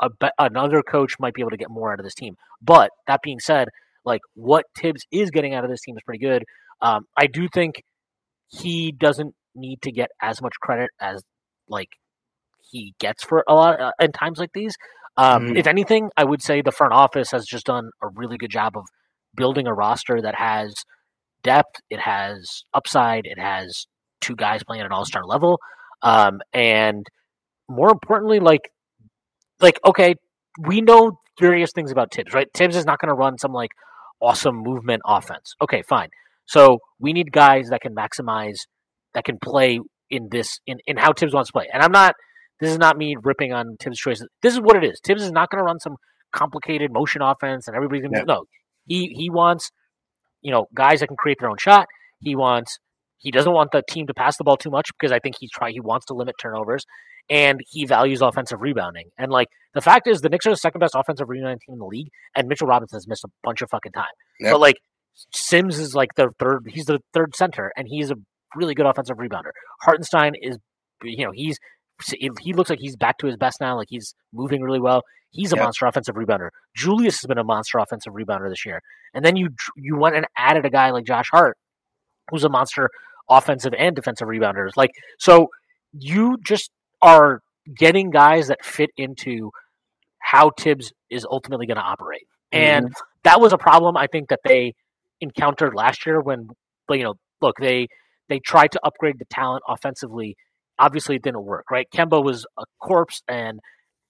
a 0.00 0.10
another 0.38 0.82
coach 0.82 1.18
might 1.18 1.34
be 1.34 1.42
able 1.42 1.50
to 1.50 1.56
get 1.56 1.70
more 1.70 1.92
out 1.92 2.00
of 2.00 2.04
this 2.04 2.14
team. 2.14 2.36
But 2.60 2.90
that 3.06 3.20
being 3.22 3.40
said, 3.40 3.68
like 4.04 4.20
what 4.34 4.64
Thibs 4.78 5.02
is 5.12 5.30
getting 5.30 5.54
out 5.54 5.64
of 5.64 5.70
this 5.70 5.80
team 5.82 5.96
is 5.96 6.02
pretty 6.04 6.24
good. 6.24 6.44
Um, 6.80 7.04
I 7.16 7.26
do 7.26 7.48
think 7.52 7.82
he 8.48 8.92
doesn't 8.92 9.34
need 9.54 9.82
to 9.82 9.92
get 9.92 10.10
as 10.20 10.42
much 10.42 10.52
credit 10.60 10.90
as 11.00 11.22
like 11.68 11.88
he 12.70 12.94
gets 12.98 13.22
for 13.22 13.44
a 13.48 13.54
lot 13.54 13.80
uh, 13.80 13.92
in 14.00 14.12
times 14.12 14.38
like 14.38 14.50
these. 14.54 14.74
Um, 15.16 15.48
Mhm. 15.48 15.58
If 15.58 15.66
anything, 15.66 16.10
I 16.16 16.24
would 16.24 16.42
say 16.42 16.62
the 16.62 16.72
front 16.72 16.92
office 16.94 17.30
has 17.32 17.44
just 17.44 17.66
done 17.66 17.90
a 18.02 18.08
really 18.08 18.38
good 18.38 18.50
job 18.50 18.76
of 18.76 18.84
building 19.34 19.66
a 19.66 19.74
roster 19.74 20.20
that 20.22 20.34
has 20.36 20.74
depth, 21.42 21.76
it 21.90 22.00
has 22.00 22.64
upside, 22.72 23.26
it 23.26 23.38
has 23.38 23.86
two 24.20 24.34
guys 24.36 24.62
playing 24.64 24.80
at 24.80 24.86
an 24.86 24.92
all 24.92 25.04
star 25.04 25.24
level, 25.24 25.58
um, 26.02 26.40
and 26.52 27.06
more 27.68 27.90
importantly, 27.90 28.40
like 28.40 28.70
like 29.60 29.78
okay, 29.84 30.14
we 30.66 30.80
know 30.80 31.18
various 31.40 31.72
things 31.72 31.90
about 31.92 32.12
Thibs, 32.12 32.32
right? 32.34 32.48
Thibs 32.54 32.76
is 32.76 32.84
not 32.84 32.98
going 32.98 33.08
to 33.08 33.14
run 33.14 33.38
some 33.38 33.52
like 33.52 33.70
awesome 34.22 34.56
movement 34.56 35.02
offense. 35.04 35.54
Okay, 35.60 35.82
fine. 35.82 36.08
So 36.46 36.78
we 36.98 37.12
need 37.12 37.32
guys 37.32 37.68
that 37.70 37.80
can 37.80 37.94
maximize, 37.94 38.56
that 39.14 39.24
can 39.24 39.38
play 39.42 39.80
in 40.10 40.28
this 40.30 40.60
in 40.66 40.78
in 40.86 40.96
how 40.96 41.12
Thibs 41.12 41.34
wants 41.34 41.48
to 41.48 41.52
play. 41.52 41.68
And 41.72 41.82
I'm 41.82 41.92
not. 41.92 42.14
This 42.60 42.70
is 42.70 42.78
not 42.78 42.96
me 42.96 43.16
ripping 43.20 43.52
on 43.52 43.76
Thibs' 43.80 43.98
choices. 43.98 44.28
This 44.40 44.54
is 44.54 44.60
what 44.60 44.76
it 44.76 44.84
is. 44.84 45.00
Thibs 45.02 45.22
is 45.22 45.32
not 45.32 45.50
going 45.50 45.58
to 45.60 45.64
run 45.64 45.80
some 45.80 45.96
complicated 46.32 46.92
motion 46.92 47.20
offense, 47.20 47.66
and 47.66 47.76
everybody's 47.76 48.02
going 48.02 48.12
to 48.12 48.18
Yeah. 48.20 48.24
no. 48.34 48.44
He 48.86 49.12
he 49.16 49.30
wants, 49.30 49.70
you 50.42 50.52
know, 50.52 50.66
guys 50.74 51.00
that 51.00 51.08
can 51.08 51.16
create 51.16 51.38
their 51.40 51.50
own 51.50 51.58
shot. 51.58 51.86
He 52.20 52.36
wants. 52.36 52.78
He 53.18 53.30
doesn't 53.30 53.52
want 53.52 53.70
the 53.72 53.82
team 53.88 54.06
to 54.08 54.14
pass 54.14 54.36
the 54.36 54.44
ball 54.44 54.56
too 54.56 54.70
much 54.70 54.90
because 54.98 55.12
I 55.12 55.18
think 55.20 55.36
he's 55.38 55.50
try 55.50 55.70
he 55.70 55.80
wants 55.80 56.06
to 56.06 56.14
limit 56.14 56.34
turnovers, 56.40 56.84
and 57.30 57.60
he 57.68 57.84
values 57.86 58.22
offensive 58.22 58.60
rebounding. 58.60 59.08
And 59.18 59.30
like 59.30 59.48
the 59.74 59.80
fact 59.80 60.06
is, 60.06 60.20
the 60.20 60.28
Knicks 60.28 60.46
are 60.46 60.50
the 60.50 60.56
second 60.56 60.80
best 60.80 60.94
offensive 60.94 61.28
rebounding 61.28 61.58
team 61.58 61.74
in 61.74 61.78
the 61.78 61.86
league, 61.86 62.08
and 62.36 62.48
Mitchell 62.48 62.66
Robinson 62.66 62.96
has 62.96 63.08
missed 63.08 63.24
a 63.24 63.28
bunch 63.42 63.62
of 63.62 63.70
fucking 63.70 63.92
time. 63.92 64.04
Yep. 64.40 64.52
But 64.52 64.60
like 64.60 64.76
Sims 65.34 65.78
is 65.78 65.94
like 65.94 66.10
the 66.16 66.30
third. 66.38 66.66
He's 66.68 66.86
the 66.86 66.98
third 67.14 67.34
center, 67.36 67.72
and 67.76 67.86
he's 67.88 68.10
a 68.10 68.16
really 68.54 68.74
good 68.74 68.86
offensive 68.86 69.16
rebounder. 69.18 69.50
Hartenstein 69.82 70.34
is, 70.40 70.58
you 71.02 71.24
know, 71.24 71.32
he's 71.32 71.58
he 72.18 72.52
looks 72.52 72.70
like 72.70 72.80
he's 72.80 72.96
back 72.96 73.18
to 73.18 73.26
his 73.26 73.36
best 73.36 73.60
now. 73.60 73.76
Like 73.76 73.88
he's 73.90 74.14
moving 74.32 74.62
really 74.62 74.80
well. 74.80 75.02
He's 75.30 75.52
a 75.52 75.56
Yep. 75.56 75.64
monster 75.64 75.86
offensive 75.86 76.14
rebounder. 76.16 76.48
Julius 76.76 77.20
has 77.20 77.26
been 77.28 77.38
a 77.38 77.44
monster 77.44 77.78
offensive 77.78 78.12
rebounder 78.12 78.50
this 78.50 78.66
year. 78.66 78.80
And 79.14 79.24
then 79.24 79.36
you 79.36 79.50
you 79.76 79.96
went 79.96 80.16
and 80.16 80.26
added 80.36 80.64
a 80.66 80.70
guy 80.70 80.90
like 80.90 81.04
Josh 81.04 81.28
Hart, 81.30 81.56
who's 82.30 82.44
a 82.44 82.48
monster 82.48 82.90
offensive 83.30 83.72
and 83.78 83.94
defensive 83.94 84.28
rebounders. 84.28 84.70
Like 84.76 84.90
so, 85.18 85.48
you 85.92 86.38
just 86.44 86.70
are 87.02 87.40
getting 87.76 88.10
guys 88.10 88.48
that 88.48 88.64
fit 88.64 88.90
into 88.96 89.50
how 90.18 90.50
Thibs 90.50 90.92
is 91.10 91.26
ultimately 91.28 91.66
going 91.66 91.76
to 91.76 91.82
operate. 91.82 92.26
And 92.52 92.92
that 93.24 93.40
was 93.40 93.52
a 93.52 93.58
problem 93.58 93.96
I 93.96 94.06
think 94.06 94.28
that 94.28 94.40
they 94.44 94.74
encountered 95.20 95.74
last 95.74 96.06
year 96.06 96.20
when 96.20 96.48
but, 96.88 96.98
you 96.98 97.04
know, 97.04 97.14
look, 97.40 97.56
they 97.58 97.88
they 98.28 98.38
tried 98.38 98.72
to 98.72 98.80
upgrade 98.84 99.18
the 99.18 99.24
talent 99.26 99.62
offensively. 99.68 100.36
Obviously 100.78 101.16
it 101.16 101.22
didn't 101.22 101.44
work, 101.44 101.70
right? 101.70 101.86
Kemba 101.94 102.22
was 102.22 102.46
a 102.58 102.64
corpse 102.80 103.22
and 103.28 103.60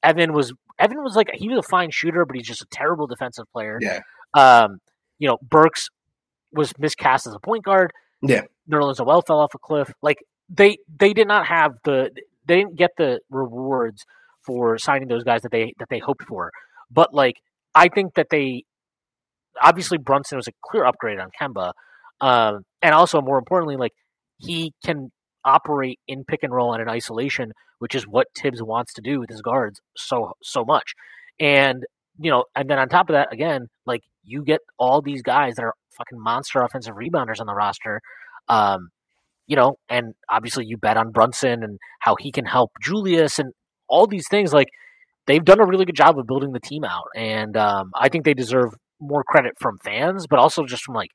Evan 0.02 0.32
was 0.32 0.52
Evan 0.78 1.02
was 1.02 1.14
like 1.14 1.30
he 1.34 1.48
was 1.48 1.58
a 1.58 1.68
fine 1.68 1.90
shooter, 1.90 2.24
but 2.24 2.36
he's 2.36 2.46
just 2.46 2.62
a 2.62 2.66
terrible 2.70 3.06
defensive 3.06 3.46
player. 3.52 3.78
Yeah. 3.80 4.00
Um, 4.34 4.78
you 5.18 5.28
know, 5.28 5.38
Burks 5.42 5.88
was 6.52 6.72
miscast 6.78 7.26
as 7.26 7.34
a 7.34 7.38
point 7.38 7.64
guard. 7.64 7.92
Yeah. 8.22 8.42
Nerlens 8.70 8.98
Noel 8.98 9.22
fell 9.22 9.40
off 9.40 9.54
a 9.54 9.58
cliff. 9.58 9.92
Like 10.02 10.18
they 10.48 10.78
they 10.98 11.12
did 11.12 11.28
not 11.28 11.46
have 11.46 11.72
the 11.84 12.10
they 12.46 12.56
didn't 12.56 12.76
get 12.76 12.90
the 12.96 13.20
rewards 13.30 14.04
for 14.44 14.78
signing 14.78 15.08
those 15.08 15.24
guys 15.24 15.42
that 15.42 15.52
they 15.52 15.72
that 15.78 15.88
they 15.88 15.98
hoped 15.98 16.24
for. 16.24 16.50
But 16.90 17.14
like 17.14 17.36
I 17.74 17.88
think 17.88 18.14
that 18.14 18.28
they 18.30 18.64
obviously 19.60 19.98
Brunson 19.98 20.36
was 20.36 20.48
a 20.48 20.52
clear 20.64 20.84
upgrade 20.84 21.18
on 21.18 21.30
Kemba. 21.40 21.72
Um, 22.20 22.62
and 22.80 22.94
also 22.94 23.20
more 23.20 23.38
importantly, 23.38 23.76
like 23.76 23.92
he 24.38 24.72
can 24.84 25.10
operate 25.44 25.98
in 26.06 26.24
pick 26.24 26.42
and 26.42 26.52
roll 26.52 26.72
and 26.72 26.82
in 26.82 26.88
isolation, 26.88 27.52
which 27.78 27.94
is 27.94 28.04
what 28.04 28.28
Thibs 28.36 28.62
wants 28.62 28.92
to 28.94 29.02
do 29.02 29.20
with 29.20 29.30
his 29.30 29.42
guards 29.42 29.80
so 29.96 30.32
so 30.42 30.64
much. 30.64 30.94
And 31.40 31.84
you 32.18 32.30
know, 32.30 32.44
and 32.54 32.68
then 32.68 32.78
on 32.78 32.88
top 32.88 33.08
of 33.08 33.14
that, 33.14 33.32
again, 33.32 33.68
like 33.86 34.02
you 34.24 34.44
get 34.44 34.60
all 34.78 35.02
these 35.02 35.22
guys 35.22 35.54
that 35.56 35.64
are 35.64 35.74
fucking 35.96 36.20
monster 36.20 36.62
offensive 36.62 36.94
rebounders 36.94 37.40
on 37.40 37.46
the 37.46 37.54
roster. 37.54 38.00
Um, 38.48 38.90
you 39.52 39.56
know, 39.56 39.76
and 39.90 40.14
obviously 40.30 40.64
you 40.64 40.78
bet 40.78 40.96
on 40.96 41.10
Brunson 41.10 41.62
and 41.62 41.78
how 42.00 42.16
he 42.18 42.32
can 42.32 42.46
help 42.46 42.70
Julius 42.80 43.38
and 43.38 43.52
all 43.86 44.06
these 44.06 44.24
things. 44.30 44.50
Like 44.50 44.68
they've 45.26 45.44
done 45.44 45.60
a 45.60 45.66
really 45.66 45.84
good 45.84 45.94
job 45.94 46.18
of 46.18 46.26
building 46.26 46.52
the 46.52 46.60
team 46.60 46.84
out, 46.84 47.08
and 47.14 47.54
um, 47.54 47.90
I 47.94 48.08
think 48.08 48.24
they 48.24 48.32
deserve 48.32 48.72
more 48.98 49.22
credit 49.22 49.52
from 49.60 49.76
fans, 49.84 50.26
but 50.26 50.38
also 50.38 50.64
just 50.64 50.84
from 50.84 50.94
like 50.94 51.10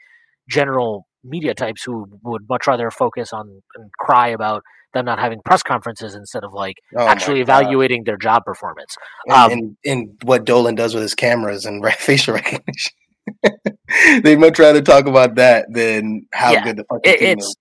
general 0.47 1.07
media 1.23 1.55
types 1.55 1.84
who 1.84 2.05
would 2.23 2.43
much 2.47 2.68
rather 2.68 2.91
focus 2.91 3.34
on 3.34 3.64
and 3.73 3.89
cry 3.97 4.27
about 4.27 4.61
them 4.93 5.05
not 5.05 5.18
having 5.18 5.39
press 5.43 5.64
conferences 5.64 6.14
instead 6.14 6.43
of 6.43 6.53
like 6.53 6.76
Oh 6.95 7.07
actually 7.07 7.41
evaluating 7.41 8.03
their 8.05 8.18
job 8.18 8.43
performance. 8.45 8.95
and, 9.26 9.35
Um, 9.35 9.51
and, 9.51 9.77
and 9.84 10.09
what 10.22 10.45
Dolan 10.45 10.76
does 10.76 10.93
with 10.93 11.01
his 11.01 11.15
cameras 11.15 11.65
and 11.65 11.84
facial 11.93 12.35
recognition. 12.35 12.93
They'd 14.22 14.39
much 14.39 14.59
rather 14.59 14.84
talk 14.84 15.07
about 15.07 15.35
that 15.35 15.65
than 15.73 16.27
how 16.34 16.51
Yeah, 16.53 16.64
good 16.65 16.77
the 16.77 16.84
fucking 16.84 17.11
It, 17.11 17.19
team 17.19 17.30
it's 17.39 17.47
is. 17.47 17.55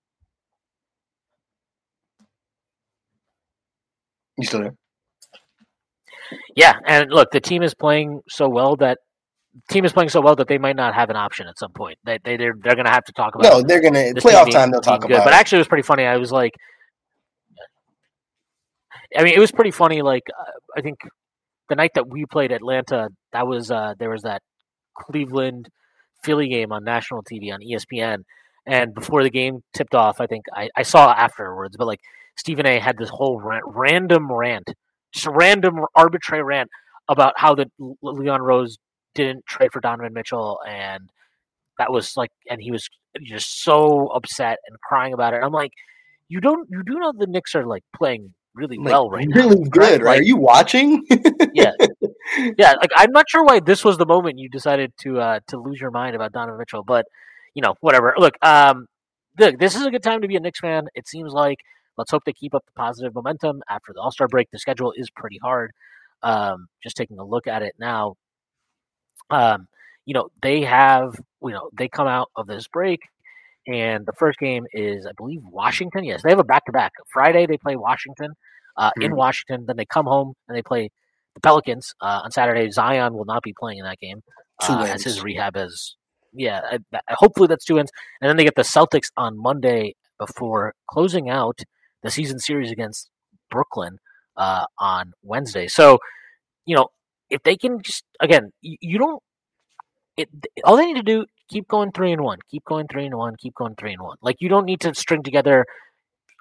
You 4.39 4.47
still 4.47 4.61
there? 4.61 4.75
yeah, 6.57 6.75
and 6.87 7.11
look, 7.11 7.31
the 7.31 7.41
team 7.41 7.63
is 7.63 7.75
playing 7.75 8.21
so 8.29 8.49
well 8.49 8.77
that 8.77 8.99
team 9.71 9.85
is 9.85 9.93
playing 9.93 10.09
so 10.11 10.21
well 10.21 10.37
that 10.37 10.49
they 10.49 10.59
might 10.59 10.77
not 10.77 10.95
have 10.95 11.09
an 11.09 11.17
option 11.17 11.47
at 11.49 11.59
some 11.59 11.73
point. 11.73 11.99
They 12.05 12.19
they 12.23 12.37
they're, 12.37 12.55
they're 12.63 12.75
going 12.75 12.85
to 12.87 12.91
have 12.91 13.05
to 13.05 13.13
talk 13.13 13.35
about 13.35 13.51
No, 13.51 13.63
they're 13.63 13.81
gonna 13.81 14.13
playoff 14.15 14.51
time. 14.51 14.71
They'll 14.71 14.81
talk 14.81 15.03
good. 15.03 15.13
about 15.13 15.25
But 15.25 15.33
it. 15.33 15.37
actually, 15.37 15.57
it 15.57 15.61
was 15.61 15.69
pretty 15.69 15.83
funny. 15.83 16.05
I 16.05 16.17
was 16.17 16.33
like, 16.33 16.55
I 19.17 19.23
mean, 19.23 19.35
it 19.35 19.39
was 19.41 19.53
pretty 19.53 19.71
funny. 19.71 20.03
Like, 20.03 20.25
uh, 20.39 20.53
I 20.77 20.81
think 20.83 20.99
the 21.69 21.75
night 21.77 21.93
that 21.95 22.09
we 22.09 22.27
played 22.27 22.53
Atlanta, 22.53 23.09
that 23.33 23.47
was 23.47 23.71
uh, 23.71 23.95
there 23.99 24.11
was 24.11 24.23
that 24.23 24.43
Cleveland 24.99 25.69
Philly 26.25 26.49
game 26.49 26.73
on 26.73 26.85
national 26.85 27.23
TV 27.23 27.53
on 27.53 27.61
ESPN, 27.61 28.25
and 28.67 28.95
before 28.95 29.23
the 29.23 29.31
game 29.31 29.63
tipped 29.73 29.95
off, 29.95 30.21
I 30.21 30.27
think 30.27 30.45
I, 30.55 30.69
I 30.77 30.83
saw 30.83 31.13
afterwards, 31.13 31.77
but 31.77 31.87
like 31.87 32.01
Stephen 32.37 32.67
A. 32.67 32.79
had 32.79 32.97
this 32.99 33.09
whole 33.09 33.41
rant, 33.41 33.65
random 33.67 34.31
rant, 34.33 34.69
just 35.13 35.27
random 35.27 35.81
arbitrary 35.95 36.43
rant 36.45 36.69
about 37.09 37.35
how 37.37 37.55
the 37.55 37.67
Leon 38.03 38.43
Rose 38.43 38.77
didn't 39.15 39.47
trade 39.47 39.73
for 39.73 39.81
Donovan 39.81 40.13
Mitchell 40.13 40.59
and 40.69 41.09
that 41.79 41.91
was 41.93 42.17
like 42.17 42.31
and 42.51 42.61
he 42.61 42.71
was 42.71 42.89
just 43.23 43.63
so 43.63 44.09
upset 44.09 44.59
and 44.69 44.79
crying 44.81 45.13
about 45.15 45.33
it. 45.35 45.41
I'm 45.43 45.53
like, 45.53 45.71
you 46.29 46.41
don't 46.41 46.69
you 46.71 46.83
do 46.85 46.95
know 46.99 47.13
the 47.17 47.27
Knicks 47.27 47.55
are 47.55 47.65
like 47.67 47.83
playing 47.97 48.35
really 48.55 48.77
Like, 48.79 48.87
well 48.87 49.09
right 49.11 49.27
now. 49.29 49.37
really 49.49 49.69
good, 49.69 50.03
right? 50.03 50.03
Like- 50.03 50.21
Are 50.21 50.23
you 50.25 50.37
watching? 50.37 51.05
yeah, 51.55 51.73
yeah. 52.59 52.73
Like 52.81 52.91
I'm 52.97 53.13
not 53.13 53.27
sure 53.29 53.45
why 53.45 53.61
this 53.61 53.85
was 53.85 53.97
the 53.99 54.07
moment 54.07 54.39
you 54.39 54.49
decided 54.51 54.93
to 55.03 55.21
uh, 55.21 55.41
to 55.49 55.59
lose 55.59 55.81
your 55.81 55.91
mind 55.91 56.17
about 56.17 56.33
Donovan 56.33 56.59
Mitchell, 56.59 56.83
but 56.83 57.07
you 57.55 57.63
know, 57.63 57.75
whatever. 57.81 58.15
Look, 58.19 58.35
um, 58.43 58.87
look, 59.39 59.59
this 59.59 59.77
is 59.77 59.87
a 59.87 59.91
good 59.91 60.03
time 60.03 60.21
to 60.23 60.29
be 60.29 60.37
a 60.37 60.41
Knicks 60.41 60.61
fan. 60.61 60.89
It 60.95 61.09
seems 61.09 61.33
like 61.33 61.59
let's 61.97 62.11
hope 62.11 62.23
they 62.25 62.33
keep 62.33 62.55
up 62.55 62.65
the 62.67 62.73
positive 62.73 63.15
momentum 63.15 63.63
after 63.69 63.93
the 63.93 64.01
All 64.01 64.11
Star 64.11 64.29
break. 64.29 64.51
The 64.51 64.59
schedule 64.59 64.93
is 64.97 65.11
pretty 65.11 65.39
hard. 65.43 65.73
Um, 66.23 66.67
just 66.83 66.97
taking 66.97 67.19
a 67.19 67.25
look 67.25 67.47
at 67.47 67.63
it 67.63 67.75
now, 67.79 68.15
um, 69.31 69.67
you 70.05 70.15
know, 70.15 70.29
they 70.43 70.63
have, 70.63 71.15
you 71.43 71.51
know, 71.51 71.71
they 71.77 71.89
come 71.89 72.07
out 72.09 72.31
of 72.37 72.47
this 72.47 72.69
break. 72.69 73.01
And 73.67 74.07
the 74.07 74.13
first 74.13 74.39
game 74.39 74.65
is, 74.73 75.07
I 75.07 75.11
believe, 75.17 75.41
Washington. 75.45 76.05
Yes, 76.05 76.23
they 76.23 76.31
have 76.31 76.39
a 76.39 76.45
back-to-back. 76.45 76.93
Friday 77.13 77.47
they 77.47 77.57
play 77.59 77.75
Washington 77.75 78.33
uh, 78.77 78.93
in 79.01 79.11
Mhm. 79.13 79.17
Washington. 79.17 79.67
Then 79.67 79.77
they 79.77 79.85
come 79.87 80.07
home 80.07 80.35
and 80.49 80.57
they 80.57 80.63
play 80.63 80.91
the 81.35 81.41
Pelicans 81.41 81.93
uh, 82.01 82.21
on 82.25 82.31
Saturday. 82.31 82.71
Zion 82.71 83.15
will 83.15 83.25
not 83.25 83.43
be 83.43 83.53
playing 83.59 83.79
in 83.79 83.85
that 83.85 83.99
game 83.99 84.23
Two 84.65 84.73
uh, 84.73 84.85
as 84.85 85.03
his 85.03 85.21
rehab 85.23 85.57
is. 85.57 85.97
Yeah, 86.33 86.61
I, 86.65 86.79
I- 86.95 87.15
hopefully 87.15 87.49
that's 87.49 87.65
two 87.65 87.75
wins. 87.75 87.91
And 88.21 88.29
then 88.29 88.37
they 88.37 88.45
get 88.45 88.55
the 88.55 88.63
Celtics 88.63 89.11
on 89.17 89.37
Monday 89.37 89.97
before 90.19 90.75
closing 90.89 91.29
out 91.29 91.59
the 92.03 92.11
season 92.11 92.39
series 92.39 92.71
against 92.71 93.11
Brooklyn 93.51 93.99
uh, 94.37 94.67
on 94.79 95.13
Wednesday. 95.23 95.67
So, 95.69 95.99
you 96.67 96.77
know, 96.77 96.89
if 97.31 97.43
they 97.43 97.57
can 97.57 97.83
just 97.83 98.05
again, 98.21 98.53
you, 98.63 98.77
you 98.81 98.99
don't. 98.99 99.23
It 100.17 100.29
all 100.65 100.77
they 100.77 100.87
need 100.87 100.97
to 100.97 101.03
do 101.03 101.27
keep 101.49 101.69
going 101.69 101.93
three 101.93 102.13
and 102.13 102.23
one, 102.23 102.39
keep 102.51 102.65
going 102.65 102.87
three 102.91 103.07
and 103.07 103.15
one, 103.17 103.37
keep 103.37 103.55
going 103.55 103.75
three 103.77 103.93
and 103.93 104.03
one. 104.03 104.17
Like 104.23 104.37
you 104.41 104.49
don't 104.49 104.65
need 104.65 104.81
to 104.81 104.95
string 104.95 105.23
together 105.23 105.67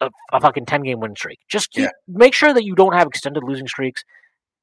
a, 0.01 0.09
a 0.33 0.39
fucking 0.39 0.65
ten 0.65 0.83
game 0.83 0.99
win 0.99 1.15
streak. 1.15 1.39
Just 1.49 1.71
keep, 1.71 1.83
Yeah. 1.83 1.89
make 2.07 2.33
sure 2.33 2.53
that 2.53 2.63
you 2.63 2.75
don't 2.75 2.93
have 2.93 3.07
extended 3.07 3.43
losing 3.43 3.67
streaks. 3.67 4.03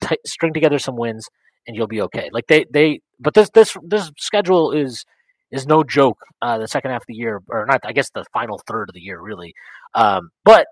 T- 0.02 0.18
string 0.26 0.52
together 0.52 0.78
some 0.78 0.96
wins, 0.96 1.28
and 1.66 1.76
you'll 1.76 1.86
be 1.86 2.00
okay. 2.02 2.28
Like 2.32 2.46
they 2.48 2.64
they, 2.72 3.00
but 3.20 3.34
this 3.34 3.50
this 3.50 3.76
this 3.84 4.10
schedule 4.18 4.72
is 4.72 5.04
is 5.50 5.66
no 5.66 5.84
joke. 5.84 6.18
Uh, 6.40 6.58
the 6.58 6.66
second 6.66 6.90
half 6.90 7.02
of 7.02 7.06
the 7.06 7.14
year, 7.14 7.40
or 7.48 7.66
not, 7.66 7.80
I 7.84 7.92
guess 7.92 8.10
the 8.10 8.24
final 8.32 8.60
third 8.66 8.88
of 8.88 8.94
the 8.94 9.00
year, 9.00 9.20
really. 9.20 9.54
Um, 9.94 10.30
but 10.44 10.66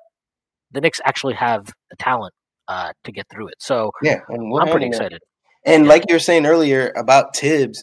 the 0.72 0.80
Knicks 0.80 1.01
actually 1.05 1.34
have 1.34 1.66
the 1.90 1.97
talent 1.97 2.34
uh, 2.68 2.92
to 3.05 3.12
get 3.12 3.26
through 3.30 3.48
it. 3.48 3.56
So 3.59 3.90
Yeah, 4.02 4.20
and 4.28 4.52
I'm 4.60 4.68
pretty 4.68 4.86
it. 4.86 4.90
excited. 4.90 5.20
And 5.66 5.84
Yeah. 5.84 5.90
like 5.90 6.05
you 6.09 6.14
were 6.14 6.20
saying 6.20 6.47
earlier 6.47 6.92
about 6.97 7.34
Tibbs, 7.34 7.82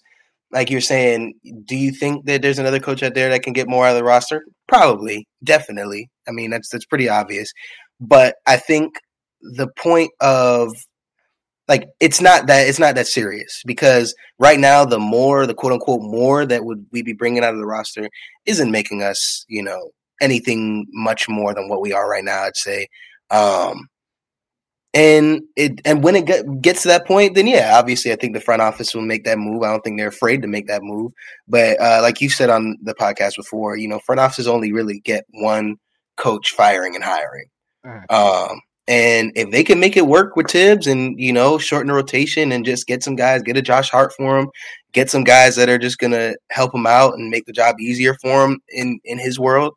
like 0.51 0.69
you're 0.69 0.81
saying, 0.81 1.33
do 1.65 1.75
you 1.75 1.91
think 1.91 2.25
that 2.25 2.41
there's 2.41 2.59
another 2.59 2.79
coach 2.79 3.03
out 3.03 3.13
there 3.13 3.29
that 3.29 3.43
can 3.43 3.53
get 3.53 3.67
more 3.67 3.85
out 3.85 3.91
of 3.91 3.97
the 3.97 4.03
roster? 4.03 4.45
Probably, 4.67 5.27
definitely. 5.43 6.09
I 6.27 6.31
mean, 6.31 6.49
that's 6.51 6.69
that's 6.69 6.85
pretty 6.85 7.09
obvious. 7.09 7.51
But 7.99 8.35
I 8.45 8.57
think 8.57 8.93
the 9.41 9.67
point 9.77 10.11
of 10.21 10.73
like 11.67 11.87
it's 11.99 12.21
not 12.21 12.47
that 12.47 12.67
it's 12.67 12.79
not 12.79 12.95
that 12.95 13.07
serious 13.07 13.61
because 13.65 14.15
right 14.39 14.59
now 14.59 14.85
the 14.85 14.99
more 14.99 15.45
the 15.45 15.53
quote 15.53 15.73
unquote 15.73 16.01
more 16.01 16.45
that 16.45 16.63
would 16.63 16.85
we 16.91 17.01
be 17.01 17.13
bringing 17.13 17.43
out 17.43 17.53
of 17.53 17.59
the 17.59 17.65
roster 17.65 18.09
isn't 18.45 18.71
making 18.71 19.03
us 19.03 19.45
you 19.47 19.61
know 19.61 19.91
anything 20.21 20.85
much 20.91 21.27
more 21.29 21.53
than 21.53 21.69
what 21.69 21.81
we 21.81 21.93
are 21.93 22.09
right 22.09 22.23
now. 22.23 22.43
I'd 22.43 22.57
say. 22.57 22.87
Um, 23.29 23.89
and 24.93 25.43
it 25.55 25.81
and 25.85 26.03
when 26.03 26.15
it 26.15 26.25
get, 26.25 26.61
gets 26.61 26.81
to 26.81 26.87
that 26.87 27.05
point, 27.05 27.35
then 27.35 27.45
yeah, 27.45 27.77
obviously 27.77 28.11
I 28.11 28.15
think 28.15 28.33
the 28.33 28.41
front 28.41 28.61
office 28.61 28.95
will 28.95 29.03
make 29.03 29.25
that 29.25 29.37
move. 29.37 29.63
I 29.63 29.71
don't 29.71 29.81
think 29.81 29.99
they're 29.99 30.07
afraid 30.07 30.41
to 30.41 30.47
make 30.47 30.67
that 30.67 30.81
move. 30.81 31.11
But 31.47 31.79
uh, 31.79 31.99
like 32.01 32.21
you 32.21 32.29
said 32.29 32.49
on 32.49 32.77
the 32.81 32.95
podcast 32.95 33.35
before, 33.35 33.77
you 33.77 33.87
know, 33.87 33.99
front 33.99 34.19
offices 34.19 34.47
only 34.47 34.71
really 34.71 34.99
get 35.01 35.25
one 35.31 35.75
coach 36.15 36.51
firing 36.51 36.95
and 36.95 37.03
hiring. 37.03 37.45
Mhm. 37.85 38.11
Um, 38.11 38.61
and 38.87 39.33
if 39.35 39.51
they 39.51 39.63
can 39.63 39.79
make 39.79 39.97
it 39.97 40.07
work 40.07 40.35
with 40.35 40.49
Thibs 40.49 40.87
and 40.87 41.19
you 41.19 41.33
know 41.33 41.57
shorten 41.57 41.87
the 41.87 41.93
rotation 41.93 42.51
and 42.51 42.65
just 42.65 42.87
get 42.87 43.03
some 43.03 43.15
guys, 43.15 43.43
get 43.43 43.57
a 43.57 43.61
Josh 43.61 43.89
Hart 43.89 44.13
for 44.13 44.39
him, 44.39 44.49
get 44.93 45.11
some 45.11 45.23
guys 45.23 45.57
that 45.57 45.69
are 45.69 45.77
just 45.77 45.99
gonna 45.99 46.33
help 46.49 46.73
him 46.73 46.87
out 46.87 47.13
and 47.13 47.29
make 47.29 47.45
the 47.45 47.53
job 47.53 47.75
easier 47.79 48.15
for 48.15 48.45
him 48.45 48.59
in 48.69 48.99
in 49.03 49.19
his 49.19 49.37
world, 49.39 49.75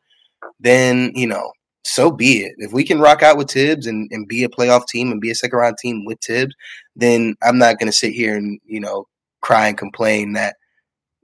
then 0.60 1.12
you 1.14 1.26
know 1.26 1.50
so 1.82 2.10
be 2.10 2.42
it. 2.42 2.54
If 2.58 2.72
we 2.72 2.84
can 2.84 3.00
rock 3.00 3.22
out 3.22 3.36
with 3.36 3.50
Thibs 3.50 3.86
and, 3.86 4.08
and 4.12 4.28
be 4.28 4.44
a 4.44 4.48
playoff 4.48 4.86
team 4.86 5.10
and 5.10 5.20
be 5.20 5.30
a 5.30 5.34
second 5.34 5.58
round 5.58 5.76
team 5.78 6.04
with 6.04 6.20
Thibs, 6.20 6.54
then 6.94 7.34
I'm 7.42 7.58
not 7.58 7.78
to 7.80 7.92
sit 7.92 8.12
here 8.12 8.36
and, 8.36 8.60
you 8.64 8.80
know, 8.80 9.06
cry 9.40 9.68
and 9.68 9.78
complain 9.78 10.34
that 10.34 10.56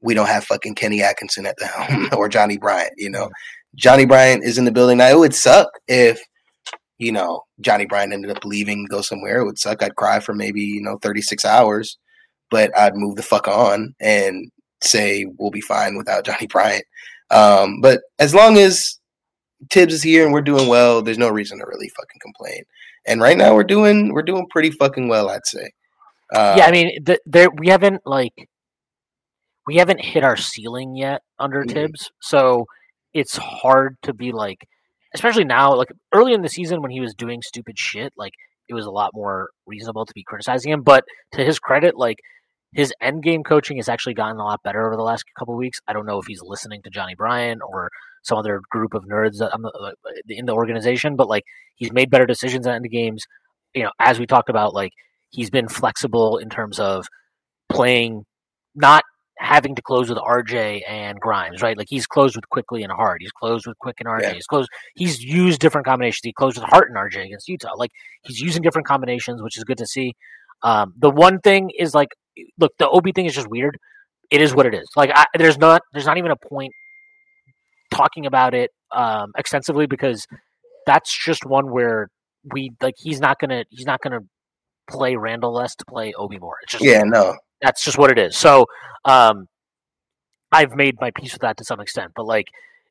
we 0.03 0.15
don't 0.15 0.29
have 0.29 0.45
fucking 0.45 0.75
Kenny 0.75 1.03
Atkinson 1.03 1.47
at 1.47 1.57
the 1.59 1.67
helm 1.67 2.09
or 2.17 2.29
Johnny 2.29 2.57
Bryant, 2.57 2.95
you 2.97 3.11
know. 3.11 3.31
Johnny 3.75 4.07
Bryant 4.07 4.45
is 4.45 4.59
in 4.59 4.65
the 4.65 4.73
building 4.73 4.99
now. 4.99 5.09
It 5.09 5.19
would 5.19 5.35
suck 5.35 5.69
if, 5.87 6.21
you 6.99 7.13
know, 7.13 7.43
Johnny 7.61 7.85
Bryant 7.85 8.13
ended 8.13 8.31
up 8.31 8.45
leaving, 8.45 8.87
go 8.87 9.03
somewhere. 9.03 9.41
It 9.41 9.45
would 9.45 9.59
suck. 9.59 9.83
I'd 9.83 9.97
cry 9.97 10.21
for 10.21 10.35
maybe, 10.35 10.63
you 10.63 10.81
know, 10.81 10.99
36 11.03 11.45
hours, 11.45 11.99
but 12.51 12.77
I'd 12.77 12.97
move 12.97 13.17
the 13.17 13.23
fuck 13.23 13.49
on 13.49 13.95
and 14.01 14.51
say 14.83 15.27
we'll 15.39 15.51
be 15.51 15.61
fine 15.61 15.97
without 15.97 16.25
Johnny 16.25 16.47
Bryant. 16.47 16.85
Um, 17.31 17.81
but 17.83 18.01
as 18.19 18.35
long 18.35 18.57
as 18.57 18.99
Thibs 19.71 19.95
is 19.95 20.03
here 20.03 20.25
and 20.25 20.33
we're 20.33 20.43
doing 20.43 20.69
well, 20.69 21.03
there's 21.03 21.19
no 21.19 21.29
reason 21.31 21.59
to 21.59 21.65
really 21.67 21.89
fucking 21.89 22.21
complain. 22.21 22.65
And 23.07 23.21
right 23.21 23.37
now 23.37 23.55
we're 23.55 23.65
doing 23.65 24.13
we're 24.13 24.23
doing 24.23 24.47
pretty 24.51 24.71
fucking 24.71 25.09
well, 25.09 25.31
I'd 25.31 25.47
say. 25.47 25.71
Uh, 26.35 26.55
yeah, 26.59 26.67
I 26.67 26.71
mean, 26.73 27.05
th- 27.05 27.21
there 27.25 27.49
we 27.51 27.69
haven't 27.69 28.03
like 28.05 28.33
we 29.67 29.77
haven't 29.77 30.01
hit 30.05 30.25
our 30.25 30.37
ceiling 30.37 30.97
yet 30.97 31.23
under 31.39 31.65
Mhm. 31.65 31.73
Thibs, 31.73 32.11
so 32.21 32.67
it's 33.15 33.37
hard 33.37 33.97
to 34.03 34.13
be 34.13 34.33
like, 34.33 34.67
especially 35.15 35.45
now, 35.45 35.75
like 35.75 35.89
early 36.13 36.35
in 36.35 36.43
the 36.43 36.49
season 36.49 36.83
when 36.83 36.91
he 36.91 37.01
was 37.01 37.15
doing 37.15 37.41
stupid 37.43 37.79
shit, 37.79 38.13
like 38.17 38.33
it 38.69 38.75
was 38.75 38.87
a 38.87 38.91
lot 38.91 39.11
more 39.15 39.51
reasonable 39.67 40.05
to 40.05 40.13
be 40.15 40.25
criticizing 40.25 40.73
him. 40.73 40.83
But 40.83 41.05
to 41.33 41.45
his 41.45 41.59
credit, 41.59 41.97
like 41.97 42.19
his 42.77 42.93
end 43.01 43.23
game 43.23 43.43
coaching 43.43 43.79
has 43.79 43.89
actually 43.89 44.15
gotten 44.15 44.39
a 44.39 44.45
lot 44.45 44.63
better 44.63 44.87
over 44.87 44.97
the 44.97 45.03
last 45.03 45.25
couple 45.39 45.55
of 45.55 45.59
weeks. 45.59 45.81
I 45.89 45.95
don't 45.95 46.05
know 46.05 46.19
if 46.19 46.27
he's 46.27 46.43
listening 46.43 46.83
to 46.83 46.91
Johnny 46.91 47.15
Bryant 47.15 47.63
or 47.67 47.91
some 48.23 48.37
other 48.37 48.61
group 48.71 48.93
of 48.93 49.05
nerds 49.05 49.39
that 49.39 49.51
I'm, 49.55 49.65
uh, 49.65 49.71
in 50.29 50.45
the 50.45 50.53
organization, 50.53 51.17
but 51.17 51.27
like 51.29 51.45
he's 51.77 51.93
made 51.93 52.11
better 52.11 52.27
decisions 52.27 52.67
at 52.67 52.75
end 52.75 52.91
games. 52.91 53.25
You 53.75 53.85
know, 53.85 53.91
as 53.99 54.19
we 54.19 54.27
talked 54.27 54.51
about, 54.51 54.75
like 54.75 54.93
he's 55.31 55.49
been 55.49 55.69
flexible 55.69 56.37
in 56.37 56.51
terms 56.51 56.79
of 56.79 57.07
playing, 57.71 58.25
not 58.75 59.05
having 59.39 59.75
to 59.75 59.83
close 59.83 60.09
with 60.09 60.19
RJ 60.19 60.83
and 60.89 61.19
Grimes, 61.21 61.63
right? 61.63 61.77
Like 61.77 61.89
he's 61.89 62.07
closed 62.07 62.37
with 62.37 62.49
Quickley 62.51 62.83
and 62.83 62.93
Hart. 62.93 63.19
He's 63.21 63.33
closed 63.33 63.67
with 63.67 63.79
quick 63.79 63.97
and 64.01 64.09
RJ. 64.09 64.23
Yeah. 64.23 64.33
He's 64.35 64.47
closed. 64.47 64.69
He's 64.95 65.23
used 65.23 65.61
different 65.61 65.87
combinations. 65.87 66.21
He 66.25 66.33
closed 66.33 66.59
with 66.59 66.69
Hart 66.69 66.91
and 66.91 66.97
RJ 66.97 67.25
against 67.25 67.49
Utah. 67.49 67.75
Like 67.77 67.91
he's 68.23 68.41
using 68.41 68.63
different 68.63 68.87
combinations, 68.87 69.43
which 69.43 69.57
is 69.57 69.65
good 69.65 69.79
to 69.79 69.87
see. 69.87 70.15
Um, 70.63 70.95
the 70.99 71.11
one 71.11 71.41
thing 71.41 71.71
is 71.79 71.95
like, 71.95 72.09
look, 72.59 72.73
the 72.79 72.89
Obi 72.89 73.13
thing 73.13 73.27
is 73.27 73.35
just 73.35 73.49
weird. 73.49 73.79
It 74.31 74.41
is 74.41 74.55
what 74.55 74.67
it 74.67 74.75
is. 74.75 74.89
Like 74.97 75.11
I, 75.15 75.27
there's 75.39 75.59
not 75.59 75.83
there's 75.93 76.07
not 76.07 76.19
even 76.19 76.31
a 76.31 76.37
point 76.37 76.73
talking 77.93 78.27
about 78.27 78.55
it 78.55 78.71
um, 78.93 79.33
extensively 79.37 79.87
because 79.87 80.27
that's 80.87 81.17
just 81.25 81.45
one 81.45 81.71
where 81.71 82.09
we 82.53 82.73
like 82.81 82.95
he's 82.99 83.21
not 83.21 83.39
gonna 83.39 83.65
he's 83.71 83.87
not 83.87 84.01
gonna 84.01 84.21
play 84.89 85.17
Randle 85.17 85.53
less 85.53 85.75
to 85.77 85.85
play 85.85 86.13
Obi 86.15 86.39
more. 86.39 86.57
It's 86.63 86.73
just 86.73 86.85
Yeah, 86.85 87.03
no. 87.05 87.37
that's 87.61 87.85
just 87.85 87.99
what 87.99 88.11
it 88.11 88.19
is. 88.19 88.37
So 88.37 88.67
um, 89.05 89.47
I've 90.53 90.75
made 90.75 90.97
my 91.01 91.11
peace 91.11 91.33
with 91.33 91.43
that 91.43 91.57
to 91.59 91.65
some 91.65 91.81
extent. 91.81 92.13
But 92.15 92.27
like, 92.27 92.49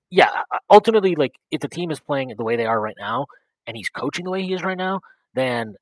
yeah, 0.09 0.29
ultimately, 0.69 1.15
like 1.15 1.33
if 1.51 1.61
the 1.61 1.67
team 1.69 1.91
is 1.91 1.99
playing 1.99 2.33
the 2.37 2.43
way 2.43 2.55
they 2.55 2.65
are 2.65 2.79
right 2.79 2.95
now, 2.99 3.27
and 3.67 3.75
he's 3.75 3.89
coaching 3.89 4.25
the 4.25 4.31
way 4.31 4.43
he 4.43 4.53
is 4.53 4.63
right 4.63 4.77
now, 4.77 4.99
then 5.33 5.75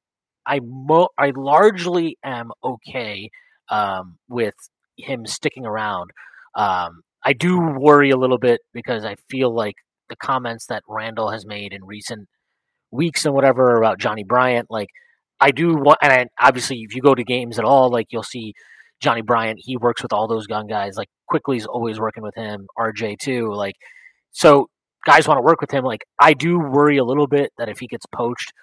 I 0.45 0.59
mo- 0.63 1.09
I 1.17 1.31
largely 1.35 2.17
am 2.23 2.51
okay 2.63 3.29
um, 3.69 4.17
with 4.29 4.55
him 4.97 5.25
sticking 5.25 5.65
around. 5.65 6.11
Um, 6.55 7.01
I 7.25 7.33
do 7.33 7.59
worry 7.59 8.09
a 8.11 8.17
little 8.17 8.37
bit 8.37 8.61
because 8.73 9.05
I 9.05 9.15
feel 9.29 9.53
like 9.53 9.75
the 10.09 10.15
comments 10.15 10.67
that 10.67 10.83
Randle 10.87 11.31
has 11.31 11.45
made 11.45 11.73
in 11.73 11.83
recent 11.85 12.27
weeks 12.91 13.25
and 13.25 13.33
whatever 13.33 13.77
about 13.77 13.99
Johnny 13.99 14.23
Bryant, 14.23 14.67
like 14.69 14.89
I 15.39 15.51
do 15.51 15.73
want, 15.75 15.99
and 16.01 16.11
I, 16.13 16.25
obviously 16.39 16.81
if 16.81 16.95
you 16.95 17.01
go 17.01 17.15
to 17.15 17.23
games 17.23 17.57
at 17.57 17.65
all, 17.65 17.89
like 17.89 18.07
you'll 18.11 18.23
see 18.23 18.53
Johnny 19.01 19.21
Bryant. 19.21 19.59
He 19.61 19.77
works 19.77 20.03
with 20.03 20.13
all 20.13 20.27
those 20.27 20.47
gun 20.47 20.67
guys. 20.67 20.95
Like 20.97 21.09
Quickley's 21.27 21.65
always 21.65 21.99
working 21.99 22.23
with 22.23 22.35
him. 22.35 22.67
RJ 22.77 23.19
too. 23.19 23.51
Like 23.53 23.75
so, 24.31 24.67
guys 25.05 25.27
want 25.27 25.37
to 25.37 25.43
work 25.43 25.61
with 25.61 25.71
him. 25.71 25.83
Like 25.83 26.03
I 26.19 26.33
do 26.33 26.59
worry 26.59 26.97
a 26.97 27.03
little 27.03 27.27
bit 27.27 27.51
that 27.57 27.69
if 27.69 27.79
he 27.79 27.87
gets 27.87 28.05
poached, 28.05 28.53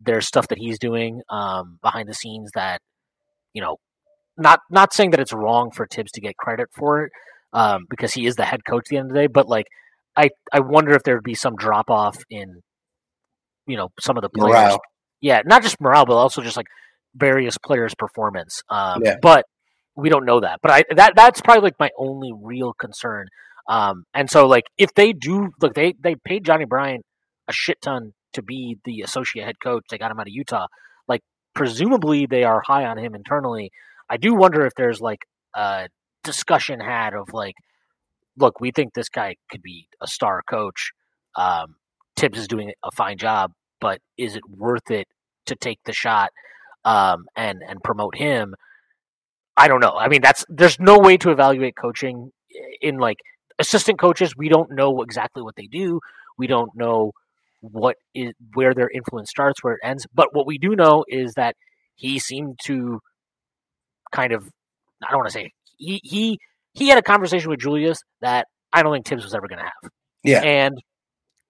there's 0.00 0.26
stuff 0.26 0.48
that 0.48 0.58
he's 0.58 0.78
doing 0.78 1.22
um, 1.30 1.78
behind 1.82 2.08
the 2.08 2.14
scenes 2.14 2.50
that 2.54 2.80
you 3.54 3.62
know, 3.62 3.76
not 4.36 4.60
not 4.70 4.92
saying 4.92 5.10
that 5.10 5.20
it's 5.20 5.32
wrong 5.32 5.70
for 5.70 5.86
Thibs 5.86 6.12
to 6.12 6.20
get 6.20 6.36
credit 6.36 6.68
for 6.72 7.04
it 7.04 7.12
um, 7.52 7.86
because 7.88 8.12
he 8.12 8.26
is 8.26 8.36
the 8.36 8.44
head 8.44 8.64
coach 8.64 8.84
at 8.86 8.90
the 8.90 8.96
end 8.96 9.10
of 9.10 9.14
the 9.14 9.20
day, 9.20 9.26
but 9.26 9.48
like 9.48 9.66
I 10.16 10.30
I 10.52 10.60
wonder 10.60 10.92
if 10.92 11.02
there 11.02 11.14
would 11.14 11.24
be 11.24 11.34
some 11.34 11.56
drop 11.56 11.90
off 11.90 12.18
in 12.30 12.62
you 13.66 13.76
know 13.76 13.90
some 14.00 14.16
of 14.16 14.22
the 14.22 14.28
players. 14.28 14.52
Morale. 14.52 14.80
Yeah, 15.20 15.42
not 15.46 15.62
just 15.62 15.80
morale, 15.80 16.04
but 16.04 16.14
also 16.14 16.42
just 16.42 16.56
like 16.56 16.66
various 17.14 17.56
players' 17.58 17.94
performance. 17.94 18.62
Um, 18.68 19.02
Yeah. 19.04 19.16
But 19.22 19.46
we 19.96 20.08
don't 20.08 20.24
know 20.24 20.40
that. 20.40 20.58
But 20.62 20.70
I 20.72 20.84
that 20.96 21.14
that's 21.16 21.40
probably 21.40 21.62
like 21.62 21.78
my 21.78 21.90
only 21.96 22.32
real 22.32 22.72
concern. 22.74 23.28
Um, 23.68 24.04
and 24.12 24.30
so 24.30 24.46
like 24.46 24.64
if 24.76 24.92
they 24.94 25.12
do 25.12 25.50
look, 25.60 25.74
they 25.74 25.94
they 26.02 26.16
paid 26.16 26.44
Johnny 26.44 26.64
Bryant 26.64 27.04
a 27.48 27.52
shit 27.52 27.80
ton 27.80 28.12
to 28.32 28.42
be 28.42 28.78
the 28.84 29.02
associate 29.02 29.44
head 29.44 29.56
coach. 29.62 29.84
They 29.90 29.98
got 29.98 30.10
him 30.10 30.18
out 30.18 30.26
of 30.26 30.32
Utah. 30.32 30.66
Like 31.08 31.22
presumably 31.54 32.26
they 32.26 32.44
are 32.44 32.62
high 32.66 32.84
on 32.84 32.98
him 32.98 33.14
internally. 33.14 33.70
I 34.14 34.16
do 34.16 34.32
wonder 34.32 34.64
if 34.64 34.74
there's 34.76 35.00
like 35.00 35.26
a 35.56 35.88
discussion 36.22 36.78
had 36.78 37.14
of 37.14 37.32
like, 37.32 37.56
look, 38.38 38.60
we 38.60 38.70
think 38.70 38.94
this 38.94 39.08
guy 39.08 39.34
could 39.50 39.60
be 39.60 39.88
a 40.00 40.06
star 40.06 40.40
coach. 40.48 40.92
Um, 41.34 41.74
Thibs 42.16 42.38
is 42.38 42.46
doing 42.46 42.70
a 42.84 42.92
fine 42.92 43.18
job, 43.18 43.50
but 43.80 43.98
is 44.16 44.36
it 44.36 44.48
worth 44.48 44.88
it 44.92 45.08
to 45.46 45.56
take 45.56 45.80
the 45.84 45.92
shot 45.92 46.30
um, 46.84 47.26
and 47.34 47.58
and 47.68 47.82
promote 47.82 48.16
him? 48.16 48.54
I 49.56 49.66
don't 49.66 49.80
know. 49.80 49.96
I 49.98 50.06
mean, 50.06 50.22
that's 50.22 50.44
there's 50.48 50.78
no 50.78 51.00
way 51.00 51.16
to 51.16 51.30
evaluate 51.30 51.74
coaching 51.74 52.30
in 52.80 52.98
like 52.98 53.18
assistant 53.58 53.98
coaches. 53.98 54.36
We 54.36 54.48
don't 54.48 54.70
know 54.70 55.02
exactly 55.02 55.42
what 55.42 55.56
they 55.56 55.66
do. 55.66 55.98
We 56.38 56.46
don't 56.46 56.70
know 56.76 57.10
what 57.62 57.96
is 58.14 58.32
where 58.52 58.74
their 58.74 58.90
influence 58.94 59.30
starts, 59.30 59.64
where 59.64 59.74
it 59.74 59.80
ends. 59.82 60.06
But 60.14 60.28
what 60.36 60.46
we 60.46 60.56
do 60.56 60.76
know 60.76 61.04
is 61.08 61.34
that 61.34 61.56
he 61.96 62.20
seemed 62.20 62.60
to 62.66 63.00
kind 64.14 64.32
of 64.32 64.48
I 65.02 65.10
don't 65.10 65.18
want 65.18 65.28
to 65.28 65.32
say 65.32 65.50
he 65.76 66.00
he 66.02 66.38
he 66.72 66.88
had 66.88 66.98
a 66.98 67.02
conversation 67.02 67.50
with 67.50 67.60
Julius 67.60 67.98
that 68.20 68.46
I 68.72 68.82
don't 68.82 68.92
think 68.92 69.06
Thibs 69.06 69.24
was 69.24 69.34
ever 69.34 69.48
going 69.48 69.58
to 69.58 69.64
have. 69.64 69.90
Yeah, 70.22 70.40
and 70.40 70.78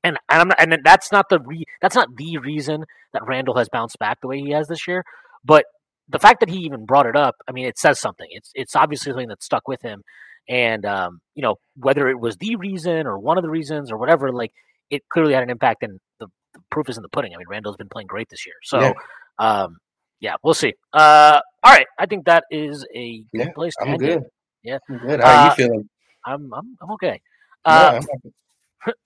and 0.03 0.19
and, 0.29 0.41
I'm 0.41 0.49
not, 0.49 0.61
and 0.61 0.79
that's 0.85 1.13
not 1.13 1.27
the 1.29 1.39
re, 1.41 1.65
that's 1.81 1.95
not 1.95 2.09
the 2.17 2.39
reason 2.39 2.85
that 3.13 3.25
Randle 3.27 3.57
has 3.57 3.69
bounced 3.69 3.99
back 3.99 4.21
the 4.21 4.29
way 4.29 4.41
he 4.41 4.51
has 4.51 4.67
this 4.67 4.89
year. 4.89 5.05
But 5.45 5.67
the 6.09 6.19
fact 6.19 6.41
that 6.41 6.51
he 6.51 6.59
even 6.59 6.85
brought 6.85 7.07
it 7.07 7.17
up, 7.17 7.37
I 7.49 7.53
mean, 7.53 7.67
it 7.67 7.79
says 7.79 8.01
something. 8.01 8.27
It's 8.31 8.51
it's 8.55 8.75
obviously 8.75 9.13
something 9.13 9.29
that 9.29 9.43
stuck 9.43 9.69
with 9.69 9.83
him, 9.83 10.03
and 10.49 10.85
um, 10.85 11.21
you 11.35 11.43
know 11.43 11.57
whether 11.77 12.09
it 12.09 12.19
was 12.19 12.37
the 12.37 12.57
reason 12.57 13.07
or 13.07 13.19
one 13.19 13.39
of 13.39 13.45
the 13.45 13.51
reasons 13.51 13.93
or 13.93 13.99
whatever, 13.99 14.33
like 14.33 14.53
it 14.91 15.03
clearly 15.13 15.35
had 15.35 15.43
an 15.43 15.51
impact. 15.51 15.83
And 15.83 16.01
the, 16.19 16.27
the 16.55 16.61
proof 16.71 16.89
is 16.89 16.97
in 16.97 17.03
the 17.03 17.09
pudding. 17.09 17.35
I 17.35 17.39
mean, 17.39 17.49
Randle's 17.49 17.77
been 17.77 17.89
playing 17.89 18.09
great 18.09 18.29
this 18.31 18.47
year, 18.47 18.57
so. 18.65 18.81
Yeah. 18.81 18.93
Um, 19.37 19.79
yeah, 20.25 20.35
we'll 20.43 20.55
see. 20.55 20.73
Uh, 20.93 21.41
all 21.63 21.73
right, 21.73 21.87
I 21.99 22.07
think 22.07 22.25
that 22.27 22.45
is 22.51 22.87
a 22.95 23.25
good 23.37 23.49
yeah, 23.49 23.53
place 23.55 23.75
to 23.77 23.85
I'm 23.85 23.95
end 23.95 24.01
good. 24.01 24.23
it. 24.23 24.33
Yeah, 24.63 24.79
I'm 24.91 24.99
good. 24.99 25.21
How 25.21 25.31
are 25.31 25.37
Uh, 25.37 25.45
you 25.45 25.51
feeling? 25.53 25.89
I'm 26.27 26.53
I'm, 26.55 26.77
I'm 26.83 26.91
okay. 26.93 27.21
Yeah, 27.67 27.73
Uh, 27.73 28.01
I'm. 28.01 28.07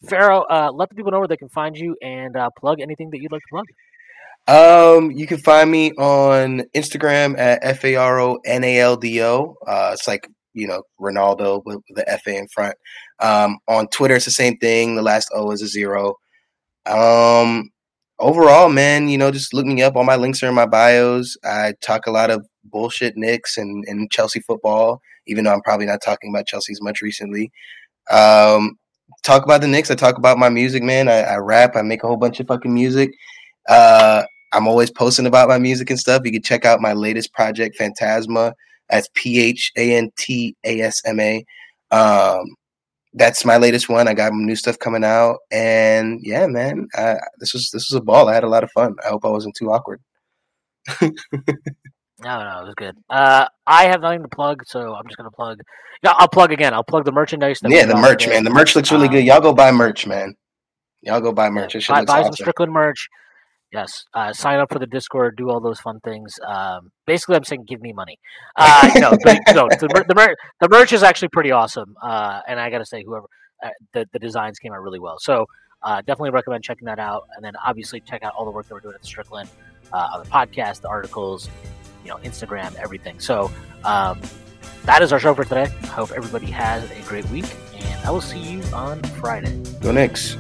Faro, 0.09 0.43
uh, 0.43 0.71
let 0.75 0.89
the 0.89 0.95
people 0.97 1.13
know 1.13 1.19
where 1.21 1.29
they 1.29 1.37
can 1.37 1.49
find 1.51 1.77
you 1.77 1.97
and 2.03 2.37
uh, 2.37 2.51
plug 2.59 2.81
anything 2.81 3.11
that 3.11 3.21
you'd 3.21 3.33
like 3.33 3.43
to 3.43 3.49
plug. 3.51 3.67
Um, 4.49 5.11
you 5.13 5.27
can 5.27 5.39
find 5.39 5.71
me 5.71 5.93
on 5.93 6.63
Instagram 6.75 7.39
at 7.39 7.61
F 7.63 7.85
A 7.85 7.97
R 7.97 8.21
O 8.21 8.39
N 8.45 8.65
A 8.65 8.81
L 8.81 8.97
D 8.97 9.23
O. 9.23 9.57
Uh, 9.67 9.91
it's 9.93 10.09
like 10.09 10.29
you 10.55 10.67
know 10.67 10.83
Ronaldo 11.01 11.63
with 11.65 11.81
the 11.91 12.09
F 12.11 12.23
A 12.27 12.37
in 12.37 12.49
front. 12.49 12.75
Um, 13.21 13.59
on 13.69 13.89
Twitter, 13.89 14.17
it's 14.17 14.25
the 14.25 14.31
same 14.33 14.57
thing. 14.59 14.97
The 14.97 15.03
last 15.03 15.29
O 15.35 15.51
is 15.53 15.63
a 15.63 15.69
zero. 15.69 16.15
Um, 16.87 17.71
overall, 18.19 18.69
man, 18.69 19.09
you 19.09 19.19
know, 19.19 19.31
just 19.31 19.55
look 19.55 19.67
me 19.67 19.83
up. 19.83 19.97
All 19.97 20.05
my 20.05 20.17
links 20.17 20.43
are 20.43 20.49
in 20.49 20.55
my 20.55 20.67
bios. 20.67 21.37
I 21.45 21.75
talk 21.81 22.07
a 22.07 22.11
lot 22.11 22.31
of 22.31 22.47
bullshit 22.65 23.17
Knicks 23.17 23.57
and, 23.57 23.85
and 23.87 24.11
Chelsea 24.11 24.41
football, 24.41 25.01
even 25.27 25.45
though 25.45 25.53
I'm 25.53 25.63
probably 25.63 25.87
not 25.87 26.03
talking 26.03 26.31
about 26.31 26.47
Chelsea 26.47 26.73
as 26.73 26.83
much 26.83 27.01
recently. 27.01 27.51
Um, 28.11 28.79
talk 29.23 29.45
about 29.45 29.61
the 29.61 29.69
Knicks. 29.69 29.91
I 29.91 29.95
talk 29.95 30.19
about 30.19 30.39
my 30.39 30.49
music, 30.49 30.83
man. 30.83 31.09
I, 31.09 31.21
I 31.21 31.37
rap. 31.37 31.77
I 31.77 31.83
make 31.83 32.03
a 32.03 32.07
whole 32.07 32.17
bunch 32.17 32.41
of 32.41 32.47
fucking 32.47 32.73
music. 32.73 33.11
Uh, 33.69 34.25
I'm 34.53 34.67
always 34.67 34.91
posting 34.91 35.27
about 35.27 35.49
my 35.49 35.59
music 35.59 35.91
and 35.91 35.99
stuff. 35.99 36.23
You 36.25 36.33
can 36.33 36.43
check 36.43 36.65
out 36.65 36.81
my 36.81 36.95
latest 36.95 37.33
project, 37.33 37.77
Phantasma. 37.77 38.55
That's 38.89 39.09
P 39.15 39.41
H 39.41 39.73
A 39.77 39.97
N 39.97 40.11
T 40.17 40.57
A 40.65 40.81
S 40.81 41.03
M 41.05 41.21
A. 41.21 41.45
Um, 41.91 42.55
that's 43.19 43.45
my 43.45 43.57
latest 43.57 43.89
one. 43.89 44.09
I 44.09 44.15
got 44.15 44.33
new 44.33 44.57
stuff 44.57 44.79
coming 44.79 45.05
out, 45.05 45.39
and 45.51 46.21
yeah, 46.23 46.47
man, 46.47 46.89
I, 46.95 47.17
this 47.39 47.53
was 47.53 47.71
this 47.71 47.91
was 47.91 47.95
a 47.95 48.01
ball. 48.01 48.29
I 48.29 48.35
had 48.35 48.45
a 48.45 48.49
lot 48.49 48.65
of 48.65 48.71
fun. 48.73 48.97
I 49.05 49.09
hope 49.09 49.25
I 49.25 49.29
wasn't 49.29 49.57
too 49.57 49.71
awkward. 49.71 50.01
No, 52.21 52.43
no, 52.43 52.63
it 52.63 52.65
was 52.65 52.75
good. 52.77 52.97
Uh, 53.09 53.47
I 53.67 53.85
have 53.85 54.01
nothing 54.01 54.23
to 54.23 54.29
plug, 54.29 54.65
so 54.67 54.95
I'm 54.95 55.07
just 55.07 55.17
gonna 55.17 55.31
plug. 55.31 55.61
No, 56.03 56.13
I'll 56.17 56.29
plug 56.29 56.53
again. 56.53 56.75
I'll 56.75 56.83
plug 56.83 57.05
the 57.05 57.13
merchandise. 57.13 57.61
That 57.61 57.71
yeah, 57.71 57.87
the 57.87 57.95
merch, 57.95 58.25
today. 58.25 58.35
man. 58.35 58.45
The 58.45 58.51
merch 58.51 58.75
looks 58.75 58.91
really 58.91 59.07
Um, 59.07 59.13
good. 59.13 59.25
Y'all 59.25 59.41
go 59.41 59.53
buy 59.53 59.71
merch, 59.71 60.07
man. 60.07 60.35
Y'all 61.03 61.21
go 61.21 61.33
buy 61.33 61.49
merch. 61.49 61.77
It 61.77 61.83
shit 61.83 61.95
buy, 61.95 62.05
buy 62.05 62.23
some. 62.25 62.33
Strickland 62.33 62.73
merch. 62.73 63.09
Yes, 63.73 64.05
uh, 64.15 64.33
sign 64.33 64.61
up 64.61 64.73
for 64.73 64.79
the 64.79 64.87
Discord, 64.87 65.37
do 65.37 65.51
all 65.51 65.61
those 65.61 65.79
fun 65.79 66.01
things. 66.01 66.39
Um, 66.47 66.91
basically, 67.07 67.37
I'm 67.37 67.45
saying 67.45 67.65
give 67.65 67.83
me 67.83 67.93
money. 67.93 68.19
Uh, 68.57 69.17
but, 69.23 69.41
no, 69.55 69.69
the, 69.69 69.89
mer- 69.95 70.05
the, 70.09 70.15
mer- 70.15 70.37
the 70.61 70.69
merch 70.69 70.93
is 70.93 71.03
actually 71.03 71.29
pretty 71.29 71.53
awesome, 71.53 71.97
uh, 72.03 72.41
and 72.49 72.59
I 72.59 72.71
got 72.71 72.79
to 72.79 72.87
say, 72.87 73.05
whoever 73.05 73.27
uh, 73.63 73.69
the 73.93 74.09
the 74.13 74.19
designs 74.19 74.59
came 74.59 74.73
out 74.73 74.83
really 74.83 74.99
well. 74.99 75.19
So 75.21 75.47
uh, 75.83 75.99
definitely 75.99 76.31
recommend 76.31 76.65
checking 76.65 76.87
that 76.87 76.99
out, 76.99 77.29
and 77.37 77.45
then 77.45 77.55
obviously 77.65 78.01
check 78.01 78.23
out 78.23 78.35
all 78.37 78.45
the 78.45 78.51
work 78.51 78.67
that 78.69 78.75
we're 78.75 78.81
doing 78.81 78.95
at 78.95 79.01
the 79.01 79.07
Strickland 79.07 79.49
uh, 79.93 80.09
on 80.15 80.23
the 80.25 80.29
podcast, 80.29 80.81
the 80.81 80.89
articles, 80.89 81.49
you 82.05 82.11
know, 82.11 82.17
Instagram, 82.19 82.75
everything. 82.77 83.21
So 83.21 83.51
um, 83.85 84.21
that 84.85 85.03
is 85.03 85.13
our 85.13 85.21
show 85.21 85.35
for 85.35 85.45
today. 85.45 85.69
I 85.83 85.87
hope 85.87 86.11
everybody 86.13 86.47
has 86.47 86.91
a 86.91 87.03
great 87.09 87.29
week, 87.31 87.47
and 87.75 88.07
I 88.07 88.11
will 88.11 88.21
see 88.21 88.41
you 88.41 88.63
on 88.75 89.03
Friday. 89.03 89.63
Go 89.81 89.93
Knicks. 89.93 90.37